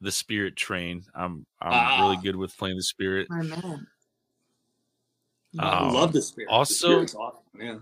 the 0.00 0.10
spirit 0.10 0.56
train. 0.56 1.04
I'm 1.14 1.46
I'm 1.60 2.02
really 2.02 2.16
Ah. 2.16 2.20
good 2.22 2.36
with 2.36 2.56
playing 2.56 2.76
the 2.76 2.82
spirit. 2.82 3.28
My 3.30 3.42
man. 3.42 3.86
I 5.58 5.78
Um, 5.86 5.94
love 5.94 6.12
the 6.12 6.20
spirit 6.22 6.50
also- 6.50 6.88
Spirit's 6.88 7.14
awesome, 7.14 7.42
yeah 7.58 7.78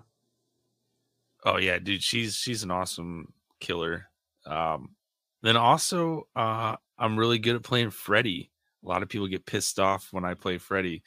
Oh 1.45 1.57
yeah, 1.59 1.79
dude, 1.79 2.03
she's 2.03 2.35
she's 2.37 2.63
an 2.63 2.71
awesome 2.71 3.33
killer. 3.65 4.09
Um 4.47 4.95
then 5.43 5.57
also 5.57 6.29
uh 6.37 6.77
I'm 6.99 7.19
really 7.19 7.39
good 7.39 7.57
at 7.57 7.63
playing 7.63 7.91
Freddy. 7.91 8.51
A 8.85 8.89
lot 8.89 9.03
of 9.03 9.09
people 9.09 9.27
get 9.27 9.47
pissed 9.47 9.81
off 9.81 10.09
when 10.13 10.25
I 10.25 10.35
play 10.35 10.59
Freddy. 10.59 11.03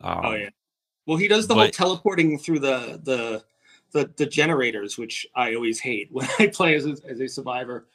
Um, 0.00 0.20
oh 0.24 0.34
yeah 0.34 0.50
well 1.08 1.16
he 1.16 1.26
does 1.26 1.48
the 1.48 1.54
whole 1.54 1.68
teleporting 1.70 2.38
through 2.38 2.60
the 2.60 3.00
the 3.02 3.42
the, 3.92 4.12
the 4.18 4.26
generators 4.26 4.96
which 4.96 5.26
i 5.34 5.54
always 5.54 5.80
hate 5.80 6.08
when 6.12 6.28
i 6.38 6.46
play 6.46 6.76
as 6.76 6.86
a, 6.86 6.94
as 7.08 7.18
a 7.18 7.26
survivor 7.26 7.88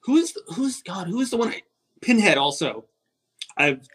who's 0.00 0.34
who's 0.54 0.80
god 0.80 1.08
who 1.08 1.20
is 1.20 1.28
the 1.28 1.36
one 1.36 1.48
I, 1.48 1.60
pinhead 2.00 2.38
also 2.38 2.86
i've 3.58 3.86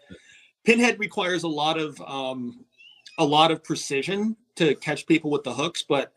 pinhead 0.62 1.00
requires 1.00 1.42
a 1.42 1.48
lot 1.48 1.78
of 1.78 2.00
um 2.02 2.64
a 3.18 3.24
lot 3.24 3.50
of 3.50 3.64
precision 3.64 4.36
to 4.54 4.76
catch 4.76 5.06
people 5.06 5.30
with 5.30 5.42
the 5.42 5.52
hooks 5.52 5.82
but 5.82 6.12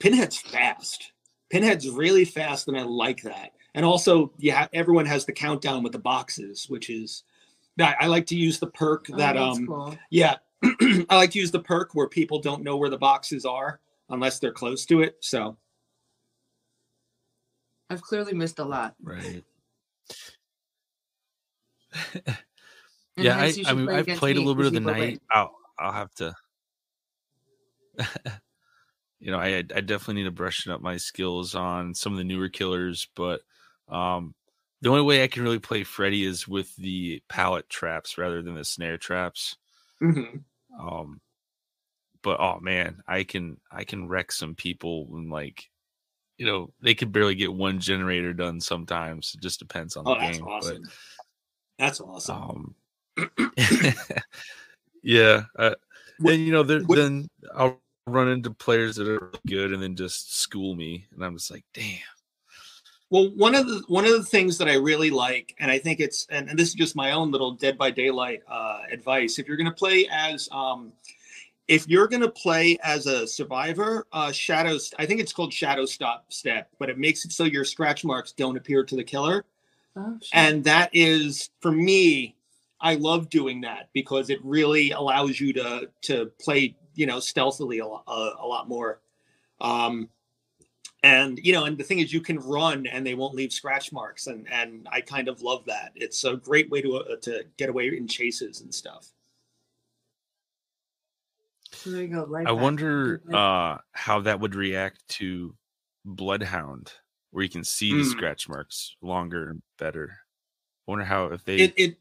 pinhead's 0.00 0.38
fast 0.38 1.12
pinhead's 1.50 1.88
really 1.90 2.24
fast 2.24 2.68
and 2.68 2.78
i 2.78 2.82
like 2.82 3.22
that 3.22 3.52
and 3.74 3.84
also 3.84 4.32
yeah 4.38 4.66
everyone 4.72 5.06
has 5.06 5.24
the 5.24 5.32
countdown 5.32 5.82
with 5.82 5.92
the 5.92 5.98
boxes 5.98 6.66
which 6.68 6.88
is 6.90 7.24
I, 7.78 7.96
I 8.00 8.06
like 8.06 8.26
to 8.26 8.36
use 8.36 8.58
the 8.58 8.66
perk 8.66 9.06
Oh, 9.12 9.16
that 9.16 9.34
that's 9.34 9.58
um 9.58 9.66
cool. 9.66 9.98
yeah, 10.10 10.36
I 10.62 11.16
like 11.16 11.30
to 11.32 11.38
use 11.38 11.50
the 11.50 11.60
perk 11.60 11.94
where 11.94 12.08
people 12.08 12.38
don't 12.40 12.62
know 12.62 12.76
where 12.76 12.90
the 12.90 12.98
boxes 12.98 13.44
are 13.44 13.80
unless 14.08 14.38
they're 14.38 14.52
close 14.52 14.84
to 14.86 15.02
it. 15.02 15.16
So 15.20 15.56
I've 17.88 18.02
clearly 18.02 18.34
missed 18.34 18.58
a 18.58 18.64
lot. 18.64 18.94
right. 19.02 19.44
Yeah, 23.16 23.36
I, 23.36 23.52
I 23.66 23.74
mean 23.74 23.86
play 23.86 23.96
I've 23.96 24.06
played 24.06 24.36
a 24.36 24.40
little 24.40 24.54
bit 24.54 24.66
of 24.66 24.72
the 24.72 24.80
you 24.80 24.86
win. 24.86 24.94
night. 24.98 25.22
I'll 25.30 25.54
I'll 25.78 25.92
have 25.92 26.14
to 26.14 26.34
you 29.20 29.30
know, 29.30 29.38
I 29.38 29.58
I 29.58 29.62
definitely 29.82 30.14
need 30.16 30.24
to 30.24 30.30
brushing 30.32 30.72
up 30.72 30.80
my 30.82 30.96
skills 30.96 31.54
on 31.54 31.94
some 31.94 32.12
of 32.12 32.18
the 32.18 32.24
newer 32.24 32.48
killers, 32.48 33.08
but 33.16 33.42
um 33.88 34.34
the 34.82 34.88
only 34.90 35.02
way 35.02 35.22
I 35.22 35.28
can 35.28 35.42
really 35.42 35.58
play 35.58 35.84
Freddy 35.84 36.24
is 36.24 36.48
with 36.48 36.74
the 36.76 37.22
pallet 37.28 37.68
traps 37.68 38.16
rather 38.18 38.42
than 38.42 38.54
the 38.54 38.64
snare 38.64 38.98
traps. 38.98 39.56
mhm. 40.02 40.44
Um 40.78 41.20
but 42.22 42.38
oh 42.40 42.60
man, 42.60 43.02
I 43.06 43.24
can 43.24 43.58
I 43.70 43.84
can 43.84 44.08
wreck 44.08 44.32
some 44.32 44.54
people 44.54 45.06
when 45.06 45.28
like 45.30 45.68
you 46.38 46.46
know, 46.46 46.72
they 46.82 46.94
could 46.94 47.12
barely 47.12 47.34
get 47.34 47.52
one 47.52 47.80
generator 47.80 48.32
done 48.32 48.60
sometimes. 48.60 49.34
It 49.34 49.42
just 49.42 49.58
depends 49.60 49.96
on 49.96 50.06
oh, 50.06 50.14
the 50.14 50.20
that's 50.20 50.38
game. 50.38 50.46
awesome. 50.46 50.90
That's 51.78 52.00
awesome. 52.00 52.74
Um 53.16 53.30
yeah, 55.02 55.44
uh, 55.58 55.74
What- 56.18 56.34
and 56.34 56.46
you 56.46 56.52
know, 56.52 56.62
there, 56.62 56.80
what- 56.80 56.96
then 56.96 57.28
I'll 57.54 57.80
run 58.12 58.28
into 58.28 58.50
players 58.50 58.96
that 58.96 59.08
are 59.08 59.32
good 59.46 59.72
and 59.72 59.82
then 59.82 59.96
just 59.96 60.36
school 60.38 60.74
me, 60.74 61.06
and 61.14 61.24
I'm 61.24 61.36
just 61.36 61.50
like, 61.50 61.64
damn. 61.74 61.98
Well, 63.10 63.30
one 63.34 63.56
of 63.56 63.66
the 63.66 63.82
one 63.88 64.04
of 64.04 64.12
the 64.12 64.22
things 64.22 64.58
that 64.58 64.68
I 64.68 64.74
really 64.74 65.10
like, 65.10 65.56
and 65.58 65.70
I 65.70 65.78
think 65.78 65.98
it's, 65.98 66.26
and, 66.30 66.48
and 66.48 66.58
this 66.58 66.68
is 66.68 66.74
just 66.74 66.94
my 66.94 67.10
own 67.10 67.32
little 67.32 67.52
Dead 67.52 67.76
by 67.76 67.90
Daylight 67.90 68.42
uh, 68.48 68.82
advice. 68.92 69.38
If 69.38 69.48
you're 69.48 69.56
going 69.56 69.66
to 69.66 69.74
play 69.74 70.08
as, 70.12 70.48
um, 70.52 70.92
if 71.66 71.88
you're 71.88 72.06
going 72.06 72.22
to 72.22 72.30
play 72.30 72.78
as 72.84 73.06
a 73.06 73.26
survivor, 73.26 74.06
uh, 74.12 74.30
shadows, 74.30 74.94
I 74.98 75.06
think 75.06 75.20
it's 75.20 75.32
called 75.32 75.52
Shadow 75.52 75.86
Stop 75.86 76.32
Step, 76.32 76.68
but 76.78 76.88
it 76.88 76.98
makes 76.98 77.24
it 77.24 77.32
so 77.32 77.44
your 77.44 77.64
scratch 77.64 78.04
marks 78.04 78.30
don't 78.30 78.56
appear 78.56 78.84
to 78.84 78.94
the 78.94 79.04
killer. 79.04 79.44
Oh, 79.96 80.16
shit. 80.20 80.30
and 80.32 80.64
that 80.64 80.90
is 80.92 81.50
for 81.60 81.72
me 81.72 82.36
i 82.80 82.94
love 82.94 83.28
doing 83.28 83.60
that 83.62 83.88
because 83.92 84.30
it 84.30 84.38
really 84.44 84.92
allows 84.92 85.40
you 85.40 85.52
to 85.52 85.90
to 86.00 86.26
play 86.40 86.76
you 87.00 87.06
know 87.06 87.18
stealthily 87.18 87.78
a, 87.78 87.86
lot- 87.86 88.04
a, 88.06 88.30
a 88.40 88.46
lot 88.46 88.68
more 88.68 89.00
um 89.62 90.06
and 91.02 91.38
you 91.42 91.50
know 91.54 91.64
and 91.64 91.78
the 91.78 91.84
thing 91.84 91.98
is 92.00 92.12
you 92.12 92.20
can 92.20 92.38
run 92.40 92.86
and 92.86 93.06
they 93.06 93.14
won't 93.14 93.34
leave 93.34 93.52
scratch 93.52 93.90
marks 93.90 94.26
and 94.26 94.46
and 94.52 94.86
i 94.92 95.00
kind 95.00 95.26
of 95.28 95.40
love 95.40 95.64
that 95.64 95.92
it's 95.94 96.24
a 96.24 96.36
great 96.36 96.68
way 96.68 96.82
to 96.82 96.96
uh, 96.96 97.16
to 97.22 97.42
get 97.56 97.70
away 97.70 97.88
in 97.88 98.06
chases 98.06 98.60
and 98.60 98.74
stuff 98.74 99.08
there 101.86 102.02
you 102.02 102.08
go. 102.08 102.26
Right 102.26 102.46
I 102.46 102.52
back. 102.52 102.62
wonder 102.62 103.22
uh 103.32 103.78
how 103.92 104.20
that 104.20 104.38
would 104.40 104.54
react 104.54 104.98
to 105.20 105.54
Bloodhound 106.04 106.92
where 107.30 107.42
you 107.44 107.48
can 107.48 107.64
see 107.64 107.92
the 107.94 108.02
Mm. 108.02 108.10
scratch 108.10 108.48
marks 108.48 108.96
longer 109.00 109.48
and 109.50 109.62
better. 109.78 110.18
I 110.86 110.90
wonder 110.90 111.04
how 111.06 111.26
if 111.26 111.42
they 111.44 111.56
It 111.60 111.74
it 111.76 111.96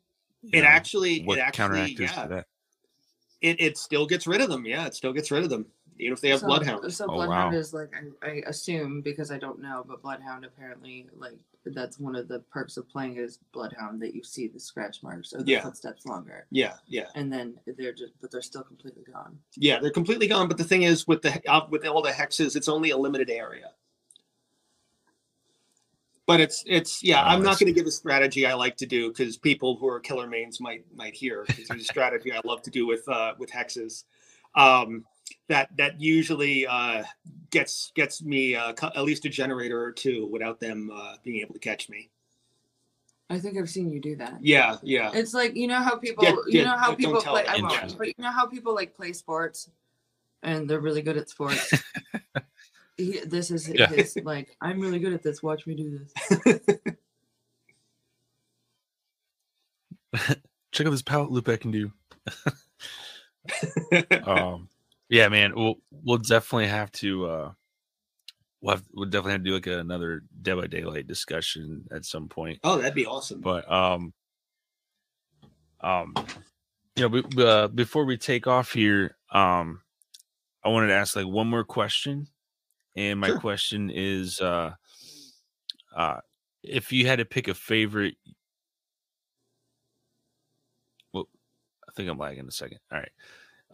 it 0.51 0.61
know, 0.61 0.67
actually 0.67 1.23
what 1.23 1.37
it 1.37 1.41
actually 1.41 1.95
counteractors 1.95 1.99
yeah 1.99 2.23
to 2.23 2.27
that. 2.29 2.47
It, 3.41 3.59
it 3.59 3.77
still 3.77 4.05
gets 4.05 4.27
rid 4.27 4.41
of 4.41 4.49
them. 4.49 4.65
Yeah, 4.65 4.85
it 4.85 4.95
still 4.95 5.13
gets 5.13 5.31
rid 5.31 5.43
of 5.43 5.49
them, 5.49 5.65
even 5.97 6.13
if 6.13 6.21
they 6.21 6.29
have 6.29 6.39
so, 6.41 6.47
bloodhounds. 6.47 6.95
So 6.97 7.05
Oh, 7.05 7.13
bloodhound 7.13 7.53
wow. 7.53 7.59
is 7.59 7.73
like 7.73 7.91
I, 8.23 8.27
I 8.27 8.43
assume 8.47 9.01
because 9.01 9.31
I 9.31 9.37
don't 9.37 9.61
know, 9.61 9.83
but 9.87 10.01
bloodhound 10.01 10.45
apparently 10.45 11.07
like 11.17 11.39
that's 11.65 11.99
one 11.99 12.15
of 12.15 12.27
the 12.27 12.39
perks 12.51 12.77
of 12.77 12.87
playing 12.89 13.17
is 13.17 13.39
bloodhound 13.51 14.01
that 14.01 14.15
you 14.15 14.23
see 14.23 14.47
the 14.47 14.59
scratch 14.59 15.03
marks 15.03 15.33
or 15.33 15.43
the 15.43 15.51
Yeah. 15.51 15.61
footsteps 15.61 16.05
longer, 16.05 16.47
Yeah, 16.51 16.75
yeah, 16.87 17.07
and 17.15 17.31
then 17.31 17.59
they're 17.77 17.93
just 17.93 18.13
but 18.21 18.31
they're 18.31 18.41
still 18.41 18.63
completely 18.63 19.03
gone. 19.03 19.37
yeah. 19.57 19.79
They're 19.79 19.91
completely 19.91 20.27
gone. 20.27 20.47
But 20.47 20.57
the 20.57 20.63
thing 20.63 20.83
is, 20.83 21.07
with 21.07 21.21
the 21.21 21.41
uh, 21.49 21.67
with 21.69 21.85
all 21.85 22.01
the 22.01 22.11
hexes, 22.11 22.55
it's 22.55 22.69
only 22.69 22.91
a 22.91 22.97
limited 22.97 23.29
area. 23.29 23.71
But 26.29 26.39
it's 26.41 26.63
it's 26.67 27.01
yeah. 27.01 27.23
Oh, 27.23 27.29
I'm 27.29 27.41
not 27.41 27.57
going 27.59 27.73
to 27.73 27.73
give 27.73 27.87
a 27.87 27.91
strategy 27.91 28.45
I 28.45 28.53
like 28.53 28.77
to 28.77 28.85
do 28.85 29.07
because 29.07 29.35
people 29.35 29.77
who 29.77 29.87
are 29.87 29.99
killer 29.99 30.27
mains 30.27 30.61
might 30.61 30.85
might 30.95 31.15
hear. 31.15 31.43
'cause 31.43 31.65
There's 31.67 31.81
a 31.81 31.83
strategy 31.95 32.31
I 32.31 32.39
love 32.45 32.61
to 32.61 32.69
do 32.69 32.85
with 32.85 33.09
uh, 33.09 33.33
with 33.39 33.49
hexes. 33.49 34.03
Um, 34.53 35.05
that 35.47 35.75
that 35.77 35.99
usually 35.99 36.67
uh, 36.67 37.01
gets 37.49 37.91
gets 37.95 38.21
me 38.21 38.53
uh, 38.53 38.73
at 38.95 39.03
least 39.05 39.25
a 39.25 39.29
generator 39.29 39.83
or 39.83 39.91
two 39.91 40.27
without 40.27 40.59
them 40.59 40.91
uh, 40.93 41.15
being 41.23 41.41
able 41.41 41.55
to 41.55 41.59
catch 41.59 41.89
me. 41.89 42.11
I 43.31 43.39
think 43.39 43.57
I've 43.57 43.67
seen 43.67 43.89
you 43.89 43.99
do 43.99 44.15
that. 44.17 44.37
Yeah, 44.39 44.77
yeah. 44.83 45.09
It's 45.15 45.33
like 45.33 45.55
you 45.55 45.65
know 45.65 45.81
how 45.81 45.95
people 45.95 46.25
Yeah, 46.25 46.35
you 46.47 46.59
yeah, 46.59 46.63
know 46.65 46.77
how 46.77 46.93
people 46.93 47.23
play. 47.23 47.47
I 47.47 47.59
won't. 47.59 47.97
But 47.97 48.05
you 48.09 48.13
know 48.19 48.31
how 48.31 48.45
people 48.45 48.75
like 48.75 48.93
play 48.93 49.13
sports, 49.13 49.67
and 50.43 50.69
they're 50.69 50.79
really 50.79 51.01
good 51.01 51.17
at 51.17 51.27
sports. 51.27 51.73
he, 52.99 53.19
this 53.25 53.51
is 53.51 53.67
Yeah. 53.69 53.87
his 53.87 54.17
like. 54.23 54.55
I'm 54.61 54.79
really 54.79 54.99
good 54.99 55.13
at 55.13 55.23
this. 55.23 55.41
Watch 55.41 55.65
me 55.67 55.75
do 55.75 55.99
this. 55.99 56.13
Check 60.71 60.87
out 60.87 60.91
this 60.91 61.01
pallet 61.01 61.31
loop 61.31 61.49
I 61.49 61.57
can 61.57 61.71
do. 61.71 61.91
um 64.25 64.67
yeah 65.09 65.27
man 65.29 65.53
we'll 65.55 65.75
we'll 66.03 66.17
definitely 66.17 66.67
have 66.67 66.91
to 66.91 67.25
uh 67.25 67.51
we'll, 68.61 68.75
have, 68.75 68.83
we'll 68.93 69.09
definitely 69.09 69.31
have 69.31 69.41
to 69.41 69.45
do 69.45 69.53
like 69.53 69.65
another 69.67 70.21
dead 70.41 70.55
by 70.57 70.67
daylight 70.67 71.07
discussion 71.07 71.85
at 71.91 72.05
some 72.05 72.27
point 72.27 72.59
oh, 72.63 72.77
that'd 72.77 72.93
be 72.93 73.05
awesome. 73.07 73.39
but 73.41 73.69
um 73.71 74.13
um 75.81 76.13
you 76.95 77.07
know 77.07 77.21
be, 77.21 77.43
uh, 77.43 77.67
before 77.69 78.05
we 78.05 78.17
take 78.17 78.45
off 78.45 78.73
here 78.73 79.15
um 79.31 79.81
i 80.63 80.69
wanted 80.69 80.87
to 80.87 80.93
ask 80.93 81.15
like 81.15 81.25
one 81.25 81.47
more 81.47 81.63
question 81.63 82.27
and 82.99 83.19
my 83.19 83.31
Sure. 83.31 83.39
question 83.39 83.89
is 83.89 84.41
uh 84.41 84.73
uh 85.95 86.19
if 86.63 86.91
you 86.91 87.07
had 87.07 87.19
to 87.19 87.25
pick 87.25 87.47
a 87.47 87.53
favorite 87.53 88.15
well 91.13 91.27
i 91.87 91.91
think 91.93 92.09
i'm 92.09 92.17
lagging 92.17 92.47
a 92.47 92.51
second. 92.51 92.79
All 92.91 92.99
right. 92.99 93.11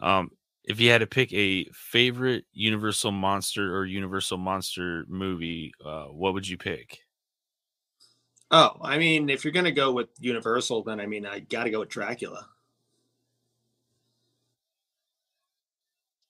Um 0.01 0.31
if 0.63 0.79
you 0.79 0.91
had 0.91 0.99
to 0.99 1.07
pick 1.07 1.33
a 1.33 1.65
favorite 1.73 2.45
universal 2.53 3.11
monster 3.11 3.75
or 3.77 3.85
universal 3.85 4.37
monster 4.37 5.05
movie 5.07 5.73
uh 5.83 6.05
what 6.05 6.33
would 6.33 6.47
you 6.47 6.57
pick? 6.57 6.99
Oh, 8.51 8.77
I 8.81 8.97
mean, 8.97 9.29
if 9.29 9.43
you're 9.43 9.51
gonna 9.53 9.71
go 9.71 9.91
with 9.91 10.09
Universal, 10.19 10.83
then 10.83 10.99
I 10.99 11.05
mean, 11.05 11.25
I 11.27 11.39
got 11.41 11.65
to 11.65 11.69
go 11.69 11.79
with 11.81 11.89
Dracula. 11.89 12.49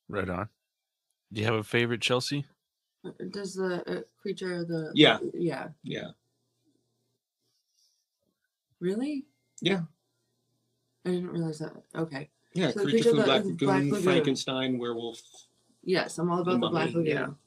right 0.07 0.29
on. 0.29 0.49
Do 1.33 1.41
you 1.41 1.47
have 1.47 1.55
a 1.55 1.63
favorite 1.63 2.01
chelsea 2.01 2.45
Does 3.31 3.55
the 3.55 3.83
uh, 3.89 4.01
creature 4.21 4.63
the 4.65 4.91
Yeah. 4.93 5.19
yeah 5.33 5.69
Yeah, 5.83 6.09
really? 8.79 9.25
Yeah. 9.61 9.81
I 11.05 11.09
didn't 11.11 11.29
realize 11.29 11.59
that. 11.59 11.73
Okay. 11.95 12.29
yeah. 12.53 12.71
So 12.71 12.79
the 12.83 12.85
Creature 12.91 13.09
from 13.09 13.17
the 13.19 13.23
Black 13.25 13.43
that- 13.43 13.49
Lagoon, 13.49 13.67
Black 13.67 13.83
Lagoon. 13.83 14.01
Frankenstein, 14.03 14.77
werewolf. 14.79 15.21
Yes, 15.83 16.17
I'm 16.17 16.31
all 16.31 16.41
about 16.41 16.59
the 16.61 16.69
Black 16.69 16.93
Mummy, 16.93 17.09
Lagoon. 17.09 17.37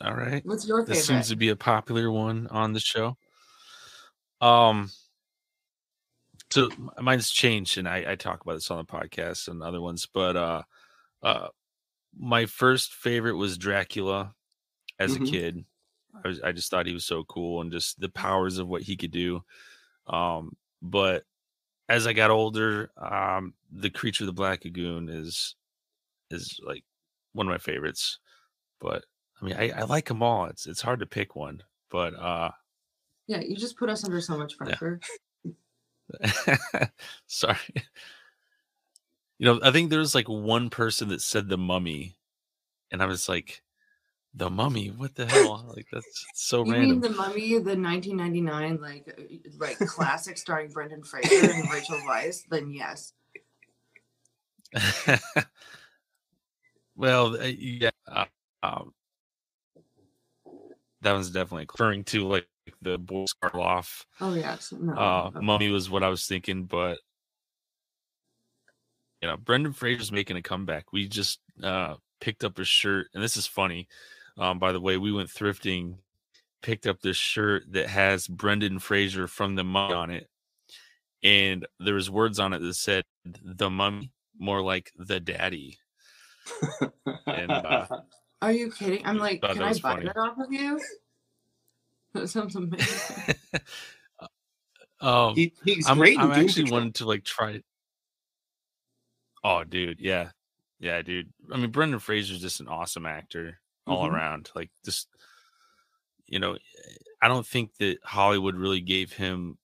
yeah. 0.00 0.06
all 0.06 0.14
right 0.14 0.44
What's 0.44 0.66
your 0.68 0.84
This 0.84 0.98
favorite? 1.00 1.04
seems 1.06 1.28
to 1.30 1.36
be 1.36 1.48
a 1.48 1.56
popular 1.56 2.10
one 2.10 2.46
on 2.48 2.72
the 2.74 2.80
show. 2.80 3.16
Um, 4.40 4.90
so 6.50 6.66
m- 6.70 6.90
mine's 7.00 7.30
changed, 7.30 7.78
and 7.78 7.88
I, 7.88 8.04
I 8.12 8.14
talk 8.16 8.42
about 8.42 8.54
this 8.54 8.70
on 8.70 8.78
the 8.78 8.84
podcast 8.84 9.48
and 9.48 9.62
other 9.62 9.80
ones. 9.80 10.06
But 10.12 10.36
uh, 10.36 10.62
uh, 11.22 11.48
my 12.16 12.46
first 12.46 12.94
favorite 12.94 13.36
was 13.36 13.58
Dracula. 13.58 14.34
As 14.98 15.16
Mhm. 15.16 15.22
a 15.28 15.30
kid, 15.30 15.64
I 16.24 16.28
was 16.28 16.40
I 16.42 16.52
just 16.52 16.70
thought 16.70 16.86
he 16.86 16.94
was 16.94 17.06
so 17.06 17.24
cool 17.24 17.60
and 17.62 17.72
just 17.72 18.00
the 18.00 18.08
powers 18.10 18.58
of 18.58 18.68
what 18.68 18.82
he 18.82 18.96
could 18.96 19.10
do. 19.12 19.44
Um, 20.06 20.56
but 20.82 21.24
as 21.88 22.06
I 22.06 22.12
got 22.14 22.30
older, 22.30 22.90
um, 22.96 23.54
the 23.72 23.90
creature 23.90 24.24
of 24.24 24.28
the 24.28 24.32
Black 24.34 24.64
Lagoon 24.64 25.08
is 25.08 25.56
is 26.30 26.60
like 26.64 26.84
one 27.32 27.46
of 27.46 27.50
my 27.52 27.58
favorites. 27.58 28.18
But 28.80 29.06
I 29.40 29.44
mean, 29.46 29.56
I, 29.56 29.70
I 29.70 29.82
like 29.84 30.06
them 30.08 30.22
all. 30.22 30.46
It's 30.46 30.66
it's 30.66 30.82
hard 30.82 31.00
to 31.00 31.06
pick 31.06 31.36
one, 31.36 31.62
but 31.90 32.14
uh, 32.14 32.52
yeah, 33.26 33.40
you 33.40 33.56
just 33.56 33.76
put 33.78 33.90
us 33.90 34.04
under 34.04 34.20
so 34.20 34.38
much 34.38 34.56
Yeah. 34.64 34.76
pressure. 34.76 35.00
sorry. 37.26 37.56
You 39.40 39.46
know, 39.46 39.60
I 39.62 39.70
think 39.70 39.88
there 39.88 40.00
was 40.00 40.14
like 40.14 40.28
one 40.28 40.68
person 40.68 41.08
that 41.08 41.22
said 41.22 41.48
the 41.48 41.56
mummy, 41.56 42.14
and 42.92 43.02
I 43.02 43.06
was 43.06 43.26
like, 43.26 43.62
the 44.34 44.50
mummy? 44.50 44.88
What 44.88 45.14
the 45.14 45.24
hell? 45.24 45.64
Like 45.74 45.86
that's 45.90 46.26
so 46.34 46.62
You 46.62 46.72
mean 46.72 46.80
random. 46.80 47.00
the 47.00 47.08
Mummy, 47.08 47.48
the 47.54 47.74
1999 47.74 48.80
like 48.82 49.08
uh, 49.08 49.22
like 49.56 49.78
classic 49.88 50.36
starring 50.36 50.70
Brendan 50.70 51.02
Fraser 51.02 51.52
and 51.52 51.72
Rachel 51.72 51.96
Weisz? 52.06 52.42
Then 52.50 52.70
yes. 52.70 53.14
well, 56.94 57.34
uh, 57.40 57.44
yeah, 57.44 57.90
uh, 58.12 58.26
um, 58.62 58.92
that 61.00 61.14
one's 61.14 61.30
definitely 61.30 61.66
referring 61.72 62.04
to 62.04 62.28
like 62.28 62.46
the 62.82 62.98
Boris 62.98 63.32
Karloff. 63.42 64.04
Oh 64.20 64.34
yes. 64.34 64.70
No. 64.78 64.92
Uh, 64.92 65.30
okay. 65.34 65.40
Mummy 65.40 65.70
was 65.70 65.88
what 65.88 66.02
I 66.02 66.10
was 66.10 66.26
thinking, 66.26 66.66
but 66.66 66.98
you 69.20 69.28
know, 69.28 69.36
Brendan 69.36 69.72
Fraser's 69.72 70.12
making 70.12 70.36
a 70.36 70.42
comeback. 70.42 70.92
We 70.92 71.08
just 71.08 71.40
uh, 71.62 71.94
picked 72.20 72.44
up 72.44 72.58
a 72.58 72.64
shirt, 72.64 73.08
and 73.14 73.22
this 73.22 73.36
is 73.36 73.46
funny. 73.46 73.88
Um, 74.38 74.58
by 74.58 74.72
the 74.72 74.80
way, 74.80 74.96
we 74.96 75.12
went 75.12 75.28
thrifting, 75.28 75.96
picked 76.62 76.86
up 76.86 77.00
this 77.00 77.16
shirt 77.16 77.64
that 77.72 77.88
has 77.88 78.26
Brendan 78.26 78.78
Fraser 78.78 79.26
from 79.26 79.54
the 79.54 79.64
Mummy 79.64 79.94
on 79.94 80.10
it, 80.10 80.28
and 81.22 81.66
there 81.78 81.94
was 81.94 82.10
words 82.10 82.38
on 82.38 82.52
it 82.52 82.60
that 82.60 82.74
said 82.74 83.04
"the 83.24 83.68
Mummy," 83.68 84.10
more 84.38 84.62
like 84.62 84.92
the 84.96 85.20
Daddy. 85.20 85.78
And, 87.26 87.50
uh, 87.50 87.86
Are 88.42 88.52
you 88.52 88.70
kidding? 88.70 89.06
I'm 89.06 89.18
like, 89.18 89.42
can 89.42 89.62
I 89.62 89.72
buy 89.74 89.78
funny. 89.78 90.06
that 90.06 90.16
off 90.16 90.38
of 90.38 90.52
you? 90.52 90.80
That 92.12 92.26
sounds 92.26 92.56
amazing. 92.56 93.36
um, 95.00 95.36
He, 95.36 95.52
he's 95.64 95.88
I'm, 95.88 95.96
great. 95.96 96.18
I'm 96.18 96.32
actually 96.32 96.64
Patrol. 96.64 96.80
wanting 96.80 96.92
to 96.94 97.04
like 97.06 97.22
try 97.22 97.50
it. 97.50 97.64
Oh, 99.44 99.64
dude, 99.64 100.00
yeah, 100.00 100.30
yeah, 100.80 101.02
dude. 101.02 101.32
I 101.52 101.56
mean, 101.56 101.70
Brendan 101.70 102.00
Fraser's 102.00 102.40
just 102.40 102.60
an 102.60 102.68
awesome 102.68 103.06
actor 103.06 103.60
all 103.86 104.06
Mhm. 104.08 104.12
around. 104.12 104.50
Like, 104.54 104.70
just 104.84 105.08
you 106.26 106.38
know, 106.38 106.56
I 107.22 107.28
don't 107.28 107.46
think 107.46 107.76
that 107.78 107.98
Hollywood 108.04 108.54
really 108.56 108.80
gave 108.80 109.12
him 109.12 109.58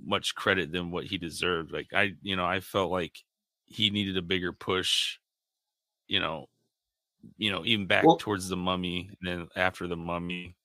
much 0.00 0.34
credit 0.34 0.70
than 0.72 0.90
what 0.90 1.06
he 1.06 1.18
deserved. 1.18 1.72
Like, 1.72 1.92
I, 1.94 2.14
you 2.22 2.36
know, 2.36 2.44
I 2.46 2.60
felt 2.60 2.90
like 2.90 3.24
he 3.66 3.90
needed 3.90 4.16
a 4.16 4.22
bigger 4.22 4.52
push. 4.52 5.18
You 6.08 6.20
know, 6.20 6.48
you 7.38 7.50
know, 7.50 7.64
even 7.66 7.86
back 7.86 8.04
Well- 8.04 8.16
towards 8.18 8.48
the 8.48 8.56
Mummy, 8.56 9.08
and 9.20 9.28
then 9.28 9.48
after 9.56 9.86
the 9.88 9.96
Mummy. 9.96 10.56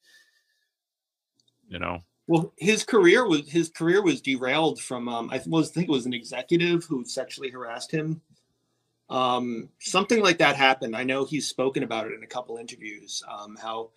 You 1.68 1.80
know, 1.80 2.03
Well, 2.27 2.53
his 2.57 2.83
career 2.85 3.27
was 3.27 3.49
his 3.49 3.69
career 3.69 4.01
was 4.01 4.21
derailed 4.21 4.79
from 4.81 5.09
um, 5.09 5.29
I 5.31 5.41
was 5.45 5.71
think 5.71 5.89
it 5.89 5.91
was 5.91 6.05
an 6.05 6.13
executive 6.13 6.85
who 6.85 7.03
sexually 7.05 7.49
harassed 7.49 7.91
him. 7.91 8.21
Um, 9.09 9.69
something 9.79 10.21
like 10.21 10.37
that 10.37 10.55
happened. 10.55 10.95
I 10.95 11.03
know 11.03 11.25
he's 11.25 11.47
spoken 11.47 11.83
about 11.83 12.07
it 12.07 12.13
in 12.13 12.23
a 12.23 12.27
couple 12.27 12.57
interviews. 12.57 13.21
Um, 13.29 13.57
how 13.61 13.89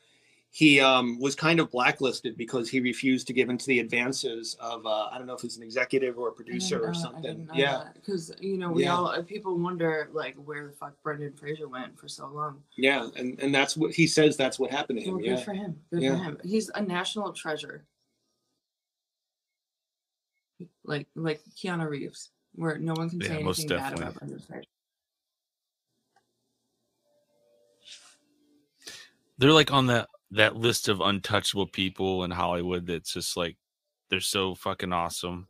he 0.51 0.81
um, 0.81 1.21
was 1.21 1.35
kind 1.35 1.61
of 1.61 1.71
blacklisted 1.71 2.37
because 2.37 2.69
he 2.69 2.81
refused 2.81 3.27
to 3.29 3.33
give 3.33 3.49
into 3.49 3.67
the 3.67 3.79
advances 3.79 4.57
of 4.59 4.85
uh, 4.87 5.09
I 5.13 5.19
don't 5.19 5.27
know 5.29 5.35
if 5.35 5.45
it's 5.45 5.57
an 5.57 5.63
executive 5.63 6.19
or 6.19 6.29
a 6.29 6.33
producer 6.33 6.81
or 6.85 6.95
something. 6.95 7.49
Yeah, 7.55 7.85
Because 7.95 8.33
you 8.41 8.59
know 8.59 8.71
we 8.73 8.85
Yeah. 8.85 8.97
all 8.97 9.07
uh, 9.07 9.23
people 9.23 9.57
wonder 9.57 10.09
like 10.13 10.35
where 10.45 10.67
the 10.67 10.73
fuck 10.73 10.95
Brendan 11.05 11.35
Fraser 11.35 11.69
went 11.69 11.97
for 11.99 12.09
so 12.09 12.27
long. 12.27 12.61
yeah, 12.77 13.09
and 13.17 13.39
and 13.41 13.55
that's 13.55 13.77
what 13.77 13.93
he 13.95 14.07
says. 14.09 14.37
That's 14.37 14.59
what 14.59 14.71
happened 14.73 14.99
to 14.99 15.05
him. 15.05 15.13
Well, 15.13 15.23
good 15.23 15.31
Yeah, 15.31 15.37
for 15.45 15.53
him. 15.53 15.77
Good 15.93 16.03
Yeah. 16.03 16.17
for 16.17 16.23
him. 16.25 16.39
He's 16.43 16.71
a 16.75 16.83
national 16.83 17.33
treasure. 17.33 17.85
Like 20.85 21.07
like 21.15 21.43
Keanu 21.57 21.89
Reeves, 21.89 22.31
where 22.55 22.79
no 22.79 22.95
one 22.95 23.11
can 23.11 23.23
say 23.23 23.41
anything 23.41 23.69
bad 23.69 23.99
about 23.99 24.15
Brendan 24.15 24.41
Fraser. 24.41 24.65
they're 29.39 29.53
like 29.53 29.73
on 29.73 29.87
that 29.87 30.09
that 30.31 30.57
list 30.57 30.89
of 30.89 31.01
untouchable 31.01 31.67
people 31.67 32.25
in 32.25 32.31
Hollywood 32.31 32.87
that's 32.87 33.13
just 33.13 33.37
like 33.37 33.57
they're 34.09 34.21
so 34.21 34.55
fucking 34.55 34.93
awesome 34.93 35.49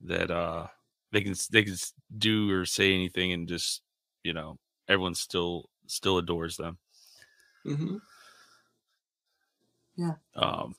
that 0.00 0.30
uh 0.30 0.66
they 1.12 1.22
can 1.22 1.34
they 1.50 1.64
can 1.64 1.74
do 2.18 2.50
or 2.50 2.66
say 2.66 2.92
anything 2.94 3.32
and 3.32 3.48
just 3.48 3.82
you 4.22 4.32
know 4.32 4.58
everyone 4.88 5.14
still 5.14 5.70
still 5.86 6.18
adores 6.18 6.56
them. 6.56 6.78
Mm-hmm. 7.66 7.96
Yeah. 9.96 10.14
Um, 10.34 10.74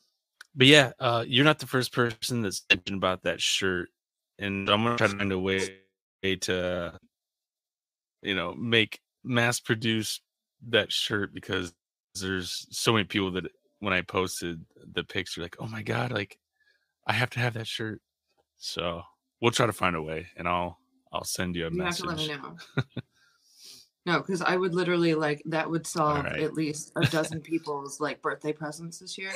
but 0.56 0.68
yeah, 0.68 0.92
uh, 1.00 1.26
you're 1.28 1.46
not 1.46 1.60
the 1.60 1.68
first 1.68 1.92
person 1.92 2.42
that's 2.42 2.64
mentioned 2.70 2.98
about 2.98 3.24
that 3.24 3.42
shirt, 3.42 3.90
and 4.40 4.70
I'm 4.70 4.84
gonna 4.84 4.98
try 4.98 5.08
to 5.08 5.18
find 5.18 5.32
a 5.32 5.40
way 5.40 5.80
to, 6.24 6.98
you 8.22 8.36
know, 8.36 8.54
make 8.56 9.00
mass 9.24 9.60
produce 9.60 10.22
that 10.70 10.92
shirt 10.92 11.34
because 11.34 11.74
there's 12.20 12.68
so 12.72 12.94
many 12.94 13.04
people 13.04 13.32
that 13.32 13.46
when 13.80 13.94
I 13.94 14.02
posted 14.02 14.66
the 14.94 15.04
picture, 15.04 15.42
like, 15.42 15.58
oh 15.60 15.68
my 15.68 15.82
god, 15.82 16.12
like 16.12 16.38
I 17.06 17.14
have 17.14 17.30
to 17.32 17.40
have 17.40 17.56
that 17.56 17.68
shirt. 17.68 18.02
So 18.58 19.02
we'll 19.42 19.52
try 19.52 19.66
to 19.66 19.74
find 19.74 19.96
a 19.96 20.02
way, 20.02 20.28
and 20.38 20.48
I'll 20.48 20.80
I'll 21.12 21.26
send 21.26 21.56
you 21.56 21.68
a 21.68 21.72
You 21.72 21.82
have 21.82 21.86
message. 21.86 22.04
to 22.04 22.10
let 22.10 22.18
me 22.18 22.28
know. 22.28 22.56
no, 24.06 24.20
because 24.20 24.42
I 24.42 24.56
would 24.56 24.74
literally 24.74 25.16
like 25.16 25.42
that 25.48 25.70
would 25.70 25.86
solve 25.86 26.24
right. 26.24 26.42
at 26.42 26.54
least 26.54 26.92
a 26.96 27.06
dozen 27.08 27.42
people's 27.42 28.00
like 28.00 28.22
birthday 28.22 28.54
presents 28.54 29.00
this 29.00 29.18
year. 29.18 29.32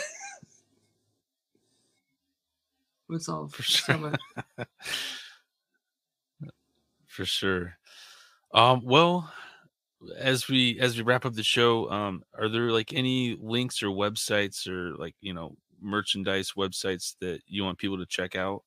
Would 3.10 3.22
solve 3.22 3.54
For 3.54 3.64
sure. 3.64 4.14
for 7.08 7.26
sure. 7.26 7.78
Um, 8.54 8.82
well, 8.84 9.32
as 10.18 10.48
we 10.48 10.80
as 10.80 10.96
we 10.96 11.04
wrap 11.04 11.26
up 11.26 11.34
the 11.34 11.44
show, 11.44 11.90
um, 11.92 12.24
are 12.38 12.48
there 12.48 12.72
like 12.72 12.94
any 12.94 13.38
links 13.42 13.84
or 13.84 13.88
websites 13.88 14.68
or 14.68 14.96
like 14.96 15.16
you 15.22 15.34
know 15.34 15.56
merchandise 15.82 16.54
websites 16.58 17.16
that 17.20 17.42
you 17.48 17.64
want 17.64 17.78
people 17.78 17.98
to 17.98 18.06
check 18.06 18.36
out? 18.36 18.64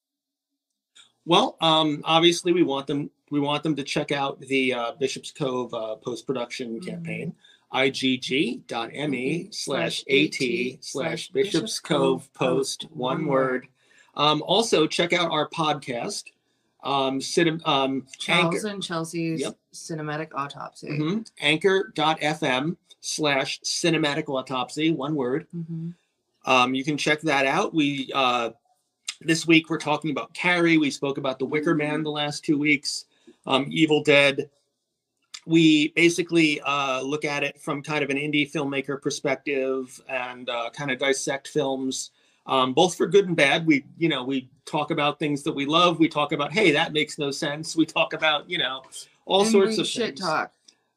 Well, 1.24 1.56
um, 1.60 2.02
obviously, 2.05 2.52
we 2.52 2.62
want 2.64 2.86
them. 2.86 3.10
We 3.31 3.40
want 3.40 3.62
them 3.62 3.77
to 3.77 3.82
check 3.85 4.12
out 4.12 4.40
the 4.40 4.74
uh, 4.74 4.93
Bishop's 4.98 5.31
Cove 5.31 5.73
uh, 5.73 5.97
post 5.97 6.27
production 6.27 6.81
Mhm. 6.81 6.86
campaign. 6.86 7.35
igg.me 7.73 9.44
Mhm. 9.44 9.55
slash 9.55 10.05
at 10.06 10.85
slash 10.85 11.31
Bishop's 11.31 11.81
Cove 11.81 12.31
post 12.35 12.82
one 12.90 13.24
word. 13.24 13.69
Um, 14.14 14.43
also, 14.43 14.86
check 14.86 15.12
out 15.12 15.30
our 15.30 15.48
podcast. 15.48 16.24
Um, 16.84 17.20
cinem- 17.20 17.66
um, 17.66 18.06
Charles 18.18 18.56
Anchor, 18.56 18.66
and 18.68 18.82
Chelsea's 18.82 19.40
Yep. 19.40 19.56
cinematic 19.72 20.28
autopsy. 20.34 20.89
mhm, 20.89 21.30
anchor.fm 21.40 22.76
slash 23.01 23.60
cinematic 23.60 24.28
autopsy, 24.28 24.90
one 24.90 25.14
word. 25.14 25.47
Mhm. 25.55 25.94
Um, 26.44 26.74
you 26.74 26.82
can 26.84 26.97
check 26.98 27.20
that 27.22 27.47
out. 27.47 27.72
We 27.72 28.10
uh, 28.14 28.51
this 29.20 29.47
week 29.47 29.70
we're 29.70 29.78
talking 29.78 30.10
about 30.10 30.34
Carrie. 30.34 30.76
We 30.76 30.90
spoke 30.90 31.18
about 31.18 31.39
The 31.39 31.44
Wicker 31.47 31.74
Man 31.74 32.02
the 32.02 32.10
last 32.10 32.44
two 32.44 32.59
weeks. 32.59 33.05
Um, 33.47 33.66
Evil 33.70 34.02
Dead. 34.02 34.51
We 35.47 35.89
basically 35.89 36.60
uh, 36.60 37.01
look 37.02 37.24
at 37.24 37.43
it 37.44 37.60
from 37.60 37.82
kind 37.82 38.02
of 38.05 38.10
an 38.10 38.16
indie 38.16 38.51
filmmaker 38.51 39.01
perspective 39.01 40.01
and 40.09 40.48
uh, 40.48 40.70
kind 40.70 40.90
of 40.90 40.98
dissect 40.98 41.48
films, 41.48 42.10
um, 42.47 42.73
both 42.74 42.97
for 42.97 43.06
good 43.06 43.27
and 43.28 43.36
bad. 43.36 43.66
We 43.66 43.85
you 43.98 44.09
know 44.09 44.24
we 44.24 44.51
talk 44.64 44.90
about 44.90 45.19
things 45.19 45.43
that 45.44 45.52
we 45.52 45.66
love. 45.66 45.98
We 45.98 46.09
talk 46.09 46.32
about 46.32 46.52
hey 46.52 46.73
that 46.73 46.93
makes 46.93 47.19
no 47.19 47.31
sense. 47.31 47.77
We 47.77 47.86
talk 47.86 48.12
about 48.12 48.48
you 48.51 48.59
know 48.59 48.82
all 49.27 49.43
And 49.43 49.51
sorts 49.51 49.78
of 49.78 49.86
shit 49.86 50.09
things. 50.16 50.20
talk. 50.20 50.52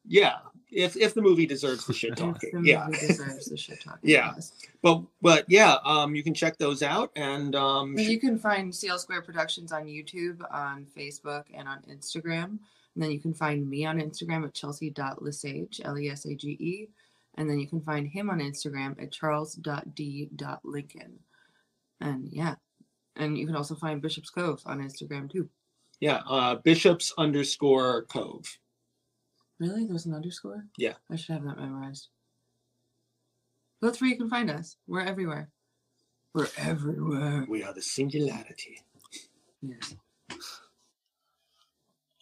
Yeah, 0.08 0.36
if 0.70 0.96
if 0.96 1.14
the 1.14 1.22
movie 1.22 1.46
deserves 1.46 1.86
the 1.86 1.92
shit 2.00 2.12
If 2.12 2.18
talking. 2.18 2.64
Yeah. 2.64 2.88
deserves 2.90 3.46
the 3.46 3.56
shit 3.56 3.80
talking. 3.82 4.00
Yeah. 4.10 4.34
But 4.82 5.02
but 5.22 5.44
yeah, 5.48 5.76
um, 5.84 6.14
you 6.14 6.22
can 6.22 6.34
check 6.34 6.58
those 6.58 6.82
out 6.82 7.10
and 7.16 7.54
um, 7.56 7.98
you 7.98 8.20
can 8.20 8.38
find 8.38 8.74
CL 8.74 8.98
Squared 8.98 9.24
Productions 9.24 9.72
on 9.72 9.86
YouTube, 9.86 10.40
on 10.52 10.86
Facebook, 10.96 11.44
and 11.54 11.66
on 11.68 11.78
Instagram. 11.90 12.58
And 12.94 13.02
then 13.02 13.10
you 13.10 13.20
can 13.20 13.34
find 13.34 13.68
me 13.68 13.84
on 13.84 13.98
Instagram 14.00 14.44
at 14.44 14.54
chelsea.lesage, 14.54 15.80
L 15.84 15.98
E 15.98 16.08
S 16.08 16.24
A 16.26 16.34
G 16.34 16.50
E. 16.52 16.88
And 17.38 17.50
then 17.50 17.58
you 17.58 17.66
can 17.66 17.82
find 17.82 18.06
him 18.08 18.30
on 18.30 18.38
Instagram 18.40 18.98
at 19.02 19.12
charles.d.lincoln. 19.12 21.18
And 22.00 22.28
yeah. 22.30 22.54
And 23.16 23.38
you 23.38 23.46
can 23.46 23.56
also 23.56 23.74
find 23.74 24.02
Bishop's 24.02 24.30
Cove 24.30 24.60
on 24.66 24.80
Instagram 24.80 25.30
too. 25.30 25.48
yeah, 26.00 26.20
uh, 26.28 26.56
Bishops 26.56 27.12
underscore 27.16 28.04
Cove. 28.04 28.44
Really? 29.58 29.86
There's 29.86 30.04
an 30.04 30.14
underscore? 30.14 30.64
Yeah. 30.76 30.94
I 31.10 31.16
should 31.16 31.32
have 31.32 31.44
that 31.44 31.58
memorized. 31.58 32.08
That's 33.80 34.00
where 34.00 34.10
you 34.10 34.16
can 34.16 34.28
find 34.28 34.50
us. 34.50 34.76
We're 34.86 35.00
everywhere. 35.00 35.50
We're 36.34 36.48
everywhere. 36.58 37.46
We 37.48 37.62
are 37.62 37.72
the 37.72 37.80
singularity. 37.80 38.78
Yes. 39.62 39.94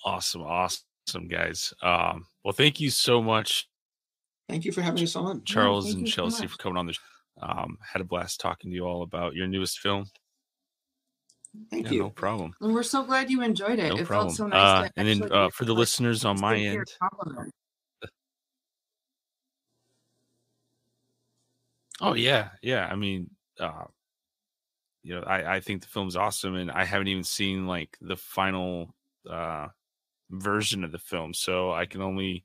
Awesome, 0.05 0.43
awesome 0.43 1.29
guys. 1.29 1.73
Um, 1.83 2.27
well, 2.45 2.53
thank 2.53 2.81
you 2.81 2.91
so 2.91 3.21
much, 3.23 3.69
Thank 4.49 4.67
you 4.67 4.73
for 4.73 4.83
having 4.83 5.03
us 5.03 5.17
on. 5.17 5.43
Charles 5.45 5.87
thank 5.87 5.97
and 5.97 6.07
you 6.07 6.13
so 6.13 6.23
Chelsea, 6.23 6.47
for 6.47 6.59
coming 6.59 6.77
on 6.77 6.87
the. 6.87 6.93
Sh- 6.93 7.01
um, 7.41 7.79
had 7.81 8.01
a 8.01 8.05
blast 8.05 8.41
talking 8.41 8.71
to 8.71 8.75
you 8.75 8.85
all 8.85 9.03
about 9.03 9.35
your 9.35 9.47
newest 9.47 9.81
film. 9.81 10.07
Thank 11.71 11.87
Yeah, 11.87 11.93
you. 11.93 11.99
no 12.01 12.11
problem. 12.11 12.55
And 12.61 12.75
we're 12.75 12.83
so 12.83 13.05
glad 13.05 13.31
you 13.31 13.43
enjoyed 13.43 13.79
it. 13.79 13.91
No 13.91 13.97
it 13.99 14.07
problem. 14.07 14.35
felt 14.35 14.37
so 14.37 14.47
nice. 14.47 14.87
uh, 14.87 14.89
and 14.97 15.09
then 15.09 15.33
uh, 15.33 15.51
for 15.51 15.65
the 15.65 15.75
listeners 15.75 16.25
on 16.25 16.41
my 16.41 16.57
end. 16.57 16.85
Oh 22.01 22.15
yeah, 22.15 22.51
yeah. 22.61 22.89
I 22.91 22.97
mean, 22.97 23.31
uh, 23.61 23.85
you 25.03 25.15
know, 25.15 25.23
I 25.23 25.57
I 25.57 25.61
think 25.61 25.83
the 25.83 25.89
film's 25.89 26.17
awesome, 26.17 26.57
and 26.57 26.71
I 26.71 26.85
haven't 26.85 27.09
even 27.09 27.25
seen 27.25 27.67
like 27.67 27.97
the 28.01 28.17
final 28.17 28.95
uh 29.31 29.69
version 30.31 30.83
of 30.83 30.91
the 30.91 30.99
film, 30.99 31.35
so 31.35 31.73
I 31.73 31.87
can 31.87 32.03
only, 32.03 32.43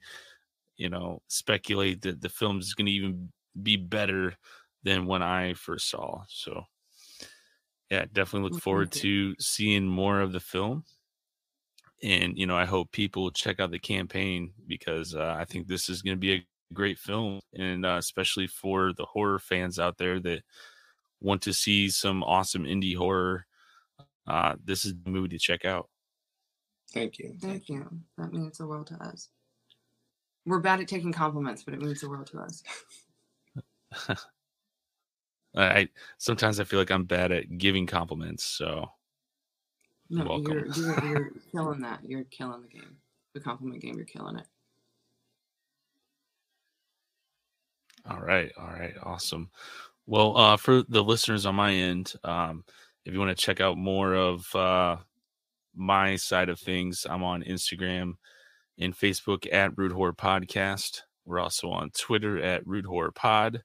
you 0.78 0.90
know, 0.90 1.22
speculate 1.28 2.04
that 2.04 2.22
the 2.22 2.30
film 2.30 2.60
is 2.60 2.76
going 2.76 2.86
to 2.86 2.92
even 2.92 3.32
be 3.64 3.76
better 3.76 4.36
than 4.84 5.06
when 5.06 5.22
I 5.22 5.54
first 5.54 5.90
saw. 5.90 6.24
So, 6.28 6.64
yeah, 7.90 8.06
definitely 8.12 8.50
look 8.50 8.62
forward 8.62 8.92
to 8.94 9.36
seeing 9.40 9.86
more 9.86 10.22
of 10.22 10.32
the 10.32 10.40
film. 10.40 10.84
And 12.02 12.38
you 12.38 12.46
know, 12.46 12.56
I 12.56 12.66
hope 12.66 12.92
people 12.92 13.32
check 13.32 13.60
out 13.60 13.72
the 13.72 13.80
campaign 13.80 14.54
because 14.68 15.16
uh, 15.16 15.36
I 15.38 15.46
think 15.46 15.68
this 15.68 15.90
is 15.90 16.02
going 16.02 16.16
to 16.16 16.20
be 16.20 16.34
a 16.34 16.48
great 16.74 16.98
film, 16.98 17.42
and 17.54 17.86
uh, 17.86 17.98
especially 17.98 18.48
for 18.48 18.94
the 18.94 19.06
horror 19.06 19.40
fans 19.40 19.80
out 19.80 19.98
there 19.98 20.20
that 20.22 20.44
want 21.20 21.42
to 21.42 21.54
see 21.54 21.90
some 21.90 22.24
awesome 22.24 22.64
indie 22.64 22.96
horror. 22.96 23.46
Uh, 24.28 24.56
this 24.64 24.86
is 24.86 24.94
the 25.04 25.10
movie 25.10 25.30
to 25.30 25.40
check 25.40 25.66
out. 25.66 25.90
Thank 26.94 27.20
you. 27.20 27.36
Thank 27.42 27.70
you. 27.70 27.88
That 28.18 28.32
means 28.32 28.58
the 28.58 28.68
world 28.68 28.88
to 28.88 28.96
us. 28.96 29.30
We're 30.46 30.60
bad 30.60 30.80
at 30.80 30.88
taking 30.88 31.12
compliments, 31.12 31.64
but 31.64 31.74
it 31.74 31.82
means 31.82 32.02
the 32.02 32.10
world 32.10 32.28
to 32.28 32.40
us. 32.40 32.64
I, 35.56 35.90
sometimes 36.18 36.60
I 36.60 36.64
feel 36.64 36.80
like 36.80 36.92
I'm 36.92 37.06
bad 37.06 37.32
at 37.32 37.58
giving 37.58 37.88
compliments, 37.88 38.44
so 38.44 38.90
No, 40.10 40.26
Welcome. 40.26 40.54
you're, 40.54 40.68
you're 40.68 41.06
you're 41.06 41.32
killing 41.52 41.82
that. 41.82 42.00
You're 42.08 42.24
killing 42.26 42.62
the 42.62 42.68
game. 42.68 42.98
The 43.34 43.40
compliment 43.40 43.82
game. 43.82 43.96
You're 43.96 44.06
killing 44.06 44.38
it. 44.38 44.46
All 48.10 48.20
right, 48.22 48.52
all 48.58 48.68
right, 48.68 48.94
awesome. 49.04 49.50
Well, 50.08 50.36
uh, 50.38 50.58
for 50.58 50.84
the 50.88 51.04
listeners 51.04 51.46
on 51.46 51.56
my 51.56 51.74
end, 51.74 52.14
um, 52.24 52.64
if 53.06 53.14
you 53.14 53.20
want 53.20 53.36
to 53.36 53.44
check 53.46 53.62
out 53.62 53.78
more 53.78 54.14
of 54.16 54.54
uh, 54.56 54.98
my 55.76 56.16
side 56.16 56.50
of 56.50 56.60
things, 56.60 57.06
I'm 57.08 57.24
on 57.24 57.44
Instagram 57.44 58.14
and 58.80 58.96
Facebook 58.98 59.48
at 59.54 59.78
Rude 59.78 59.92
Horror 59.92 60.14
Podcast. 60.14 61.02
We're 61.26 61.40
also 61.40 61.70
on 61.70 61.92
Twitter 61.92 62.42
at 62.42 62.66
Rude 62.66 62.86
Horror 62.86 63.12
Pod, 63.12 63.62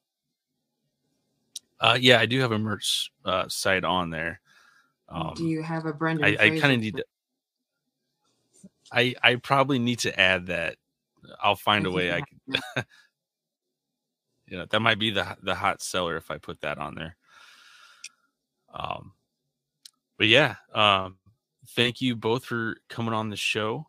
Uh, 1.83 1.99
yeah, 2.01 2.21
I 2.21 2.27
do 2.27 2.39
have 2.41 2.53
a 2.53 2.59
merch 2.59 3.11
uh, 3.25 3.49
site 3.49 3.83
on 3.83 4.11
there. 4.11 4.41
Um, 5.09 5.35
Do 5.35 5.45
you 5.45 5.63
have 5.63 5.85
a 5.85 5.93
Brendan? 5.93 6.25
I, 6.25 6.45
I 6.45 6.61
kind 6.61 6.73
of 6.73 6.81
need 6.81 6.97
to. 6.97 7.05
I 8.93 9.15
I 9.21 9.35
probably 9.35 9.81
need 9.81 9.99
to 10.01 10.19
add 10.19 10.47
that. 10.47 10.77
I'll 11.43 11.57
find 11.57 11.85
a 11.87 11.91
way. 11.91 12.13
I 12.13 12.23
can. 12.23 12.85
you 14.47 14.59
know 14.59 14.67
that 14.71 14.81
might 14.81 15.01
be 15.01 15.11
the 15.11 15.37
the 15.43 15.57
hot 15.57 15.83
seller 15.83 16.17
if 16.17 16.31
I 16.31 16.39
put 16.39 16.61
that 16.61 16.79
on 16.79 16.95
there. 16.95 17.17
Um, 18.73 19.13
but 20.19 20.29
yeah, 20.29 20.55
um, 20.73 21.19
thank 21.71 22.01
you 22.01 22.15
both 22.15 22.45
for 22.45 22.77
coming 22.89 23.13
on 23.13 23.29
the 23.29 23.37
show. 23.37 23.89